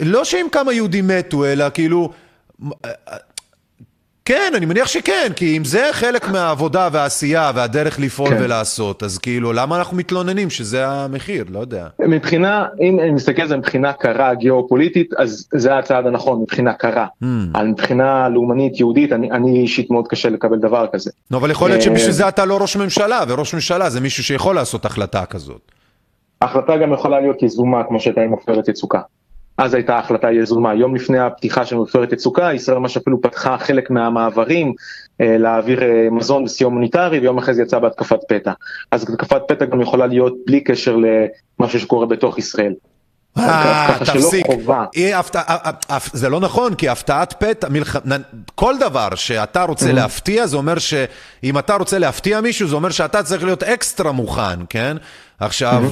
לא 0.00 0.24
שעם 0.24 0.46
כמה 0.52 0.72
יהודים 0.72 1.08
מתו, 1.08 1.44
אלא 1.44 1.64
כאילו, 1.74 2.10
כן, 4.28 4.52
אני 4.56 4.66
מניח 4.66 4.86
שכן, 4.88 5.32
כי 5.36 5.56
אם 5.56 5.64
זה 5.64 5.88
חלק 5.92 6.28
מהעבודה 6.28 6.88
והעשייה 6.92 7.50
והדרך 7.54 8.00
לפעול 8.00 8.30
כן. 8.30 8.36
ולעשות, 8.40 9.02
אז 9.02 9.18
כאילו, 9.18 9.52
למה 9.52 9.76
אנחנו 9.76 9.96
מתלוננים 9.96 10.50
שזה 10.50 10.88
המחיר? 10.88 11.44
לא 11.50 11.58
יודע. 11.58 11.86
מבחינה, 12.00 12.66
אם 12.80 13.00
אני 13.00 13.10
מסתכל 13.10 13.42
על 13.42 13.48
זה 13.48 13.56
מבחינה 13.56 13.92
קרה 13.92 14.34
גיאופוליטית, 14.34 15.14
אז 15.18 15.48
זה 15.54 15.78
הצעד 15.78 16.06
הנכון, 16.06 16.40
מבחינה 16.42 16.72
קרה. 16.72 17.06
Mm. 17.22 17.26
על 17.54 17.68
מבחינה 17.68 18.28
לאומנית 18.28 18.80
יהודית, 18.80 19.12
אני, 19.12 19.30
אני 19.30 19.60
אישית 19.60 19.90
מאוד 19.90 20.08
קשה 20.08 20.28
לקבל 20.28 20.58
דבר 20.58 20.86
כזה. 20.92 21.10
נו, 21.30 21.38
אבל 21.38 21.50
יכול 21.50 21.70
להיות 21.70 21.82
שבשביל 21.82 22.12
זה 22.12 22.28
אתה 22.28 22.44
לא 22.44 22.58
ראש 22.60 22.76
ממשלה, 22.76 23.20
וראש 23.28 23.54
ממשלה 23.54 23.90
זה 23.90 24.00
מישהו 24.00 24.24
שיכול 24.24 24.54
לעשות 24.54 24.84
החלטה 24.84 25.26
כזאת. 25.26 25.72
החלטה 26.42 26.76
גם 26.76 26.92
יכולה 26.92 27.20
להיות 27.20 27.42
יזומה, 27.42 27.84
כמו 27.88 28.00
שהייתה 28.00 28.20
עם 28.20 28.30
עופרת 28.30 28.68
יצוקה. 28.68 29.00
אז 29.58 29.74
הייתה 29.74 29.98
החלטה 29.98 30.32
יזומה. 30.32 30.74
יום 30.74 30.94
לפני 30.94 31.18
הפתיחה 31.18 31.64
של 31.64 31.76
מפרת 31.76 32.12
יצוקה, 32.12 32.54
ישראל 32.54 32.78
ממש 32.78 32.96
אפילו 32.96 33.20
פתחה 33.22 33.58
חלק 33.58 33.90
מהמעברים 33.90 34.72
אה, 35.20 35.38
להעביר 35.38 35.82
אה, 35.82 36.08
מזון 36.10 36.44
בסיום 36.44 36.72
הומניטרי, 36.72 37.18
ויום 37.18 37.38
אחרי 37.38 37.54
זה 37.54 37.62
יצא 37.62 37.78
בהתקפת 37.78 38.20
פתע. 38.28 38.52
אז 38.90 39.02
התקפת 39.02 39.42
פתע 39.48 39.64
גם 39.64 39.80
יכולה 39.80 40.06
להיות 40.06 40.34
בלי 40.46 40.60
קשר 40.60 40.96
למשהו 41.60 41.80
שקורה 41.80 42.06
בתוך 42.06 42.38
ישראל. 42.38 42.74
אה, 43.38 43.98
תפסיק. 44.04 44.46
זה 46.12 46.28
לא 46.28 46.40
נכון, 46.40 46.74
כי 46.74 46.88
הפתעת 46.88 47.32
פתע, 47.32 47.68
כל 48.54 48.74
דבר 48.80 49.08
שאתה 49.14 49.62
רוצה 49.62 49.92
להפתיע, 49.92 50.46
זה 50.46 50.56
אומר 50.56 50.78
שאם 50.78 51.58
אתה 51.58 51.74
רוצה 51.74 51.98
להפתיע 51.98 52.40
מישהו, 52.40 52.68
זה 52.68 52.76
אומר 52.76 52.90
שאתה 52.90 53.22
צריך 53.22 53.44
להיות 53.44 53.62
אקסטרה 53.62 54.12
מוכן, 54.12 54.58
כן? 54.68 54.96
עכשיו, 55.40 55.84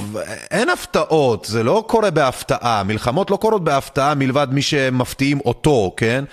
אין 0.51 0.69
הפתעות, 0.69 1.45
זה 1.49 1.63
לא 1.63 1.83
קורה 1.87 2.11
בהפתעה, 2.11 2.83
מלחמות 2.83 3.31
לא 3.31 3.35
קורות 3.35 3.63
בהפתעה 3.63 4.15
מלבד 4.15 4.47
מי 4.51 4.61
שמפתיעים 4.61 5.39
אותו, 5.45 5.93
כן? 5.97 6.23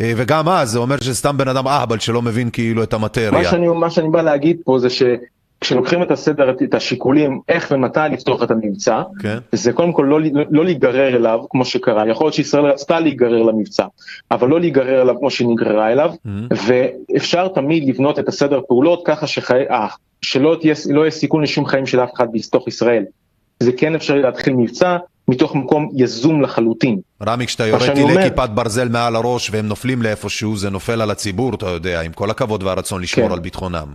אה, 0.00 0.12
וגם 0.16 0.48
אז 0.48 0.70
זה 0.70 0.78
אומר 0.78 0.96
שסתם 1.00 1.36
בן 1.36 1.48
אדם 1.48 1.68
אהבל 1.68 1.98
שלא 1.98 2.22
מבין 2.22 2.50
כאילו 2.50 2.82
את 2.82 2.92
המטריה. 2.92 3.30
מה 3.30 3.44
שאני, 3.44 3.68
מה 3.68 3.90
שאני 3.90 4.08
בא 4.08 4.22
להגיד 4.22 4.56
פה 4.64 4.78
זה 4.78 4.90
ש... 4.90 5.02
כשלוקחים 5.60 6.02
את 6.02 6.10
הסדר, 6.10 6.50
את 6.50 6.74
השיקולים 6.74 7.40
איך 7.48 7.68
ומתי 7.70 8.00
לפתוח 8.12 8.42
את 8.42 8.50
המבצע, 8.50 9.02
okay. 9.02 9.22
כן. 9.22 9.38
זה 9.52 9.72
קודם 9.72 9.92
כל 9.92 10.06
לא, 10.08 10.20
לא, 10.20 10.44
לא 10.50 10.64
להיגרר 10.64 11.16
אליו 11.16 11.40
כמו 11.50 11.64
שקרה, 11.64 12.10
יכול 12.10 12.24
להיות 12.24 12.34
שישראל 12.34 12.64
רצתה 12.64 13.00
להיגרר 13.00 13.42
למבצע, 13.42 13.84
אבל 14.30 14.48
לא 14.48 14.60
להיגרר 14.60 15.02
אליו 15.02 15.18
כמו 15.18 15.30
שהיא 15.30 15.48
נגררה 15.48 15.92
אליו, 15.92 16.12
mm-hmm. 16.14 16.54
ואפשר 16.66 17.48
תמיד 17.48 17.88
לבנות 17.88 18.18
את 18.18 18.28
הסדר 18.28 18.60
פעולות 18.68 19.02
ככה 19.04 19.26
שחי... 19.26 19.62
אה, 19.70 19.86
שלא 20.22 20.56
תהיה, 20.60 20.74
לא 20.90 21.00
יהיה 21.00 21.10
סיכון 21.10 21.42
לשום 21.42 21.66
חיים 21.66 21.86
של 21.86 22.00
אף 22.00 22.10
אחד 22.14 22.26
בתוך 22.32 22.68
ישראל. 22.68 23.04
זה 23.60 23.72
כן 23.72 23.94
אפשרי 23.94 24.22
להתחיל 24.22 24.54
מבצע 24.54 24.96
מתוך 25.28 25.54
מקום 25.54 25.90
יזום 25.94 26.42
לחלוטין. 26.42 27.00
רמי, 27.26 27.46
כשאתה 27.46 27.66
יורד 27.66 27.82
טילי 27.82 28.02
אומר... 28.02 28.22
כיפת 28.22 28.50
ברזל 28.50 28.88
מעל 28.88 29.16
הראש 29.16 29.50
והם 29.52 29.66
נופלים 29.66 30.02
לאיפשהו, 30.02 30.56
זה 30.56 30.70
נופל 30.70 31.00
על 31.00 31.10
הציבור, 31.10 31.54
אתה 31.54 31.66
יודע, 31.66 32.00
עם 32.00 32.12
כל 32.12 32.30
הכבוד 32.30 32.62
והרצון 32.62 33.02
לשמור 33.02 33.26
כן. 33.26 33.32
על 33.32 33.38
ביטחונם. 33.38 33.86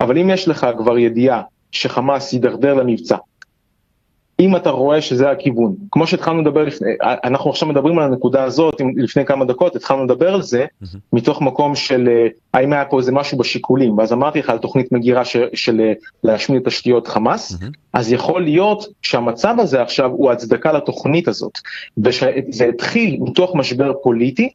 אבל 0.00 0.18
אם 0.18 0.30
יש 0.30 0.48
לך 0.48 0.66
כבר 0.78 0.98
ידיעה 0.98 1.42
שחמאס 1.72 2.32
יידרדר 2.32 2.74
למבצע, 2.74 3.16
אם 4.40 4.56
אתה 4.56 4.70
רואה 4.70 5.00
שזה 5.00 5.30
הכיוון. 5.30 5.74
כמו 5.90 6.06
שהתחלנו 6.06 6.40
לדבר 6.40 6.64
לפני, 6.64 6.88
אנחנו 7.02 7.50
עכשיו 7.50 7.68
מדברים 7.68 7.98
על 7.98 8.04
הנקודה 8.04 8.44
הזאת 8.44 8.74
לפני 8.96 9.24
כמה 9.24 9.44
דקות, 9.44 9.76
התחלנו 9.76 10.04
לדבר 10.04 10.34
על 10.34 10.42
זה 10.42 10.64
mm-hmm. 10.64 10.96
מתוך 11.12 11.42
מקום 11.42 11.74
של 11.74 12.08
אה, 12.08 12.26
האם 12.54 12.72
היה 12.72 12.84
פה 12.84 12.98
איזה 12.98 13.12
משהו 13.12 13.38
בשיקולים, 13.38 13.98
ואז 13.98 14.12
אמרתי 14.12 14.38
לך 14.38 14.50
על 14.50 14.58
תוכנית 14.58 14.92
מגירה 14.92 15.24
ש, 15.24 15.36
של 15.54 15.80
אה, 15.80 15.92
להשמיד 16.24 16.62
תשתיות 16.62 17.06
חמאס, 17.06 17.52
mm-hmm. 17.52 17.66
אז 17.92 18.12
יכול 18.12 18.42
להיות 18.42 18.84
שהמצב 19.02 19.54
הזה 19.58 19.82
עכשיו 19.82 20.10
הוא 20.10 20.30
הצדקה 20.30 20.72
לתוכנית 20.72 21.28
הזאת, 21.28 21.58
וזה 21.98 22.64
התחיל 22.68 23.16
מתוך 23.20 23.56
משבר 23.56 23.92
פוליטי, 24.02 24.50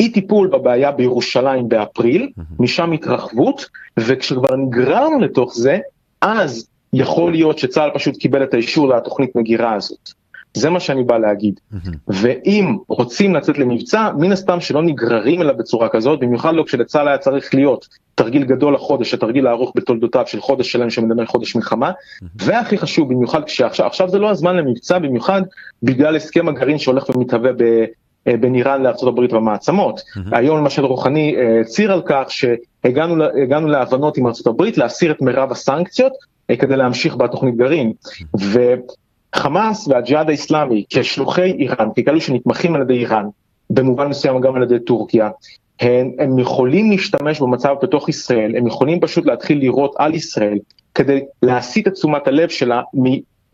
אי 0.00 0.08
טיפול 0.12 0.48
בבעיה 0.48 0.92
בירושלים 0.92 1.68
באפריל. 1.68 2.28
משם 2.58 2.92
התרחבות, 2.92 3.68
וכשכבר 3.96 4.56
נגררנו 4.56 5.20
לתוך 5.20 5.54
זה, 5.54 5.78
אז 6.20 6.68
יכול 6.92 7.32
להיות 7.32 7.58
שצה"ל 7.58 7.90
פשוט 7.94 8.16
קיבל 8.16 8.42
את 8.42 8.54
האישור 8.54 8.88
לתוכנית 8.88 9.36
מגירה 9.36 9.74
הזאת. 9.74 10.10
זה 10.54 10.70
מה 10.70 10.80
שאני 10.80 11.04
בא 11.04 11.18
להגיד. 11.18 11.60
ואם 12.08 12.76
רוצים 12.88 13.34
לצאת 13.34 13.58
למבצע, 13.58 14.10
מן 14.18 14.32
הסתם 14.32 14.60
שלא 14.60 14.82
נגררים 14.82 15.42
אליו 15.42 15.56
בצורה 15.56 15.88
כזאת, 15.88 16.20
במיוחד 16.20 16.54
לא 16.54 16.62
כשלצה"ל 16.62 17.08
היה 17.08 17.18
צריך 17.18 17.54
להיות 17.54 17.88
תרגיל 18.14 18.44
גדול 18.44 18.74
לחודש, 18.74 19.14
התרגיל 19.14 19.46
הארוך 19.46 19.72
בתולדותיו 19.76 20.26
של 20.26 20.40
חודש 20.40 20.72
שלם 20.72 20.90
שמדבר 20.90 21.26
חודש 21.26 21.56
מלחמה. 21.56 21.92
והכי 22.36 22.78
חשוב, 22.78 23.12
במיוחד 23.12 23.44
כשעכשיו, 23.44 23.86
עכשיו 23.86 24.08
זה 24.08 24.18
לא 24.18 24.30
הזמן 24.30 24.56
למבצע, 24.56 24.98
במיוחד 24.98 25.42
בגלל 25.82 26.16
הסכם 26.16 26.48
הגרעין 26.48 26.78
שהולך 26.78 27.08
ומתהווה 27.08 27.50
בין 28.26 28.54
איראן 28.54 28.82
לארה"ב 28.82 29.32
והמעצמות. 29.32 30.00
Mm-hmm. 30.00 30.20
היום 30.32 30.58
למשל 30.58 30.84
רוחני 30.84 31.36
אה, 31.36 31.60
הצהיר 31.60 31.92
על 31.92 32.02
כך 32.06 32.24
שהגענו 32.28 33.68
להבנות 33.68 34.16
עם 34.16 34.26
ארה"ב 34.26 34.62
להסיר 34.76 35.12
את 35.12 35.22
מירב 35.22 35.52
הסנקציות 35.52 36.12
אה, 36.50 36.56
כדי 36.56 36.76
להמשיך 36.76 37.16
בתוכנית 37.16 37.56
גרעין. 37.56 37.92
וחמאס 39.34 39.88
והג'יהאד 39.88 40.28
האיסלאמי 40.28 40.84
כשלוחי 40.90 41.52
איראן, 41.52 41.88
ככאלו 41.96 42.20
שנתמכים 42.20 42.74
על 42.74 42.82
ידי 42.82 42.94
איראן, 42.94 43.26
במובן 43.70 44.06
מסוים 44.06 44.40
גם 44.40 44.56
על 44.56 44.62
ידי 44.62 44.78
טורקיה, 44.78 45.30
הם, 45.80 46.10
הם 46.18 46.38
יכולים 46.38 46.90
להשתמש 46.90 47.40
במצב 47.40 47.74
בתוך 47.82 48.08
ישראל, 48.08 48.56
הם 48.56 48.66
יכולים 48.66 49.00
פשוט 49.00 49.26
להתחיל 49.26 49.58
לירות 49.58 49.94
על 49.98 50.14
ישראל 50.14 50.58
כדי 50.94 51.20
להסיט 51.42 51.88
את 51.88 51.92
תשומת 51.92 52.26
הלב 52.26 52.48
שלה 52.48 52.82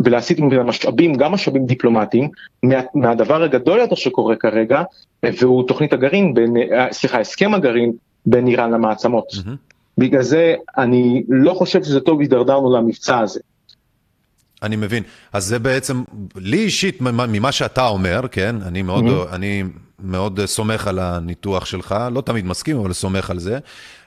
ולהסיט 0.04 0.38
ממנה 0.38 0.62
משאבים, 0.62 1.14
גם 1.14 1.32
משאבים 1.32 1.66
דיפלומטיים, 1.66 2.28
מה, 2.62 2.80
מהדבר 2.94 3.42
הגדול 3.42 3.78
יותר 3.78 3.94
שקורה 3.94 4.36
כרגע, 4.36 4.82
והוא 5.22 5.68
תוכנית 5.68 5.92
הגרעין, 5.92 6.34
בין, 6.34 6.56
אה, 6.56 6.86
סליחה, 6.92 7.20
הסכם 7.20 7.54
הגרעין 7.54 7.92
בין 8.26 8.46
איראן 8.46 8.70
למעצמות. 8.70 9.26
Mm-hmm. 9.30 9.70
בגלל 9.98 10.22
זה 10.22 10.54
אני 10.78 11.22
לא 11.28 11.54
חושב 11.54 11.82
שזה 11.82 12.00
טוב 12.00 12.20
הידרדרנו 12.20 12.76
למבצע 12.76 13.18
הזה. 13.18 13.40
אני 14.62 14.76
מבין. 14.76 15.02
אז 15.32 15.44
זה 15.44 15.58
בעצם, 15.58 16.02
לי 16.36 16.58
אישית, 16.58 17.00
ממה 17.00 17.52
שאתה 17.52 17.86
אומר, 17.86 18.20
כן, 18.30 18.56
אני 18.62 18.82
מאוד, 18.82 19.04
mm-hmm. 19.04 19.34
אני 19.34 19.64
מאוד 19.98 20.40
סומך 20.44 20.86
על 20.86 20.98
הניתוח 20.98 21.64
שלך, 21.64 21.94
לא 22.12 22.20
תמיד 22.20 22.46
מסכים, 22.46 22.76
אבל 22.76 22.92
סומך 22.92 23.30
על 23.30 23.38
זה. 23.38 23.58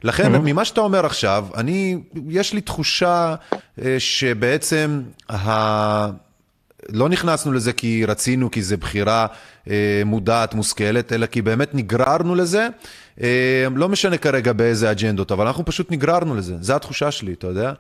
לכן, 0.03 0.35
mm-hmm. 0.35 0.39
ממה 0.39 0.65
שאתה 0.65 0.81
אומר 0.81 1.05
עכשיו, 1.05 1.47
אני, 1.55 1.97
יש 2.29 2.53
לי 2.53 2.61
תחושה 2.61 3.35
אה, 3.81 3.95
שבעצם 3.99 5.01
ה... 5.29 6.09
לא 6.89 7.09
נכנסנו 7.09 7.51
לזה 7.51 7.73
כי 7.73 8.05
רצינו, 8.05 8.51
כי 8.51 8.61
זו 8.61 8.77
בחירה 8.77 9.27
אה, 9.69 10.01
מודעת, 10.05 10.53
מושכלת, 10.53 11.13
אלא 11.13 11.25
כי 11.25 11.41
באמת 11.41 11.75
נגררנו 11.75 12.35
לזה. 12.35 12.67
אה, 13.21 13.67
לא 13.75 13.89
משנה 13.89 14.17
כרגע 14.17 14.53
באיזה 14.53 14.91
אג'נדות, 14.91 15.31
אבל 15.31 15.47
אנחנו 15.47 15.65
פשוט 15.65 15.91
נגררנו 15.91 16.35
לזה, 16.35 16.55
זו 16.61 16.73
התחושה 16.73 17.11
שלי, 17.11 17.33
אתה 17.33 17.47
יודע? 17.47 17.73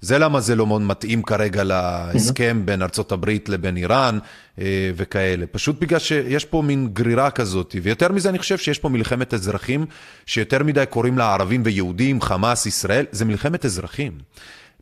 זה 0.00 0.18
למה 0.18 0.40
זה 0.40 0.56
לא 0.56 0.80
מתאים 0.80 1.22
כרגע 1.22 1.64
להסכם 1.64 2.62
בין 2.64 2.82
ארצות 2.82 3.12
הברית 3.12 3.48
לבין 3.48 3.76
איראן 3.76 4.18
אה, 4.58 4.90
וכאלה. 4.96 5.46
פשוט 5.46 5.80
בגלל 5.80 5.98
שיש 5.98 6.44
פה 6.44 6.62
מין 6.62 6.88
גרירה 6.92 7.30
כזאת. 7.30 7.76
ויותר 7.82 8.12
מזה, 8.12 8.28
אני 8.28 8.38
חושב 8.38 8.58
שיש 8.58 8.78
פה 8.78 8.88
מלחמת 8.88 9.34
אזרחים, 9.34 9.86
שיותר 10.26 10.62
מדי 10.62 10.84
קוראים 10.90 11.18
לה 11.18 11.34
ערבים 11.34 11.62
ויהודים, 11.64 12.20
חמאס, 12.20 12.66
ישראל, 12.66 13.06
זה 13.12 13.24
מלחמת 13.24 13.64
אזרחים. 13.64 14.12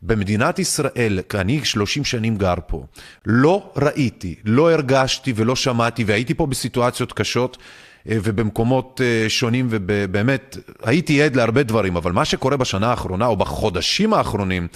במדינת 0.01 0.59
ישראל, 0.59 1.19
אני 1.33 1.65
30 1.65 2.05
שנים 2.05 2.37
גר 2.37 2.53
פה, 2.67 2.83
לא 3.25 3.71
ראיתי, 3.75 4.35
לא 4.45 4.71
הרגשתי 4.71 5.33
ולא 5.35 5.55
שמעתי, 5.55 6.03
והייתי 6.03 6.33
פה 6.33 6.45
בסיטואציות 6.45 7.13
קשות 7.13 7.57
אה, 8.09 8.17
ובמקומות 8.23 9.01
אה, 9.03 9.29
שונים, 9.29 9.67
ובאמת, 9.69 10.57
הייתי 10.83 11.23
עד 11.23 11.35
להרבה 11.35 11.63
דברים, 11.63 11.97
אבל 11.97 12.11
מה 12.11 12.25
שקורה 12.25 12.57
בשנה 12.57 12.87
האחרונה 12.87 13.25
או 13.25 13.35
בחודשים 13.35 14.13
האחרונים, 14.13 14.67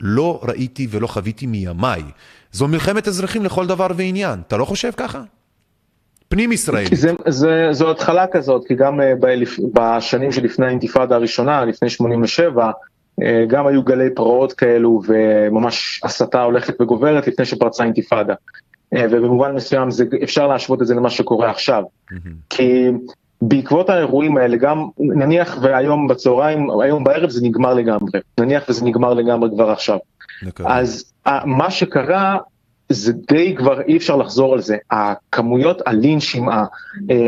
לא 0.00 0.40
ראיתי 0.42 0.86
ולא 0.90 1.06
חוויתי 1.06 1.46
מימיי. 1.46 2.02
זו 2.52 2.68
מלחמת 2.68 3.08
אזרחים 3.08 3.44
לכל 3.44 3.66
דבר 3.66 3.86
ועניין. 3.96 4.40
אתה 4.46 4.56
לא 4.56 4.64
חושב 4.64 4.90
ככה? 4.96 5.22
פנים 6.28 6.52
ישראלי. 6.52 6.96
זה, 6.96 7.12
זה, 7.28 7.68
זו 7.70 7.90
התחלה 7.90 8.26
כזאת, 8.26 8.66
כי 8.66 8.74
גם 8.74 9.00
אה, 9.00 9.12
בשנים 9.72 10.32
שלפני 10.32 10.66
האינתיפאדה 10.66 11.14
הראשונה, 11.16 11.64
לפני 11.64 11.90
87, 11.90 12.70
אה, 13.22 13.44
גם 13.48 13.66
היו 13.66 13.82
גלי 13.82 14.10
פרעות 14.14 14.52
כאלו 14.52 15.02
וממש 15.08 16.00
הסתה 16.04 16.42
הולכת 16.42 16.80
וגוברת 16.80 17.26
לפני 17.26 17.44
שפרצה 17.44 17.84
אינתיפאדה. 17.84 18.34
אה, 18.94 19.04
ובמובן 19.10 19.54
מסוים 19.54 19.90
זה, 19.90 20.04
אפשר 20.22 20.46
להשוות 20.46 20.82
את 20.82 20.86
זה 20.86 20.94
למה 20.94 21.10
שקורה 21.10 21.50
עכשיו. 21.50 21.82
כי 22.50 22.84
בעקבות 23.42 23.90
האירועים 23.90 24.36
האלה, 24.36 24.56
גם 24.56 24.88
נניח 24.98 25.58
והיום 25.62 26.08
בצהריים, 26.08 26.80
היום 26.80 27.04
בערב 27.04 27.30
זה 27.30 27.44
נגמר 27.44 27.74
לגמרי, 27.74 28.20
נניח 28.40 28.64
וזה 28.68 28.84
נגמר 28.84 29.14
לגמרי 29.14 29.50
כבר 29.50 29.70
עכשיו. 29.70 29.98
אז 30.64 31.12
מה 31.44 31.70
שקרה 31.70 32.38
זה 32.88 33.12
די 33.12 33.54
כבר 33.56 33.80
אי 33.80 33.96
אפשר 33.96 34.16
לחזור 34.16 34.54
על 34.54 34.60
זה, 34.60 34.76
הכמויות 34.90 35.82
הלינצ'ים, 35.86 36.48
אה, 36.48 36.64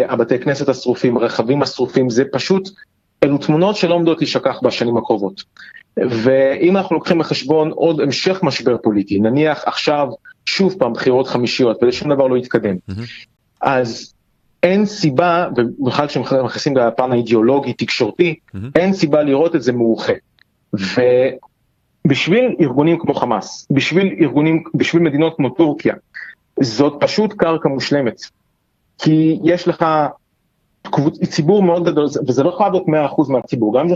הבתי 0.08 0.38
כנסת 0.38 0.68
השרופים, 0.68 1.16
הרכבים 1.16 1.62
השרופים, 1.62 2.10
זה 2.10 2.24
פשוט, 2.32 2.68
אלו 3.24 3.38
תמונות 3.38 3.76
שלא 3.76 3.94
עומדות 3.94 4.18
להישכח 4.18 4.60
בשנים 4.62 4.96
הקרובות. 4.96 5.42
ואם 5.96 6.76
אנחנו 6.76 6.96
לוקחים 6.96 7.18
בחשבון 7.18 7.70
עוד 7.70 8.00
המשך 8.00 8.40
משבר 8.42 8.76
פוליטי, 8.82 9.20
נניח 9.20 9.62
עכשיו 9.66 10.08
שוב 10.46 10.74
פעם 10.78 10.92
בחירות 10.92 11.28
חמישיות 11.28 11.78
ושום 11.82 12.14
דבר 12.14 12.26
לא 12.26 12.36
יתקדם, 12.36 12.76
mm-hmm. 12.90 13.24
אז 13.60 14.14
אין 14.62 14.86
סיבה, 14.86 15.48
ובכלל 15.56 16.06
כשמכניסים 16.06 16.76
לפן 16.76 17.12
האידיאולוגי, 17.12 17.72
תקשורתי, 17.72 18.34
mm-hmm. 18.34 18.58
אין 18.76 18.92
סיבה 18.92 19.22
לראות 19.22 19.56
את 19.56 19.62
זה 19.62 19.72
מאוחד. 19.72 20.12
ובשביל 22.04 22.56
ארגונים 22.60 22.98
כמו 22.98 23.14
חמאס, 23.14 23.66
בשביל 23.70 24.16
ארגונים, 24.20 24.64
בשביל 24.74 25.02
מדינות 25.02 25.36
כמו 25.36 25.50
טורקיה, 25.50 25.94
זאת 26.60 26.94
פשוט 27.00 27.32
קרקע 27.32 27.68
מושלמת. 27.68 28.20
כי 28.98 29.38
יש 29.44 29.68
לך 29.68 29.84
ציבור 31.24 31.62
מאוד 31.62 31.84
גדול, 31.84 32.06
וזה 32.28 32.42
לא 32.42 32.54
חייב 32.58 32.72
להיות 32.72 32.86
100% 32.86 33.32
מהציבור, 33.32 33.78
גם 33.78 33.80
אם 33.80 33.88
זה 33.88 33.94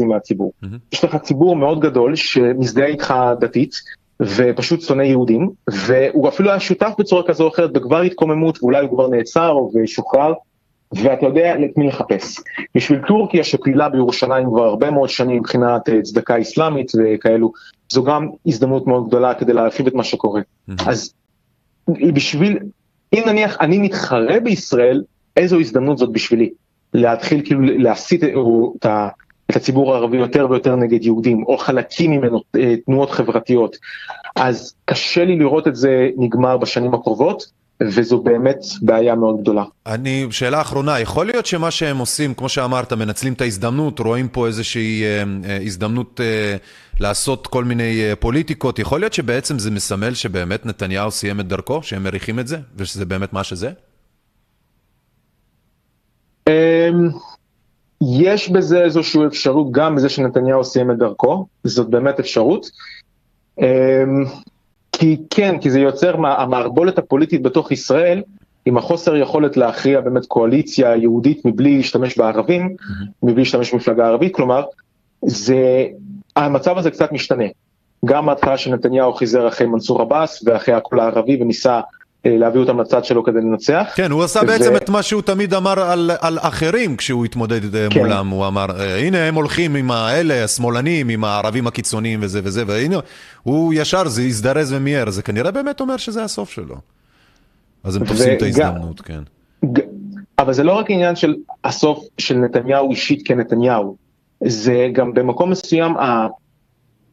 5% 0.00 0.04
מהציבור. 0.04 0.52
Mm-hmm. 0.64 0.66
יש 0.92 1.04
לך 1.04 1.16
ציבור 1.16 1.56
מאוד 1.56 1.80
גדול 1.80 2.16
שמזדהה 2.16 2.86
איתך 2.86 3.14
דתית, 3.40 3.74
ופשוט 4.22 4.80
שונא 4.80 5.02
יהודים, 5.02 5.50
והוא 5.70 6.28
אפילו 6.28 6.50
היה 6.50 6.60
שותף 6.60 6.90
בצורה 6.98 7.22
כזו 7.26 7.44
או 7.44 7.48
אחרת 7.48 7.72
בכבר 7.72 8.00
התקוממות, 8.00 8.62
ואולי 8.62 8.80
הוא 8.80 8.90
כבר 8.90 9.08
נעצר 9.08 9.56
ושוחרר, 9.74 10.32
ואתה 10.92 11.26
יודע 11.26 11.54
את 11.64 11.70
מי 11.76 11.86
לחפש. 11.86 12.40
בשביל 12.74 12.98
טורקיה 13.06 13.44
שפעילה 13.44 13.88
בירושלים 13.88 14.46
כבר 14.46 14.64
הרבה 14.64 14.90
מאוד 14.90 15.08
שנים 15.08 15.36
מבחינת 15.36 15.88
אה, 15.88 16.02
צדקה 16.02 16.40
אסלאמית 16.40 16.92
וכאלו, 16.98 17.52
זו 17.92 18.04
גם 18.04 18.28
הזדמנות 18.46 18.86
מאוד 18.86 19.08
גדולה 19.08 19.34
כדי 19.34 19.52
להרחיב 19.52 19.86
את 19.86 19.94
מה 19.94 20.04
שקורה. 20.04 20.40
אז 20.86 21.14
בשביל, 21.88 22.58
אם 23.12 23.22
נניח 23.26 23.56
אני 23.60 23.78
מתחרה 23.78 24.40
בישראל, 24.40 25.02
איזו 25.36 25.60
הזדמנות 25.60 25.98
זאת 25.98 26.12
בשבילי? 26.12 26.50
להתחיל 26.94 27.42
כאילו 27.44 27.60
להסיט 27.62 28.24
את 28.76 28.86
ה... 28.86 29.08
את 29.52 29.56
הציבור 29.56 29.94
הערבי 29.94 30.16
יותר 30.16 30.46
ויותר 30.50 30.76
נגד 30.76 31.04
יהודים, 31.04 31.44
או 31.46 31.58
חלקים 31.58 32.10
ממנו, 32.10 32.42
אה, 32.56 32.74
תנועות 32.86 33.10
חברתיות. 33.10 33.76
אז 34.36 34.74
קשה 34.84 35.24
לי 35.24 35.38
לראות 35.38 35.68
את 35.68 35.76
זה 35.76 36.08
נגמר 36.16 36.56
בשנים 36.56 36.94
הקרובות, 36.94 37.46
וזו 37.80 38.18
באמת 38.18 38.58
בעיה 38.82 39.14
מאוד 39.14 39.40
גדולה. 39.40 39.64
אני, 39.86 40.26
שאלה 40.30 40.60
אחרונה, 40.60 41.00
יכול 41.00 41.26
להיות 41.26 41.46
שמה 41.46 41.70
שהם 41.70 41.98
עושים, 41.98 42.34
כמו 42.34 42.48
שאמרת, 42.48 42.92
מנצלים 42.92 43.32
את 43.32 43.40
ההזדמנות, 43.40 43.98
רואים 43.98 44.28
פה 44.28 44.46
איזושהי 44.46 45.02
אה, 45.02 45.22
אה, 45.44 45.58
הזדמנות 45.62 46.20
אה, 46.20 46.56
לעשות 47.00 47.46
כל 47.46 47.64
מיני 47.64 48.02
אה, 48.02 48.16
פוליטיקות, 48.16 48.78
יכול 48.78 49.00
להיות 49.00 49.12
שבעצם 49.12 49.58
זה 49.58 49.70
מסמל 49.70 50.14
שבאמת 50.14 50.66
נתניהו 50.66 51.10
סיים 51.10 51.40
את 51.40 51.48
דרכו, 51.48 51.82
שהם 51.82 52.02
מריחים 52.02 52.38
את 52.38 52.46
זה, 52.46 52.58
ושזה 52.76 53.04
באמת 53.04 53.32
מה 53.32 53.44
שזה? 53.44 53.70
אמ, 56.48 56.52
יש 58.10 58.48
בזה 58.48 58.82
איזושהי 58.82 59.26
אפשרות, 59.26 59.72
גם 59.72 59.96
בזה 59.96 60.08
שנתניהו 60.08 60.64
סיים 60.64 60.90
את 60.90 60.98
דרכו, 60.98 61.46
זאת 61.64 61.88
באמת 61.88 62.20
אפשרות. 62.20 62.70
אמ, 63.58 64.24
כי 64.92 65.16
כן, 65.30 65.58
כי 65.60 65.70
זה 65.70 65.80
יוצר 65.80 66.26
המערבולת 66.26 66.98
הפוליטית 66.98 67.42
בתוך 67.42 67.72
ישראל, 67.72 68.22
עם 68.64 68.76
החוסר 68.76 69.16
יכולת 69.16 69.56
להכריע 69.56 70.00
באמת 70.00 70.26
קואליציה 70.26 70.96
יהודית 70.96 71.44
מבלי 71.44 71.76
להשתמש 71.76 72.18
בערבים, 72.18 72.76
mm-hmm. 72.80 73.06
מבלי 73.22 73.42
להשתמש 73.42 73.72
במפלגה 73.72 74.06
ערבית, 74.06 74.34
כלומר, 74.34 74.64
זה, 75.26 75.86
המצב 76.36 76.78
הזה 76.78 76.90
קצת 76.90 77.12
משתנה. 77.12 77.44
גם 78.04 78.26
בהתחלה 78.26 78.58
שנתניהו 78.58 79.12
חיזר 79.12 79.48
אחרי 79.48 79.66
מנסור 79.66 80.02
עבאס 80.02 80.42
ואחרי 80.46 80.74
הקול 80.74 81.00
הערבי 81.00 81.42
וניסה 81.42 81.80
להביא 82.24 82.60
אותם 82.60 82.80
לצד 82.80 83.04
שלו 83.04 83.24
כדי 83.24 83.40
לנצח. 83.40 83.92
כן, 83.94 84.10
הוא 84.10 84.22
עשה 84.22 84.44
בעצם 84.44 84.76
את 84.76 84.90
מה 84.90 85.02
שהוא 85.02 85.22
תמיד 85.22 85.54
אמר 85.54 85.80
על, 85.80 86.10
על 86.20 86.38
אחרים 86.40 86.96
כשהוא 86.96 87.24
התמודד 87.24 87.74
אה, 87.74 87.86
כן. 87.90 88.00
מולם. 88.00 88.28
הוא 88.28 88.46
אמר, 88.46 88.66
אה, 88.80 88.98
הנה 88.98 89.18
הם 89.18 89.34
הולכים 89.34 89.74
עם 89.74 89.90
האלה, 89.90 90.44
השמאלנים, 90.44 91.08
עם 91.08 91.24
הערבים 91.24 91.66
הקיצוניים 91.66 92.20
וזה 92.22 92.40
וזה, 92.44 92.64
והנה, 92.66 92.96
הוא 93.42 93.74
ישר 93.76 94.08
זה 94.08 94.22
הזדרז 94.22 94.72
ומיהר, 94.72 95.10
זה 95.10 95.22
כנראה 95.22 95.50
באמת 95.50 95.80
אומר 95.80 95.96
שזה 95.96 96.24
הסוף 96.24 96.50
שלו. 96.50 96.76
אז 97.84 97.96
הם 97.96 98.04
תופסים 98.04 98.36
את 98.36 98.42
ההזדמנות, 98.42 99.00
כן. 99.00 99.22
אבל 100.38 100.52
זה 100.52 100.62
לא 100.62 100.72
רק 100.72 100.90
עניין 100.90 101.16
של 101.16 101.34
הסוף 101.64 102.04
של 102.18 102.36
נתניהו 102.36 102.90
אישית 102.90 103.26
כנתניהו, 103.26 103.96
זה 104.44 104.88
גם 104.92 105.14
במקום 105.14 105.50
מסוים 105.50 105.92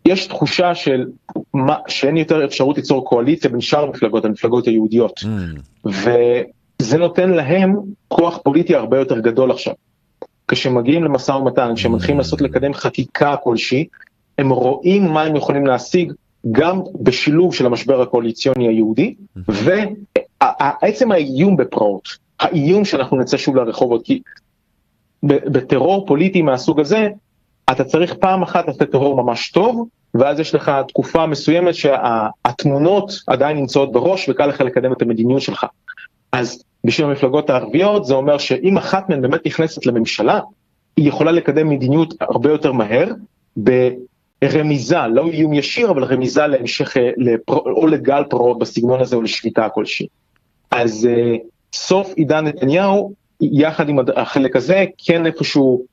יש 0.09 0.27
תחושה 0.27 0.75
של 0.75 1.05
מה, 1.53 1.75
שאין 1.87 2.17
יותר 2.17 2.45
אפשרות 2.45 2.77
ליצור 2.77 3.05
קואליציה 3.05 3.49
בין 3.49 3.61
שאר 3.61 3.83
המפלגות, 3.83 4.25
המפלגות 4.25 4.67
היהודיות. 4.67 5.19
Mm. 5.19 5.87
וזה 5.87 6.97
נותן 6.97 7.29
להם 7.29 7.75
כוח 8.07 8.39
פוליטי 8.43 8.75
הרבה 8.75 8.99
יותר 8.99 9.19
גדול 9.19 9.51
עכשיו. 9.51 9.73
כשמגיעים 10.47 11.03
למשא 11.03 11.31
ומתן, 11.31 11.71
כשמתחילים 11.75 12.17
mm. 12.17 12.19
לעשות 12.19 12.41
לקדם 12.41 12.73
חקיקה 12.73 13.35
כלשהי, 13.43 13.85
הם 14.37 14.49
רואים 14.49 15.05
מה 15.05 15.23
הם 15.23 15.35
יכולים 15.35 15.67
להשיג 15.67 16.13
גם 16.51 16.81
בשילוב 17.01 17.55
של 17.55 17.65
המשבר 17.65 18.01
הקואליציוני 18.01 18.67
היהודי, 18.67 19.15
mm. 19.37 19.41
ועצם 19.47 21.11
האיום 21.11 21.57
בפרעות, 21.57 22.09
האיום 22.39 22.85
שאנחנו 22.85 23.17
נצא 23.17 23.37
שוב 23.37 23.55
לרחובות, 23.55 24.05
כי 24.05 24.21
בטרור 25.23 26.07
פוליטי 26.07 26.41
מהסוג 26.41 26.79
הזה, 26.79 27.07
אתה 27.71 27.83
צריך 27.83 28.13
פעם 28.13 28.43
אחת 28.43 28.67
לעשות 28.67 28.91
טרור 28.91 29.23
ממש 29.23 29.51
טוב, 29.51 29.87
ואז 30.13 30.39
יש 30.39 30.55
לך 30.55 30.71
תקופה 30.87 31.25
מסוימת 31.25 31.75
שהתמונות 31.75 33.11
עדיין 33.27 33.57
נמצאות 33.57 33.91
בראש 33.91 34.29
וקל 34.29 34.45
לך 34.45 34.61
לקדם 34.61 34.93
את 34.93 35.01
המדיניות 35.01 35.41
שלך. 35.41 35.65
אז 36.31 36.63
בשביל 36.83 37.07
המפלגות 37.07 37.49
הערביות 37.49 38.05
זה 38.05 38.13
אומר 38.13 38.37
שאם 38.37 38.77
אחת 38.77 39.09
מהן 39.09 39.21
באמת 39.21 39.45
נכנסת 39.45 39.85
לממשלה, 39.85 40.39
היא 40.97 41.07
יכולה 41.07 41.31
לקדם 41.31 41.69
מדיניות 41.69 42.13
הרבה 42.21 42.51
יותר 42.51 42.71
מהר, 42.71 43.07
ברמיזה, 43.57 45.07
לא 45.13 45.27
איום 45.27 45.53
ישיר, 45.53 45.91
אבל 45.91 46.03
רמיזה 46.03 46.47
להמשך, 46.47 46.97
לפר... 47.17 47.57
או 47.57 47.87
לגל 47.87 48.23
פרעות 48.29 48.59
בסגנון 48.59 49.01
הזה 49.01 49.15
או 49.15 49.21
לשביתה 49.21 49.69
כלשהי. 49.69 50.07
אז 50.71 51.07
uh, 51.11 51.39
סוף 51.73 52.13
עידן 52.15 52.45
נתניהו, 52.47 53.13
יחד 53.41 53.89
עם 53.89 53.99
החלק 54.15 54.55
הזה, 54.55 54.85
כן 54.97 55.25
איפשהו 55.25 55.85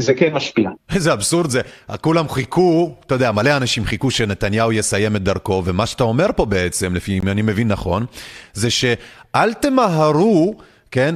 זה 0.00 0.14
כן 0.14 0.34
משפיע. 0.34 0.70
איזה 0.94 1.12
אבסורד 1.12 1.50
זה. 1.50 1.60
כולם 2.00 2.28
חיכו, 2.28 2.94
אתה 3.06 3.14
יודע, 3.14 3.32
מלא 3.32 3.56
אנשים 3.56 3.84
חיכו 3.84 4.10
שנתניהו 4.10 4.72
יסיים 4.72 5.16
את 5.16 5.22
דרכו, 5.22 5.62
ומה 5.64 5.86
שאתה 5.86 6.04
אומר 6.04 6.26
פה 6.36 6.44
בעצם, 6.44 6.94
לפי 6.94 7.18
אם 7.18 7.28
אני 7.28 7.42
מבין 7.42 7.68
נכון, 7.68 8.06
זה 8.52 8.70
שאל 8.70 9.54
תמהרו 9.60 10.54
כן? 10.90 11.14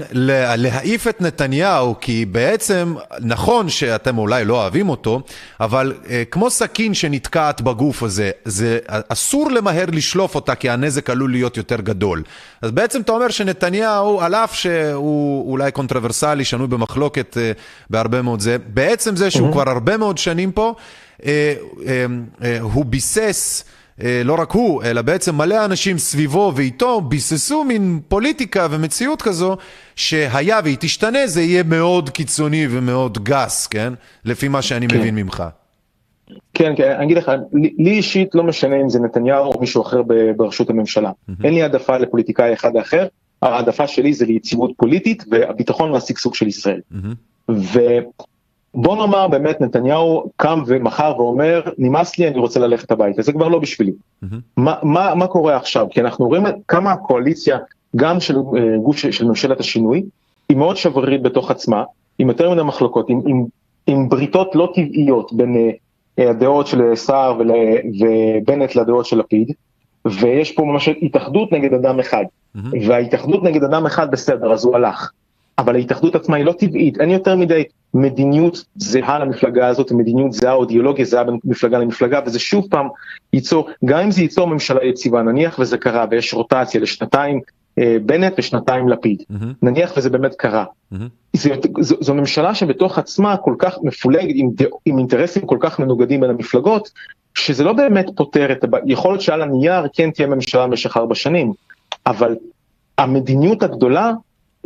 להעיף 0.57 1.09
את 1.09 1.21
נתניהו, 1.21 1.95
כי 2.01 2.25
בעצם, 2.25 2.95
נכון 3.21 3.69
שאתם 3.69 4.19
אולי 4.19 4.45
לא 4.45 4.63
אוהבים 4.63 4.89
אותו, 4.89 5.23
אבל 5.61 5.95
אה, 6.11 6.23
כמו 6.31 6.51
סכין 6.51 6.95
שנתקעת 6.95 7.61
בגוף 7.61 8.03
הזה, 8.03 8.31
זה 8.45 8.79
אסור 8.87 9.51
למהר 9.51 9.85
לשלוף 9.93 10.35
אותה, 10.35 10.55
כי 10.55 10.71
הנזק 10.71 11.11
עלול 11.11 11.31
להיות 11.31 11.57
יותר 11.57 11.81
גדול. 11.81 12.23
אז 12.63 12.71
בעצם 12.71 13.01
אתה 13.01 13.13
אומר 13.13 13.29
שנתניהו, 13.29 14.21
על 14.21 14.35
אף 14.35 14.55
שהוא 14.55 15.51
אולי 15.51 15.73
קונטרוברסלי, 15.73 16.45
שנוי 16.45 16.67
במחלוקת 16.67 17.37
אה, 17.39 17.53
בהרבה 17.91 18.23
מאוד 18.23 18.41
זה, 18.41 18.57
בעצם 18.67 19.17
זה 19.17 19.31
שהוא 19.31 19.49
mm-hmm. 19.49 19.53
כבר 19.53 19.71
הרבה 19.71 19.97
מאוד 19.97 20.19
שנים 20.19 20.53
פה, 20.53 20.75
אה, 21.27 21.55
אה, 21.87 22.07
אה, 22.45 22.61
הוא 22.61 22.85
ביסס 22.85 23.65
אה, 23.67 23.82
לא 24.25 24.35
רק 24.39 24.51
הוא, 24.51 24.83
אלא 24.83 25.03
בעצם 25.03 25.35
מלא 25.35 25.65
אנשים 25.65 25.99
סביבו 25.99 26.53
ואיתו 26.57 27.01
ביססו 27.01 27.65
מין 27.65 28.01
פוליטיקה 28.09 28.67
ומציאות 28.71 29.23
כזו 29.23 29.57
שהיה 29.97 30.61
והיא 30.65 30.77
תשתנה 30.81 31.27
זה 31.27 31.43
יהיה 31.43 31.63
מאוד 31.63 32.11
קיצוני 32.11 32.67
ומאוד 32.71 33.19
גס, 33.25 33.67
כן? 33.67 33.93
לפי 34.25 34.49
מה 34.49 34.63
שאני 34.63 34.89
כן. 34.89 34.99
מבין 34.99 35.15
ממך. 35.15 35.45
כן, 36.55 36.73
כן, 36.77 36.93
אני 36.97 37.05
אגיד 37.05 37.17
לך, 37.17 37.33
לי 37.79 37.91
אישית 37.91 38.35
לא 38.35 38.43
משנה 38.43 38.77
אם 38.81 38.89
זה 38.89 39.01
נתניהו 39.01 39.45
או 39.45 39.61
מישהו 39.61 39.83
אחר 39.83 40.03
בראשות 40.37 40.71
הממשלה. 40.71 41.11
Mm-hmm. 41.11 41.45
אין 41.45 41.55
לי 41.55 41.63
העדפה 41.63 41.99
לפוליטיקאי 41.99 42.53
אחד 42.53 42.77
אחר, 42.77 43.07
העדפה 43.43 43.87
שלי 43.87 44.13
זה 44.13 44.27
ליציבות 44.27 44.71
פוליטית 44.77 45.25
והביטחון 45.31 45.91
והשגשוג 45.91 46.35
של 46.35 46.47
ישראל. 46.47 46.81
Mm-hmm. 46.93 47.53
בוא 48.75 48.97
נאמר 48.97 49.29
באמת 49.29 49.61
נתניהו 49.61 50.31
קם 50.37 50.63
ומחר 50.67 51.15
ואומר 51.17 51.63
נמאס 51.79 52.19
לי 52.19 52.29
אני 52.29 52.39
רוצה 52.39 52.61
ללכת 52.61 52.91
הביתה 52.91 53.23
זה 53.23 53.33
כבר 53.33 53.49
לא 53.49 53.59
בשבילי. 53.59 53.93
Mm-hmm. 53.93 54.37
מה, 54.57 54.75
מה, 54.83 55.15
מה 55.15 55.27
קורה 55.27 55.57
עכשיו 55.57 55.87
כי 55.91 56.01
אנחנו 56.01 56.29
רואים 56.29 56.43
כמה 56.69 56.93
הקואליציה 56.93 57.59
גם 57.97 58.21
של 58.21 58.37
uh, 58.37 58.41
גוף 58.83 58.97
של, 58.97 59.11
של 59.11 59.25
ממשלת 59.25 59.61
השינוי 59.61 60.03
היא 60.49 60.57
מאוד 60.57 60.77
שברירית 60.77 61.23
בתוך 61.23 61.51
עצמה 61.51 61.85
עם 62.19 62.29
יותר 62.29 62.51
מדי 62.51 62.63
מחלוקות 62.63 63.11
עם, 63.11 63.21
עם, 63.27 63.45
עם 63.87 64.09
בריתות 64.09 64.55
לא 64.55 64.73
טבעיות 64.75 65.33
בין 65.33 65.57
uh, 66.19 66.23
הדעות 66.23 66.67
של 66.67 66.95
סער 66.95 67.41
ובנט 68.01 68.77
לדעות 68.77 69.07
של 69.07 69.19
לפיד 69.19 69.53
ויש 70.05 70.53
פה 70.53 70.65
ממש 70.65 70.89
התאחדות 71.03 71.53
נגד 71.53 71.75
אדם 71.75 72.01
אחד 72.01 72.25
mm-hmm. 72.25 72.61
וההתאחדות 72.89 73.43
נגד 73.43 73.65
אדם 73.65 73.87
אחד 73.87 74.11
בסדר 74.11 74.53
אז 74.53 74.65
הוא 74.65 74.77
הלך. 74.77 75.11
אבל 75.59 75.75
ההתאחדות 75.77 76.15
עצמה 76.15 76.37
היא 76.37 76.45
לא 76.45 76.53
טבעית, 76.53 77.01
אין 77.01 77.11
יותר 77.11 77.37
מדי 77.37 77.65
מדיניות 77.95 78.65
זהה 78.77 79.19
למפלגה 79.19 79.69
הזאת, 79.69 79.93
מדיניות 79.93 80.33
זהה 80.33 80.53
או 80.53 80.63
אידיאולוגיה 80.63 81.05
זהה 81.05 81.25
בין 81.25 81.39
מפלגה 81.45 81.79
למפלגה, 81.79 82.21
וזה 82.27 82.39
שוב 82.39 82.67
פעם 82.71 82.89
ייצור, 83.33 83.69
גם 83.85 83.99
אם 83.99 84.11
זה 84.11 84.23
ייצור 84.23 84.47
ממשלה 84.47 84.85
יציבה, 84.85 85.23
נניח 85.23 85.59
וזה 85.59 85.79
קרה 85.79 86.07
ויש 86.11 86.35
רוטציה 86.35 86.81
לשנתיים 86.81 87.41
אה, 87.79 87.97
בנט 88.03 88.33
ושנתיים 88.39 88.89
לפיד, 88.89 89.21
mm-hmm. 89.21 89.45
נניח 89.63 89.93
וזה 89.97 90.11
באמת 90.11 90.35
קרה. 90.35 90.65
Mm-hmm. 90.65 90.97
זו, 91.33 91.51
זו, 91.81 91.97
זו 92.01 92.15
ממשלה 92.15 92.55
שבתוך 92.55 92.99
עצמה 92.99 93.37
כל 93.37 93.55
כך 93.59 93.79
מפולגת, 93.83 94.35
עם, 94.35 94.51
עם 94.87 94.99
אינטרסים 94.99 95.47
כל 95.47 95.59
כך 95.61 95.79
מנוגדים 95.79 96.21
בין 96.21 96.31
המפלגות, 96.31 96.91
שזה 97.35 97.65
לא 97.65 97.73
באמת 97.73 98.07
פותר 98.15 98.53
את 98.53 98.65
הבעיה, 98.65 98.85
יכול 98.87 99.13
להיות 99.13 99.21
שעל 99.21 99.43
הנייר 99.43 99.87
כן 99.95 100.11
תהיה 100.11 100.29
ממשלה 100.29 100.67
במשך 100.67 100.97
ארבע 100.97 101.15
שנים, 101.15 101.53
אבל 102.07 102.37
המדיניות 102.99 103.63
הגדולה 103.63 104.13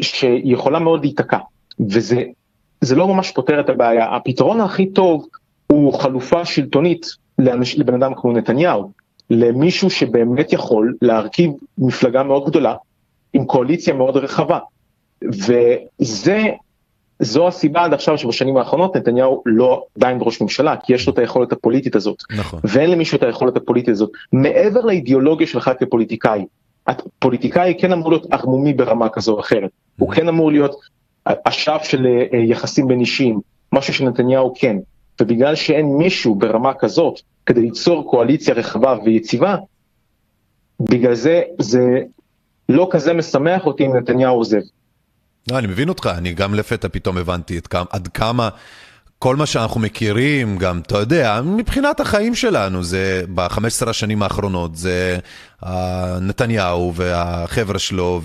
שיכולה 0.00 0.78
מאוד 0.78 1.00
להיתקע, 1.00 1.38
וזה 1.80 2.96
לא 2.96 3.08
ממש 3.08 3.30
פותר 3.30 3.60
את 3.60 3.68
הבעיה. 3.68 4.16
הפתרון 4.16 4.60
הכי 4.60 4.86
טוב 4.86 5.26
הוא 5.66 5.94
חלופה 5.94 6.44
שלטונית 6.44 7.06
לאנש, 7.38 7.78
לבן 7.78 8.02
אדם 8.02 8.14
כמו 8.14 8.32
נתניהו, 8.32 8.92
למישהו 9.30 9.90
שבאמת 9.90 10.52
יכול 10.52 10.94
להרכיב 11.02 11.50
מפלגה 11.78 12.22
מאוד 12.22 12.46
גדולה, 12.46 12.74
עם 13.32 13.44
קואליציה 13.44 13.94
מאוד 13.94 14.16
רחבה. 14.16 14.58
וזה, 15.24 16.46
זו 17.20 17.48
הסיבה 17.48 17.84
עד 17.84 17.94
עכשיו 17.94 18.18
שבשנים 18.18 18.56
האחרונות 18.56 18.96
נתניהו 18.96 19.42
לא 19.46 19.84
עדיין 19.96 20.18
ראש 20.20 20.42
ממשלה, 20.42 20.76
כי 20.76 20.94
יש 20.94 21.06
לו 21.06 21.12
את 21.12 21.18
היכולת 21.18 21.52
הפוליטית 21.52 21.96
הזאת. 21.96 22.22
נכון. 22.36 22.60
ואין 22.64 22.90
למישהו 22.90 23.18
את 23.18 23.22
היכולת 23.22 23.56
הפוליטית 23.56 23.88
הזאת. 23.88 24.10
מעבר 24.32 24.80
לאידיאולוגיה 24.80 25.46
שלך 25.46 25.70
כפוליטיקאי, 25.80 26.44
הפוליטיקאי 26.86 27.74
כן 27.80 27.92
אמור 27.92 28.10
להיות 28.10 28.32
ערמומי 28.32 28.74
ברמה 28.74 29.08
כזו 29.08 29.32
או 29.32 29.40
אחרת, 29.40 29.70
הוא 29.98 30.12
כן 30.12 30.28
אמור 30.28 30.52
להיות 30.52 30.76
אשף 31.24 31.80
של 31.84 32.06
אה, 32.06 32.38
יחסים 32.38 32.88
בין 32.88 33.00
אישיים, 33.00 33.40
משהו 33.72 33.94
שנתניהו 33.94 34.54
כן, 34.58 34.76
ובגלל 35.20 35.54
שאין 35.54 35.86
מישהו 35.86 36.34
ברמה 36.34 36.74
כזאת 36.74 37.20
כדי 37.46 37.60
ליצור 37.60 38.10
קואליציה 38.10 38.54
רחבה 38.54 38.96
ויציבה, 39.04 39.56
בגלל 40.80 41.14
זה 41.14 41.42
זה 41.58 42.00
לא 42.68 42.88
כזה 42.90 43.12
משמח 43.12 43.66
אותי 43.66 43.86
אם 43.86 43.96
נתניהו 43.96 44.36
עוזב. 44.36 44.60
לא, 45.50 45.58
אני 45.58 45.66
מבין 45.66 45.88
אותך, 45.88 46.10
אני 46.18 46.34
גם 46.34 46.54
לפתע 46.54 46.88
פתאום 46.88 47.18
הבנתי 47.18 47.60
עד 47.90 48.08
כמה 48.08 48.48
כל 49.18 49.36
מה 49.36 49.46
שאנחנו 49.46 49.80
מכירים, 49.80 50.58
גם, 50.58 50.80
אתה 50.86 50.98
יודע, 50.98 51.40
מבחינת 51.44 52.00
החיים 52.00 52.34
שלנו, 52.34 52.84
זה 52.84 53.22
ב-15 53.34 53.90
השנים 53.90 54.22
האחרונות, 54.22 54.76
זה 54.76 55.18
נתניהו 56.20 56.92
והחבר'ה 56.94 57.78
שלו 57.78 58.20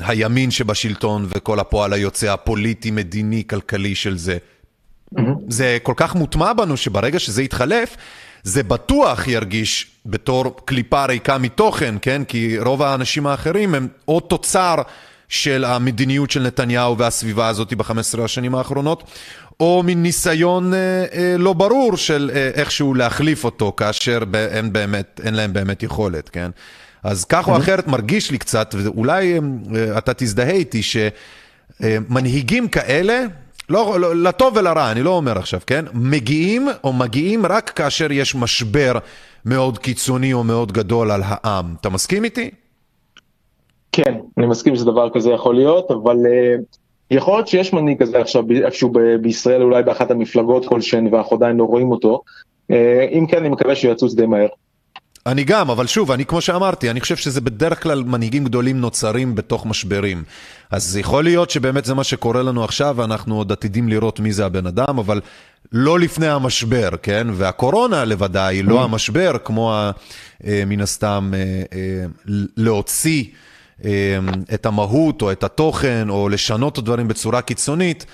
והימין 0.00 0.48
וה, 0.48 0.52
שבשלטון 0.52 1.26
וכל 1.28 1.60
הפועל 1.60 1.92
היוצא 1.92 2.32
הפוליטי, 2.32 2.90
מדיני, 2.90 3.42
כלכלי 3.46 3.94
של 3.94 4.16
זה. 4.16 4.38
Mm-hmm. 5.14 5.20
זה 5.48 5.78
כל 5.82 5.94
כך 5.96 6.14
מוטמע 6.14 6.52
בנו 6.52 6.76
שברגע 6.76 7.18
שזה 7.18 7.42
יתחלף, 7.42 7.96
זה 8.42 8.62
בטוח 8.62 9.28
ירגיש 9.28 9.86
בתור 10.06 10.56
קליפה 10.64 11.04
ריקה 11.04 11.38
מתוכן, 11.38 11.94
כן? 12.02 12.22
כי 12.24 12.58
רוב 12.58 12.82
האנשים 12.82 13.26
האחרים 13.26 13.74
הם 13.74 13.88
או 14.08 14.20
תוצר 14.20 14.74
של 15.28 15.64
המדיניות 15.64 16.30
של 16.30 16.42
נתניהו 16.42 16.98
והסביבה 16.98 17.48
הזאת 17.48 17.74
ב-15 17.74 18.22
השנים 18.24 18.54
האחרונות, 18.54 19.04
או 19.60 19.82
מין 19.84 20.02
ניסיון 20.02 20.74
אה, 20.74 20.78
אה, 21.12 21.34
לא 21.38 21.52
ברור 21.52 21.96
של 21.96 22.30
אה, 22.34 22.50
איכשהו 22.54 22.94
להחליף 22.94 23.44
אותו, 23.44 23.72
כאשר 23.76 24.18
אין, 24.34 24.72
באמת, 24.72 25.20
אין 25.24 25.34
להם 25.34 25.52
באמת 25.52 25.82
יכולת, 25.82 26.28
כן? 26.28 26.50
אז 27.02 27.24
כך 27.24 27.48
או 27.48 27.56
אחרת 27.56 27.88
מרגיש 27.88 28.30
לי 28.30 28.38
קצת, 28.38 28.74
ואולי 28.78 29.38
אה, 29.38 29.98
אתה 29.98 30.14
תזדהה 30.14 30.50
איתי, 30.50 30.80
שמנהיגים 30.82 32.68
כאלה, 32.68 33.24
לא, 33.70 34.00
לא, 34.00 34.16
לטוב 34.16 34.56
ולרע, 34.56 34.90
אני 34.90 35.02
לא 35.02 35.10
אומר 35.10 35.38
עכשיו, 35.38 35.60
כן? 35.66 35.84
מגיעים 35.94 36.68
או 36.84 36.92
מגיעים 36.92 37.46
רק 37.46 37.70
כאשר 37.70 38.12
יש 38.12 38.34
משבר 38.34 38.92
מאוד 39.44 39.78
קיצוני 39.78 40.32
או 40.32 40.44
מאוד 40.44 40.72
גדול 40.72 41.10
על 41.10 41.22
העם. 41.24 41.74
אתה 41.80 41.88
מסכים 41.88 42.24
איתי? 42.24 42.50
כן, 43.92 44.14
אני 44.38 44.46
מסכים 44.46 44.76
שדבר 44.76 45.08
כזה 45.14 45.30
יכול 45.30 45.54
להיות, 45.54 45.90
אבל 45.90 46.16
uh, 46.16 46.78
יכול 47.10 47.34
להיות 47.34 47.48
שיש 47.48 47.72
מנהיג 47.72 48.02
כזה 48.02 48.20
עכשיו 48.20 48.44
איפשהו 48.64 48.92
בישראל, 49.20 49.62
אולי 49.62 49.82
באחת 49.82 50.10
המפלגות 50.10 50.66
כלשהן, 50.66 51.14
ואנחנו 51.14 51.36
עדיין 51.36 51.56
לא 51.56 51.64
רואים 51.64 51.90
אותו. 51.90 52.22
Uh, 52.72 52.74
אם 53.12 53.26
כן, 53.26 53.36
אני 53.36 53.48
מקווה 53.48 53.74
שהוא 53.74 53.92
יצוץ 53.92 54.14
די 54.14 54.26
מהר. 54.26 54.48
אני 55.26 55.44
גם, 55.44 55.70
אבל 55.70 55.86
שוב, 55.86 56.10
אני 56.10 56.24
כמו 56.24 56.40
שאמרתי, 56.40 56.90
אני 56.90 57.00
חושב 57.00 57.16
שזה 57.16 57.40
בדרך 57.40 57.82
כלל 57.82 58.02
מנהיגים 58.02 58.44
גדולים 58.44 58.80
נוצרים 58.80 59.34
בתוך 59.34 59.66
משברים. 59.66 60.22
אז 60.70 60.96
יכול 60.96 61.24
להיות 61.24 61.50
שבאמת 61.50 61.84
זה 61.84 61.94
מה 61.94 62.04
שקורה 62.04 62.42
לנו 62.42 62.64
עכשיו, 62.64 62.94
ואנחנו 62.98 63.36
עוד 63.36 63.52
עתידים 63.52 63.88
לראות 63.88 64.20
מי 64.20 64.32
זה 64.32 64.46
הבן 64.46 64.66
אדם, 64.66 64.98
אבל 64.98 65.20
לא 65.72 66.00
לפני 66.00 66.28
המשבר, 66.28 66.88
כן? 67.02 67.26
והקורונה 67.32 68.04
לבדה 68.04 68.46
היא 68.46 68.64
לא 68.64 68.84
המשבר, 68.84 69.32
כמו 69.44 69.74
ה, 69.74 69.90
אה, 70.46 70.62
מן 70.66 70.80
הסתם 70.80 71.30
אה, 71.34 71.62
אה, 71.72 72.04
להוציא 72.56 73.24
את 74.54 74.66
המהות 74.66 75.22
או 75.22 75.32
את 75.32 75.44
התוכן, 75.44 76.08
או 76.08 76.28
לשנות 76.28 76.72
את 76.72 76.78
הדברים 76.78 77.08
בצורה 77.08 77.42
קיצונית, 77.42 78.06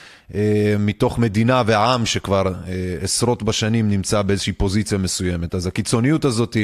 מתוך 0.78 1.18
מדינה 1.18 1.62
ועם 1.66 2.06
שכבר 2.06 2.52
עשרות 3.02 3.42
בשנים 3.42 3.90
נמצא 3.90 4.22
באיזושהי 4.22 4.52
פוזיציה 4.52 4.98
מסוימת. 4.98 5.54
אז 5.54 5.66
הקיצוניות 5.66 6.24
הזאת, 6.24 6.56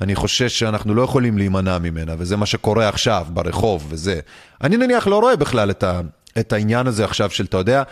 אני 0.00 0.14
חושש 0.14 0.58
שאנחנו 0.58 0.94
לא 0.94 1.02
יכולים 1.02 1.38
להימנע 1.38 1.78
ממנה, 1.78 2.14
וזה 2.18 2.36
מה 2.36 2.46
שקורה 2.46 2.88
עכשיו 2.88 3.26
ברחוב 3.30 3.86
וזה. 3.88 4.20
אני 4.62 4.76
נניח 4.76 5.06
לא 5.06 5.20
רואה 5.20 5.36
בכלל 5.36 5.70
את 5.70 5.82
ה... 5.82 6.00
את 6.38 6.52
העניין 6.52 6.86
הזה 6.86 7.04
עכשיו 7.04 7.30
של, 7.30 7.44
אתה 7.44 7.56
יודע, 7.56 7.82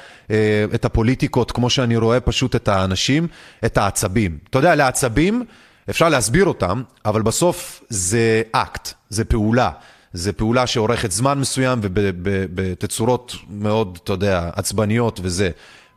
את 0.75 0.85
הפוליטיקות, 0.85 1.53
כמו 1.53 1.71
שאני 1.71 1.97
רואה 1.97 2.21
פשוט 2.21 2.57
את 2.57 2.69
האנשים, 2.69 3.27
את 3.65 3.79
העצבים. 3.79 4.39
אתה 4.51 4.59
יודע, 4.59 4.75
לעצבים 4.75 5.45
אפשר 5.91 6.09
להסביר 6.09 6.45
אותם, 6.45 6.83
אבל 7.05 7.23
בסוף 7.23 7.85
זה 7.89 8.43
אקט, 8.53 8.93
זה 9.09 9.25
פעולה. 9.25 9.71
זה 10.13 10.33
פעולה 10.33 10.67
שאורכת 10.67 11.11
זמן 11.11 11.39
מסוים 11.39 11.79
ובתצורות 11.83 13.35
מאוד, 13.51 13.99
אתה 14.05 14.13
יודע, 14.13 14.51
עצבניות 14.55 15.21
וזה. 15.23 15.51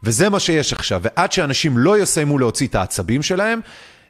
וזה 0.04 0.30
מה 0.30 0.40
שיש 0.40 0.74
עכשיו. 0.74 1.02
ועד 1.04 1.32
שאנשים 1.32 1.78
לא 1.78 2.00
יסיימו 2.00 2.40
להוציא 2.40 2.68
את 2.68 2.76
העצבים 2.76 3.22
שלהם, 3.22 3.60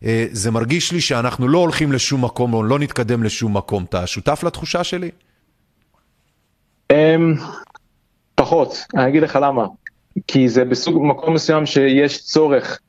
אה, 0.05 0.25
זה 0.31 0.51
מרגיש 0.51 0.91
לי 0.91 1.01
שאנחנו 1.01 1.47
לא 1.47 1.57
הולכים 1.57 1.91
לשום 1.91 2.25
מקום, 2.25 2.53
או 2.53 2.63
לא 2.63 2.79
נתקדם 2.79 3.23
לשום 3.23 3.57
מקום. 3.57 3.83
אתה 3.89 4.07
שותף 4.07 4.43
לתחושה 4.43 4.83
שלי? 4.83 5.11
אמ, 6.91 7.33
פחות, 8.35 8.85
אני 8.95 9.07
אגיד 9.07 9.23
לך 9.23 9.39
למה. 9.41 9.65
כי 10.27 10.49
זה 10.49 10.65
בסוג, 10.65 11.03
מקום 11.05 11.33
מסוים 11.33 11.65
שיש 11.65 12.23
צורך 12.23 12.79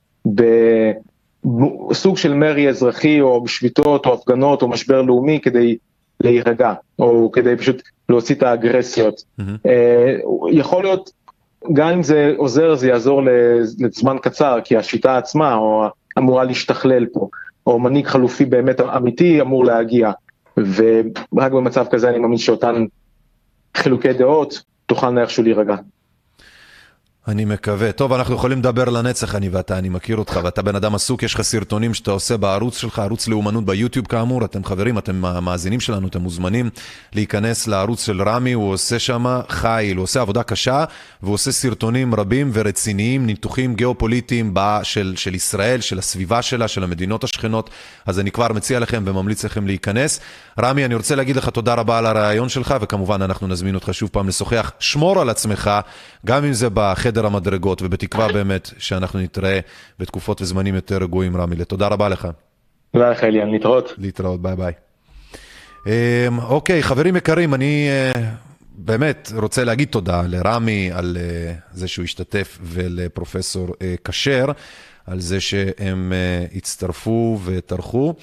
בסוג 1.91 2.17
של 2.17 2.35
מרי 2.35 2.69
אזרחי, 2.69 3.21
או 3.21 3.49
שביתות, 3.49 4.07
או 4.07 4.15
הפגנות, 4.15 4.63
או 4.63 4.69
משבר 4.69 5.03
לאומי, 5.03 5.41
כדי 5.41 5.77
להירגע, 6.25 6.73
או 6.99 7.31
כדי 7.33 7.57
פשוט 7.57 7.83
להוציא 8.09 8.35
את 8.35 8.43
האגרסיות. 8.43 9.25
Mm-hmm. 9.41 9.69
יכול 10.51 10.83
להיות, 10.83 11.11
גם 11.73 11.89
אם 11.89 12.03
זה 12.03 12.35
עוזר, 12.37 12.75
זה 12.75 12.89
יעזור 12.89 13.23
לזמן 13.79 14.17
קצר, 14.23 14.59
כי 14.65 14.77
השיטה 14.77 15.19
עצמה 15.19 15.55
או 15.55 15.85
אמורה 16.19 16.45
להשתכלל 16.45 17.07
פה, 17.07 17.29
או 17.67 17.79
מנהיג 17.79 18.07
חלופי 18.07 18.45
באמת 18.45 18.81
אמיתי 18.81 19.41
אמור 19.41 19.65
להגיע, 19.65 20.11
ורק 20.57 21.53
במצב 21.53 21.87
כזה 21.91 22.09
אני 22.11 22.19
מאמין 22.19 22.39
שאותן 22.39 22.85
חילוקי 23.77 24.13
דעות 24.13 24.63
תוכלנה 24.87 25.21
איכשהו 25.21 25.43
להירגע. 25.43 25.77
אני 27.29 27.45
מקווה. 27.45 27.93
טוב, 27.93 28.13
אנחנו 28.13 28.35
יכולים 28.35 28.59
לדבר 28.59 28.85
לנצח, 28.85 29.35
אני 29.35 29.49
ואתה, 29.49 29.79
אני 29.79 29.89
מכיר 29.89 30.17
אותך, 30.17 30.41
ואתה 30.45 30.63
בן 30.63 30.77
אדם 30.77 30.95
עסוק, 30.95 31.23
יש 31.23 31.35
לך 31.35 31.43
סרטונים 31.43 31.95
שאתה 31.95 32.11
עושה 32.11 32.37
בערוץ 32.37 32.79
שלך, 32.79 32.99
ערוץ 32.99 33.29
לאומנות 33.29 33.65
ביוטיוב 33.65 34.07
כאמור, 34.07 34.45
אתם 34.45 34.65
חברים, 34.65 34.99
אתם 34.99 35.25
המאזינים 35.25 35.81
שלנו, 35.81 36.09
אתם 36.09 36.21
מוזמנים 36.21 36.71
להיכנס 37.13 37.67
לערוץ 37.67 38.07
של 38.07 38.23
רמי, 38.23 38.53
הוא 38.53 38.73
עושה 38.73 38.99
שם 38.99 39.41
חיל, 39.49 39.97
הוא 39.97 40.03
עושה 40.03 40.21
עבודה 40.21 40.43
קשה, 40.43 40.85
והוא 41.23 41.35
עושה 41.35 41.53
סרטונים 41.53 42.15
רבים 42.15 42.51
ורציניים, 42.53 43.27
ניתוחים 43.27 43.75
גיאופוליטיים 43.75 44.55
של, 44.83 45.15
של 45.17 45.35
ישראל, 45.35 45.81
של 45.81 45.99
הסביבה 45.99 46.43
שלה, 46.43 46.69
של 46.69 46.85
המדינות 46.85 47.25
השכנות, 47.25 47.71
אז 48.07 48.21
אני 48.21 48.31
כבר 48.31 48.53
מציע 48.53 48.79
לכם 48.79 49.03
וממליץ 49.07 49.45
לכם 49.45 49.67
להיכנס. 49.67 50.21
רמי, 50.61 50.85
אני 50.85 50.95
רוצה 50.95 51.15
להגיד 51.15 51.37
לך 51.37 51.49
תודה 51.49 51.75
רבה 51.75 51.99
על 51.99 52.07
הרעיון 52.07 52.49
שלך, 52.49 52.75
וכמובן 52.81 53.23
אנחנו 53.23 53.47
נזמין 53.47 53.75
אותך 53.75 53.89
שוב 53.93 54.11
פעם 54.13 54.29
לשוחח. 54.29 54.73
שמור 54.79 55.21
על 55.21 55.29
עצמך, 55.31 55.71
גם 56.27 56.45
אם 56.45 56.53
זה 56.53 56.69
בחדר 56.75 57.14
המדרגות, 57.23 57.83
ובתקווה 57.83 58.33
באמת 58.33 58.71
שאנחנו 58.79 59.21
נתראה 59.21 59.61
בתקופות 59.99 60.43
וזמנים 60.43 60.75
יותר 60.75 60.97
רגועים, 60.97 61.37
רמי. 61.37 61.65
תודה 61.65 61.87
רבה 61.89 62.09
לך. 62.09 62.29
תודה 62.93 63.11
לך, 63.11 63.25
אליאן. 63.25 63.51
להתראות. 63.51 63.95
להתראות, 63.99 64.43
ביי 64.43 64.57
ביי. 64.57 64.73
אמ, 65.87 66.39
אוקיי, 66.39 66.83
חברים 66.83 67.17
יקרים, 67.17 67.55
אני 67.55 67.89
אה, 67.89 68.13
באמת 68.75 69.33
רוצה 69.37 69.65
להגיד 69.65 69.89
תודה 69.89 70.23
לרמי 70.29 70.91
על 70.93 71.17
אה, 71.21 71.55
זה 71.73 71.89
שהוא 71.89 72.05
השתתף 72.05 72.59
ולפרופסור 72.63 73.69
אה, 73.83 73.95
כשר 74.05 74.47
על 75.07 75.21
זה 75.21 75.41
שהם 75.41 76.13
הצטרפו 76.55 77.39
וטרחו. 77.45 78.15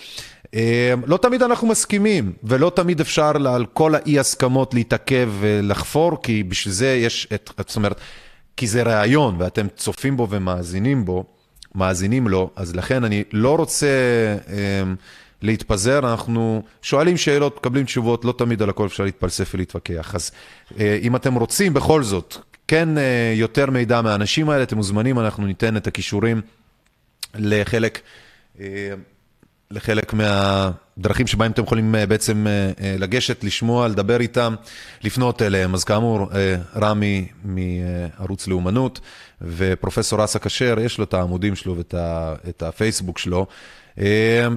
אמ, 0.53 0.59
לא 1.07 1.17
תמיד 1.17 1.43
אנחנו 1.43 1.67
מסכימים, 1.67 2.33
ולא 2.43 2.71
תמיד 2.75 2.99
אפשר 2.99 3.31
על 3.47 3.65
כל 3.73 3.95
האי 3.95 4.19
הסכמות 4.19 4.73
להתעכב 4.73 5.29
ולחפור, 5.39 6.21
כי 6.23 6.43
בשביל 6.43 6.73
זה 6.73 6.87
יש 6.87 7.27
את, 7.33 7.51
זאת 7.67 7.75
אומרת, 7.75 7.99
כי 8.57 8.67
זה 8.67 8.83
ראיון 8.83 9.35
ואתם 9.39 9.67
צופים 9.75 10.17
בו 10.17 10.27
ומאזינים 10.29 11.05
בו, 11.05 11.23
מאזינים 11.75 12.27
לו, 12.27 12.49
אז 12.55 12.75
לכן 12.75 13.03
אני 13.03 13.23
לא 13.31 13.57
רוצה 13.57 13.87
אמ, 14.47 14.95
להתפזר, 15.41 15.99
אנחנו 16.11 16.63
שואלים 16.81 17.17
שאלות, 17.17 17.57
מקבלים 17.57 17.85
תשובות, 17.85 18.25
לא 18.25 18.33
תמיד 18.37 18.61
על 18.61 18.69
הכל 18.69 18.85
אפשר 18.85 19.03
להתפלסף 19.03 19.51
ולהתווכח. 19.53 20.15
אז 20.15 20.31
אה, 20.79 20.99
אם 21.01 21.15
אתם 21.15 21.35
רוצים 21.35 21.73
בכל 21.73 22.03
זאת, 22.03 22.35
כן 22.67 22.97
אה, 22.97 23.33
יותר 23.35 23.69
מידע 23.69 24.01
מהאנשים 24.01 24.49
האלה, 24.49 24.63
אתם 24.63 24.77
מוזמנים, 24.77 25.19
אנחנו 25.19 25.45
ניתן 25.45 25.77
את 25.77 25.87
הכישורים 25.87 26.41
לחלק 27.35 28.01
אה, 28.59 28.65
לחלק 29.71 30.13
מהדרכים 30.13 31.27
שבהם 31.27 31.51
אתם 31.51 31.63
יכולים 31.63 31.95
אה, 31.95 32.05
בעצם 32.05 32.47
אה, 32.47 32.71
אה, 32.81 32.95
לגשת, 32.99 33.43
לשמוע, 33.43 33.87
לדבר 33.87 34.19
איתם, 34.19 34.55
לפנות 35.03 35.41
אליהם. 35.41 35.73
אז 35.73 35.83
כאמור, 35.83 36.29
רמי 36.75 37.27
מערוץ 37.43 38.47
לאומנות 38.47 38.99
ופרופסור 39.41 40.23
אסא 40.23 40.39
כשר, 40.39 40.79
יש 40.79 40.97
לו 40.97 41.03
את 41.03 41.13
העמודים 41.13 41.55
שלו 41.55 41.75
ואת 41.77 42.63
הפייסבוק 42.63 43.17
שלו. 43.17 43.45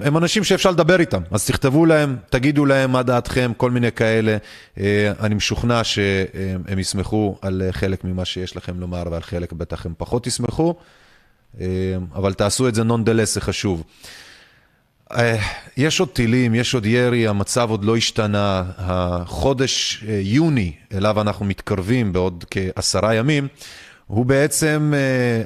הם 0.02 0.16
אנשים 0.16 0.44
שאפשר 0.44 0.70
לדבר 0.70 1.00
איתם, 1.00 1.22
אז 1.30 1.46
תכתבו 1.46 1.86
להם, 1.86 2.16
תגידו 2.30 2.64
להם 2.64 2.90
מה 2.92 3.02
דעתכם, 3.02 3.52
כל 3.56 3.70
מיני 3.70 3.92
כאלה. 3.92 4.36
אני 5.20 5.34
משוכנע 5.34 5.84
שהם 5.84 6.78
יסמכו 6.78 7.38
על 7.42 7.62
חלק 7.70 8.04
ממה 8.04 8.24
שיש 8.24 8.56
לכם 8.56 8.80
לומר 8.80 9.04
ועל 9.10 9.22
חלק 9.22 9.52
בטח 9.52 9.86
הם 9.86 9.92
פחות 9.98 10.26
יסמכו, 10.26 10.74
אבל 12.14 12.34
תעשו 12.34 12.68
את 12.68 12.74
זה 12.74 12.82
נונדלס, 12.84 13.34
זה 13.34 13.40
חשוב. 13.40 13.82
אה, 15.12 15.36
יש 15.76 16.00
עוד 16.00 16.08
טילים, 16.08 16.54
יש 16.54 16.74
עוד 16.74 16.86
ירי, 16.86 17.28
המצב 17.28 17.70
עוד 17.70 17.84
לא 17.84 17.96
השתנה. 17.96 18.64
החודש 18.78 20.04
אה, 20.08 20.20
יוני, 20.22 20.72
אליו 20.94 21.20
אנחנו 21.20 21.44
מתקרבים 21.46 22.12
בעוד 22.12 22.44
כעשרה 22.50 23.14
ימים, 23.14 23.48
הוא 24.06 24.26
בעצם, 24.26 24.92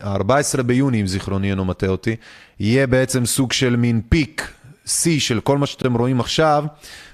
ה-14 0.02 0.58
אה, 0.58 0.62
ביוני, 0.62 1.00
אם 1.00 1.06
זיכרוני 1.06 1.50
אינו 1.50 1.64
מטעה 1.64 1.90
אותי, 1.90 2.16
יהיה 2.60 2.86
בעצם 2.86 3.26
סוג 3.26 3.52
של 3.52 3.76
מין 3.76 4.00
פיק, 4.08 4.52
שיא 4.86 5.20
של 5.20 5.40
כל 5.40 5.58
מה 5.58 5.66
שאתם 5.66 5.94
רואים 5.94 6.20
עכשיו. 6.20 6.64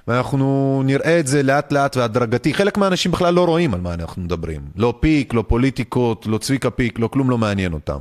ואנחנו 0.09 0.83
נראה 0.85 1.21
את 1.21 1.27
זה 1.27 1.43
לאט 1.43 1.73
לאט 1.73 1.97
והדרגתי. 1.97 2.55
חלק 2.55 2.79
מהאנשים 2.79 3.13
בכלל 3.13 3.35
לא 3.35 3.47
רואים 3.47 3.75
על 3.75 3.81
מה 3.81 3.95
אנחנו 3.95 4.23
מדברים. 4.23 4.61
לא 4.77 4.95
פיק, 5.01 5.35
לא 5.35 5.45
פוליטיקות, 5.49 6.27
לא 6.27 6.39
צביקה 6.39 6.71
פיק, 6.71 6.99
לא 6.99 7.09
כלום 7.09 7.31
לא 7.31 7.39
מעניין 7.39 7.73
אותם. 7.73 7.99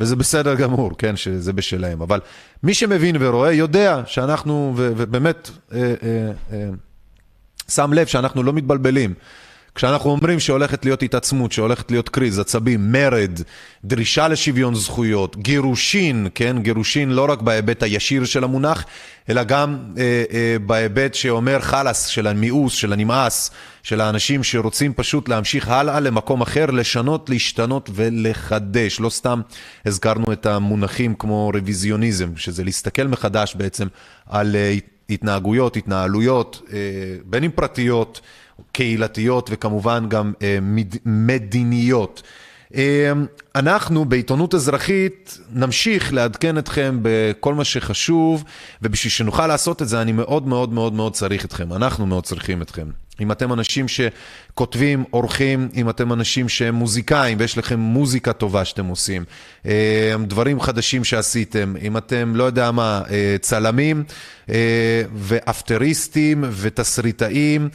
וזה 0.00 0.16
בסדר 0.16 0.54
גמור, 0.54 0.90
כן, 0.98 1.16
שזה 1.16 1.52
בשלהם. 1.52 2.02
אבל 2.02 2.20
מי 2.62 2.74
שמבין 2.74 3.16
ורואה 3.20 3.52
יודע 3.52 4.02
שאנחנו, 4.06 4.72
ובאמת 4.76 5.50
אה, 5.72 5.78
אה, 5.78 6.30
אה, 6.52 6.68
שם 7.68 7.92
לב 7.92 8.06
שאנחנו 8.06 8.42
לא 8.42 8.52
מתבלבלים. 8.52 9.14
כשאנחנו 9.74 10.10
אומרים 10.10 10.40
שהולכת 10.40 10.84
להיות 10.84 11.02
התעצמות, 11.02 11.52
שהולכת 11.52 11.90
להיות 11.90 12.08
קריז, 12.08 12.38
עצבים, 12.38 12.92
מרד, 12.92 13.40
דרישה 13.84 14.28
לשוויון 14.28 14.74
זכויות, 14.74 15.36
גירושין, 15.36 16.28
כן, 16.34 16.56
גירושין 16.62 17.10
לא 17.10 17.26
רק 17.30 17.42
בהיבט 17.42 17.82
הישיר 17.82 18.24
של 18.24 18.44
המונח, 18.44 18.84
אלא 19.28 19.44
גם 19.44 19.78
אה, 19.98 20.24
אה, 20.32 20.56
בהיבט 20.66 21.14
שאומר 21.14 21.60
חלאס, 21.60 22.06
של 22.06 22.26
המיאוס, 22.26 22.74
של 22.74 22.92
הנמאס, 22.92 23.50
של 23.82 24.00
האנשים 24.00 24.44
שרוצים 24.44 24.92
פשוט 24.94 25.28
להמשיך 25.28 25.68
הלאה 25.68 26.00
למקום 26.00 26.40
אחר, 26.42 26.66
לשנות, 26.66 27.30
להשתנות 27.30 27.90
ולחדש. 27.94 29.00
לא 29.00 29.10
סתם 29.10 29.40
הזכרנו 29.86 30.32
את 30.32 30.46
המונחים 30.46 31.14
כמו 31.14 31.50
רוויזיוניזם, 31.54 32.36
שזה 32.36 32.64
להסתכל 32.64 33.06
מחדש 33.06 33.54
בעצם 33.54 33.86
על 34.26 34.56
אה, 34.56 34.74
התנהגויות, 35.10 35.76
התנהלויות, 35.76 36.62
אה, 36.72 36.78
בין 37.24 37.44
אם 37.44 37.50
פרטיות, 37.54 38.20
קהילתיות 38.72 39.48
וכמובן 39.52 40.06
גם 40.08 40.32
אה, 40.42 40.58
מדיניות. 41.04 42.22
אנחנו 43.54 44.04
בעיתונות 44.04 44.54
אזרחית 44.54 45.38
נמשיך 45.52 46.12
לעדכן 46.12 46.58
אתכם 46.58 46.98
בכל 47.02 47.54
מה 47.54 47.64
שחשוב, 47.64 48.44
ובשביל 48.82 49.10
שנוכל 49.10 49.46
לעשות 49.46 49.82
את 49.82 49.88
זה 49.88 50.02
אני 50.02 50.12
מאוד 50.12 50.46
מאוד 50.46 50.72
מאוד 50.72 50.92
מאוד 50.92 51.12
צריך 51.12 51.44
אתכם, 51.44 51.72
אנחנו 51.72 52.06
מאוד 52.06 52.24
צריכים 52.24 52.62
אתכם. 52.62 52.86
אם 53.20 53.32
אתם 53.32 53.52
אנשים 53.52 53.86
שכותבים, 53.88 55.04
עורכים, 55.10 55.68
אם 55.74 55.90
אתם 55.90 56.12
אנשים 56.12 56.48
שהם 56.48 56.74
מוזיקאים 56.74 57.38
ויש 57.40 57.58
לכם 57.58 57.80
מוזיקה 57.80 58.32
טובה 58.32 58.64
שאתם 58.64 58.86
עושים, 58.86 59.24
דברים 60.26 60.60
חדשים 60.60 61.04
שעשיתם, 61.04 61.74
אם 61.82 61.96
אתם, 61.96 62.36
לא 62.36 62.44
יודע 62.44 62.70
מה, 62.70 63.02
צלמים 63.40 64.04
ואפטריסטים 65.14 66.44
ותסריטאים 66.50 67.68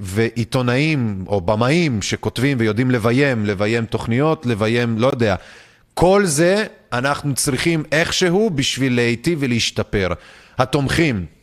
ועיתונאים 0.00 1.24
או 1.26 1.40
במאים 1.40 2.02
שכותבים 2.02 2.56
ויודעים 2.60 2.90
לביים, 2.90 3.46
לביים 3.46 3.84
תוכניות, 3.84 4.46
לביים, 4.46 4.98
לא 4.98 5.06
יודע. 5.06 5.34
כל 5.94 6.26
זה 6.26 6.64
אנחנו 6.92 7.34
צריכים 7.34 7.84
איכשהו 7.92 8.50
בשביל 8.50 8.94
להיטיב 8.94 9.38
ולהשתפר. 9.42 10.08
התומכים. 10.58 11.37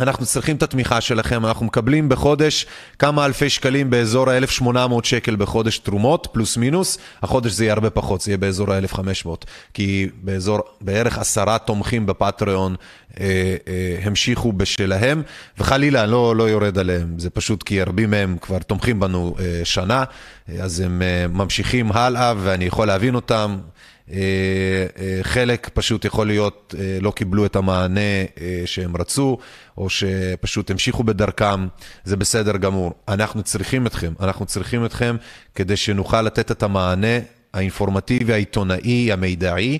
אנחנו 0.00 0.26
צריכים 0.26 0.56
את 0.56 0.62
התמיכה 0.62 1.00
שלכם, 1.00 1.46
אנחנו 1.46 1.66
מקבלים 1.66 2.08
בחודש 2.08 2.66
כמה 2.98 3.24
אלפי 3.24 3.50
שקלים 3.50 3.90
באזור 3.90 4.30
ה-1,800 4.30 4.92
שקל 5.02 5.36
בחודש 5.36 5.78
תרומות, 5.78 6.28
פלוס 6.32 6.56
מינוס, 6.56 6.98
החודש 7.22 7.52
זה 7.52 7.64
יהיה 7.64 7.72
הרבה 7.72 7.90
פחות, 7.90 8.20
זה 8.20 8.30
יהיה 8.30 8.38
באזור 8.38 8.72
ה-1,500, 8.72 9.28
כי 9.74 10.08
באזור, 10.22 10.60
בערך 10.80 11.18
עשרה 11.18 11.58
תומכים 11.58 12.06
בפטריון 12.06 12.76
אה, 13.20 13.56
אה, 13.68 13.98
המשיכו 14.02 14.52
בשלהם, 14.52 15.22
וחלילה, 15.58 16.06
לא, 16.06 16.36
לא 16.36 16.48
יורד 16.48 16.78
עליהם, 16.78 17.18
זה 17.18 17.30
פשוט 17.30 17.62
כי 17.62 17.82
רבים 17.82 18.10
מהם 18.10 18.36
כבר 18.40 18.58
תומכים 18.58 19.00
בנו 19.00 19.34
אה, 19.40 19.60
שנה, 19.64 20.04
אז 20.60 20.80
הם 20.80 21.02
אה, 21.02 21.26
ממשיכים 21.28 21.92
הלאה 21.92 22.34
ואני 22.38 22.64
יכול 22.64 22.86
להבין 22.86 23.14
אותם. 23.14 23.58
חלק 25.22 25.70
פשוט 25.74 26.04
יכול 26.04 26.26
להיות 26.26 26.74
לא 27.00 27.10
קיבלו 27.10 27.46
את 27.46 27.56
המענה 27.56 28.00
שהם 28.66 28.96
רצו, 28.96 29.38
או 29.78 29.90
שפשוט 29.90 30.70
המשיכו 30.70 31.04
בדרכם, 31.04 31.66
זה 32.04 32.16
בסדר 32.16 32.56
גמור. 32.56 32.92
אנחנו 33.08 33.42
צריכים 33.42 33.86
אתכם, 33.86 34.12
אנחנו 34.20 34.46
צריכים 34.46 34.84
אתכם 34.84 35.16
כדי 35.54 35.76
שנוכל 35.76 36.22
לתת 36.22 36.50
את 36.50 36.62
המענה 36.62 37.18
האינפורמטיבי, 37.54 38.32
העיתונאי, 38.32 39.12
המידעי, 39.12 39.78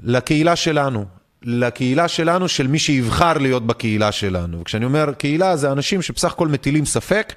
לקהילה 0.00 0.56
שלנו. 0.56 1.04
לקהילה 1.42 2.08
שלנו, 2.08 2.48
של 2.48 2.66
מי 2.66 2.78
שיבחר 2.78 3.38
להיות 3.38 3.66
בקהילה 3.66 4.12
שלנו. 4.12 4.60
וכשאני 4.60 4.84
אומר 4.84 5.12
קהילה, 5.12 5.56
זה 5.56 5.72
אנשים 5.72 6.02
שבסך 6.02 6.32
הכל 6.32 6.48
מטילים 6.48 6.86
ספק 6.86 7.32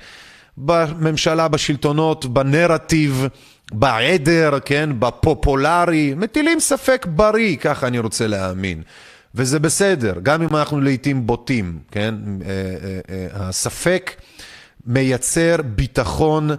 בממשלה, 0.58 1.48
בשלטונות, 1.48 2.26
בנרטיב. 2.26 3.28
בעדר, 3.74 4.60
כן, 4.66 4.90
בפופולרי, 5.00 6.14
מטילים 6.18 6.60
ספק 6.60 7.06
בריא, 7.10 7.58
ככה 7.58 7.88
אני 7.88 8.00
רוצה 8.00 8.28
להאמין. 8.28 8.82
וזה 9.36 9.60
בסדר, 9.60 10.14
גם 10.24 10.42
אם 10.42 10.56
אנחנו 10.56 10.82
לעיתים 10.82 11.28
בוטים, 11.28 11.80
כן? 11.92 12.16
אה, 12.46 12.50
אה, 12.50 13.00
אה, 13.10 13.48
הספק 13.48 14.12
מייצר 14.86 15.56
ביטחון 15.66 16.50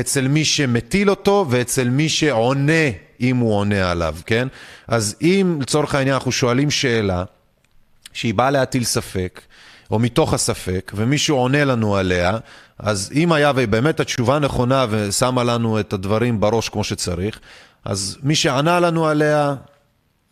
אצל 0.00 0.28
מי 0.28 0.44
שמטיל 0.44 1.10
אותו 1.10 1.46
ואצל 1.50 1.88
מי 1.88 2.08
שעונה, 2.08 2.72
אם 3.20 3.36
הוא 3.36 3.54
עונה 3.54 3.90
עליו, 3.90 4.16
כן? 4.26 4.48
אז 4.88 5.16
אם 5.22 5.58
לצורך 5.60 5.94
העניין 5.94 6.14
אנחנו 6.14 6.32
שואלים 6.32 6.70
שאלה 6.70 7.24
שהיא 8.12 8.34
באה 8.34 8.50
להטיל 8.50 8.84
ספק, 8.84 9.40
או 9.90 9.98
מתוך 9.98 10.34
הספק, 10.34 10.92
ומישהו 10.94 11.36
עונה 11.36 11.64
לנו 11.64 11.96
עליה, 11.96 12.38
אז 12.78 13.10
אם 13.14 13.32
היה 13.32 13.52
ובאמת 13.56 14.00
התשובה 14.00 14.38
נכונה 14.38 14.86
ושמה 14.90 15.44
לנו 15.44 15.80
את 15.80 15.92
הדברים 15.92 16.40
בראש 16.40 16.68
כמו 16.68 16.84
שצריך, 16.84 17.40
אז 17.84 18.18
מי 18.22 18.34
שענה 18.34 18.80
לנו 18.80 19.06
עליה, 19.06 19.54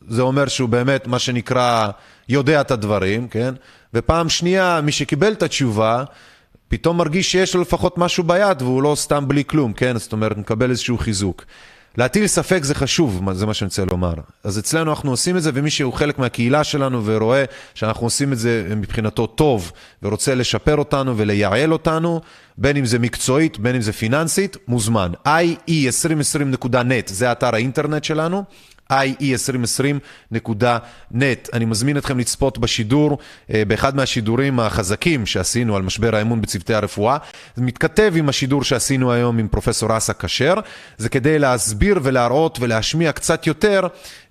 זה 0.08 0.22
אומר 0.22 0.48
שהוא 0.48 0.68
באמת, 0.68 1.06
מה 1.06 1.18
שנקרא, 1.18 1.88
יודע 2.28 2.60
את 2.60 2.70
הדברים, 2.70 3.28
כן? 3.28 3.54
ופעם 3.94 4.28
שנייה, 4.28 4.80
מי 4.82 4.92
שקיבל 4.92 5.32
את 5.32 5.42
התשובה, 5.42 6.04
פתאום 6.68 6.96
מרגיש 6.98 7.32
שיש 7.32 7.54
לו 7.54 7.60
לפחות 7.60 7.98
משהו 7.98 8.24
ביד 8.24 8.62
והוא 8.62 8.82
לא 8.82 8.94
סתם 8.94 9.28
בלי 9.28 9.44
כלום, 9.44 9.72
כן? 9.72 9.98
זאת 9.98 10.12
אומרת, 10.12 10.36
מקבל 10.36 10.70
איזשהו 10.70 10.98
חיזוק. 10.98 11.44
להטיל 11.96 12.26
ספק 12.26 12.64
זה 12.64 12.74
חשוב, 12.74 13.32
זה 13.32 13.46
מה 13.46 13.54
שאני 13.54 13.66
רוצה 13.66 13.84
לומר. 13.84 14.14
אז 14.44 14.58
אצלנו 14.58 14.90
אנחנו 14.90 15.10
עושים 15.10 15.36
את 15.36 15.42
זה, 15.42 15.50
ומי 15.54 15.70
שהוא 15.70 15.92
חלק 15.92 16.18
מהקהילה 16.18 16.64
שלנו 16.64 17.02
ורואה 17.04 17.44
שאנחנו 17.74 18.06
עושים 18.06 18.32
את 18.32 18.38
זה 18.38 18.66
מבחינתו 18.76 19.26
טוב, 19.26 19.72
ורוצה 20.02 20.34
לשפר 20.34 20.76
אותנו 20.76 21.16
ולייעל 21.16 21.72
אותנו, 21.72 22.20
בין 22.58 22.76
אם 22.76 22.84
זה 22.84 22.98
מקצועית, 22.98 23.58
בין 23.58 23.74
אם 23.74 23.80
זה 23.80 23.92
פיננסית, 23.92 24.56
מוזמן. 24.68 25.12
ie2020.net, 25.26 27.06
זה 27.06 27.32
אתר 27.32 27.54
האינטרנט 27.54 28.04
שלנו. 28.04 28.44
ie2020.net. 28.92 31.48
אני 31.52 31.64
מזמין 31.64 31.98
אתכם 31.98 32.18
לצפות 32.18 32.58
בשידור, 32.58 33.18
אה, 33.54 33.62
באחד 33.68 33.96
מהשידורים 33.96 34.60
החזקים 34.60 35.26
שעשינו 35.26 35.76
על 35.76 35.82
משבר 35.82 36.16
האמון 36.16 36.40
בצוותי 36.40 36.74
הרפואה. 36.74 37.16
זה 37.56 37.62
מתכתב 37.62 38.12
עם 38.16 38.28
השידור 38.28 38.64
שעשינו 38.64 39.12
היום 39.12 39.38
עם 39.38 39.48
פרופסור 39.48 39.96
אסא 39.96 40.12
כשר. 40.18 40.54
זה 40.98 41.08
כדי 41.08 41.38
להסביר 41.38 42.00
ולהראות 42.02 42.58
ולהשמיע 42.60 43.12
קצת 43.12 43.46
יותר 43.46 43.86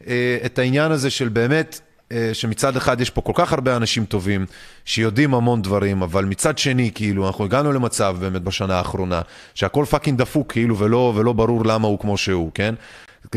אה, 0.08 0.38
את 0.46 0.60
העניין 0.60 0.92
הזה 0.92 1.10
של 1.10 1.30
באמת 1.30 1.80
אה, 2.12 2.30
שמצד 2.34 2.78
אחד 2.78 3.02
יש 3.02 3.10
פה 3.10 3.22
כל 3.22 3.32
כך 3.36 3.54
הרבה 3.54 3.76
אנשים 3.76 4.06
טובים 4.06 4.46
שיודעים 4.86 5.34
המון 5.34 5.62
דברים, 5.62 6.02
אבל 6.02 6.26
מצד 6.26 6.58
שני, 6.58 6.92
כאילו, 6.96 7.28
אנחנו 7.28 7.46
הגענו 7.46 7.72
למצב 7.72 8.18
באמת 8.20 8.42
בשנה 8.42 8.78
האחרונה, 8.78 9.22
שהכל 9.56 9.86
fucking 9.90 10.18
דפוק, 10.18 10.52
כאילו, 10.52 10.78
ולא, 10.78 11.14
ולא 11.16 11.34
ברור 11.34 11.66
למה 11.66 11.88
הוא 11.88 12.00
כמו 12.00 12.18
שהוא, 12.18 12.52
כן? 12.54 12.76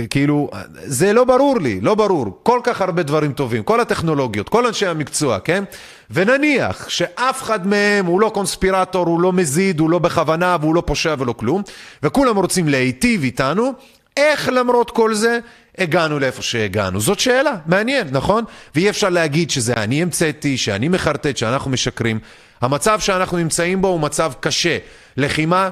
כאילו, 0.07 0.51
זה 0.75 1.13
לא 1.13 1.25
ברור 1.25 1.61
לי, 1.61 1.81
לא 1.81 1.95
ברור. 1.95 2.41
כל 2.43 2.61
כך 2.65 2.81
הרבה 2.81 3.03
דברים 3.03 3.33
טובים, 3.33 3.63
כל 3.63 3.81
הטכנולוגיות, 3.81 4.49
כל 4.49 4.67
אנשי 4.67 4.87
המקצוע, 4.87 5.39
כן? 5.41 5.65
ונניח 6.11 6.89
שאף 6.89 7.43
אחד 7.43 7.67
מהם 7.67 8.07
הוא 8.07 8.21
לא 8.21 8.31
קונספירטור, 8.35 9.07
הוא 9.07 9.21
לא 9.21 9.33
מזיד, 9.33 9.81
הוא 9.81 9.91
לא 9.91 9.99
בכוונה 9.99 10.57
והוא 10.61 10.75
לא 10.75 10.83
פושע 10.87 11.15
ולא 11.19 11.33
כלום, 11.33 11.63
וכולם 12.03 12.37
רוצים 12.37 12.69
להיטיב 12.69 13.23
איתנו, 13.23 13.73
איך 14.17 14.49
למרות 14.53 14.91
כל 14.91 15.15
זה 15.15 15.39
הגענו 15.79 16.19
לאיפה 16.19 16.43
שהגענו? 16.43 17.01
זאת 17.01 17.21
שאלה, 17.21 17.57
מעניין, 17.67 18.09
נכון? 18.11 18.45
ואי 18.75 18.91
אפשר 18.91 19.09
להגיד 19.09 19.51
שזה 19.51 19.75
אני 19.75 20.03
המצאתי, 20.03 20.57
שאני 20.57 20.89
מחרטט, 20.89 21.37
שאנחנו 21.37 21.71
משקרים. 21.71 22.19
המצב 22.61 23.01
שאנחנו 23.01 23.39
נמצאים 23.39 23.83
בו 23.83 23.89
הוא 23.89 24.01
מצב 24.01 24.33
קשה. 24.41 24.79
לחימה 25.17 25.71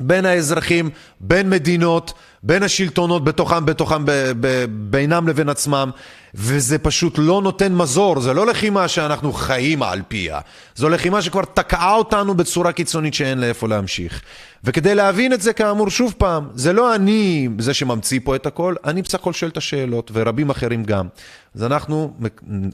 בין 0.00 0.26
האזרחים, 0.26 0.90
בין 1.20 1.50
מדינות, 1.50 2.12
בין 2.42 2.62
השלטונות 2.62 3.24
בתוכם, 3.24 3.66
בתוכם, 3.66 4.04
ב, 4.04 4.10
ב, 4.40 4.64
בינם 4.68 5.28
לבין 5.28 5.48
עצמם, 5.48 5.90
וזה 6.34 6.78
פשוט 6.78 7.14
לא 7.18 7.42
נותן 7.42 7.74
מזור, 7.74 8.20
זה 8.20 8.34
לא 8.34 8.46
לחימה 8.46 8.88
שאנחנו 8.88 9.32
חיים 9.32 9.82
על 9.82 10.02
פיה, 10.08 10.40
זו 10.74 10.88
לחימה 10.88 11.22
שכבר 11.22 11.44
תקעה 11.44 11.94
אותנו 11.94 12.34
בצורה 12.34 12.72
קיצונית 12.72 13.14
שאין 13.14 13.40
לאיפה 13.40 13.68
להמשיך. 13.68 14.22
וכדי 14.64 14.94
להבין 14.94 15.32
את 15.32 15.40
זה, 15.40 15.52
כאמור, 15.52 15.90
שוב 15.90 16.14
פעם, 16.18 16.48
זה 16.54 16.72
לא 16.72 16.94
אני 16.94 17.48
זה 17.58 17.74
שממציא 17.74 18.20
פה 18.24 18.36
את 18.36 18.46
הכל, 18.46 18.74
אני 18.84 19.02
בסך 19.02 19.14
הכל 19.14 19.32
שואל 19.32 19.50
את 19.50 19.56
השאלות, 19.56 20.10
ורבים 20.14 20.50
אחרים 20.50 20.84
גם. 20.84 21.06
אז 21.54 21.62
אנחנו, 21.62 22.14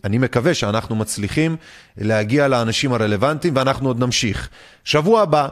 אני 0.05 0.19
מקווה 0.19 0.55
שאנחנו 0.55 0.97
מצליחים 0.97 1.57
להגיע 1.99 2.49
לאנשים 2.49 2.93
הרלוונטיים, 2.93 3.57
ואנחנו 3.57 3.89
עוד 3.89 4.01
נמשיך. 4.01 4.49
שבוע 4.85 5.23
הבא, 5.23 5.49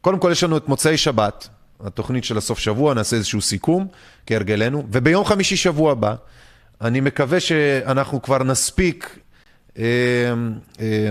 קודם 0.00 0.18
כל 0.18 0.28
יש 0.32 0.44
לנו 0.44 0.56
את 0.56 0.68
מוצאי 0.68 0.96
שבת, 0.96 1.48
התוכנית 1.80 2.24
של 2.24 2.38
הסוף 2.38 2.58
שבוע, 2.58 2.94
נעשה 2.94 3.16
איזשהו 3.16 3.40
סיכום, 3.40 3.86
כהרגלנו, 4.26 4.86
וביום 4.90 5.24
חמישי 5.24 5.56
שבוע 5.56 5.92
הבא, 5.92 6.14
אני 6.80 7.00
מקווה 7.00 7.40
שאנחנו 7.40 8.22
כבר 8.22 8.42
נספיק, 8.42 9.18
אה, 9.78 9.84
אה, 10.80 11.10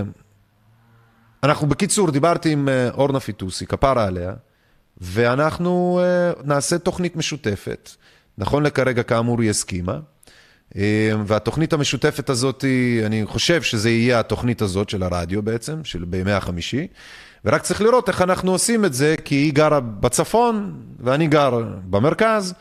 אנחנו 1.42 1.66
בקיצור, 1.66 2.10
דיברתי 2.10 2.52
עם 2.52 2.68
אה, 2.68 2.90
אורנה 2.90 3.20
פיטוסי, 3.20 3.66
כפרה 3.66 4.06
עליה, 4.06 4.32
ואנחנו 5.00 6.00
נעשה 6.44 6.78
תוכנית 6.78 7.16
משותפת. 7.16 7.90
נכון 8.38 8.62
לכרגע, 8.62 9.02
כאמור, 9.02 9.40
היא 9.40 9.50
הסכימה. 9.50 9.98
והתוכנית 11.26 11.72
המשותפת 11.72 12.30
הזאת, 12.30 12.64
אני 13.06 13.26
חושב 13.26 13.62
שזה 13.62 13.90
יהיה 13.90 14.20
התוכנית 14.20 14.62
הזאת 14.62 14.88
של 14.88 15.02
הרדיו 15.02 15.42
בעצם, 15.42 15.84
של 15.84 16.04
בימי 16.04 16.32
החמישי. 16.32 16.86
ורק 17.44 17.62
צריך 17.62 17.80
לראות 17.80 18.08
איך 18.08 18.22
אנחנו 18.22 18.52
עושים 18.52 18.84
את 18.84 18.94
זה, 18.94 19.14
כי 19.24 19.34
היא 19.34 19.52
גרה 19.52 19.80
בצפון 19.80 20.72
ואני 21.00 21.26
גר 21.26 21.62
במרכז. 21.90 22.54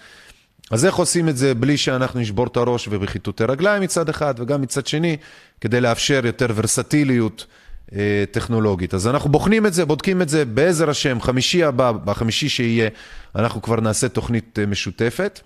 אז 0.72 0.86
איך 0.86 0.96
עושים 0.96 1.30
את 1.30 1.38
זה 1.38 1.54
בלי 1.54 1.78
שאנחנו 1.78 2.20
נשבור 2.20 2.48
את 2.48 2.58
הראש 2.58 2.88
ובחיטוטי 2.92 3.44
רגליים 3.44 3.84
מצד 3.84 4.10
אחד, 4.10 4.34
וגם 4.38 4.62
מצד 4.62 4.88
שני, 4.88 5.18
כדי 5.62 5.82
לאפשר 5.82 6.22
יותר 6.26 6.48
ורסטיליות 6.56 7.46
אה, 7.96 8.24
טכנולוגית. 8.32 8.94
אז 8.94 9.08
אנחנו 9.08 9.30
בוחנים 9.30 9.66
את 9.66 9.74
זה, 9.74 9.86
בודקים 9.86 10.22
את 10.22 10.30
זה, 10.30 10.46
בעזר 10.46 10.90
השם, 10.90 11.22
חמישי 11.22 11.64
הבא, 11.64 11.92
בחמישי 11.92 12.50
שיהיה, 12.50 12.90
אנחנו 13.36 13.62
כבר 13.62 13.80
נעשה 13.80 14.10
תוכנית 14.10 14.60
אה, 14.60 14.66
משותפת. 14.66 15.42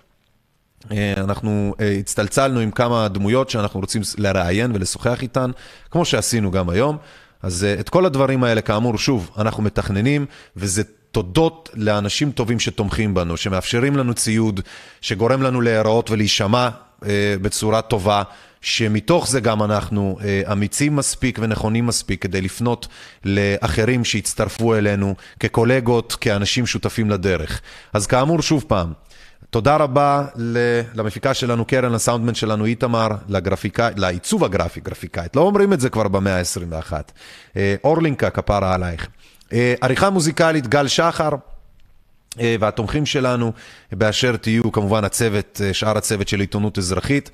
אה, 0.91 1.14
אנחנו 1.18 1.73
אה, 1.80 1.91
הצטלצלנו 1.99 2.60
עם 2.60 2.72
כמה 2.72 3.07
דמויות 3.07 3.49
שאנחנו 3.49 3.80
רוצים 3.80 4.01
לראיין 4.18 4.72
ולשוחח 4.76 5.22
איתן, 5.22 5.51
כמו 5.91 6.05
שעשינו 6.05 6.51
גם 6.51 6.69
היום. 6.69 6.97
אז 7.44 7.64
אה, 7.64 7.74
את 7.80 7.90
כל 7.90 8.06
הדברים 8.06 8.44
האלה, 8.44 8.61
כאמור, 8.61 8.98
שוב, 8.98 9.32
אנחנו 9.38 9.64
מתכננים, 9.64 10.26
וזה 10.57 10.84
תודות 11.11 11.70
לאנשים 11.74 12.32
טובים 12.32 12.60
שתומכים 12.60 13.14
בנו, 13.14 13.38
שמאפשרים 13.38 13.98
לנו 13.98 14.14
ציוד, 14.14 14.61
שגורם 15.02 15.41
לנו 15.41 15.61
להיראות 15.61 16.11
ולהישמע 16.11 16.70
אה, 17.06 17.36
בצורה 17.41 17.82
טובה, 17.82 18.24
שמתוך 18.61 19.28
זה 19.28 19.40
גם 19.40 19.64
אנחנו 19.64 20.18
אה, 20.24 20.41
אמיצים 20.52 20.95
מספיק 20.95 21.40
ונכונים 21.41 21.86
מספיק 21.86 22.22
כדי 22.22 22.41
לפנות 22.41 22.88
לאחרים 23.26 24.06
שיצטרפו 24.06 24.76
אלינו 24.76 25.15
כקולגות, 25.40 26.14
כאנשים 26.22 26.65
שותפים 26.65 27.10
לדרך. 27.10 27.61
אז 27.94 28.07
כאמור, 28.07 28.41
שוב 28.41 28.65
פעם, 28.68 28.94
תודה 29.53 29.75
רבה 29.75 30.25
למפיקה 30.95 31.34
שלנו, 31.34 31.65
קרן, 31.65 31.91
לסאונדמן 31.91 32.35
שלנו, 32.35 32.65
איתמר, 32.65 33.07
לגרפיקאי, 33.30 33.93
לעיצוב 33.97 34.43
הגרפי, 34.43 34.80
גרפיקאית. 34.80 35.35
לא 35.35 35.41
אומרים 35.41 35.73
את 35.73 35.80
זה 35.80 35.89
כבר 35.89 36.07
במאה 36.07 36.38
ה-21. 36.38 36.93
אה, 37.57 37.75
אורלינקה, 37.84 38.30
כפרה 38.30 38.73
עלייך. 38.73 39.07
אה, 39.53 39.73
עריכה 39.81 40.09
מוזיקלית, 40.09 40.67
גל 40.67 40.88
שחר. 40.88 41.30
אה, 42.39 42.55
והתומכים 42.59 43.05
שלנו 43.05 43.51
באשר 43.91 44.35
תהיו 44.35 44.71
כמובן 44.71 45.03
הצוות, 45.03 45.61
שאר 45.73 45.97
הצוות 45.97 46.27
של 46.27 46.39
עיתונות 46.39 46.77
אזרחית. 46.77 47.31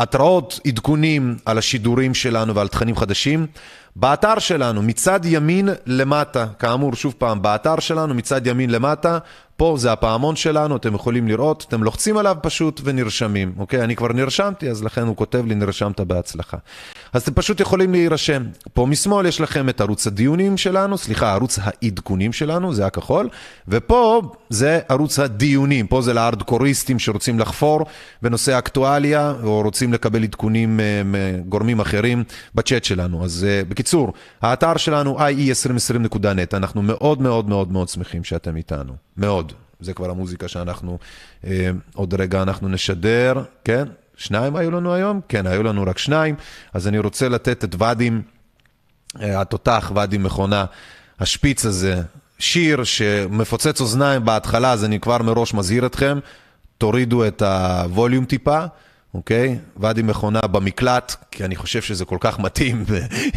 התראות, 0.00 0.60
עדכונים 0.66 1.36
על 1.44 1.58
השידורים 1.58 2.14
שלנו 2.14 2.54
ועל 2.54 2.68
תכנים 2.68 2.96
חדשים. 2.96 3.46
באתר 3.96 4.38
שלנו, 4.38 4.82
מצד 4.82 5.20
ימין 5.24 5.68
למטה, 5.86 6.46
כאמור, 6.58 6.94
שוב 6.94 7.14
פעם, 7.18 7.42
באתר 7.42 7.80
שלנו, 7.80 8.14
מצד 8.14 8.46
ימין 8.46 8.70
למטה, 8.70 9.18
פה 9.56 9.74
זה 9.78 9.92
הפעמון 9.92 10.36
שלנו, 10.36 10.76
אתם 10.76 10.94
יכולים 10.94 11.28
לראות, 11.28 11.64
אתם 11.68 11.82
לוחצים 11.82 12.16
עליו 12.16 12.36
פשוט 12.42 12.80
ונרשמים, 12.84 13.52
אוקיי? 13.58 13.84
אני 13.84 13.96
כבר 13.96 14.12
נרשמתי, 14.12 14.70
אז 14.70 14.84
לכן 14.84 15.02
הוא 15.02 15.16
כותב 15.16 15.46
לי, 15.46 15.54
נרשמת 15.54 16.00
בהצלחה. 16.00 16.56
אז 17.12 17.22
אתם 17.22 17.34
פשוט 17.34 17.60
יכולים 17.60 17.92
להירשם. 17.92 18.42
פה 18.74 18.86
משמאל 18.86 19.26
יש 19.26 19.40
לכם 19.40 19.68
את 19.68 19.80
ערוץ 19.80 20.06
הדיונים 20.06 20.56
שלנו, 20.56 20.98
סליחה, 20.98 21.32
ערוץ 21.32 21.58
העדכונים 21.62 22.32
שלנו, 22.32 22.74
זה 22.74 22.86
הכחול, 22.86 23.28
ופה 23.68 24.22
זה 24.50 24.80
ערוץ 24.88 25.18
הדיונים, 25.18 25.86
פה 25.86 26.02
זה 26.02 26.14
לארדקוריסטים 26.14 26.98
שרוצים 26.98 27.38
לחפור 27.38 27.86
בנושא 28.22 28.58
אקטואליה, 28.58 29.34
או 29.42 29.62
רוצים 29.62 29.92
לקבל 29.92 30.22
עדכונים 30.22 30.80
אה, 30.80 31.02
מגורמים 31.04 31.80
אחרים 31.80 32.24
בצ'אט 32.54 32.84
שלנו. 32.84 33.24
אז 33.24 33.46
אה, 33.48 33.62
בקיצור, 33.82 34.12
האתר 34.42 34.76
שלנו 34.76 35.18
ie2020.net, 35.18 36.56
אנחנו 36.56 36.82
מאוד 36.82 37.22
מאוד 37.22 37.48
מאוד 37.48 37.72
מאוד 37.72 37.88
שמחים 37.88 38.24
שאתם 38.24 38.56
איתנו, 38.56 38.92
מאוד. 39.16 39.52
זה 39.80 39.94
כבר 39.94 40.10
המוזיקה 40.10 40.48
שאנחנו, 40.48 40.98
אה, 41.46 41.70
עוד 41.94 42.14
רגע 42.14 42.42
אנחנו 42.42 42.68
נשדר, 42.68 43.44
כן? 43.64 43.84
שניים 44.16 44.56
היו 44.56 44.70
לנו 44.70 44.94
היום? 44.94 45.20
כן, 45.28 45.46
היו 45.46 45.62
לנו 45.62 45.82
רק 45.82 45.98
שניים. 45.98 46.34
אז 46.72 46.88
אני 46.88 46.98
רוצה 46.98 47.28
לתת 47.28 47.64
את 47.64 47.74
ואדים, 47.78 48.22
אה, 49.20 49.40
התותח, 49.40 49.92
ואדים 49.94 50.22
מכונה, 50.22 50.64
השפיץ 51.20 51.66
הזה, 51.66 52.02
שיר 52.38 52.84
שמפוצץ 52.84 53.80
אוזניים 53.80 54.24
בהתחלה, 54.24 54.72
אז 54.72 54.84
אני 54.84 55.00
כבר 55.00 55.22
מראש 55.22 55.54
מזהיר 55.54 55.86
אתכם, 55.86 56.18
תורידו 56.78 57.26
את 57.26 57.42
הווליום 57.42 58.24
טיפה. 58.24 58.64
אוקיי? 59.14 59.58
ואדי 59.76 60.02
מכונה 60.02 60.40
במקלט, 60.40 61.14
כי 61.30 61.44
אני 61.44 61.56
חושב 61.56 61.82
שזה 61.82 62.04
כל 62.04 62.16
כך 62.20 62.38
מתאים, 62.38 62.84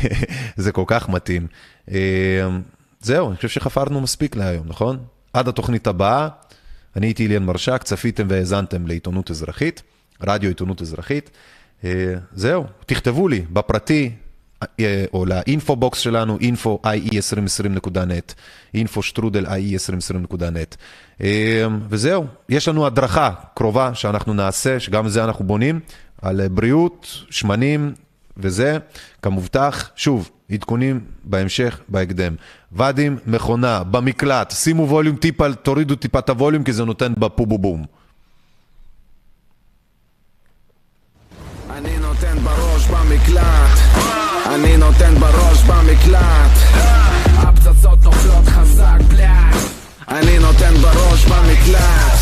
זה 0.57 0.71
כל 0.71 0.83
כך 0.87 1.09
מתאים. 1.09 1.47
אה, 1.91 1.97
זהו, 3.01 3.27
אני 3.29 3.35
חושב 3.35 3.49
שחפרנו 3.49 4.01
מספיק 4.01 4.35
להיום, 4.35 4.67
נכון? 4.67 4.97
עד 5.33 5.47
התוכנית 5.47 5.87
הבאה, 5.87 6.27
אני 6.95 7.07
הייתי 7.07 7.25
אליאן 7.25 7.43
מרשק, 7.43 7.83
צפיתם 7.83 8.27
והאזנתם 8.29 8.87
לעיתונות 8.87 9.31
אזרחית, 9.31 9.83
רדיו 10.21 10.49
עיתונות 10.49 10.81
אזרחית. 10.81 11.29
אה, 11.83 12.13
זהו, 12.33 12.65
תכתבו 12.85 13.27
לי 13.27 13.45
בפרטי, 13.49 14.11
או 15.13 15.25
לאינפובוקס 15.25 15.99
שלנו, 15.99 16.37
info.ie2020.net, 16.41 18.33
info 18.75 19.01
שטרודל 19.01 19.45
ie2020.net. 19.45 20.75
וזהו, 21.89 22.25
יש 22.49 22.67
לנו 22.67 22.85
הדרכה 22.85 23.31
קרובה 23.53 23.93
שאנחנו 23.93 24.33
נעשה, 24.33 24.79
שגם 24.79 25.07
זה 25.09 25.23
אנחנו 25.23 25.45
בונים, 25.45 25.79
על 26.21 26.47
בריאות, 26.47 27.07
שמנים 27.29 27.93
וזה, 28.37 28.77
כמובטח, 29.21 29.89
שוב, 29.95 30.29
עדכונים 30.51 30.99
בהמשך, 31.23 31.79
בהקדם. 31.89 32.35
ואדים, 32.71 33.17
מכונה, 33.27 33.83
במקלט, 33.83 34.51
שימו 34.51 34.89
ווליום 34.89 35.15
טיפה, 35.15 35.53
תורידו 35.53 35.95
טיפה 35.95 36.19
את 36.19 36.29
הווליום 36.29 36.63
כי 36.63 36.73
זה 36.73 36.85
נותן 36.85 37.13
בפובו 37.17 37.57
בום. 37.57 37.85
אני 41.69 41.97
נותן 41.97 42.37
בראש 42.39 42.87
במקלט 42.87 43.74
אני 44.55 44.77
נותן 44.77 45.15
בראש 45.19 45.63
במקלט. 45.63 46.51
הפצצות 47.37 48.03
נופלות 48.03 48.47
חזק 48.47 49.01
בלאט. 49.07 49.55
אני 50.07 50.39
נותן 50.39 50.73
בראש 50.73 51.25
במקלט. 51.25 52.13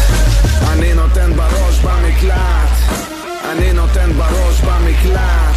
אני 0.72 0.93
נותן 0.93 1.34
בראש 1.35 1.80
במקלט. 1.80 2.69
אני 3.51 3.73
נותן 3.73 4.14
בראש 4.18 4.61
במקלט. 4.61 5.55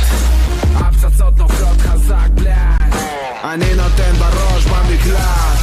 הפצצות 0.74 1.36
נופלות 1.38 1.80
חזק 1.80 2.28
בלאט. 2.34 2.94
אני 3.44 3.74
נותן 3.74 4.12
בראש 4.18 4.64
במקלט 4.64 5.55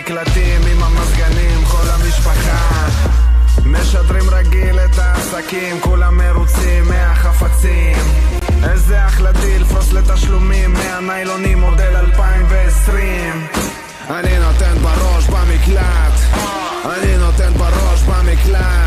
המקלטים 0.00 0.60
עם 0.72 0.82
המזגנים, 0.82 1.64
כל 1.64 1.88
המשפחה. 1.88 2.88
משדרים 3.64 4.30
רגיל 4.30 4.78
את 4.78 4.98
העסקים, 4.98 5.80
כולם 5.80 6.18
מרוצים 6.18 6.88
מהחפצים. 6.88 7.96
איזה 8.64 9.06
אחלה 9.06 9.32
דיל, 9.32 9.64
פרוס 9.64 9.92
לתשלומים 9.92 10.72
מהניילונים 10.72 11.60
מודל 11.60 11.96
2020 11.96 13.46
אני 14.10 14.38
נותן 14.38 14.74
בראש 14.82 15.26
במקלט. 15.26 16.12
אני 16.84 17.16
נותן 17.16 17.52
בראש 17.52 18.02
במקלט 18.02 18.79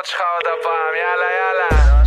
השיטות 0.00 0.06
שלך 0.06 0.20
עוד 0.34 0.46
הפעם, 0.60 0.94
יאללה 1.02 1.28
יאללה. 1.38 2.02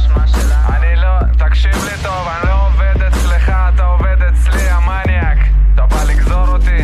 אני 0.78 0.96
לא, 0.96 1.46
תקשיב 1.46 1.86
לי 1.86 2.04
טוב, 2.04 2.28
אני 2.28 2.50
לא 2.50 2.68
עובד 2.68 3.04
אצלך, 3.08 3.52
אתה 3.74 3.86
עובד 3.86 4.18
אצלי, 4.22 4.70
המניאק. 4.70 5.38
אתה 5.74 5.86
בא 5.86 6.04
לגזור 6.04 6.48
אותי? 6.48 6.84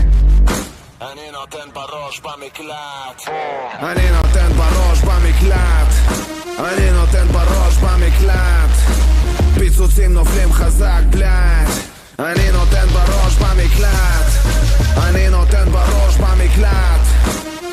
אני 1.01 1.31
נותן 1.31 1.69
בראש 1.73 2.19
במקלט. 2.19 3.27
אני 3.79 4.11
נותן 4.11 4.53
בראש 4.53 5.01
במקלט. 5.01 5.91
אני 6.59 6.91
נותן 6.91 7.27
בראש 7.27 7.77
במקלט. 7.77 8.71
פיצוצים 9.59 10.13
נופלים 10.13 10.53
חזק, 10.53 11.01
בלאט. 11.09 11.67
אני 12.19 12.51
נותן 12.51 12.87
בראש 12.87 13.35
במקלט. 13.35 14.29
אני 15.07 15.29
נותן 15.29 15.69
בראש 15.71 16.17
במקלט. 16.17 17.01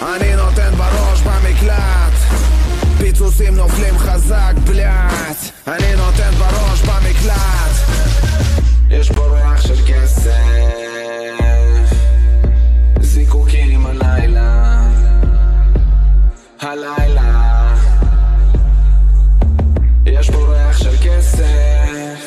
אני 0.03 0.37
נותן 0.37 0.75
בראש 0.77 1.21
במקלט. 1.21 2.54
פיצוצים 3.05 3.55
נופלים 3.55 3.99
חזק 3.99 4.53
בלאט 4.65 5.37
אני 5.67 5.97
נותן 5.97 6.31
בראש 6.39 6.83
במקלט. 6.83 7.75
יש 8.91 9.13
פה 9.13 9.27
ריח 9.27 9.63
של 9.63 9.75
כסף. 9.87 10.31
זיקוקים 13.01 13.87
הלילה. 13.87 14.89
הלילה. 16.61 17.75
יש 20.07 20.31
פה 20.31 20.39
ריח 20.49 20.79
של 20.79 20.97
כסף. 21.03 22.21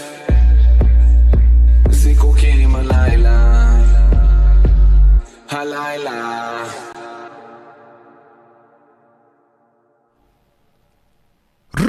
זיקוקים 1.90 2.76
הלילה. 2.76 3.72
הלילה 5.50 6.87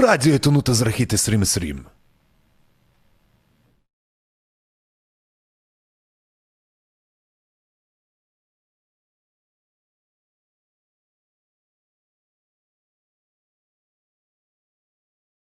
רדיו 0.01 0.33
עיתונות 0.33 0.69
אזרחית 0.69 1.13
2020 1.13 1.98